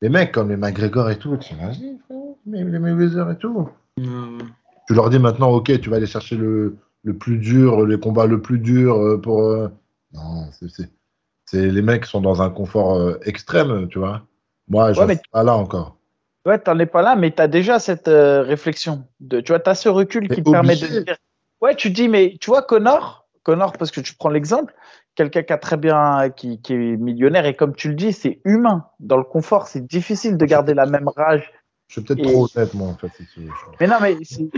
Les 0.02 0.08
mecs 0.08 0.32
comme 0.32 0.50
les 0.50 0.56
McGregor 0.56 1.10
et 1.10 1.16
tout, 1.16 1.36
tu 1.36 1.54
imagines, 1.54 1.98
les 2.44 2.64
Mayweather 2.64 3.30
et 3.30 3.36
tout. 3.36 3.68
Tu 3.96 4.94
leur 4.94 5.08
dis 5.10 5.20
maintenant, 5.20 5.50
ok, 5.50 5.80
tu 5.80 5.88
vas 5.90 5.96
aller 5.96 6.06
chercher 6.06 6.36
le, 6.36 6.76
le 7.04 7.16
plus 7.16 7.38
dur, 7.38 7.86
les 7.86 8.00
combats 8.00 8.26
le 8.26 8.42
plus 8.42 8.58
dur 8.58 8.96
euh, 8.96 9.20
pour. 9.20 9.40
Euh, 9.42 9.68
non, 10.12 10.48
c'est 10.50 10.90
les 11.54 11.82
mecs 11.82 12.06
sont 12.06 12.20
dans 12.20 12.42
un 12.42 12.50
confort 12.50 12.96
euh, 12.96 13.20
extrême, 13.24 13.88
tu 13.88 14.00
vois. 14.00 14.22
Moi, 14.68 14.92
je 14.92 15.06
suis 15.06 15.18
pas 15.30 15.44
là 15.44 15.54
encore. 15.54 15.96
Ouais, 16.46 16.58
t'en 16.58 16.78
es 16.80 16.86
pas 16.86 17.02
là, 17.02 17.14
mais 17.14 17.30
tu 17.30 17.40
as 17.40 17.46
déjà 17.46 17.78
cette 17.78 18.08
réflexion. 18.08 19.04
De, 19.20 19.40
tu 19.40 19.52
vois, 19.52 19.60
tu 19.60 19.70
as 19.70 19.76
ce 19.76 19.88
recul 19.88 20.28
qui 20.28 20.42
te 20.42 20.50
permet 20.50 20.74
de 20.74 20.86
dire. 20.86 21.16
Ouais, 21.60 21.76
tu 21.76 21.90
dis, 21.90 22.08
mais 22.08 22.36
tu 22.40 22.50
vois, 22.50 22.62
Connor, 22.62 23.28
Connor, 23.44 23.72
parce 23.74 23.92
que 23.92 24.00
tu 24.00 24.14
prends 24.16 24.30
l'exemple, 24.30 24.74
quelqu'un 25.14 25.42
qui 25.42 25.52
a 25.52 25.58
très 25.58 25.76
bien, 25.76 26.30
qui, 26.30 26.60
qui, 26.60 26.74
est 26.74 26.96
millionnaire, 26.96 27.46
et 27.46 27.54
comme 27.54 27.74
tu 27.74 27.88
le 27.88 27.94
dis, 27.94 28.12
c'est 28.12 28.40
humain. 28.44 28.86
Dans 29.00 29.16
le 29.16 29.24
confort, 29.24 29.66
c'est 29.66 29.84
difficile 29.86 30.36
de 30.36 30.46
garder 30.46 30.74
la 30.74 30.86
même 30.86 31.08
rage. 31.08 31.52
Je 31.88 32.00
suis 32.00 32.02
peut-être 32.02 32.22
trop 32.22 32.48
honnête, 32.54 32.72
moi, 32.74 32.88
en 32.88 32.96
fait. 32.96 33.10
Mais 33.80 33.86
non, 33.86 33.96
mais 34.00 34.14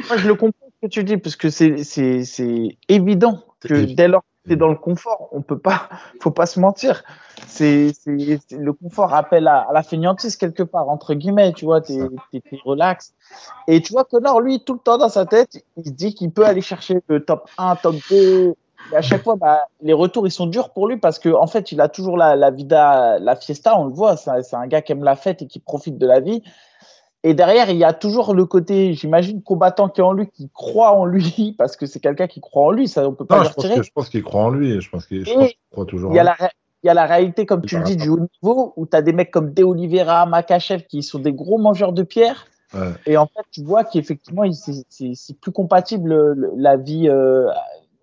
moi, 0.09 0.17
je 0.17 0.29
le 0.29 0.35
comprends 0.35 0.69
ce 0.81 0.87
que 0.87 0.93
tu 0.93 1.03
dis, 1.03 1.17
parce 1.17 1.37
que 1.37 1.51
c'est 1.51 2.79
évident 2.89 3.45
que 3.61 3.93
dès 3.95 4.07
lors 4.07 4.23
que 4.23 4.49
tu 4.49 4.53
es 4.53 4.57
dans 4.57 4.69
le 4.69 4.77
confort, 4.77 5.29
on 5.33 5.43
peut 5.43 5.59
pas, 5.59 5.89
faut 6.21 6.31
pas 6.31 6.47
se 6.47 6.61
mentir. 6.61 7.03
C'est 7.49 7.93
le 8.07 8.73
confort 8.73 9.15
appelle 9.15 9.49
à, 9.49 9.67
la 9.73 9.83
fainéantise 9.83 10.37
quelque 10.37 10.63
part, 10.63 10.89
entre 10.89 11.15
guillemets, 11.15 11.53
tu 11.53 11.65
vois, 11.65 11.81
tu 11.81 11.93
es, 11.93 12.41
relax. 12.65 13.15
Et 13.67 13.81
tu 13.81 13.93
vois, 13.93 14.05
Connor, 14.05 14.41
lui, 14.41 14.63
tout 14.63 14.75
le 14.75 14.79
temps 14.79 14.99
dans 14.99 15.09
sa 15.09 15.27
tête, 15.27 15.65
il 15.77 15.87
se 15.87 15.91
dit 15.91 16.15
qu'il 16.15 16.31
peut 16.31 16.47
aller 16.47 16.61
chercher 16.61 17.01
le 17.09 17.25
top 17.25 17.51
1, 17.59 17.77
top 17.77 17.97
2. 18.11 18.55
Et 18.93 18.97
à 18.97 19.03
chaque 19.03 19.23
fois, 19.23 19.37
bah, 19.37 19.63
les 19.81 19.93
retours, 19.93 20.27
ils 20.27 20.31
sont 20.31 20.47
durs 20.47 20.71
pour 20.71 20.89
lui 20.89 20.97
parce 20.97 21.19
qu'en 21.19 21.43
en 21.43 21.47
fait, 21.47 21.73
il 21.73 21.81
a 21.81 21.89
toujours 21.89 22.17
la, 22.17 22.37
la 22.37 22.51
vida, 22.51 23.19
la 23.19 23.37
fiesta, 23.37 23.79
on 23.79 23.87
le 23.87 23.93
voit. 23.93 24.17
C'est 24.17 24.55
un 24.55 24.67
gars 24.67 24.83
qui 24.83 24.93
aime 24.93 25.05
la 25.05 25.17
fête 25.17 25.43
et 25.43 25.47
qui 25.47 25.59
profite 25.59 25.99
de 25.99 26.07
la 26.07 26.21
vie. 26.21 26.43
Et 27.27 27.33
derrière, 27.33 27.71
il 27.71 27.79
y 27.79 27.85
a 27.85 27.95
toujours 27.95 28.35
le 28.35 28.45
côté, 28.45 28.93
j'imagine, 28.93 29.43
combattant 29.43 29.89
qui 29.89 30.03
est 30.03 30.05
en 30.05 30.13
lui, 30.13 30.29
qui 30.29 30.51
croit 30.53 30.93
en 30.93 31.07
lui, 31.07 31.55
parce 31.59 31.75
que 31.75 31.87
c'est 31.87 31.99
quelqu'un 31.99 32.27
qui 32.27 32.41
croit 32.41 32.67
en 32.67 32.71
lui, 32.71 32.87
ça, 32.87 33.09
on 33.09 33.15
peut 33.15 33.25
pas 33.25 33.39
non, 33.39 33.45
le. 33.45 33.83
Je 33.83 33.91
pense 33.93 34.11
qu'il 34.11 34.23
croit 34.23 34.43
en 34.43 34.51
lui, 34.51 34.79
je 34.81 34.91
pense 34.91 35.07
qu'il 35.07 35.25
croit 35.73 35.87
toujours 35.87 36.13
il 36.13 36.17
y, 36.17 36.19
a 36.19 36.25
la, 36.25 36.37
il 36.83 36.87
y 36.87 36.91
a 36.91 36.95
la 36.95 37.07
réalité, 37.07 37.47
comme 37.47 37.63
tu 37.63 37.79
le 37.79 37.85
dis, 37.85 37.97
du 37.97 38.11
haut 38.11 38.21
niveau, 38.21 38.75
où 38.77 38.87
tu 38.87 38.95
as 38.95 39.01
des 39.01 39.15
mecs 39.15 39.31
comme 39.31 39.55
De 39.55 39.65
Oliveira, 39.65 40.27
Makachev, 40.27 40.83
qui 40.83 41.03
sont 41.03 41.19
des 41.19 41.33
gros 41.33 41.57
mangeurs 41.57 41.95
de 41.95 42.03
pierre. 42.03 42.47
Et 43.07 43.17
en 43.17 43.27
fait, 43.27 43.45
tu 43.53 43.63
vois 43.63 43.85
qu'effectivement, 43.85 44.43
c'est 44.53 45.41
plus 45.41 45.53
compatible 45.53 46.37
la 46.57 46.77
vie 46.77 47.09
euh, 47.09 47.49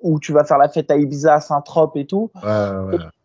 où 0.01 0.19
tu 0.19 0.33
vas 0.33 0.43
faire 0.43 0.57
la 0.57 0.69
fête 0.69 0.91
à 0.91 0.97
Ibiza, 0.97 1.35
à 1.35 1.39
Saint-Trope 1.39 1.95
et 1.97 2.05
tout, 2.05 2.31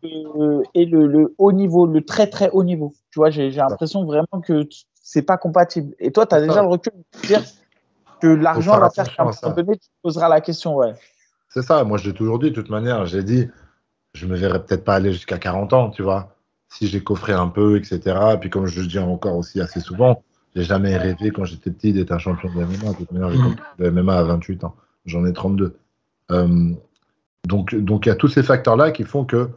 et, 0.03 0.85
le, 0.85 1.07
le, 1.07 1.35
haut 1.37 1.51
niveau, 1.51 1.85
le 1.85 2.03
très 2.03 2.27
très 2.27 2.49
haut 2.51 2.63
niveau. 2.63 2.93
Tu 3.11 3.19
vois, 3.19 3.29
j'ai 3.29 3.49
l'impression 3.49 4.05
vraiment 4.05 4.41
que 4.45 4.67
c'est 5.01 5.21
pas 5.21 5.37
compatible. 5.37 5.95
Et 5.99 6.11
toi, 6.11 6.25
tu 6.25 6.35
as 6.35 6.41
déjà 6.41 6.61
le 6.61 6.67
recul 6.67 6.93
de 6.93 7.27
dire 7.27 7.43
que 8.21 8.27
l'argent 8.27 8.79
va 8.79 8.89
faire 8.89 9.05
qu'à 9.05 9.23
un 9.23 9.25
moment 9.25 9.55
donné, 9.55 9.77
tu 9.77 9.89
poseras 10.01 10.29
la 10.29 10.41
question, 10.41 10.75
ouais. 10.75 10.93
C'est 11.49 11.61
ça, 11.61 11.83
moi 11.83 11.97
je 11.97 12.09
l'ai 12.09 12.13
toujours 12.13 12.39
dit, 12.39 12.49
de 12.49 12.55
toute 12.55 12.69
manière, 12.69 13.05
j'ai 13.05 13.23
dit, 13.23 13.47
je 14.13 14.25
me 14.25 14.35
verrais 14.35 14.63
peut-être 14.63 14.83
pas 14.83 14.95
aller 14.95 15.13
jusqu'à 15.13 15.37
40 15.37 15.73
ans, 15.73 15.89
tu 15.89 16.03
vois, 16.03 16.35
si 16.69 16.87
j'ai 16.87 17.01
coffré 17.01 17.33
un 17.33 17.47
peu, 17.47 17.77
etc. 17.77 18.17
Et 18.33 18.37
puis 18.37 18.49
comme 18.49 18.65
je 18.65 18.81
le 18.81 18.87
dis 18.87 18.99
encore 18.99 19.37
aussi 19.37 19.61
assez 19.61 19.79
souvent, 19.79 20.23
j'ai 20.55 20.63
jamais 20.63 20.97
rêvé 20.97 21.31
quand 21.31 21.45
j'étais 21.45 21.71
petit 21.71 21.93
d'être 21.93 22.11
un 22.11 22.17
champion 22.17 22.49
de 22.49 22.55
MMA. 22.55 22.91
De 22.91 22.97
toute 22.97 23.11
manière, 23.11 23.31
j'ai 23.31 23.37
compris 23.37 23.63
de 23.79 23.89
MMA 23.89 24.17
à 24.17 24.23
28 24.23 24.63
ans, 24.65 24.75
j'en 25.05 25.25
ai 25.25 25.33
32. 25.33 25.77
Euh, 26.31 26.71
donc 27.45 27.75
donc 27.75 28.05
il 28.05 28.09
y 28.09 28.11
a 28.11 28.15
tous 28.15 28.27
ces 28.27 28.43
facteurs-là 28.43 28.91
qui 28.91 29.03
font 29.03 29.25
que 29.25 29.49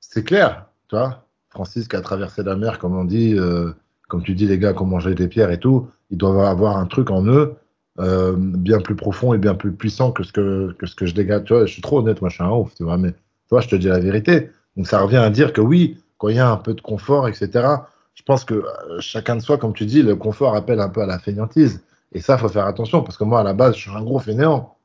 c'est 0.00 0.24
clair, 0.24 0.66
tu 0.88 0.96
vois. 0.96 1.22
Francis 1.50 1.88
qui 1.88 1.96
a 1.96 2.00
traversé 2.00 2.42
la 2.42 2.56
mer, 2.56 2.78
comme 2.78 2.96
on 2.96 3.04
dit, 3.04 3.34
euh, 3.34 3.72
comme 4.08 4.22
tu 4.22 4.34
dis, 4.34 4.46
les 4.46 4.58
gars 4.58 4.72
qui 4.72 4.82
ont 4.82 4.86
mangé 4.86 5.14
des 5.14 5.28
pierres 5.28 5.50
et 5.50 5.58
tout, 5.58 5.88
ils 6.10 6.18
doivent 6.18 6.38
avoir 6.40 6.76
un 6.76 6.86
truc 6.86 7.10
en 7.10 7.24
eux 7.26 7.56
euh, 7.98 8.34
bien 8.36 8.80
plus 8.80 8.94
profond 8.94 9.32
et 9.32 9.38
bien 9.38 9.54
plus 9.54 9.72
puissant 9.72 10.12
que 10.12 10.22
ce 10.22 10.32
que, 10.32 10.72
que, 10.78 10.86
ce 10.86 10.94
que 10.94 11.06
je 11.06 11.14
dégage. 11.14 11.44
Tu 11.44 11.54
vois, 11.54 11.64
je 11.64 11.72
suis 11.72 11.82
trop 11.82 12.00
honnête, 12.00 12.20
moi 12.20 12.28
je 12.28 12.34
suis 12.34 12.44
un 12.44 12.50
ouf, 12.50 12.74
tu 12.74 12.84
vois, 12.84 12.98
mais 12.98 13.12
tu 13.12 13.50
vois, 13.50 13.60
je 13.60 13.68
te 13.68 13.76
dis 13.76 13.88
la 13.88 13.98
vérité. 13.98 14.50
Donc 14.76 14.86
ça 14.86 15.00
revient 15.00 15.16
à 15.16 15.30
dire 15.30 15.52
que 15.52 15.62
oui, 15.62 15.98
quand 16.18 16.28
il 16.28 16.36
y 16.36 16.40
a 16.40 16.50
un 16.50 16.56
peu 16.56 16.74
de 16.74 16.80
confort, 16.80 17.26
etc., 17.28 17.66
je 18.14 18.22
pense 18.22 18.44
que 18.44 18.64
chacun 18.98 19.36
de 19.36 19.40
soi, 19.40 19.58
comme 19.58 19.74
tu 19.74 19.84
dis, 19.86 20.02
le 20.02 20.16
confort 20.16 20.56
appelle 20.56 20.80
un 20.80 20.88
peu 20.88 21.02
à 21.02 21.06
la 21.06 21.18
fainéantise. 21.18 21.82
Et 22.12 22.20
ça, 22.20 22.38
faut 22.38 22.48
faire 22.48 22.66
attention, 22.66 23.02
parce 23.02 23.18
que 23.18 23.24
moi, 23.24 23.40
à 23.40 23.44
la 23.44 23.52
base, 23.52 23.76
je 23.76 23.82
suis 23.82 23.90
un 23.90 24.02
gros 24.02 24.18
fainéant. 24.18 24.75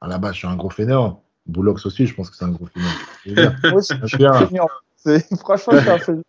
À 0.00 0.08
la 0.08 0.18
base, 0.18 0.34
je 0.34 0.38
suis 0.38 0.48
un 0.48 0.56
gros 0.56 0.70
fainéant. 0.70 1.22
Boulox 1.46 1.86
aussi, 1.86 2.06
je 2.06 2.14
pense 2.14 2.28
que 2.30 2.36
c'est 2.36 2.44
un 2.44 2.50
gros 2.50 2.66
fainéant. 2.66 3.52
Moi 3.64 3.74
aussi, 3.74 3.94
je 4.02 4.06
suis 4.06 4.18
Bien. 4.18 4.32
feignant. 4.46 4.68
C'est- 4.96 5.36
Franchement, 5.40 5.74
je 5.74 5.80
suis 5.80 5.90
un 5.90 5.98
feignant. 5.98 6.22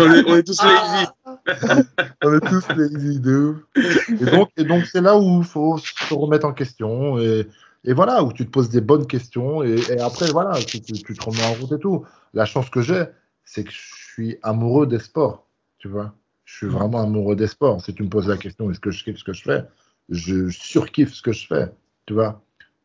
on, 0.00 0.12
est, 0.12 0.24
on 0.28 0.36
est 0.36 0.42
tous 0.42 0.62
lazy. 0.62 1.06
On 2.24 2.34
est 2.34 2.40
tous 2.48 2.68
lazy 2.76 3.20
de 3.20 3.36
ouf. 3.36 4.10
Et 4.20 4.24
donc, 4.26 4.50
et 4.56 4.64
donc 4.64 4.86
c'est 4.86 5.00
là 5.00 5.16
où 5.16 5.38
il 5.40 5.44
faut 5.44 5.78
se 5.78 6.14
remettre 6.14 6.46
en 6.46 6.52
question. 6.52 7.18
Et, 7.18 7.46
et 7.84 7.92
voilà, 7.92 8.22
où 8.24 8.32
tu 8.32 8.44
te 8.46 8.50
poses 8.50 8.70
des 8.70 8.80
bonnes 8.80 9.06
questions. 9.06 9.62
Et, 9.62 9.76
et 9.90 10.00
après, 10.00 10.30
voilà, 10.30 10.58
tu, 10.62 10.80
tu- 10.80 10.92
tu 10.94 11.14
te 11.14 11.24
remets 11.24 11.44
en 11.44 11.52
route 11.54 11.72
et 11.72 11.78
tout. 11.78 12.04
La 12.32 12.44
chance 12.44 12.70
que 12.70 12.80
j'ai, 12.80 13.04
c'est 13.44 13.64
que 13.64 13.70
je 13.70 13.94
suis 14.12 14.38
amoureux 14.42 14.86
des 14.86 14.98
sports. 14.98 15.46
Tu 15.78 15.88
vois 15.88 16.12
Je 16.44 16.56
suis 16.56 16.66
vraiment 16.68 17.02
amoureux 17.02 17.36
des 17.36 17.48
sports. 17.48 17.80
Si 17.84 17.94
tu 17.94 18.02
me 18.02 18.08
poses 18.08 18.28
la 18.28 18.36
question, 18.36 18.70
est-ce 18.70 18.80
que 18.80 18.90
je 18.90 19.04
kiffe 19.04 19.18
ce 19.18 19.24
que 19.24 19.32
je 19.32 19.42
fais? 19.42 19.64
Je 20.08 20.48
surkiffe 20.50 21.12
ce 21.12 21.22
que 21.22 21.32
je 21.32 21.46
fais. 21.46 21.72
Tu 22.06 22.14
vois 22.14 22.40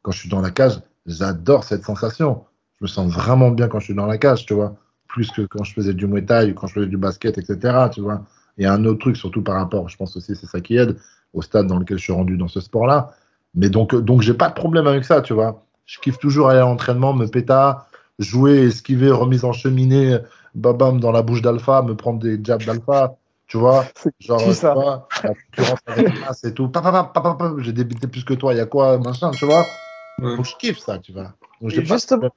Quand 0.07 0.13
je 0.13 0.19
suis 0.19 0.29
dans 0.29 0.39
la 0.39 0.51
cage, 0.51 0.79
j'adore 1.05 1.65
cette 1.65 1.83
sensation. 1.83 2.45
Je 2.79 2.85
me 2.85 2.87
sens 2.87 3.11
vraiment 3.11 3.51
bien 3.51 3.67
quand 3.67 3.81
je 3.81 3.87
suis 3.87 3.93
dans 3.93 4.05
la 4.05 4.17
cage, 4.17 4.45
tu 4.45 4.53
vois 4.53 4.77
plus 5.09 5.29
que 5.31 5.41
quand 5.41 5.65
je 5.65 5.73
faisais 5.73 5.93
du 5.93 6.07
Muay 6.07 6.23
Thai 6.23 6.49
ou 6.49 6.53
quand 6.53 6.65
je 6.67 6.75
faisais 6.75 6.87
du 6.87 6.95
basket, 6.95 7.37
etc. 7.37 7.89
Tu 7.91 7.99
vois 7.99 8.21
il 8.57 8.63
y 8.63 8.65
a 8.65 8.71
un 8.71 8.85
autre 8.85 8.99
truc, 8.99 9.17
surtout 9.17 9.41
par 9.41 9.55
rapport, 9.55 9.89
je 9.89 9.97
pense 9.97 10.15
aussi, 10.15 10.33
c'est 10.33 10.45
ça 10.45 10.61
qui 10.61 10.77
aide, 10.77 10.95
au 11.33 11.41
stade 11.41 11.67
dans 11.67 11.77
lequel 11.77 11.97
je 11.97 12.03
suis 12.03 12.13
rendu 12.13 12.37
dans 12.37 12.47
ce 12.47 12.61
sport-là. 12.61 13.11
Mais 13.53 13.69
donc, 13.69 13.93
euh, 13.93 13.99
donc 13.99 14.21
j'ai 14.21 14.33
pas 14.33 14.47
de 14.47 14.53
problème 14.53 14.87
avec 14.87 15.03
ça, 15.03 15.21
tu 15.21 15.33
vois. 15.33 15.65
Je 15.85 15.99
kiffe 15.99 16.19
toujours 16.19 16.47
aller 16.47 16.59
à 16.59 16.63
l'entraînement, 16.63 17.13
me 17.13 17.27
péta, 17.27 17.87
jouer, 18.17 18.67
esquiver, 18.67 19.11
remise 19.11 19.43
en 19.43 19.51
cheminée, 19.51 20.19
babam 20.55 21.01
dans 21.01 21.11
la 21.11 21.21
bouche 21.21 21.41
d'Alpha, 21.41 21.81
me 21.81 21.95
prendre 21.95 22.19
des 22.19 22.39
jabs 22.41 22.63
d'Alpha, 22.63 23.17
tu 23.45 23.57
vois. 23.57 23.83
C'est 23.97 24.13
Genre, 24.21 24.39
tu 24.39 24.67
vois, 24.67 25.09
la 25.21 25.33
concurrence 25.33 25.79
avec 25.85 26.13
et 26.45 26.53
tout. 26.53 26.71
J'ai 27.57 27.73
débité 27.73 28.07
plus 28.07 28.23
que 28.23 28.35
toi, 28.35 28.53
il 28.53 28.57
y 28.57 28.61
a 28.61 28.65
quoi, 28.65 28.97
machin, 28.99 29.31
tu 29.31 29.43
vois. 29.43 29.67
Ouais. 30.19 30.35
Donc 30.35 30.45
je 30.45 30.55
kiffe 30.57 30.79
ça, 30.79 30.99
tu 30.99 31.11
vois. 31.13 31.33
Donc, 31.61 31.73
pas 31.73 31.81
justement, 31.81 32.29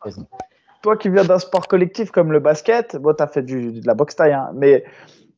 toi 0.82 0.96
qui 0.96 1.10
viens 1.10 1.24
d'un 1.24 1.38
sport 1.38 1.68
collectif 1.68 2.10
comme 2.10 2.32
le 2.32 2.40
basket, 2.40 2.96
bon, 2.96 3.14
tu 3.14 3.22
as 3.22 3.26
fait 3.26 3.42
du, 3.42 3.80
de 3.80 3.86
la 3.86 3.94
boxe 3.94 4.16
taille, 4.16 4.32
hein, 4.32 4.50
mais 4.54 4.84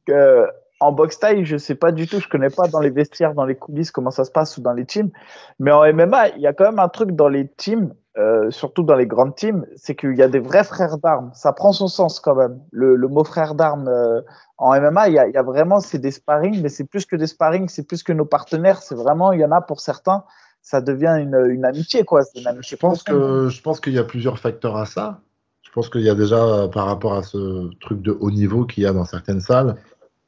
euh, 0.08 0.46
en 0.80 0.92
boxe 0.92 1.18
taille, 1.18 1.44
je 1.44 1.56
sais 1.56 1.74
pas 1.74 1.92
du 1.92 2.06
tout, 2.06 2.20
je 2.20 2.28
connais 2.28 2.50
pas 2.50 2.66
dans 2.68 2.80
les 2.80 2.90
vestiaires, 2.90 3.34
dans 3.34 3.44
les 3.44 3.54
coulisses 3.54 3.90
comment 3.90 4.10
ça 4.10 4.24
se 4.24 4.30
passe 4.30 4.56
ou 4.58 4.62
dans 4.62 4.72
les 4.72 4.84
teams. 4.84 5.10
Mais 5.58 5.70
en 5.70 5.84
MMA, 5.92 6.30
il 6.30 6.42
y 6.42 6.46
a 6.46 6.52
quand 6.52 6.64
même 6.64 6.80
un 6.80 6.88
truc 6.88 7.12
dans 7.12 7.28
les 7.28 7.48
teams, 7.48 7.94
euh, 8.18 8.50
surtout 8.50 8.82
dans 8.82 8.96
les 8.96 9.06
grandes 9.06 9.34
teams, 9.36 9.64
c'est 9.76 9.94
qu'il 9.94 10.16
y 10.16 10.22
a 10.22 10.28
des 10.28 10.40
vrais 10.40 10.64
frères 10.64 10.98
d'armes. 10.98 11.30
Ça 11.34 11.52
prend 11.52 11.72
son 11.72 11.86
sens 11.86 12.18
quand 12.18 12.34
même. 12.34 12.60
Le, 12.72 12.96
le 12.96 13.08
mot 13.08 13.24
frère 13.24 13.54
d'armes 13.54 13.88
euh, 13.88 14.20
en 14.58 14.78
MMA, 14.78 15.08
il 15.08 15.14
y 15.14 15.18
a, 15.18 15.28
il 15.28 15.34
y 15.34 15.38
a 15.38 15.42
vraiment, 15.42 15.80
c'est 15.80 15.98
des 15.98 16.10
sparring, 16.10 16.60
mais 16.62 16.68
c'est 16.68 16.84
plus 16.84 17.06
que 17.06 17.16
des 17.16 17.28
sparring, 17.28 17.68
c'est 17.68 17.86
plus 17.86 18.02
que 18.02 18.12
nos 18.12 18.26
partenaires. 18.26 18.82
C'est 18.82 18.96
vraiment, 18.96 19.32
il 19.32 19.40
y 19.40 19.44
en 19.44 19.52
a 19.52 19.60
pour 19.60 19.80
certains, 19.80 20.24
ça 20.62 20.80
devient 20.80 21.18
une, 21.20 21.34
une 21.50 21.64
amitié, 21.64 22.04
quoi. 22.04 22.22
C'est 22.22 22.40
une 22.40 22.46
amitié 22.46 22.76
Je 22.76 22.80
pense 22.80 23.02
que 23.02 23.48
je 23.48 23.60
pense 23.62 23.80
qu'il 23.80 23.92
y 23.92 23.98
a 23.98 24.04
plusieurs 24.04 24.38
facteurs 24.38 24.76
à 24.76 24.86
ça. 24.86 25.20
Je 25.62 25.70
pense 25.70 25.88
qu'il 25.90 26.02
y 26.02 26.10
a 26.10 26.14
déjà 26.14 26.42
euh, 26.44 26.68
par 26.68 26.86
rapport 26.86 27.14
à 27.14 27.22
ce 27.22 27.70
truc 27.80 28.02
de 28.02 28.12
haut 28.12 28.30
niveau 28.30 28.64
qu'il 28.66 28.82
y 28.84 28.86
a 28.86 28.92
dans 28.92 29.04
certaines 29.04 29.40
salles. 29.40 29.76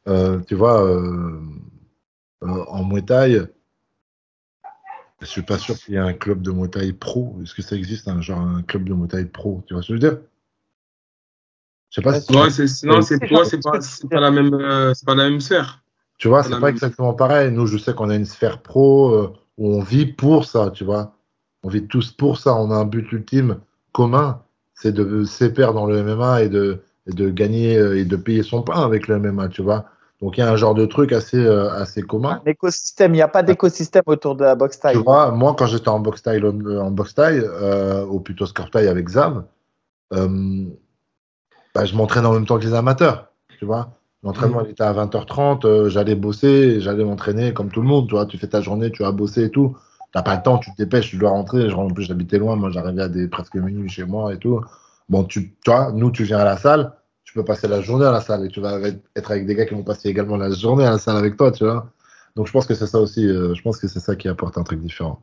euh, 0.09 0.41
tu 0.41 0.55
vois, 0.55 0.83
euh, 0.85 1.41
euh, 2.43 2.65
en 2.69 2.85
Muay 2.85 3.03
Thai, 3.03 3.43
je 5.21 5.27
suis 5.27 5.43
pas 5.43 5.59
sûr 5.59 5.77
qu'il 5.79 5.95
y 5.95 5.97
ait 5.97 6.01
un 6.01 6.13
club 6.13 6.43
de 6.43 6.51
Muay 6.51 6.69
Thai 6.69 6.93
pro. 6.93 7.37
Est-ce 7.43 7.55
que 7.55 7.63
ça 7.63 7.77
existe 7.77 8.09
un 8.09 8.21
genre 8.21 8.41
un 8.41 8.63
club 8.63 8.85
de 8.85 8.95
Muay 8.95 9.09
Thai 9.09 9.25
pro? 9.25 9.63
Tu 9.67 9.75
vois 9.75 9.83
ce 9.83 9.89
que 9.89 9.99
je 9.99 10.07
veux 10.07 10.11
dire? 10.11 10.21
Je 11.91 12.01
sais 12.01 12.03
pas 12.03 12.21
si 12.21 12.35
Ouais, 12.35 12.51
c'est, 12.51 12.67
c'est- 12.67 12.87
non, 12.87 13.01
c'est, 13.03 13.19
c'est 13.19 13.61
pas, 13.63 13.81
c'est 13.81 14.09
pas 14.09 14.21
la 14.21 14.31
même, 14.31 14.53
euh, 14.53 14.93
c'est 14.95 15.07
pas 15.07 15.15
la 15.15 15.31
même 15.31 15.41
sphère. 15.41 15.83
Tu 16.19 16.29
vois, 16.29 16.43
C'est 16.43 16.59
pas 16.59 16.71
exactement 16.71 17.15
pareil. 17.15 17.51
Nous, 17.53 17.67
je 17.67 17.79
sais 17.79 17.95
qu'on 17.95 18.11
a 18.11 18.17
une 18.17 18.25
sphère 18.25 18.63
pro 18.63 19.15
euh, 19.15 19.33
on 19.59 19.81
vit 19.81 20.07
pour 20.07 20.45
ça, 20.45 20.71
tu 20.71 20.85
vois. 20.85 21.15
On 21.63 21.69
vit 21.69 21.87
tous 21.87 22.11
pour 22.11 22.39
ça. 22.39 22.55
On 22.55 22.71
a 22.71 22.75
un 22.75 22.85
but 22.85 23.11
ultime 23.13 23.61
commun, 23.93 24.43
c'est 24.75 24.93
de 24.93 25.25
s'épaire 25.25 25.73
dans 25.73 25.87
le 25.87 26.03
MMA 26.03 26.43
et 26.43 26.49
de, 26.49 26.81
et 27.07 27.13
de 27.13 27.31
gagner 27.31 27.77
euh, 27.77 27.99
et 27.99 28.05
de 28.05 28.17
payer 28.17 28.43
son 28.43 28.63
pain 28.63 28.83
avec 28.83 29.09
le 29.09 29.19
MMA, 29.19 29.49
tu 29.49 29.63
vois. 29.63 29.87
Donc 30.21 30.39
il 30.39 30.41
y 30.41 30.43
a 30.43 30.51
un 30.51 30.57
genre 30.57 30.75
de 30.75 30.87
truc 30.87 31.13
assez, 31.13 31.37
euh, 31.37 31.71
assez 31.71 32.03
commun. 32.03 32.41
Un 32.45 32.51
écosystème, 32.51 33.13
il 33.13 33.17
n'y 33.17 33.23
a 33.23 33.29
pas 33.29 33.43
d'écosystème 33.43 34.05
autour 34.07 34.37
de 34.37 34.45
la 34.45 34.55
boxe 34.55 34.79
taille. 34.79 34.97
Tu 34.97 35.03
vois, 35.03 35.31
moi, 35.33 35.55
quand 35.59 35.67
j'étais 35.67 35.89
en 35.89 36.01
boxe 36.01 36.23
taille, 36.23 36.41
euh, 36.43 36.81
en 36.81 36.91
boxe 36.91 37.15
euh, 37.19 38.07
ou 38.07 38.21
plutôt 38.21 38.47
score 38.47 38.71
taille 38.71 38.89
avec 38.89 39.09
Zam, 39.09 39.45
euh, 40.13 40.65
bah, 41.75 41.85
je 41.85 41.95
m'entraînais 41.95 42.27
en 42.27 42.33
même 42.33 42.47
temps 42.47 42.59
que 42.59 42.65
les 42.65 42.75
amateurs. 42.75 43.33
Tu 43.59 43.67
vois, 43.67 43.99
l'entraînement 44.25 44.63
il 44.65 44.71
était 44.71 44.83
à 44.83 44.93
20h30, 44.93 45.67
euh, 45.67 45.89
j'allais 45.89 46.15
bosser, 46.15 46.81
j'allais 46.81 47.05
m'entraîner 47.05 47.53
comme 47.53 47.71
tout 47.71 47.83
le 47.83 47.87
monde. 47.87 48.09
Tu 48.09 48.15
vois, 48.15 48.27
tu 48.27 48.39
fais 48.39 48.49
ta 48.49 48.61
journée, 48.61 48.91
tu 48.91 49.03
vas 49.03 49.13
bosser 49.13 49.45
et 49.45 49.51
tout. 49.51 49.77
T'as 50.13 50.23
pas 50.23 50.37
le 50.37 50.43
temps, 50.43 50.59
tu 50.59 50.71
te 50.73 50.77
dépêches, 50.77 51.11
tu 51.11 51.17
dois 51.19 51.31
rentrer. 51.31 51.71
En 51.73 51.89
plus, 51.89 52.05
j'habitais 52.05 52.39
loin, 52.39 52.57
moi, 52.57 52.71
j'arrivais 52.71 53.03
à 53.03 53.09
des 53.09 53.29
presque 53.29 53.57
minuit 53.57 53.89
chez 53.89 54.05
moi 54.05 54.33
et 54.33 54.39
tout. 54.39 54.61
Bon, 55.09 55.25
tu, 55.25 55.55
vois, 55.67 55.93
nous, 55.93 56.11
tu 56.11 56.25
viens 56.25 56.39
à 56.39 56.45
la 56.45 56.57
salle, 56.57 56.93
tu 57.25 57.35
peux 57.35 57.45
passer 57.45 57.69
la 57.69 57.83
journée 57.83 58.07
à 58.07 58.13
la 58.13 58.21
salle 58.21 58.47
et 58.47 58.49
tu 58.49 58.61
vas 58.61 58.79
être 59.17 59.31
avec 59.31 59.47
des 59.47 59.55
gars 59.55 59.67
qui 59.67 59.75
vont 59.75 59.83
passer 59.83 60.09
également 60.09 60.37
la 60.37 60.51
journée 60.51 60.87
à 60.87 60.91
la 60.91 60.99
salle 60.99 61.17
avec 61.17 61.37
toi, 61.37 61.53
tu 61.53 61.65
vois. 61.65 61.91
Donc, 62.37 62.47
je 62.47 62.53
pense 62.53 62.67
que 62.67 62.75
c'est 62.75 62.87
ça 62.87 63.01
aussi. 63.01 63.27
euh, 63.27 63.55
je 63.55 63.63
pense 63.63 63.79
que 63.79 63.89
c'est 63.89 64.01
ça 64.01 64.17
qui 64.17 64.29
apporte 64.29 64.57
un 64.57 64.63
truc 64.63 64.81
différent. 64.81 65.21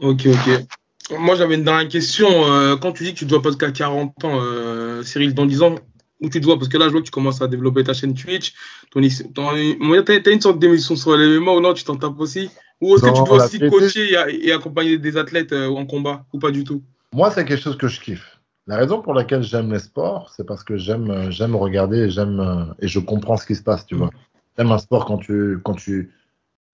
Ok, 0.00 0.26
ok. 0.26 1.18
Moi, 1.18 1.36
j'avais 1.36 1.54
une 1.54 1.64
dernière 1.64 1.88
question. 1.88 2.28
Euh, 2.46 2.76
quand 2.76 2.92
tu 2.92 3.04
dis 3.04 3.12
que 3.12 3.18
tu 3.18 3.26
dois 3.26 3.42
pas 3.42 3.50
jusqu'à 3.50 3.70
40 3.70 4.24
ans, 4.24 5.02
Cyril, 5.02 5.34
dans 5.34 5.46
10 5.46 5.62
ans, 5.62 5.74
où 6.22 6.28
tu 6.28 6.40
dois 6.40 6.56
Parce 6.56 6.68
que 6.68 6.78
là, 6.78 6.86
je 6.86 6.92
vois 6.92 7.00
que 7.00 7.06
tu 7.06 7.10
commences 7.10 7.42
à 7.42 7.48
développer 7.48 7.84
ta 7.84 7.92
chaîne 7.92 8.14
Twitch. 8.14 8.54
Ton, 8.90 9.00
ton, 9.34 10.02
t'as, 10.04 10.20
t'as 10.20 10.32
une 10.32 10.40
sorte 10.40 10.58
d'émission 10.58 10.96
sur 10.96 11.16
les 11.16 11.38
MMA 11.38 11.52
ou 11.52 11.60
non 11.60 11.74
Tu 11.74 11.84
t'en 11.84 11.96
tapes 11.96 12.18
aussi? 12.18 12.48
Ou 12.80 12.94
est-ce 12.94 13.02
que 13.02 13.16
tu 13.16 13.22
dois 13.24 13.44
aussi 13.44 13.58
coacher 13.58 14.12
et, 14.12 14.48
et 14.48 14.52
accompagner 14.52 14.98
des 14.98 15.16
athlètes 15.16 15.52
euh, 15.52 15.68
en 15.68 15.86
combat 15.86 16.24
Ou 16.32 16.38
pas 16.38 16.50
du 16.50 16.64
tout? 16.64 16.82
Moi, 17.12 17.30
c'est 17.30 17.44
quelque 17.44 17.62
chose 17.62 17.76
que 17.76 17.88
je 17.88 18.00
kiffe. 18.00 18.40
La 18.66 18.76
raison 18.76 19.02
pour 19.02 19.12
laquelle 19.12 19.42
j'aime 19.42 19.72
les 19.72 19.80
sports, 19.80 20.32
c'est 20.36 20.46
parce 20.46 20.62
que 20.62 20.76
j'aime 20.76 21.10
euh, 21.10 21.30
j'aime 21.30 21.56
regarder 21.56 21.98
et 21.98 22.10
j'aime 22.10 22.38
euh, 22.38 22.64
et 22.78 22.86
je 22.86 23.00
comprends 23.00 23.36
ce 23.36 23.44
qui 23.44 23.56
se 23.56 23.62
passe, 23.62 23.84
tu 23.86 23.96
vois. 23.96 24.10
J'aime 24.56 24.70
un 24.70 24.78
sport 24.78 25.04
quand 25.04 25.18
tu 25.18 25.58
quand 25.64 25.74
tu 25.74 26.12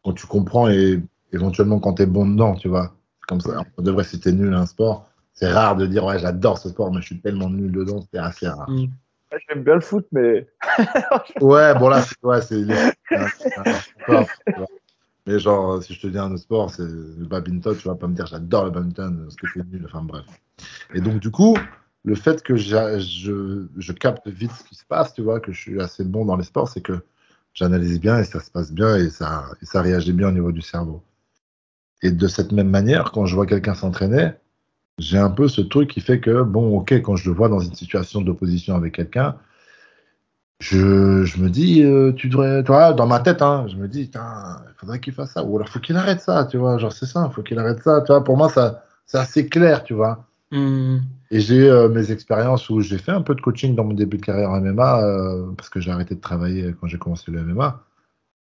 quand 0.05 0.13
tu 0.13 0.27
comprends 0.27 0.69
et 0.69 1.01
éventuellement 1.33 1.81
quand 1.81 1.95
tu 1.95 2.03
es 2.03 2.07
bon 2.07 2.27
dedans, 2.27 2.55
tu 2.55 2.69
vois. 2.69 2.95
C'est 3.21 3.27
comme 3.27 3.41
ça. 3.41 3.65
On 3.79 3.83
devrait 3.83 4.05
si 4.05 4.21
t'es 4.21 4.33
nul 4.33 4.53
à 4.53 4.61
un 4.61 4.67
sport, 4.67 5.09
c'est 5.33 5.51
rare 5.51 5.77
de 5.77 5.87
dire 5.87 6.05
ouais, 6.05 6.19
j'adore 6.19 6.59
ce 6.59 6.69
sport 6.69 6.93
mais 6.93 7.01
je 7.01 7.07
suis 7.07 7.21
tellement 7.21 7.49
nul 7.49 7.73
dedans, 7.73 8.05
c'est 8.13 8.19
assez 8.19 8.49
rare. 8.49 8.69
Mm. 8.69 8.89
J'aime 9.49 9.63
bien 9.63 9.75
le 9.75 9.81
foot, 9.81 10.07
mais 10.13 10.49
Ouais, 11.41 11.75
bon 11.75 11.89
là, 11.89 12.03
c'est 12.03 12.65
ouais. 12.65 14.27
Mais 15.27 15.39
genre, 15.39 15.73
euh, 15.73 15.81
si 15.83 15.93
je 15.93 16.01
te 16.01 16.07
dis 16.07 16.19
un 16.19 16.33
autre 16.33 16.43
sport, 16.43 16.71
c'est 16.71 16.83
le 16.85 17.27
badminton, 17.27 17.77
tu 17.77 17.87
vas 17.87 17.95
pas 17.95 18.07
me 18.07 18.15
dire 18.15 18.27
j'adore 18.27 18.65
le 18.65 18.71
badminton, 18.71 19.25
parce 19.25 19.37
que 19.37 19.47
c'est 19.53 19.67
nul, 19.67 19.85
enfin 19.85 20.03
bref. 20.03 20.25
Et 20.95 21.03
donc, 21.03 21.21
du 21.21 21.31
coup, 21.31 21.55
le 22.05 22.15
fait 22.15 22.43
que 22.43 22.57
je, 22.57 23.67
je 23.77 23.93
capte 23.93 24.27
vite 24.29 24.53
ce 24.53 24.65
qui 24.65 24.75
se 24.75 24.87
passe, 24.87 25.13
tu 25.13 25.21
vois, 25.21 25.41
que 25.41 25.53
je 25.53 25.61
suis 25.61 25.81
assez 25.83 26.05
bon 26.05 26.25
dans 26.25 26.37
les 26.37 26.45
sports, 26.45 26.69
c'est 26.69 26.81
que 26.81 27.05
j'analyse 27.53 28.01
bien 28.01 28.19
et 28.19 28.25
ça 28.25 28.41
se 28.41 28.51
passe 28.51 28.73
bien 28.73 28.97
et 28.97 29.11
ça, 29.11 29.45
et 29.61 29.67
ça 29.67 29.83
réagit 29.83 30.15
bien 30.15 30.29
au 30.29 30.33
niveau 30.33 30.53
du 30.53 30.63
cerveau. 30.63 31.03
Et 32.03 32.11
de 32.11 32.29
cette 32.29 32.53
même 32.53 32.71
manière, 32.71 33.13
quand 33.13 33.27
je 33.27 33.35
vois 33.35 33.47
quelqu'un 33.47 33.75
s'entraîner, 33.75 34.31
j'ai 34.99 35.19
un 35.19 35.31
peu 35.31 35.49
ce 35.49 35.61
truc 35.61 35.91
qui 35.91 36.01
fait 36.01 36.21
que, 36.21 36.43
bon, 36.43 36.77
ok, 36.79 36.93
quand 37.03 37.17
je 37.17 37.29
le 37.31 37.37
vois 37.37 37.49
dans 37.49 37.61
une 37.61 37.75
situation 37.75 38.21
d'opposition 38.21 38.75
avec 38.75 38.95
quelqu'un, 38.95 39.37
je, 40.61 41.25
je 41.25 41.41
me 41.41 41.49
dis, 41.51 41.83
euh, 41.85 42.13
tu 42.13 42.29
devrais, 42.29 42.65
tu 42.65 42.73
vois, 42.73 42.93
dans 42.93 43.07
ma 43.07 43.21
tête, 43.21 43.43
hein, 43.43 43.67
je 43.69 43.77
me 43.77 43.87
dis, 43.87 44.07
putain, 44.07 44.63
il 44.69 44.75
faudrait 44.79 45.01
qu'il 45.01 45.13
fasse 45.13 45.33
ça, 45.33 45.45
ou 45.45 45.57
alors 45.57 45.69
faut 45.69 45.79
qu'il 45.79 45.97
arrête 45.97 46.21
ça, 46.21 46.47
tu 46.47 46.57
vois, 46.57 46.79
genre 46.79 46.93
c'est 46.93 47.07
ça, 47.07 47.31
faut 47.31 47.43
qu'il 47.43 47.59
arrête 47.59 47.83
ça, 47.83 48.01
tu 48.01 48.13
vois, 48.13 48.25
pour 48.25 48.37
moi, 48.37 48.49
ça, 48.49 48.85
c'est 49.07 49.19
assez 49.19 49.49
clair, 49.49 49.85
tu 49.85 49.95
vois. 49.95 50.27
Mm. 50.51 50.99
Et 51.31 51.41
j'ai 51.41 51.69
euh, 51.69 51.89
mes 51.89 52.11
expériences 52.11 52.71
où 52.71 52.81
j'ai 52.81 52.99
fait 52.99 53.13
un 53.13 53.23
peu 53.23 53.35
de 53.35 53.41
coaching 53.41 53.75
dans 53.75 53.85
mon 53.85 53.95
début 53.95 54.17
de 54.17 54.25
carrière 54.25 54.51
en 54.51 54.61
MMA, 54.61 55.05
euh, 55.05 55.53
parce 55.57 55.69
que 55.69 55.79
j'ai 55.79 55.91
arrêté 55.91 56.15
de 56.15 56.21
travailler 56.21 56.75
quand 56.81 56.89
j'ai 56.89 56.99
commencé 56.99 57.31
le 57.31 57.43
MMA, 57.43 57.85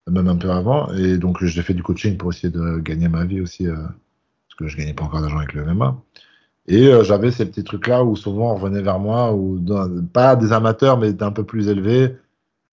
même 0.08 0.28
un 0.28 0.36
peu 0.36 0.50
avant, 0.50 0.90
et 0.92 1.18
donc 1.18 1.44
j'ai 1.44 1.62
fait 1.62 1.74
du 1.74 1.82
coaching 1.82 2.16
pour 2.16 2.32
essayer 2.32 2.50
de 2.50 2.78
gagner 2.78 3.08
ma 3.08 3.24
vie 3.24 3.40
aussi, 3.40 3.66
euh, 3.66 3.74
parce 3.74 4.54
que 4.58 4.68
je 4.68 4.76
gagnais 4.76 4.94
pas 4.94 5.04
encore 5.04 5.20
d'argent 5.20 5.38
avec 5.38 5.52
le 5.52 5.64
MMA. 5.64 6.00
Et 6.68 6.88
euh, 6.88 7.04
j'avais 7.04 7.30
ces 7.30 7.46
petits 7.46 7.64
trucs-là 7.64 8.04
où 8.04 8.16
souvent 8.16 8.52
on 8.52 8.56
revenait 8.56 8.82
vers 8.82 8.98
moi, 8.98 9.32
ou 9.32 9.58
dans- 9.58 9.88
pas 10.12 10.36
des 10.36 10.52
amateurs, 10.52 10.98
mais 10.98 11.12
d'un 11.12 11.30
peu 11.32 11.44
plus 11.44 11.68
élevés, 11.68 12.16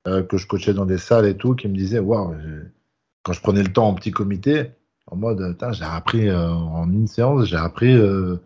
euh, 0.08 0.24
que 0.24 0.38
je 0.38 0.48
coachais 0.48 0.74
dans 0.74 0.86
des 0.86 0.98
salles 0.98 1.26
et 1.28 1.38
tout, 1.38 1.56
qui 1.56 1.68
me 1.68 1.76
disaient, 1.76 2.00
waouh, 2.00 2.34
j'ai- 2.42 2.72
quand 3.24 3.34
je 3.34 3.42
prenais 3.42 3.64
le 3.64 3.72
temps 3.72 3.88
en 3.88 3.94
petit 3.94 4.12
comité, 4.12 4.72
en 5.08 5.16
mode, 5.16 5.56
j'ai 5.74 5.84
appris 5.86 6.30
euh, 6.30 6.50
en 6.50 6.90
une 6.92 7.08
séance, 7.08 7.46
j'ai 7.46 7.58
appris 7.58 7.94
euh, 7.96 8.38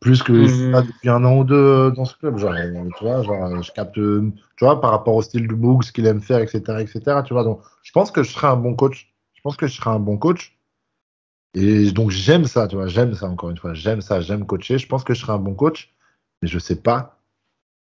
plus 0.00 0.22
que 0.22 0.32
Mhm. 0.32 0.86
depuis 0.86 1.08
un 1.08 1.24
an 1.24 1.38
ou 1.38 1.44
deux 1.44 1.56
euh, 1.56 1.90
dans 1.90 2.04
ce 2.04 2.16
club. 2.16 2.38
Genre, 2.38 2.52
euh, 2.52 2.88
tu 2.96 3.04
vois, 3.04 3.22
genre, 3.22 3.46
euh, 3.46 3.62
je 3.62 3.72
capte, 3.72 3.98
euh, 3.98 4.30
tu 4.56 4.64
vois, 4.64 4.80
par 4.80 4.90
rapport 4.92 5.14
au 5.14 5.22
style 5.22 5.48
du 5.48 5.56
book, 5.56 5.82
ce 5.84 5.92
qu'il 5.92 6.06
aime 6.06 6.20
faire, 6.20 6.38
etc., 6.38 6.80
etc., 6.82 7.22
tu 7.24 7.32
vois. 7.34 7.42
Donc, 7.44 7.60
je 7.82 7.90
pense 7.92 8.10
que 8.10 8.22
je 8.22 8.30
serai 8.30 8.46
un 8.46 8.56
bon 8.56 8.74
coach. 8.74 9.12
Je 9.34 9.40
pense 9.42 9.56
que 9.56 9.66
je 9.66 9.74
serai 9.74 9.90
un 9.90 9.98
bon 9.98 10.16
coach. 10.16 10.57
Et 11.60 11.90
donc, 11.90 12.10
j'aime 12.10 12.44
ça, 12.44 12.68
tu 12.68 12.76
vois, 12.76 12.86
j'aime 12.86 13.14
ça, 13.14 13.26
encore 13.28 13.50
une 13.50 13.56
fois. 13.56 13.74
J'aime 13.74 14.00
ça, 14.00 14.20
j'aime 14.20 14.46
coacher. 14.46 14.78
Je 14.78 14.86
pense 14.86 15.02
que 15.02 15.12
je 15.14 15.20
serai 15.20 15.32
un 15.32 15.38
bon 15.38 15.54
coach, 15.54 15.92
mais 16.40 16.48
je 16.48 16.58
sais 16.58 16.76
pas 16.76 17.18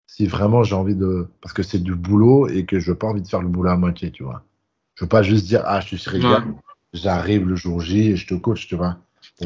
si 0.08 0.28
vraiment 0.28 0.64
j'ai 0.64 0.76
envie 0.76 0.96
de. 0.96 1.28
Parce 1.42 1.54
que 1.54 1.64
c'est 1.64 1.80
du 1.80 1.96
boulot 1.96 2.48
et 2.50 2.66
que 2.66 2.80
je 2.80 2.92
n'ai 2.92 2.98
pas 2.98 3.08
envie 3.08 3.22
de 3.22 3.28
faire 3.28 3.42
le 3.42 3.48
boulot 3.48 3.70
à 3.70 3.78
moitié, 3.78 4.12
tu 4.12 4.24
vois. 4.24 4.44
Je 4.96 5.06
veux 5.06 5.10
pas 5.10 5.24
juste 5.24 5.46
dire, 5.46 5.62
ah, 5.66 5.80
je 5.80 5.96
suis 5.96 6.12
Ouais. 6.18 6.20
Gann, 6.22 6.56
j'arrive 6.94 7.48
le 7.48 7.56
jour 7.56 7.80
J 7.80 8.10
et 8.12 8.16
je 8.18 8.28
te 8.28 8.34
coach, 8.36 8.68
tu 8.68 8.76
vois. 8.76 8.98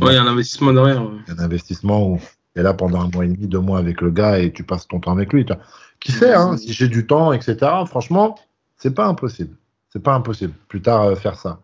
Ouais, 0.02 0.14
il 0.14 0.16
y 0.16 0.18
a 0.18 0.24
un 0.24 0.28
investissement 0.28 0.74
derrière. 0.74 1.04
ouais. 1.04 1.18
Il 1.28 1.34
y 1.36 1.38
a 1.38 1.42
un 1.42 1.46
investissement 1.46 2.10
où 2.10 2.18
tu 2.18 2.60
es 2.60 2.64
là 2.64 2.74
pendant 2.74 3.02
un 3.02 3.10
mois 3.14 3.24
et 3.26 3.30
demi, 3.30 3.48
deux 3.48 3.60
mois 3.60 3.78
avec 3.78 4.02
le 4.02 4.10
gars 4.10 4.40
et 4.40 4.52
tu 4.52 4.64
passes 4.64 4.88
ton 4.88 5.00
temps 5.00 5.12
avec 5.12 5.32
lui. 5.32 5.46
tu 5.46 5.54
vois. 5.54 5.62
Qui 6.00 6.12
sait, 6.12 6.34
hein, 6.34 6.58
si 6.58 6.74
j'ai 6.74 6.88
du 6.88 7.06
temps, 7.08 7.34
etc., 7.34 7.56
franchement, 7.86 8.38
c'est 8.78 8.94
pas 8.94 9.06
impossible. 9.08 9.56
C'est 9.90 10.02
pas 10.04 10.14
impossible. 10.16 10.54
Plus 10.68 10.82
tard, 10.82 11.04
euh, 11.04 11.16
faire 11.16 11.36
ça. 11.36 11.60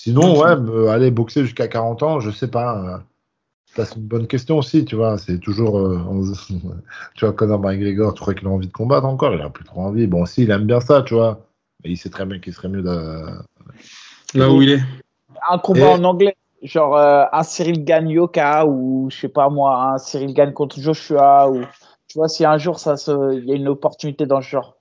Sinon, 0.00 0.38
ouais, 0.38 0.54
me- 0.56 0.90
aller 0.90 1.10
boxer 1.10 1.42
jusqu'à 1.42 1.66
40 1.66 2.04
ans, 2.04 2.20
je 2.20 2.30
sais 2.30 2.46
pas. 2.46 2.78
euh, 2.84 2.98
ça, 3.74 3.84
c'est 3.84 3.96
une 3.96 4.06
bonne 4.06 4.28
question 4.28 4.58
aussi, 4.58 4.84
tu 4.84 4.94
vois. 4.94 5.18
C'est 5.18 5.40
toujours. 5.40 5.76
euh, 5.76 5.98
on- 6.08 6.22
tu 7.16 7.24
vois, 7.24 7.32
Conor 7.34 7.58
McGregor, 7.58 8.14
tu 8.14 8.20
crois 8.20 8.34
qu'il 8.34 8.46
a 8.46 8.50
envie 8.50 8.68
de 8.68 8.72
combattre 8.72 9.06
encore? 9.06 9.34
Il 9.34 9.40
a 9.40 9.50
plus 9.50 9.64
trop 9.64 9.80
envie. 9.80 10.06
Bon, 10.06 10.24
si, 10.24 10.44
il 10.44 10.52
aime 10.52 10.66
bien 10.66 10.78
ça, 10.78 11.02
tu 11.02 11.14
vois. 11.14 11.40
Mais 11.82 11.90
il 11.90 11.96
sait 11.96 12.10
très 12.10 12.26
bien 12.26 12.38
qu'il 12.38 12.52
serait 12.54 12.68
mieux 12.68 12.82
de. 12.82 13.24
Là 14.36 14.52
où 14.52 14.62
il 14.62 14.70
est. 14.70 14.80
Un 15.50 15.58
combat 15.58 15.88
Et- 15.88 15.94
en 15.94 16.04
anglais, 16.04 16.36
genre 16.62 16.96
euh, 16.96 17.24
un 17.32 17.42
Cyril 17.42 17.84
gagne 17.84 18.10
Yoka 18.10 18.66
ou 18.66 19.08
je 19.10 19.16
sais 19.18 19.28
pas 19.28 19.48
moi, 19.48 19.94
un 19.94 19.98
Cyril 19.98 20.32
gagne 20.32 20.52
contre 20.52 20.78
Joshua 20.80 21.50
ou 21.50 21.62
tu 22.06 22.18
vois 22.18 22.28
si 22.28 22.44
un 22.44 22.56
jour 22.56 22.78
ça 22.78 22.96
se, 22.96 23.36
il 23.36 23.46
y 23.46 23.52
a 23.52 23.56
une 23.56 23.66
opportunité 23.66 24.26
dans 24.26 24.40
ce 24.42 24.48
genre. 24.48 24.76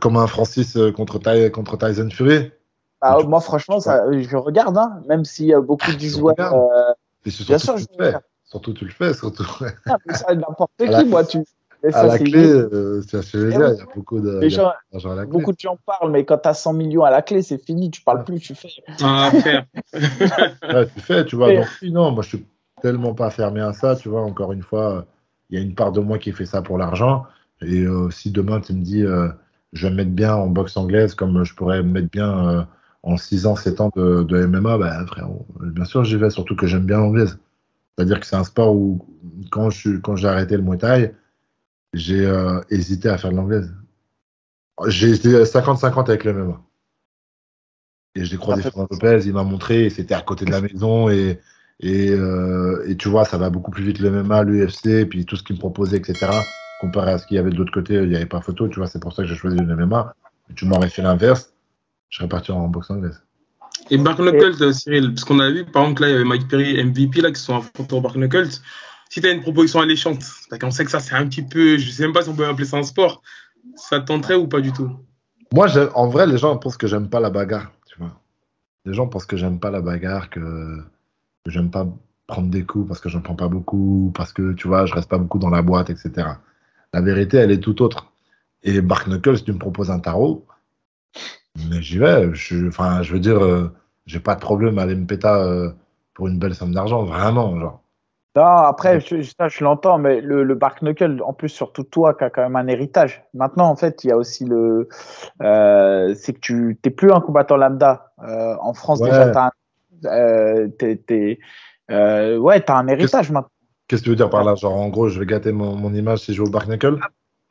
Comme 0.00 0.16
un 0.16 0.26
Francis 0.26 0.76
contre, 0.96 1.20
Ty- 1.20 1.52
contre 1.52 1.78
Tyson 1.78 2.10
Fury? 2.10 2.50
Bah, 3.02 3.18
Tu- 3.20 3.26
moi 3.26 3.40
franchement 3.40 3.80
ça, 3.80 4.04
je 4.12 4.36
regarde 4.36 4.78
hein, 4.78 5.02
même 5.08 5.24
si 5.24 5.52
euh, 5.52 5.60
beaucoup 5.60 5.90
Ah, 5.90 5.96
disent 5.96 6.16
tu 6.16 6.22
ouais, 6.22 6.34
euh, 6.38 6.92
c'est 7.26 7.44
Bien 7.44 7.58
surtout 7.58 7.64
sûr, 7.64 7.74
tu 7.76 7.86
je 7.98 8.04
le 8.04 8.10
fais. 8.12 8.18
Surtout 8.44 8.72
tu 8.74 8.84
le 8.84 8.90
fais, 8.92 9.12
surtout. 9.14 9.44
ah, 9.86 9.96
mais 10.06 10.14
ça 10.14 10.34
n'importe 10.34 10.70
qui 10.78 10.84
la- 10.86 11.04
moi 11.04 11.24
tu. 11.24 11.38
mais 11.82 11.88
à 11.88 11.92
ça, 11.92 12.06
la 12.06 12.18
c'est- 12.18 12.24
clé, 12.24 12.46
euh, 12.46 13.02
tu 13.08 13.16
vois 13.16 13.22
ce 13.24 13.32
que 13.32 13.38
je 13.38 13.44
veux 13.46 13.50
Eh 13.50 13.54
il 13.74 13.78
y 13.78 13.80
a 13.80 13.86
beaucoup 13.94 14.20
de. 14.20 14.38
les 14.38 14.46
a 14.46 14.48
gens- 14.50 14.72
d'argent 14.92 15.10
à 15.10 15.14
la 15.16 15.22
clé. 15.24 15.32
beaucoup 15.32 15.52
de 15.52 15.58
gens 15.58 15.76
parlent 15.84 16.10
mais 16.12 16.24
quand 16.24 16.38
t'as 16.38 16.54
100 16.54 16.72
millions 16.74 17.02
à 17.02 17.10
la 17.10 17.22
clé 17.22 17.42
c'est 17.42 17.58
fini, 17.58 17.90
tu 17.90 18.02
parles 18.02 18.22
plus, 18.24 18.38
tu 18.38 18.54
fais. 18.54 18.68
Ah, 19.02 19.30
faire. 19.42 19.66
Ouais, 20.72 20.86
tu 20.94 21.00
fais, 21.00 21.24
tu 21.24 21.36
vois. 21.36 21.52
Donc, 21.52 21.66
non, 21.82 22.12
moi, 22.12 22.22
je 22.22 22.28
suis 22.28 22.46
tellement 22.80 23.14
pas 23.14 23.30
fermé 23.30 23.60
à 23.60 23.72
ça, 23.72 23.96
tu 23.96 24.08
vois. 24.08 24.22
Encore 24.22 24.52
une 24.52 24.62
fois, 24.62 25.06
il 25.50 25.58
y 25.58 25.60
a 25.60 25.64
une 25.64 25.74
part 25.74 25.92
de 25.92 26.00
moi 26.00 26.18
qui 26.18 26.32
fait 26.32 26.46
ça 26.46 26.62
pour 26.62 26.78
l'argent. 26.78 27.24
Et 27.62 27.82
euh, 27.84 28.10
si 28.10 28.30
demain, 28.30 28.60
tu 28.60 28.72
me 28.74 28.82
dis, 28.82 29.02
euh, 29.02 29.28
je 29.72 29.86
vais 29.86 29.90
me 29.90 29.96
mettre 29.98 30.10
bien 30.10 30.34
en 30.34 30.46
boxe 30.48 30.76
anglaise, 30.76 31.14
comme 31.14 31.44
je 31.44 31.54
pourrais 31.54 31.82
me 31.82 31.90
mettre 31.90 32.10
bien 32.10 32.48
euh, 32.48 32.62
en 33.02 33.16
6 33.16 33.46
ans, 33.46 33.56
7 33.56 33.80
ans 33.80 33.90
de, 33.96 34.22
de 34.24 34.38
MMA, 34.38 34.78
bah, 34.78 35.06
frérot, 35.06 35.46
bien 35.60 35.84
sûr, 35.84 36.04
j'y 36.04 36.16
vais, 36.16 36.30
surtout 36.30 36.56
que 36.56 36.66
j'aime 36.66 36.86
bien 36.86 36.98
l'anglaise. 36.98 37.38
C'est-à-dire 37.96 38.20
que 38.20 38.26
c'est 38.26 38.36
un 38.36 38.44
sport 38.44 38.74
où, 38.76 39.06
quand 39.50 39.70
je 39.70 39.78
suis- 39.78 40.00
quand 40.02 40.16
j'ai 40.16 40.28
arrêté 40.28 40.56
le 40.56 40.62
Muay 40.64 40.78
Thai, 40.78 41.12
j'ai 41.94 42.26
euh, 42.26 42.60
hésité 42.70 43.08
à 43.10 43.18
faire 43.18 43.32
de 43.32 43.36
l'anglaise. 43.36 43.74
J'ai 44.86 45.12
été 45.12 45.46
50-50 45.46 46.10
avec 46.10 46.24
le 46.24 46.32
MMA. 46.32 46.62
Et 48.14 48.24
j'ai 48.24 48.36
croisé 48.36 48.62
Fernand 48.62 48.86
Lopez, 48.90 49.20
il 49.24 49.32
m'a 49.32 49.42
montré, 49.44 49.88
c'était 49.90 50.14
à 50.14 50.20
côté 50.22 50.44
de 50.44 50.50
la 50.50 50.60
maison, 50.60 51.08
et, 51.08 51.40
et, 51.80 52.10
euh, 52.10 52.84
et 52.86 52.96
tu 52.96 53.08
vois, 53.08 53.24
ça 53.24 53.38
va 53.38 53.48
beaucoup 53.50 53.70
plus 53.70 53.84
vite 53.84 54.00
le 54.00 54.08
MMA, 54.10 54.42
l'UFC, 54.44 55.06
puis 55.06 55.24
tout 55.24 55.36
ce 55.36 55.42
qu'il 55.42 55.56
me 55.56 55.60
proposait, 55.60 55.96
etc. 55.98 56.52
Comparé 56.76 57.12
à 57.12 57.18
ce 57.18 57.26
qu'il 57.26 57.36
y 57.36 57.38
avait 57.38 57.50
de 57.50 57.56
l'autre 57.56 57.72
côté, 57.72 57.94
il 57.94 58.08
n'y 58.08 58.16
avait 58.16 58.26
pas 58.26 58.40
photo, 58.42 58.68
tu 58.68 58.78
vois, 58.80 58.86
c'est 58.88 59.00
pour 59.00 59.12
ça 59.14 59.22
que 59.22 59.28
j'ai 59.28 59.34
choisi 59.36 59.56
le 59.58 59.72
MMA. 59.72 60.14
Tu 60.54 60.66
m'aurais 60.66 60.90
fait 60.90 61.00
l'inverse, 61.02 61.54
je 62.12 62.18
serais 62.18 62.28
parti 62.28 62.52
en 62.52 62.68
boxe 62.68 62.90
anglaise. 62.90 63.22
Et 63.90 63.96
Bark 63.96 64.18
Knuckles, 64.18 64.62
euh, 64.62 64.72
Cyril, 64.72 65.14
parce 65.14 65.24
qu'on 65.24 65.40
a 65.40 65.50
vu, 65.50 65.64
par 65.64 65.84
exemple, 65.84 66.02
là, 66.02 66.08
il 66.08 66.12
y 66.12 66.14
avait 66.14 66.24
Mike 66.24 66.46
Perry, 66.46 66.84
MVP, 66.84 67.22
là, 67.22 67.32
qui 67.32 67.40
sont 67.40 67.56
affrontés 67.56 67.94
au 67.94 68.00
Bark 68.02 68.16
Knuckles. 68.16 68.60
Si 69.08 69.20
tu 69.20 69.26
as 69.26 69.32
une 69.32 69.40
proposition 69.40 69.80
alléchante, 69.80 70.20
parce 70.48 70.60
qu'on 70.60 70.70
sait 70.70 70.84
que 70.84 70.90
ça, 70.90 71.00
c'est 71.00 71.14
un 71.14 71.26
petit 71.26 71.42
peu, 71.42 71.78
je 71.78 71.90
sais 71.90 72.02
même 72.02 72.12
pas 72.12 72.22
si 72.22 72.28
on 72.28 72.36
peut 72.36 72.46
appeler 72.46 72.66
ça 72.66 72.76
un 72.76 72.82
sport, 72.82 73.22
ça 73.76 73.98
te 73.98 74.06
tenterait 74.06 74.34
ou 74.34 74.46
pas 74.46 74.60
du 74.60 74.72
tout? 74.72 74.90
Moi, 75.54 75.68
en 75.94 76.08
vrai, 76.08 76.26
les 76.26 76.36
gens 76.36 76.56
pensent 76.58 76.76
que 76.76 76.86
j'aime 76.86 77.08
pas 77.08 77.18
la 77.18 77.30
bagarre, 77.30 77.72
tu 77.86 77.98
vois. 77.98 78.12
Les 78.84 78.92
gens 78.92 79.06
pensent 79.06 79.26
que 79.26 79.38
j'aime 79.38 79.58
pas 79.58 79.70
la 79.70 79.80
bagarre, 79.80 80.28
que, 80.28 80.82
que 81.44 81.50
j'aime 81.50 81.70
pas 81.70 81.86
prendre 82.26 82.50
des 82.50 82.64
coups 82.64 82.88
parce 82.88 83.00
que 83.00 83.08
j'en 83.08 83.22
prends 83.22 83.36
pas 83.36 83.48
beaucoup, 83.48 84.12
parce 84.14 84.34
que, 84.34 84.52
tu 84.52 84.68
vois, 84.68 84.84
je 84.84 84.94
reste 84.94 85.08
pas 85.08 85.18
beaucoup 85.18 85.38
dans 85.38 85.50
la 85.50 85.62
boîte, 85.62 85.88
etc. 85.88 86.28
La 86.92 87.00
vérité, 87.00 87.38
elle 87.38 87.50
est 87.50 87.60
tout 87.60 87.80
autre. 87.82 88.12
Et 88.62 88.82
Bark 88.82 89.08
Knuckles, 89.08 89.42
tu 89.44 89.52
me 89.52 89.58
proposes 89.58 89.90
un 89.90 89.98
tarot, 89.98 90.46
mais 91.70 91.82
j'y 91.82 91.98
vais. 91.98 92.32
Je, 92.34 92.68
enfin, 92.68 93.02
je 93.02 93.12
veux 93.12 93.20
dire, 93.20 93.42
euh, 93.42 93.72
j'ai 94.06 94.20
pas 94.20 94.34
de 94.34 94.40
problème 94.40 94.78
à 94.78 94.82
aller 94.82 94.94
me 94.94 95.06
péter 95.06 95.28
euh, 95.28 95.70
pour 96.14 96.28
une 96.28 96.38
belle 96.38 96.54
somme 96.54 96.72
d'argent, 96.74 97.04
vraiment, 97.04 97.58
genre. 97.58 97.80
Non, 98.34 98.44
après, 98.44 98.98
je, 99.00 99.20
ça, 99.22 99.48
je 99.48 99.62
l'entends, 99.62 99.98
mais 99.98 100.22
le, 100.22 100.42
le 100.42 100.54
Bark 100.54 100.80
Knuckle, 100.80 101.22
en 101.22 101.34
plus, 101.34 101.50
surtout 101.50 101.82
toi, 101.82 102.14
qui 102.14 102.24
as 102.24 102.30
quand 102.30 102.42
même 102.42 102.56
un 102.56 102.66
héritage. 102.66 103.22
Maintenant, 103.34 103.68
en 103.68 103.76
fait, 103.76 104.04
il 104.04 104.08
y 104.08 104.10
a 104.10 104.16
aussi 104.16 104.46
le. 104.46 104.88
Euh, 105.42 106.14
c'est 106.14 106.32
que 106.32 106.40
tu 106.40 106.78
n'es 106.82 106.90
plus 106.90 107.12
un 107.12 107.20
combattant 107.20 107.58
lambda. 107.58 108.12
En 108.18 108.72
France, 108.72 109.00
Ouais. 109.00 109.10
déjà, 109.10 109.30
tu 109.30 109.38
as, 109.38 109.50
euh, 111.90 112.38
ouais, 112.38 112.60
t'as 112.60 112.76
un 112.76 112.88
héritage 112.88 113.30
maintenant. 113.30 113.50
Qu'est-ce 113.86 114.00
que 114.00 114.04
tu 114.04 114.10
veux 114.10 114.16
dire 114.16 114.30
par 114.30 114.44
là? 114.44 114.54
Genre, 114.54 114.74
en 114.74 114.88
gros, 114.88 115.08
je 115.08 115.20
vais 115.20 115.26
gâter 115.26 115.52
mon, 115.52 115.76
mon 115.76 115.92
image 115.92 116.20
si 116.20 116.32
je 116.32 116.38
joue 116.38 116.46
au 116.46 116.50
Bark 116.50 116.66
Knuckle? 116.66 116.98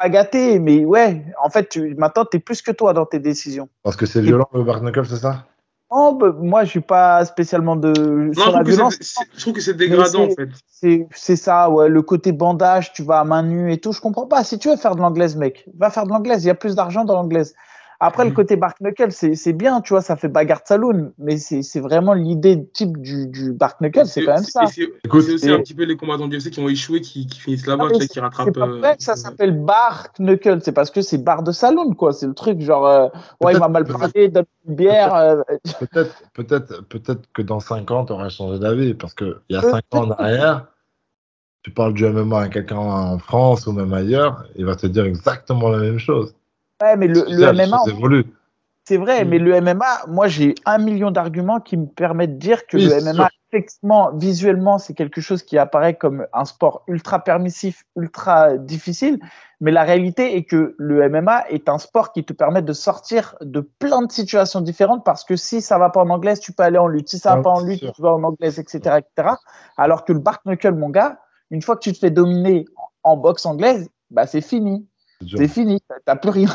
Pas 0.01 0.09
gâté, 0.09 0.57
mais 0.59 0.83
ouais, 0.83 1.23
en 1.43 1.51
fait, 1.51 1.69
tu, 1.69 1.93
maintenant, 1.95 2.25
tu 2.25 2.37
es 2.37 2.39
plus 2.39 2.63
que 2.63 2.71
toi 2.71 2.91
dans 2.91 3.05
tes 3.05 3.19
décisions. 3.19 3.69
Parce 3.83 3.95
que 3.95 4.07
c'est 4.07 4.21
violent 4.21 4.47
le 4.51 4.63
Knuckle, 4.63 5.05
c'est 5.05 5.17
ça? 5.17 5.45
Non, 5.91 6.13
bah, 6.13 6.33
moi, 6.39 6.63
je 6.63 6.69
suis 6.71 6.81
pas 6.81 7.23
spécialement 7.25 7.75
de. 7.75 7.89
Non, 7.89 8.33
sur 8.33 8.45
je 8.45 8.47
la 8.47 8.51
trouve, 8.51 8.63
que 8.63 8.71
violence, 8.71 8.97
je 9.35 9.41
trouve 9.41 9.53
que 9.53 9.61
c'est 9.61 9.75
dégradant, 9.75 10.23
en 10.23 10.29
c'est- 10.29 10.35
fait. 10.35 10.49
C'est, 10.67 11.07
c'est 11.13 11.35
ça, 11.35 11.69
ouais, 11.69 11.87
le 11.87 12.01
côté 12.01 12.31
bandage, 12.31 12.93
tu 12.93 13.03
vas 13.03 13.19
à 13.19 13.23
main 13.25 13.43
nue 13.43 13.71
et 13.71 13.77
tout, 13.77 13.91
je 13.91 14.01
comprends 14.01 14.25
pas. 14.25 14.43
Si 14.43 14.57
tu 14.57 14.69
veux 14.69 14.75
faire 14.77 14.95
de 14.95 15.01
l'anglaise, 15.01 15.35
mec, 15.35 15.65
va 15.77 15.91
faire 15.91 16.05
de 16.05 16.09
l'anglaise, 16.09 16.43
il 16.43 16.47
y 16.47 16.49
a 16.49 16.55
plus 16.55 16.73
d'argent 16.73 17.05
dans 17.05 17.13
l'anglaise. 17.13 17.53
Après, 18.03 18.23
le 18.23 18.31
Mhm. 18.31 18.35
côté 18.35 18.55
Bark 18.55 18.77
Knuckle, 18.81 19.11
c'est, 19.11 19.53
bien, 19.53 19.79
tu 19.79 19.93
vois, 19.93 20.01
ça 20.01 20.15
fait 20.15 20.27
bagarre 20.27 20.61
de 20.63 20.67
saloon, 20.67 21.13
mais 21.19 21.37
c'est, 21.37 21.79
vraiment 21.79 22.13
l'idée 22.13 22.67
type 22.73 22.97
du, 22.97 23.27
du 23.27 23.53
Bark 23.53 23.79
Knuckle, 23.79 24.07
c'est 24.07 24.23
quand 24.25 24.33
même 24.33 24.43
ça. 24.43 24.63
et 24.63 24.67
C'est 24.67 24.87
aussi 25.13 25.47
et- 25.47 25.53
un 25.53 25.59
petit 25.59 25.75
peu 25.75 25.83
les 25.83 25.95
combattants 25.95 26.27
du 26.27 26.35
UFC 26.37 26.49
qui 26.49 26.59
ont 26.59 26.67
échoué, 26.67 27.01
qui, 27.01 27.27
qui 27.27 27.39
finissent 27.39 27.67
là-bas, 27.67 27.85
Ah, 27.85 27.91
tu 27.93 27.99
mais 27.99 28.05
sais, 28.05 28.13
qui 28.13 28.19
rattrapent. 28.19 28.57
pas 28.57 28.65
euh, 28.65 28.79
vrai 28.79 28.97
que 28.97 29.03
ça 29.03 29.15
s'appelle 29.15 29.55
Bark 29.63 30.17
Knuckle, 30.17 30.61
c'est 30.63 30.71
parce 30.71 30.89
que 30.89 31.01
c'est 31.01 31.19
bar 31.19 31.43
de 31.43 31.51
saloon, 31.51 31.93
quoi. 31.93 32.11
C'est 32.11 32.25
le 32.25 32.33
truc, 32.33 32.59
genre, 32.61 32.87
euh, 32.87 33.07
ouais, 33.39 33.53
il 33.53 33.59
m'a 33.59 33.67
mal 33.67 33.85
parlé, 33.85 34.29
donne 34.29 34.45
une 34.67 34.75
bière. 34.75 35.13
euh, 35.13 35.41
Peut-être, 35.79 36.15
peut-être, 36.33 36.81
peut-être 36.87 37.21
que 37.33 37.43
dans 37.43 37.59
5 37.59 37.91
ans, 37.91 38.05
tu 38.05 38.13
auras 38.13 38.29
changé 38.29 38.57
d'avis. 38.57 38.95
Parce 38.95 39.13
qu'il 39.13 39.35
y 39.49 39.55
a 39.55 39.61
5 39.61 39.83
ans 39.91 40.05
en 40.07 40.11
arrière, 40.11 40.65
tu 41.61 41.69
parles 41.71 41.93
du 41.93 42.03
MMA 42.05 42.41
à 42.41 42.49
quelqu'un 42.49 42.77
en 42.77 43.19
France 43.19 43.67
ou 43.67 43.73
même 43.73 43.93
ailleurs, 43.93 44.43
il 44.55 44.65
va 44.65 44.75
te 44.75 44.87
dire 44.87 45.05
exactement 45.05 45.69
la 45.69 45.77
même 45.77 45.99
chose. 45.99 46.33
Ouais, 46.81 46.97
mais 46.97 47.07
le, 47.07 47.25
le 47.27 47.53
MMA. 47.53 47.77
C'est 48.83 48.97
vrai, 48.97 49.23
Mm. 49.23 49.29
mais 49.29 49.37
le 49.37 49.61
MMA, 49.61 50.05
moi 50.07 50.27
j'ai 50.27 50.55
un 50.65 50.79
million 50.79 51.11
d'arguments 51.11 51.59
qui 51.59 51.77
me 51.77 51.85
permettent 51.85 52.33
de 52.33 52.39
dire 52.39 52.65
que 52.65 52.77
Oui, 52.77 52.85
le 52.85 52.95
MMA, 53.01 53.13
sûr. 53.13 53.29
effectivement, 53.51 54.11
visuellement, 54.15 54.79
c'est 54.79 54.95
quelque 54.95 55.21
chose 55.21 55.43
qui 55.43 55.59
apparaît 55.59 55.95
comme 55.95 56.25
un 56.33 56.45
sport 56.45 56.83
ultra 56.87 57.19
permissif, 57.23 57.83
ultra 57.95 58.57
difficile. 58.57 59.19
Mais 59.59 59.69
la 59.69 59.83
réalité 59.83 60.35
est 60.35 60.45
que 60.45 60.73
le 60.79 61.07
MMA 61.07 61.47
est 61.49 61.69
un 61.69 61.77
sport 61.77 62.11
qui 62.11 62.23
te 62.25 62.33
permet 62.33 62.63
de 62.63 62.73
sortir 62.73 63.35
de 63.41 63.59
plein 63.61 64.01
de 64.01 64.11
situations 64.11 64.61
différentes 64.61 65.05
parce 65.05 65.23
que 65.23 65.35
si 65.35 65.61
ça 65.61 65.77
va 65.77 65.91
pas 65.91 66.01
en 66.01 66.09
anglaise, 66.09 66.39
tu 66.39 66.51
peux 66.51 66.63
aller 66.63 66.79
en 66.79 66.87
lutte. 66.87 67.07
Si 67.09 67.19
ça 67.19 67.35
va 67.35 67.39
Ah, 67.39 67.43
pas 67.43 67.49
en 67.51 67.59
lutte, 67.61 67.79
sûr. 67.81 67.93
tu 67.93 68.01
vas 68.01 68.13
en 68.15 68.23
anglaise, 68.23 68.57
etc., 68.57 68.97
etc. 68.97 69.35
Alors 69.77 70.05
que 70.05 70.11
le 70.13 70.19
Bark 70.19 70.41
Knuckle, 70.45 70.73
mon 70.73 70.89
gars, 70.89 71.19
une 71.51 71.61
fois 71.61 71.75
que 71.75 71.81
tu 71.81 71.93
te 71.93 71.99
fais 71.99 72.09
dominer 72.09 72.65
en 73.03 73.15
boxe 73.15 73.45
anglaise, 73.45 73.87
bah 74.09 74.25
c'est 74.25 74.41
fini. 74.41 74.87
C'est 75.29 75.47
fini. 75.47 75.79
T'as 76.05 76.15
plus 76.15 76.29
rien. 76.31 76.49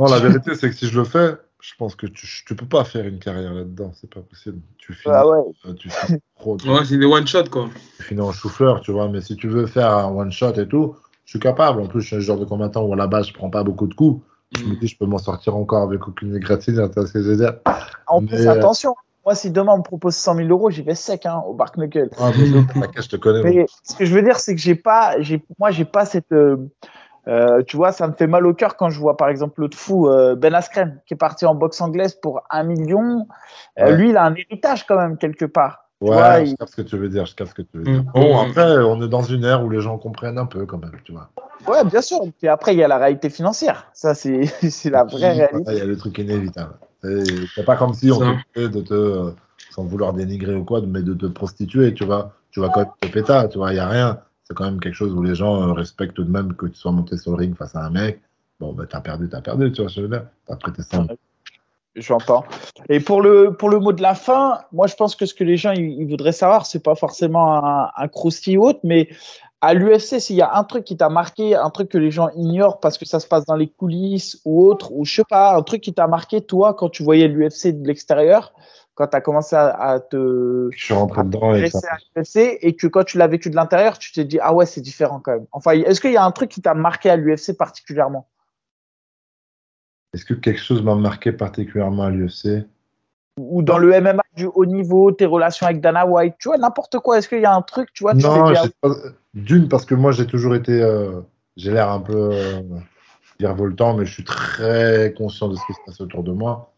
Non, 0.00 0.06
la 0.06 0.18
vérité, 0.28 0.54
c'est 0.54 0.68
que 0.70 0.74
si 0.76 0.86
je 0.86 0.98
le 0.98 1.04
fais, 1.04 1.36
je 1.60 1.72
pense 1.78 1.94
que 1.94 2.06
tu, 2.06 2.26
tu 2.46 2.54
peux 2.56 2.66
pas 2.66 2.84
faire 2.84 3.06
une 3.06 3.18
carrière 3.18 3.52
là-dedans. 3.54 3.92
C'est 3.94 4.12
pas 4.12 4.20
possible. 4.20 4.60
Tu 4.78 4.92
finis, 4.94 5.14
Ah 5.16 5.26
ouais. 5.26 5.74
tu 5.78 5.90
finis 5.90 6.18
trop. 6.38 6.56
tu- 6.56 6.68
Ouais, 6.68 6.84
c'est 6.84 6.98
des 6.98 7.06
one-shot, 7.06 7.44
quoi. 7.50 7.68
tu 7.96 8.02
finis 8.02 8.20
en 8.20 8.32
chou-fleur, 8.32 8.80
tu 8.80 8.92
vois. 8.92 9.08
Mais 9.08 9.20
si 9.20 9.36
tu 9.36 9.48
veux 9.48 9.66
faire 9.66 9.90
un 9.90 10.08
one-shot 10.12 10.52
et 10.54 10.66
tout, 10.68 10.96
je 11.24 11.30
suis 11.30 11.40
capable. 11.40 11.80
En 11.80 11.86
plus, 11.86 12.00
je 12.00 12.06
suis 12.08 12.16
un 12.16 12.20
genre 12.20 12.38
de 12.38 12.44
combattant 12.44 12.82
où 12.84 12.92
à 12.92 12.96
la 12.96 13.06
base, 13.06 13.28
je 13.28 13.34
prends 13.34 13.50
pas 13.50 13.62
beaucoup 13.62 13.86
de 13.86 13.94
coups. 13.94 14.24
Je 14.56 14.64
me 14.64 14.74
Mm. 14.74 14.78
dis, 14.80 14.88
je 14.88 14.98
peux 14.98 15.06
m'en 15.06 15.18
sortir 15.18 15.56
encore 15.56 15.82
avec 15.82 16.06
aucune 16.06 16.34
vois 17.00 17.06
ce 17.06 17.12
que 17.12 17.22
je 17.22 17.28
veux 17.30 17.36
dire 17.36 17.54
En 18.06 18.20
Mais, 18.20 18.26
plus, 18.26 18.46
euh, 18.46 18.50
attention, 18.50 18.94
moi, 19.24 19.34
si 19.34 19.50
demain 19.50 19.72
on 19.74 19.78
me 19.78 19.82
propose 19.82 20.14
100 20.16 20.34
000 20.34 20.48
euros, 20.48 20.68
j'y 20.68 20.82
vais 20.82 20.94
sec 20.94 21.24
hein, 21.26 21.42
au 21.46 21.54
Bark 21.54 21.76
Knuckle. 21.76 22.10
Ah, 22.18 22.32
mais 22.36 22.46
je 23.02 23.08
te 23.08 23.16
connais. 23.16 23.42
Mais 23.42 23.66
ce 23.84 23.94
que 23.94 24.04
je 24.04 24.14
veux 24.14 24.22
dire, 24.22 24.38
c'est 24.40 24.54
que 24.54 24.60
j'ai 24.60 24.74
pas, 24.74 25.14
j'ai, 25.20 25.42
moi, 25.58 25.70
j'ai 25.70 25.84
pas 25.86 26.04
cette, 26.04 26.32
euh, 26.32 26.56
euh, 27.28 27.62
tu 27.62 27.76
vois, 27.76 27.92
ça 27.92 28.08
me 28.08 28.12
fait 28.14 28.26
mal 28.26 28.46
au 28.46 28.54
cœur 28.54 28.76
quand 28.76 28.90
je 28.90 28.98
vois, 28.98 29.16
par 29.16 29.28
exemple, 29.28 29.60
l'autre 29.60 29.78
fou, 29.78 30.08
euh, 30.08 30.34
Ben 30.34 30.54
Askren, 30.54 31.00
qui 31.06 31.14
est 31.14 31.16
parti 31.16 31.46
en 31.46 31.54
boxe 31.54 31.80
anglaise 31.80 32.14
pour 32.14 32.42
un 32.50 32.64
million. 32.64 33.26
Euh, 33.78 33.86
Ouais. 33.86 33.92
Lui, 33.96 34.10
il 34.10 34.16
a 34.16 34.24
un 34.24 34.34
héritage 34.34 34.86
quand 34.86 34.96
même 34.96 35.16
quelque 35.16 35.44
part. 35.44 35.88
Tu 36.00 36.08
Ouais, 36.08 36.14
vois, 36.16 36.44
je 36.44 36.50
il- 36.50 36.56
capte 36.56 36.70
ce 36.72 36.76
que 36.76 36.82
tu 36.82 36.96
veux 36.96 37.08
dire, 37.08 37.26
je 37.26 37.34
capte 37.36 37.50
ce 37.50 37.54
que 37.54 37.62
tu 37.62 37.78
veux 37.78 37.84
Mm. 37.84 38.00
dire. 38.02 38.04
Bon, 38.12 38.38
après, 38.38 38.78
on 38.78 39.00
est 39.02 39.08
dans 39.08 39.22
une 39.22 39.44
ère 39.44 39.64
où 39.64 39.70
les 39.70 39.80
gens 39.80 39.98
comprennent 39.98 40.38
un 40.38 40.46
peu 40.46 40.66
quand 40.66 40.78
même, 40.78 40.96
tu 41.04 41.12
vois. 41.12 41.30
Ouais, 41.68 41.84
bien 41.84 42.00
sûr. 42.02 42.18
Et 42.42 42.48
après, 42.48 42.74
il 42.74 42.78
y 42.78 42.82
a 42.82 42.88
la 42.88 42.98
réalité 42.98 43.30
financière. 43.30 43.86
Ça, 43.94 44.14
c'est, 44.14 44.42
c'est 44.70 44.90
la 44.90 45.04
vraie 45.04 45.32
réalité. 45.32 45.72
Il 45.72 45.78
y 45.78 45.80
a 45.80 45.84
le 45.84 45.96
truc 45.96 46.18
inévitable. 46.18 46.74
C'est 47.02 47.24
c'est 47.54 47.64
pas 47.64 47.76
comme 47.76 47.94
si 47.94 48.10
on 48.10 48.36
te 48.54 48.66
de 48.66 48.80
te, 48.80 49.32
sans 49.70 49.84
vouloir 49.84 50.12
dénigrer 50.12 50.54
ou 50.56 50.64
quoi, 50.64 50.80
mais 50.84 51.02
de 51.02 51.14
te 51.14 51.26
prostituer, 51.26 51.94
tu 51.94 52.04
vois. 52.04 52.32
Tu 52.50 52.60
vas 52.60 52.68
quand 52.68 52.80
même 52.80 52.90
te 53.00 53.06
péter, 53.06 53.40
tu 53.50 53.58
vois, 53.58 53.70
il 53.70 53.74
n'y 53.74 53.80
a 53.80 53.88
rien. 53.88 54.18
C'est 54.52 54.56
quand 54.56 54.64
même 54.66 54.80
quelque 54.80 54.94
chose 54.94 55.14
où 55.14 55.22
les 55.22 55.34
gens 55.34 55.62
euh, 55.62 55.72
respectent 55.72 56.12
tout 56.12 56.24
de 56.24 56.30
même 56.30 56.54
que 56.54 56.66
tu 56.66 56.74
sois 56.74 56.92
monté 56.92 57.16
sur 57.16 57.30
le 57.30 57.38
ring 57.38 57.56
face 57.56 57.74
à 57.74 57.86
un 57.86 57.88
mec. 57.88 58.20
Bon, 58.60 58.74
ben, 58.74 58.86
t'as 58.86 59.00
perdu, 59.00 59.26
t'as 59.26 59.40
perdu, 59.40 59.72
tu 59.72 59.80
vois, 59.80 59.90
je 59.90 60.02
veux 60.02 60.08
dire. 60.08 60.26
T'as 60.46 60.56
prêté 60.56 60.82
ça. 60.82 61.06
J'entends. 61.96 62.44
Et 62.90 63.00
pour 63.00 63.22
le, 63.22 63.56
pour 63.56 63.70
le 63.70 63.78
mot 63.78 63.94
de 63.94 64.02
la 64.02 64.14
fin, 64.14 64.58
moi, 64.70 64.86
je 64.88 64.94
pense 64.94 65.16
que 65.16 65.24
ce 65.24 65.32
que 65.32 65.42
les 65.42 65.56
gens 65.56 65.72
ils, 65.72 66.06
voudraient 66.06 66.32
savoir, 66.32 66.66
c'est 66.66 66.82
pas 66.82 66.94
forcément 66.94 67.64
un, 67.64 67.88
un 67.96 68.08
croustille 68.08 68.58
haute, 68.58 68.80
mais 68.84 69.08
à 69.62 69.72
l'UFC, 69.72 70.20
s'il 70.20 70.36
y 70.36 70.42
a 70.42 70.54
un 70.54 70.64
truc 70.64 70.84
qui 70.84 70.98
t'a 70.98 71.08
marqué, 71.08 71.54
un 71.54 71.70
truc 71.70 71.88
que 71.88 71.96
les 71.96 72.10
gens 72.10 72.28
ignorent 72.36 72.78
parce 72.78 72.98
que 72.98 73.06
ça 73.06 73.20
se 73.20 73.26
passe 73.26 73.46
dans 73.46 73.56
les 73.56 73.68
coulisses 73.68 74.38
ou 74.44 74.66
autre, 74.66 74.92
ou 74.92 75.06
je 75.06 75.14
sais 75.14 75.24
pas, 75.26 75.56
un 75.56 75.62
truc 75.62 75.80
qui 75.80 75.94
t'a 75.94 76.08
marqué, 76.08 76.42
toi, 76.42 76.74
quand 76.74 76.90
tu 76.90 77.02
voyais 77.02 77.26
l'UFC 77.26 77.68
de 77.68 77.86
l'extérieur, 77.86 78.52
quand 78.94 79.06
tu 79.08 79.16
as 79.16 79.20
commencé 79.20 79.56
à, 79.56 80.00
te. 80.00 80.68
Je 80.72 80.84
suis 80.84 80.94
rentré 80.94 81.22
dedans 81.24 81.54
et, 81.54 81.68
l'UFC, 82.16 82.58
et 82.60 82.76
que 82.76 82.86
quand 82.86 83.04
tu 83.04 83.18
l'as 83.18 83.26
vécu 83.26 83.50
de 83.50 83.56
l'intérieur, 83.56 83.98
tu 83.98 84.12
t'es 84.12 84.24
dit, 84.24 84.38
ah 84.40 84.54
ouais, 84.54 84.66
c'est 84.66 84.80
différent 84.80 85.20
quand 85.20 85.32
même. 85.32 85.46
Enfin, 85.52 85.72
est-ce 85.72 86.00
qu'il 86.00 86.12
y 86.12 86.16
a 86.16 86.24
un 86.24 86.30
truc 86.30 86.50
qui 86.50 86.60
t'a 86.60 86.74
marqué 86.74 87.10
à 87.10 87.16
l'UFC 87.16 87.56
particulièrement? 87.56 88.28
Est-ce 90.12 90.26
que 90.26 90.34
quelque 90.34 90.60
chose 90.60 90.82
m'a 90.82 90.94
marqué 90.94 91.32
particulièrement 91.32 92.04
à 92.04 92.10
l'UFC 92.10 92.66
Ou 93.38 93.62
dans 93.62 93.78
le 93.78 93.98
MMA 93.98 94.22
du 94.36 94.44
haut 94.44 94.66
niveau, 94.66 95.10
tes 95.10 95.24
relations 95.24 95.66
avec 95.66 95.80
Dana 95.80 96.06
White, 96.06 96.34
tu 96.38 96.48
vois, 96.48 96.58
n'importe 96.58 96.98
quoi. 96.98 97.18
Est-ce 97.18 97.28
qu'il 97.28 97.40
y 97.40 97.46
a 97.46 97.54
un 97.54 97.62
truc, 97.62 97.90
tu 97.94 98.04
vois 98.04 98.12
Non, 98.12 98.52
d'une, 99.32 99.68
parce 99.68 99.86
que 99.86 99.94
moi 99.94 100.12
j'ai 100.12 100.26
toujours 100.26 100.54
été. 100.54 100.82
Euh, 100.82 101.22
j'ai 101.56 101.72
l'air 101.72 101.90
un 101.90 102.00
peu 102.00 102.30
euh, 102.32 102.60
virevoltant, 103.38 103.94
mais 103.94 104.04
je 104.04 104.12
suis 104.12 104.24
très 104.24 105.14
conscient 105.16 105.48
de 105.48 105.56
ce 105.56 105.64
qui 105.66 105.72
se 105.72 105.78
passe 105.86 106.00
autour 106.02 106.22
de 106.22 106.32
moi. 106.32 106.71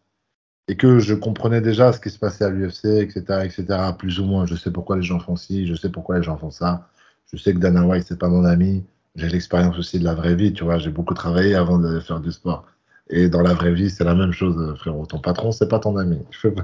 Et 0.67 0.77
que 0.77 0.99
je 0.99 1.13
comprenais 1.13 1.61
déjà 1.61 1.93
ce 1.93 1.99
qui 1.99 2.09
se 2.09 2.17
passait 2.17 2.43
à 2.43 2.49
l'UFC, 2.49 2.85
etc., 2.85 3.23
etc., 3.43 3.65
plus 3.97 4.19
ou 4.19 4.25
moins. 4.25 4.45
Je 4.45 4.55
sais 4.55 4.71
pourquoi 4.71 4.95
les 4.95 5.03
gens 5.03 5.19
font 5.19 5.35
ci, 5.35 5.67
je 5.67 5.75
sais 5.75 5.89
pourquoi 5.89 6.17
les 6.17 6.23
gens 6.23 6.37
font 6.37 6.51
ça. 6.51 6.89
Je 7.31 7.37
sais 7.37 7.53
que 7.53 7.59
Dana 7.59 7.85
White, 7.85 8.05
c'est 8.07 8.19
pas 8.19 8.29
mon 8.29 8.45
ami. 8.45 8.83
J'ai 9.15 9.29
l'expérience 9.29 9.77
aussi 9.77 9.99
de 9.99 10.03
la 10.03 10.13
vraie 10.13 10.35
vie, 10.35 10.53
tu 10.53 10.63
vois. 10.63 10.77
J'ai 10.77 10.89
beaucoup 10.89 11.13
travaillé 11.13 11.55
avant 11.55 11.77
de 11.77 11.99
faire 11.99 12.19
du 12.19 12.31
sport. 12.31 12.65
Et 13.09 13.29
dans 13.29 13.41
la 13.41 13.53
vraie 13.53 13.73
vie, 13.73 13.89
c'est 13.89 14.03
la 14.03 14.15
même 14.15 14.31
chose, 14.31 14.75
frérot. 14.79 15.05
Ton 15.05 15.19
patron, 15.19 15.51
c'est 15.51 15.67
pas 15.67 15.79
ton 15.79 15.95
ami. 15.97 16.19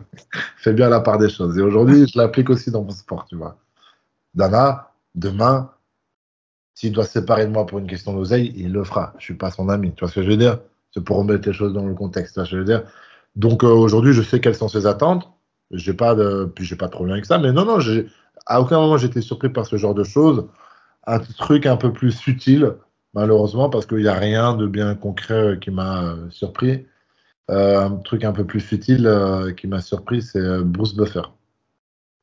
Fais, 0.57 0.73
bien 0.73 0.89
la 0.89 0.99
part 0.99 1.17
des 1.19 1.29
choses. 1.29 1.57
Et 1.57 1.61
aujourd'hui, 1.61 2.07
je 2.07 2.17
l'applique 2.17 2.49
aussi 2.49 2.71
dans 2.71 2.83
mon 2.83 2.89
sport, 2.89 3.25
tu 3.25 3.35
vois. 3.35 3.57
Dana, 4.33 4.91
demain, 5.13 5.71
s'il 6.73 6.93
doit 6.93 7.05
se 7.05 7.11
séparer 7.11 7.45
de 7.45 7.51
moi 7.51 7.65
pour 7.67 7.79
une 7.79 7.87
question 7.87 8.13
d'oseille, 8.13 8.53
il 8.55 8.71
le 8.71 8.83
fera. 8.83 9.13
Je 9.19 9.25
suis 9.25 9.33
pas 9.35 9.51
son 9.51 9.69
ami. 9.69 9.93
Tu 9.93 9.99
vois 9.99 10.09
ce 10.09 10.15
que 10.15 10.23
je 10.23 10.29
veux 10.29 10.37
dire? 10.37 10.59
C'est 10.93 11.03
pour 11.03 11.17
remettre 11.17 11.47
les 11.47 11.53
choses 11.53 11.73
dans 11.73 11.85
le 11.85 11.93
contexte. 11.93 12.33
Tu 12.33 12.39
vois 12.39 12.45
ce 12.45 12.51
que 12.51 12.55
je 12.57 12.61
veux 12.61 12.65
dire? 12.65 12.83
Donc 13.35 13.63
euh, 13.63 13.67
aujourd'hui, 13.67 14.13
je 14.13 14.21
sais 14.21 14.39
quelles 14.39 14.55
sont 14.55 14.67
ses 14.67 14.87
attentes. 14.87 15.31
J'ai 15.71 15.93
pas 15.93 16.15
de, 16.15 16.51
puis 16.53 16.65
j'ai 16.65 16.75
pas 16.75 16.87
de 16.87 16.91
problème 16.91 17.13
avec 17.13 17.25
ça. 17.25 17.37
Mais 17.37 17.51
non, 17.51 17.65
non, 17.65 17.79
à 18.45 18.61
aucun 18.61 18.79
moment 18.79 18.97
j'étais 18.97 19.21
surpris 19.21 19.49
par 19.49 19.65
ce 19.65 19.77
genre 19.77 19.93
de 19.93 20.03
choses. 20.03 20.47
Un 21.07 21.19
truc 21.19 21.65
un 21.65 21.77
peu 21.77 21.93
plus 21.93 22.11
subtil 22.11 22.73
malheureusement, 23.13 23.69
parce 23.69 23.85
qu'il 23.85 23.99
n'y 23.99 24.07
a 24.07 24.13
rien 24.13 24.55
de 24.55 24.67
bien 24.67 24.95
concret 24.95 25.33
euh, 25.33 25.55
qui 25.55 25.71
m'a 25.71 26.03
euh, 26.03 26.29
surpris. 26.29 26.85
Euh, 27.49 27.81
un 27.81 27.97
truc 27.97 28.23
un 28.23 28.31
peu 28.31 28.45
plus 28.45 28.61
futile 28.61 29.09
qui 29.57 29.67
m'a 29.67 29.81
surpris, 29.81 30.21
c'est 30.21 30.59
Bruce 30.63 30.95
Buffer. 30.95 31.23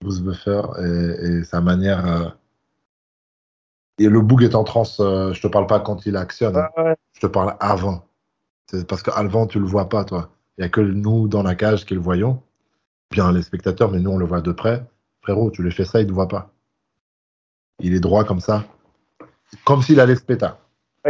Bruce 0.00 0.20
Buffer 0.20 0.62
et, 0.78 1.44
sa 1.44 1.60
manière. 1.60 2.34
Et 3.98 4.08
le 4.08 4.22
bug 4.22 4.42
est 4.42 4.54
en 4.54 4.64
transe. 4.64 4.98
je 4.98 5.40
te 5.40 5.48
parle 5.48 5.66
pas 5.66 5.80
quand 5.80 6.06
il 6.06 6.16
actionne. 6.16 6.56
Je 7.12 7.20
te 7.20 7.26
parle 7.26 7.56
avant. 7.60 8.06
C'est 8.70 8.86
parce 8.86 9.02
qu'avant, 9.02 9.46
tu 9.46 9.58
le 9.58 9.66
vois 9.66 9.90
pas, 9.90 10.04
toi. 10.04 10.30
Il 10.58 10.62
n'y 10.62 10.66
a 10.66 10.68
que 10.68 10.80
nous 10.80 11.28
dans 11.28 11.44
la 11.44 11.54
cage 11.54 11.86
qui 11.86 11.94
le 11.94 12.00
voyons. 12.00 12.42
Bien 13.12 13.32
les 13.32 13.42
spectateurs, 13.42 13.90
mais 13.92 14.00
nous, 14.00 14.10
on 14.10 14.18
le 14.18 14.26
voit 14.26 14.40
de 14.40 14.52
près. 14.52 14.84
Frérot, 15.22 15.50
tu 15.52 15.62
lui 15.62 15.70
fais 15.70 15.84
ça, 15.84 16.00
il 16.00 16.08
ne 16.08 16.12
voit 16.12 16.28
pas. 16.28 16.50
Il 17.80 17.94
est 17.94 18.00
droit 18.00 18.24
comme 18.24 18.40
ça. 18.40 18.64
Comme 19.64 19.82
s'il 19.82 20.00
allait 20.00 20.16
se 20.16 20.22
péter 20.22 20.48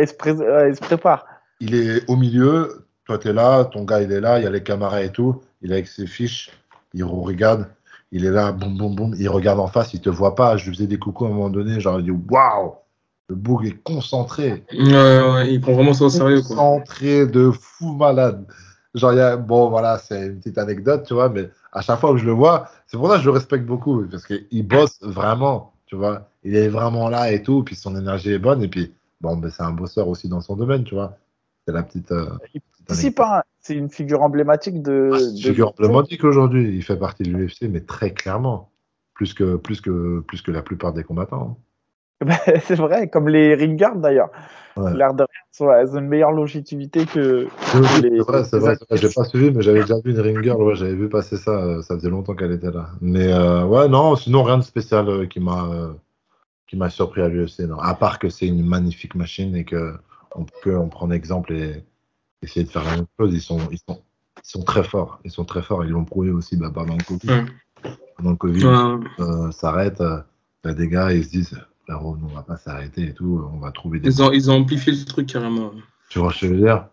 il, 0.00 0.06
se 0.06 0.80
prépare. 0.80 1.26
Il 1.60 1.74
est 1.74 2.08
au 2.08 2.16
milieu, 2.16 2.86
toi 3.04 3.18
tu 3.18 3.28
es 3.28 3.32
là, 3.32 3.64
ton 3.64 3.84
gars 3.84 4.02
il 4.02 4.12
est 4.12 4.20
là, 4.20 4.38
il 4.38 4.44
y 4.44 4.46
a 4.46 4.50
les 4.50 4.62
camarades 4.62 5.04
et 5.04 5.10
tout, 5.10 5.40
il 5.62 5.72
est 5.72 5.74
avec 5.74 5.88
ses 5.88 6.06
fiches, 6.06 6.50
il 6.94 7.02
regarde, 7.04 7.66
il 8.12 8.24
est 8.24 8.30
là, 8.30 8.52
boum 8.52 8.76
boum 8.76 8.94
boum, 8.94 9.14
il 9.18 9.28
regarde 9.28 9.58
en 9.58 9.66
face, 9.66 9.94
il 9.94 10.00
te 10.00 10.10
voit 10.10 10.34
pas. 10.34 10.56
Je 10.56 10.66
lui 10.68 10.76
faisais 10.76 10.86
des 10.86 10.98
coucous 10.98 11.24
à 11.24 11.28
un 11.28 11.32
moment 11.32 11.50
donné, 11.50 11.80
genre 11.80 11.98
il 11.98 12.04
dit 12.04 12.10
waouh, 12.10 12.74
le 13.28 13.34
boug 13.34 13.66
est 13.66 13.82
concentré. 13.82 14.64
il 14.70 15.60
prend 15.60 15.72
vraiment 15.72 15.94
ça 15.94 16.04
au 16.04 16.10
sérieux. 16.10 16.42
Concentré 16.42 17.26
de 17.26 17.50
fou 17.50 17.94
malade. 17.94 18.46
Genre, 18.94 19.12
y 19.12 19.20
a, 19.20 19.36
bon, 19.36 19.68
voilà, 19.68 19.98
c'est 19.98 20.26
une 20.26 20.38
petite 20.38 20.58
anecdote, 20.58 21.04
tu 21.06 21.14
vois, 21.14 21.28
mais 21.28 21.50
à 21.72 21.82
chaque 21.82 22.00
fois 22.00 22.12
que 22.12 22.18
je 22.18 22.24
le 22.24 22.32
vois, 22.32 22.68
c'est 22.86 22.96
pour 22.96 23.08
ça 23.08 23.16
que 23.16 23.20
je 23.20 23.26
le 23.26 23.32
respecte 23.32 23.66
beaucoup, 23.66 24.04
parce 24.10 24.26
qu'il 24.26 24.66
bosse 24.66 24.98
vraiment, 25.02 25.74
tu 25.86 25.96
vois. 25.96 26.28
Il 26.42 26.56
est 26.56 26.68
vraiment 26.68 27.08
là 27.08 27.30
et 27.30 27.42
tout, 27.42 27.62
puis 27.62 27.76
son 27.76 27.96
énergie 27.96 28.32
est 28.32 28.38
bonne, 28.38 28.62
et 28.62 28.68
puis 28.68 28.92
bon, 29.20 29.36
ben, 29.36 29.50
c'est 29.50 29.62
un 29.62 29.72
bosseur 29.72 30.08
aussi 30.08 30.28
dans 30.28 30.40
son 30.40 30.56
domaine, 30.56 30.84
tu 30.84 30.94
vois. 30.94 31.18
C'est 31.66 31.72
la 31.72 31.82
petite. 31.82 32.12
Euh, 32.12 32.30
pas, 33.14 33.44
c'est 33.60 33.74
une 33.74 33.90
figure 33.90 34.22
emblématique 34.22 34.82
de. 34.82 35.10
Ah, 35.12 35.18
une 35.18 35.36
figure 35.36 35.68
emblématique 35.68 36.24
aujourd'hui. 36.24 36.74
Il 36.74 36.82
fait 36.82 36.96
partie 36.96 37.24
de 37.24 37.30
l'UFC, 37.30 37.68
mais 37.68 37.80
très 37.80 38.12
clairement. 38.12 38.70
Plus 39.12 39.34
que, 39.34 39.56
plus, 39.56 39.80
que, 39.80 40.20
plus 40.20 40.40
que 40.40 40.50
la 40.50 40.62
plupart 40.62 40.94
des 40.94 41.04
combattants. 41.04 41.46
Ben, 41.48 41.56
c'est 42.64 42.74
vrai, 42.74 43.08
comme 43.08 43.28
les 43.28 43.54
ringers 43.54 43.96
d'ailleurs. 43.96 44.30
L'air 44.76 45.12
de 45.12 45.24
rien, 45.24 45.72
elles 45.72 45.96
ont 45.96 45.98
une 45.98 46.06
meilleure 46.06 46.30
longévité 46.30 47.04
que. 47.04 47.48
c'est 47.58 48.18
vrai, 48.18 48.44
c'est 48.44 48.58
vrai. 48.58 48.76
J'ai 48.92 49.08
pas 49.08 49.24
suivi, 49.24 49.50
mais 49.50 49.60
j'avais 49.60 49.80
déjà 49.80 49.96
vu 50.04 50.12
une 50.12 50.20
ringer. 50.20 50.52
Ouais, 50.52 50.76
j'avais 50.76 50.94
vu 50.94 51.08
passer 51.08 51.36
ça. 51.36 51.50
Euh, 51.50 51.82
ça 51.82 51.96
faisait 51.96 52.10
longtemps 52.10 52.36
qu'elle 52.36 52.52
était 52.52 52.70
là. 52.70 52.90
Mais 53.00 53.32
euh, 53.32 53.64
ouais, 53.64 53.88
non, 53.88 54.14
sinon 54.14 54.44
rien 54.44 54.58
de 54.58 54.62
spécial 54.62 55.08
euh, 55.08 55.26
qui 55.26 55.40
m'a 55.40 55.68
qui 56.68 56.76
m'a 56.76 56.90
surpris 56.90 57.22
à 57.22 57.28
l'UFC. 57.28 57.60
Non. 57.60 57.80
À 57.80 57.94
part 57.94 58.20
que 58.20 58.28
c'est 58.28 58.46
une 58.46 58.64
magnifique 58.64 59.16
machine 59.16 59.56
et 59.56 59.64
que 59.64 59.94
on 60.36 60.46
peut 60.62 60.76
en 60.76 60.88
prendre 60.88 61.12
exemple 61.12 61.52
et 61.52 61.82
essayer 62.42 62.64
de 62.64 62.70
faire 62.70 62.84
la 62.84 62.96
même 62.96 63.06
chose. 63.18 63.34
Ils 63.34 63.40
sont, 63.40 63.58
ils 63.70 63.78
sont, 63.78 64.00
ils 64.36 64.48
sont 64.48 64.62
très 64.62 64.84
forts. 64.84 65.20
Ils 65.24 65.30
sont 65.30 65.44
très 65.44 65.62
forts. 65.62 65.84
Ils 65.84 65.90
l'ont 65.90 66.04
prouvé 66.04 66.30
aussi 66.30 66.56
bah, 66.56 66.70
pendant 66.72 66.96
le 66.96 67.04
Covid. 67.04 67.46
Pendant 68.16 68.30
le 68.30 68.36
Covid, 68.36 68.64
euh, 69.20 69.50
s'arrête. 69.50 70.00
Euh, 70.00 70.20
des 70.64 70.88
gars, 70.88 71.12
ils 71.12 71.24
se 71.24 71.30
disent, 71.30 71.58
on 71.88 72.18
on 72.22 72.34
va 72.34 72.42
pas 72.42 72.56
s'arrêter 72.56 73.08
et 73.08 73.14
tout. 73.14 73.48
On 73.52 73.58
va 73.58 73.72
trouver 73.72 74.00
des. 74.00 74.08
Ils 74.08 74.22
ont, 74.22 74.32
ils 74.32 74.50
ont 74.50 74.56
amplifié 74.56 74.92
le 74.92 75.04
truc 75.04 75.28
carrément. 75.28 75.72
Tu 76.08 76.18
vois 76.18 76.32
ce 76.32 76.40
que 76.40 76.46
je 76.48 76.52
veux 76.54 76.60
dire? 76.60 76.86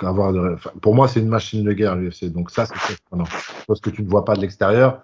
Avoir 0.00 0.32
de... 0.32 0.56
Pour 0.80 0.94
moi, 0.94 1.08
c'est 1.08 1.20
une 1.20 1.28
machine 1.28 1.64
de 1.64 1.72
guerre, 1.72 1.96
l'UFC. 1.96 2.26
Donc 2.26 2.50
ça, 2.50 2.66
c'est 2.66 2.98
Parce 3.66 3.80
que 3.80 3.90
tu 3.90 4.02
ne 4.02 4.08
vois 4.08 4.24
pas 4.24 4.34
de 4.34 4.40
l'extérieur. 4.40 5.02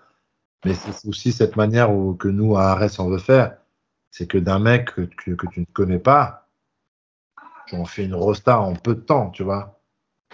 Mais 0.65 0.74
c'est 0.74 1.09
aussi 1.09 1.32
cette 1.32 1.56
manière 1.56 1.93
où, 1.94 2.15
que 2.15 2.28
nous, 2.28 2.56
à 2.56 2.73
Arès, 2.73 2.98
on 2.98 3.09
veut 3.09 3.19
faire 3.19 3.52
c'est 4.10 4.27
que 4.27 4.39
d'un 4.39 4.59
mec 4.59 4.94
que, 4.94 5.02
tu 5.02 5.60
ne 5.60 5.65
connais 5.73 5.98
pas, 5.98 6.48
tu 7.66 7.77
en 7.77 7.85
fais 7.85 8.05
une 8.05 8.15
rosta 8.15 8.60
en 8.60 8.74
peu 8.74 8.94
de 8.94 9.01
temps, 9.01 9.31
tu 9.31 9.43
vois. 9.43 9.78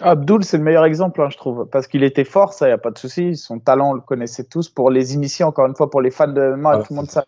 Abdul, 0.01 0.43
c'est 0.43 0.59
le 0.59 0.64
meilleur 0.64 0.85
exemple, 0.85 1.20
hein, 1.22 1.28
je 1.31 1.36
trouve, 1.36 1.66
parce 1.66 1.86
qu'il 1.86 2.02
était 2.02 2.24
fort, 2.24 2.52
ça, 2.52 2.66
il 2.66 2.70
n'y 2.70 2.74
a 2.74 2.78
pas 2.78 2.90
de 2.90 2.98
souci. 2.98 3.36
Son 3.36 3.60
talent, 3.60 3.90
on 3.90 3.94
le 3.94 4.01
connaissait 4.01 4.44
tous. 4.44 4.68
Pour 4.68 4.90
les 4.90 5.14
initiés, 5.14 5.44
encore 5.44 5.66
une 5.66 5.76
fois, 5.76 5.89
pour 5.89 6.01
les 6.01 6.10
fans 6.10 6.28
de 6.28 6.55
MMA, 6.56 6.78
tout 6.78 6.94
le 6.94 6.97
monde 6.97 7.10
sait. 7.10 7.20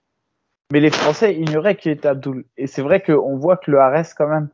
Mais 0.73 0.81
les 0.81 0.91
Français 0.91 1.35
ignoraient 1.35 1.77
qui 1.77 1.91
était 1.91 2.09
Abdul. 2.09 2.45
Et 2.57 2.67
c'est 2.67 2.83
vrai 2.83 3.01
qu'on 3.03 3.37
voit 3.37 3.57
que 3.57 3.71
le 3.71 3.79
Ares, 3.79 4.15
quand 4.17 4.29
même, 4.29 4.49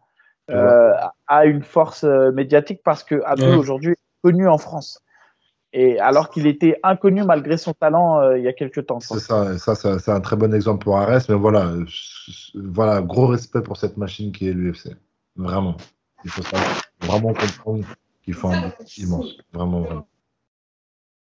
euh, 0.51 0.93
a 1.27 1.45
une 1.47 1.63
force 1.63 2.05
euh, 2.05 2.31
médiatique 2.33 2.83
parce 2.85 3.03
que 3.03 3.23
Abdul, 3.25 3.57
aujourd'hui, 3.57 3.93
est 3.93 4.23
connu 4.23 4.49
en 4.49 4.59
France 4.59 5.03
et 5.73 5.99
alors 6.01 6.31
qu'il 6.31 6.47
était 6.47 6.79
inconnu 6.83 7.25
malgré 7.25 7.57
son 7.57 7.73
talent 7.73 8.21
euh, 8.21 8.39
il 8.39 8.45
y 8.45 8.49
a 8.49 8.53
quelques 8.53 8.87
temps. 8.87 9.01
C'est 9.01 9.19
ça, 9.19 9.59
ça, 9.59 9.75
c'est 9.75 10.11
un 10.11 10.21
très 10.21 10.37
bon 10.37 10.55
exemple 10.55 10.85
pour 10.85 10.99
Ares, 10.99 11.23
mais 11.29 11.35
voilà, 11.35 11.73
voilà, 12.55 13.01
gros 13.01 13.27
respect 13.27 13.63
pour 13.63 13.77
cette 13.77 13.97
machine 13.97 14.33
qui 14.33 14.49
est 14.49 14.53
l'UFC. 14.53 14.91
Vraiment. 15.37 15.77
Il 16.25 16.31
faut 16.31 16.43
vraiment 17.01 17.33
comprendre 17.33 17.85
qu'il 18.23 18.35
faut 18.35 18.49
un 18.49 18.73
immense. 18.99 19.37
Vraiment, 19.53 19.81
vraiment. 19.81 20.07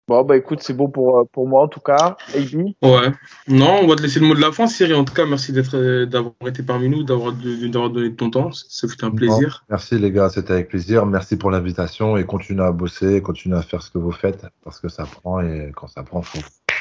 Bon, 0.09 0.25
bah 0.25 0.37
écoute, 0.37 0.59
c'est 0.63 0.75
bon 0.75 0.89
pour, 0.89 1.19
euh, 1.19 1.25
pour 1.31 1.47
moi 1.47 1.63
en 1.63 1.69
tout 1.69 1.81
cas. 1.81 2.17
AB 2.35 2.75
Ouais. 2.83 3.13
Non, 3.47 3.79
on 3.83 3.87
va 3.87 3.95
te 3.95 4.03
laisser 4.03 4.19
le 4.19 4.27
mot 4.27 4.35
de 4.35 4.41
la 4.41 4.51
fin, 4.51 4.67
Cyril. 4.67 4.97
En 4.97 5.05
tout 5.05 5.15
cas, 5.15 5.27
merci 5.27 5.53
d'être, 5.53 5.77
euh, 5.77 6.07
d'avoir 6.07 6.35
été 6.45 6.65
parmi 6.65 6.89
nous, 6.89 7.05
d'avoir, 7.05 7.33
d'avoir 7.33 7.91
donné 7.91 8.11
de 8.11 8.17
ton 8.17 8.29
temps. 8.29 8.51
Ça 8.53 8.89
fait 8.89 9.05
un 9.05 9.13
plaisir. 9.13 9.65
merci 9.71 9.99
les 9.99 10.11
gars, 10.11 10.29
c'était 10.29 10.55
avec 10.55 10.69
plaisir. 10.69 11.07
Merci 11.07 11.37
pour 11.37 11.53
l'invitation 11.53 12.17
et 12.17 12.25
continuez 12.25 12.65
à 12.65 12.73
bosser, 12.73 13.23
continuez 13.23 13.57
à 13.57 13.63
faire 13.63 13.81
ce 13.81 13.93
que 13.93 13.99
vous 13.99 14.11
faites 14.11 14.45
parce 14.65 14.81
que 14.81 14.89
ça 14.89 15.05
prend 15.05 15.41
et 15.41 15.71
quand 15.77 15.87
ça 15.87 16.03
prend, 16.03 16.21
faut, 16.21 16.41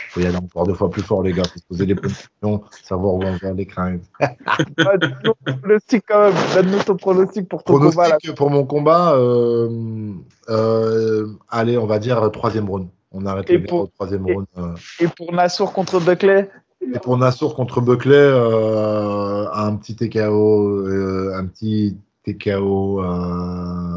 faut 0.09 0.19
y 0.19 0.25
aller 0.25 0.37
encore 0.37 0.65
deux 0.65 0.73
fois 0.73 0.89
plus 0.89 1.03
fort, 1.03 1.21
les 1.21 1.33
gars. 1.33 1.43
Faut 1.43 1.59
se 1.59 1.65
poser 1.65 1.85
des 1.85 1.95
questions, 1.95 2.63
savoir 2.83 3.13
où 3.13 3.23
on 3.23 3.37
va 3.37 3.53
les 3.53 3.67
craindre. 3.67 4.01
pronostic 5.61 6.03
quand 6.07 6.23
même. 6.23 6.33
Donne-nous 6.55 6.83
ton 6.83 6.95
pronostic 6.95 7.47
pour 7.47 7.63
ton 7.63 7.77
combat. 7.77 8.17
Pour 8.35 8.49
mon 8.49 8.65
combat, 8.65 9.13
euh, 9.13 10.11
euh, 10.49 11.27
allez, 11.49 11.77
on 11.77 11.85
va 11.85 11.99
dire 11.99 12.31
troisième 12.31 12.67
round. 12.67 12.87
On 13.11 13.25
arrête 13.25 13.49
et 13.49 13.59
pour, 13.59 13.91
troisième 13.91 14.25
round. 14.25 14.47
Euh. 14.57 14.75
Et 14.99 15.07
pour 15.07 15.33
Nassour 15.33 15.73
contre 15.73 15.99
Buckley? 15.99 16.49
Et 16.81 16.99
pour 16.99 17.17
Nassour 17.17 17.55
contre 17.55 17.81
Buckley, 17.81 18.15
euh, 18.15 19.51
un 19.51 19.75
petit 19.75 19.95
TKO, 19.95 20.87
euh, 20.87 21.33
un 21.35 21.45
petit 21.45 21.97
TKO, 22.23 23.01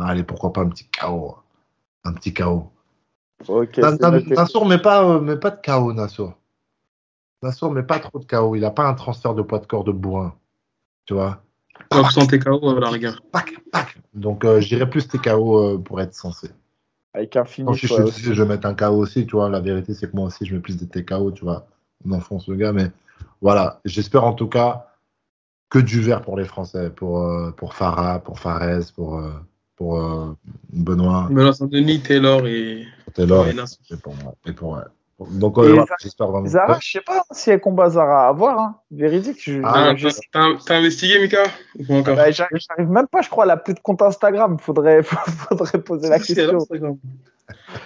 allez, 0.03 0.24
pourquoi 0.24 0.53
pas 0.53 0.62
un 0.62 0.69
petit 0.69 0.89
KO 0.89 1.36
Un 2.05 2.12
petit 2.12 2.35
KO. 2.35 2.70
Ok. 3.47 3.78
Nassour, 3.78 4.66
mais 4.66 4.78
pas, 4.78 5.20
mais 5.20 5.36
pas 5.36 5.51
de 5.51 5.61
KO, 5.65 5.93
Nassour. 5.93 6.35
Nassour, 7.43 7.70
mais 7.70 7.82
pas 7.82 8.01
trop 8.01 8.19
de 8.19 8.24
KO. 8.24 8.55
Il 8.57 8.62
n'a 8.62 8.70
pas 8.70 8.86
un 8.86 8.95
transfert 8.95 9.35
de 9.35 9.43
poids 9.43 9.61
de 9.61 9.66
corps 9.66 9.85
de 9.85 9.93
bourrin. 9.93 10.35
Tu 11.07 11.15
vois 11.15 11.41
sans 12.11 12.27
TKO, 12.27 12.77
à 12.77 12.81
la 12.81 12.91
rigueur. 12.91 13.20
Pac, 13.31 13.53
pac. 13.70 13.99
Donc, 14.15 14.47
j'irais 14.59 14.89
plus 14.89 15.07
TKO 15.07 15.78
pour 15.78 16.01
être 16.01 16.15
censé. 16.15 16.51
Avec 17.15 17.36
un 17.36 17.41
Non, 17.41 17.47
finish. 17.47 17.81
si 17.81 17.86
je, 17.86 18.31
ouais, 18.31 18.35
vais 18.35 18.45
mettre 18.45 18.66
un 18.66 18.74
KO 18.74 18.97
aussi, 18.97 19.24
tu 19.24 19.36
vois. 19.36 19.49
La 19.49 19.61
vérité, 19.61 19.95
c'est 19.95 20.11
que 20.11 20.16
moi 20.16 20.27
aussi, 20.27 20.45
je 20.45 20.55
mets 20.55 20.61
plus 20.61 20.77
des 20.77 20.86
TKO, 20.86 21.31
tu 21.31 21.45
vois. 21.45 21.66
On 22.05 22.12
enfonce 22.12 22.49
le 22.49 22.57
gars, 22.57 22.73
mais 22.73 22.91
voilà. 23.41 23.81
J'espère 23.85 24.24
en 24.24 24.32
tout 24.35 24.49
cas 24.49 24.89
que 25.70 25.78
du 25.78 26.01
vert 26.01 26.23
pour 26.23 26.36
les 26.36 26.45
Français, 26.45 26.91
pour, 26.91 27.20
euh, 27.23 27.53
pour 27.53 27.74
Farah, 27.74 28.19
pour 28.19 28.39
Fares, 28.41 28.93
pour, 28.95 29.19
euh, 29.19 29.31
pour 29.77 29.99
euh, 29.99 30.36
Benoît, 30.73 31.28
Benoît 31.31 31.53
Saint-Denis, 31.53 32.01
Taylor 32.01 32.47
et, 32.47 32.85
pour 33.05 33.12
Taylor 33.15 33.47
et 33.47 33.51
et, 33.51 33.95
et 33.95 33.97
pour 33.97 34.15
moi. 34.16 34.35
Et 34.47 34.53
pour, 34.53 34.73
ouais. 34.73 34.82
Donc, 35.30 35.59
euh, 35.59 35.84
j'espère 36.01 36.28
vraiment. 36.28 36.46
Zara, 36.46 36.78
je 36.80 36.90
sais 36.92 37.01
pas 37.01 37.22
si 37.30 37.51
elle 37.51 37.60
combat 37.60 37.90
Zara. 37.90 38.28
À 38.28 38.32
voir, 38.32 38.59
hein. 38.59 38.76
Véridique. 38.90 39.40
Je, 39.42 39.60
Ah, 39.64 39.94
je- 39.96 40.09
T'as- 40.32 40.74
investigué, 40.76 41.18
Mika? 41.20 41.42
Ou 41.78 41.84
pas 41.84 41.94
encore? 41.94 42.16
Bah, 42.16 42.30
j'arrive 42.30 42.88
même 42.90 43.06
pas, 43.09 43.22
je 43.22 43.28
crois, 43.30 43.44
elle 43.44 43.51
a 43.51 43.56
plus 43.56 43.74
de 43.74 43.80
compte 43.80 44.02
Instagram. 44.02 44.59
Faudrait, 44.59 45.02
faudrait 45.48 45.78
poser 45.82 46.09
la 46.09 46.18
question. 46.18 46.56
Instagram. 46.59 46.96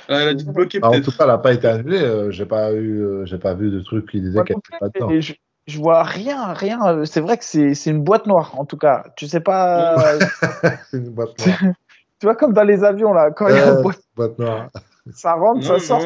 Elle 0.08 0.28
a 0.28 0.34
dû 0.34 0.44
bloquer 0.44 0.78
Ah, 0.82 0.90
en 0.90 1.00
tout 1.00 1.10
cas, 1.10 1.24
elle 1.24 1.26
n'a 1.28 1.38
pas 1.38 1.52
été 1.52 1.66
annulée. 1.66 2.00
euh, 2.00 2.30
j'ai 2.30 2.46
pas 2.46 2.72
eu, 2.72 3.00
euh, 3.02 3.24
j'ai 3.26 3.38
pas 3.38 3.54
vu 3.54 3.70
de 3.70 3.80
truc 3.80 4.08
qui 4.10 4.20
disait 4.20 4.42
qu'elle 4.44 4.56
non 4.56 4.60
était 4.60 4.78
pas 4.78 5.06
dedans. 5.06 5.20
je, 5.20 5.32
je 5.66 5.78
vois 5.78 6.02
rien, 6.04 6.52
rien. 6.52 7.04
C'est 7.04 7.20
vrai 7.20 7.36
que 7.38 7.44
c'est 7.44 7.74
une 7.86 8.02
boîte 8.02 8.26
noire, 8.26 8.58
en 8.58 8.64
tout 8.64 8.76
cas. 8.78 9.04
Tu 9.16 9.26
sais 9.26 9.40
pas. 9.40 9.96
C'est 10.90 10.98
une 10.98 11.10
boîte 11.10 11.38
noire. 11.44 11.58
tu 12.20 12.26
vois, 12.26 12.36
comme 12.36 12.52
dans 12.52 12.62
les 12.64 12.84
avions, 12.84 13.12
là. 13.12 13.30
Quand 13.32 13.48
il 13.48 13.56
y 13.56 13.58
a 13.58 13.64
une 13.72 13.78
Euh, 13.78 13.82
boîte, 13.82 14.00
boîte 14.16 14.38
noire. 14.38 14.68
Ça 15.12 15.34
rentre, 15.34 15.60
Non, 15.66 15.78
ça 15.78 15.78
sort. 15.78 16.02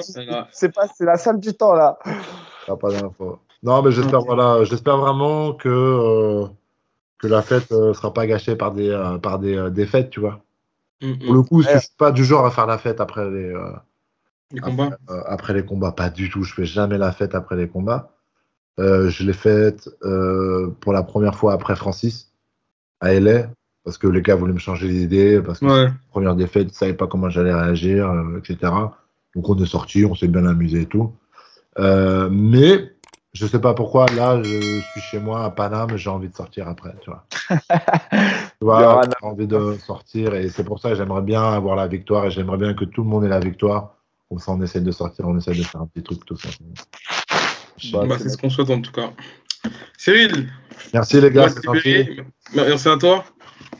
C'est 0.52 0.72
pas, 0.74 0.86
c'est 0.88 1.04
la 1.04 1.16
salle 1.16 1.40
du 1.40 1.54
temps, 1.54 1.74
là. 1.74 1.98
T'as 2.66 2.76
pas 2.76 2.90
d'infos. 2.90 3.38
Non, 3.62 3.82
mais 3.82 3.90
j'espère 3.92 4.20
voilà, 4.22 4.64
j'espère 4.64 4.98
vraiment 4.98 5.52
que 5.54 5.68
euh, 5.68 6.46
que 7.18 7.26
la 7.28 7.42
fête 7.42 7.70
euh, 7.72 7.94
sera 7.94 8.12
pas 8.12 8.26
gâchée 8.26 8.56
par 8.56 8.72
des 8.72 8.90
euh, 8.90 9.18
par 9.18 9.38
des 9.38 9.56
euh, 9.56 9.70
défaites, 9.70 10.10
tu 10.10 10.20
vois. 10.20 10.42
Mm, 11.02 11.14
Pour 11.24 11.34
mm. 11.34 11.36
le 11.36 11.42
coup, 11.42 11.62
je 11.62 11.68
Ouais. 11.68 11.78
suis 11.80 11.90
pas 11.96 12.12
du 12.12 12.24
genre 12.24 12.44
à 12.46 12.50
faire 12.50 12.66
la 12.66 12.78
fête 12.78 13.00
après 13.00 13.28
les 13.30 13.50
euh, 13.54 13.72
Les 14.52 14.60
combats. 14.60 14.90
euh, 15.10 15.22
après 15.26 15.54
les 15.54 15.64
combats, 15.64 15.92
pas 15.92 16.10
du 16.10 16.30
tout. 16.30 16.42
Je 16.44 16.54
fais 16.54 16.64
jamais 16.66 16.98
la 16.98 17.12
fête 17.12 17.34
après 17.34 17.56
les 17.56 17.68
combats. 17.68 18.10
Euh, 18.80 19.10
je 19.10 19.24
l'ai 19.24 19.32
faite 19.34 19.88
euh, 20.04 20.70
pour 20.80 20.92
la 20.92 21.02
première 21.02 21.34
fois 21.36 21.52
après 21.52 21.76
Francis 21.76 22.32
à 23.00 23.12
LA 23.14 23.50
parce 23.84 23.98
que 23.98 24.06
les 24.06 24.22
gars 24.22 24.36
voulaient 24.36 24.52
me 24.52 24.58
changer 24.58 24.88
d'idée 24.88 25.40
parce 25.40 25.60
que 25.60 25.66
Ouais. 25.66 25.90
première 26.10 26.34
défaite, 26.34 26.68
ils 26.70 26.74
savaient 26.74 26.94
pas 26.94 27.06
comment 27.06 27.28
j'allais 27.30 27.54
réagir, 27.54 28.10
euh, 28.10 28.38
etc. 28.38 28.72
Donc 29.34 29.48
on 29.48 29.56
est 29.62 29.66
sorti, 29.66 30.04
on 30.04 30.14
s'est 30.14 30.28
bien 30.28 30.46
amusé 30.46 30.82
et 30.82 30.86
tout. 30.86 31.14
Euh, 31.78 32.28
mais 32.30 32.92
je 33.32 33.46
sais 33.46 33.60
pas 33.60 33.72
pourquoi, 33.74 34.06
là, 34.14 34.42
je 34.42 34.80
suis 34.80 35.00
chez 35.00 35.18
moi 35.18 35.44
à 35.44 35.50
Paname, 35.50 35.96
j'ai 35.96 36.10
envie 36.10 36.28
de 36.28 36.34
sortir 36.34 36.68
après, 36.68 36.94
tu 37.00 37.10
vois. 37.10 37.26
tu 37.48 38.64
vois, 38.64 39.02
j'ai 39.04 39.26
envie 39.26 39.46
de 39.46 39.76
sortir 39.78 40.34
et 40.34 40.48
c'est 40.50 40.64
pour 40.64 40.78
ça 40.80 40.90
que 40.90 40.96
j'aimerais 40.96 41.22
bien 41.22 41.42
avoir 41.42 41.74
la 41.76 41.86
victoire 41.86 42.26
et 42.26 42.30
j'aimerais 42.30 42.58
bien 42.58 42.74
que 42.74 42.84
tout 42.84 43.02
le 43.02 43.08
monde 43.08 43.24
ait 43.24 43.28
la 43.28 43.40
victoire. 43.40 43.96
Comme 44.28 44.38
ça, 44.38 44.52
on 44.52 44.62
essaie 44.62 44.80
de 44.80 44.92
sortir, 44.92 45.26
on 45.26 45.36
essaie 45.36 45.54
de 45.54 45.62
faire 45.62 45.80
un 45.80 45.86
petit 45.86 46.02
truc 46.02 46.24
tout 46.24 46.36
ça. 46.36 46.50
Bah, 47.92 48.04
Bah, 48.06 48.16
c'est 48.18 48.28
ce 48.28 48.36
qu'on 48.36 48.50
souhaite 48.50 48.70
en 48.70 48.80
tout 48.80 48.92
cas. 48.92 49.10
Cyril, 49.96 50.48
Merci 50.92 51.20
les 51.20 51.30
gars, 51.30 51.48
gentil. 51.48 52.20
Merci 52.54 52.88
à 52.88 52.96
toi. 52.96 53.24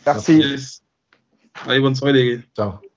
Merci. 0.07 0.39
Yes. 0.39 0.83
Allez, 1.67 1.81
bonne 1.81 1.95
soirée 1.95 2.13
les 2.13 2.37
gars. 2.37 2.43
Ciao. 2.57 2.92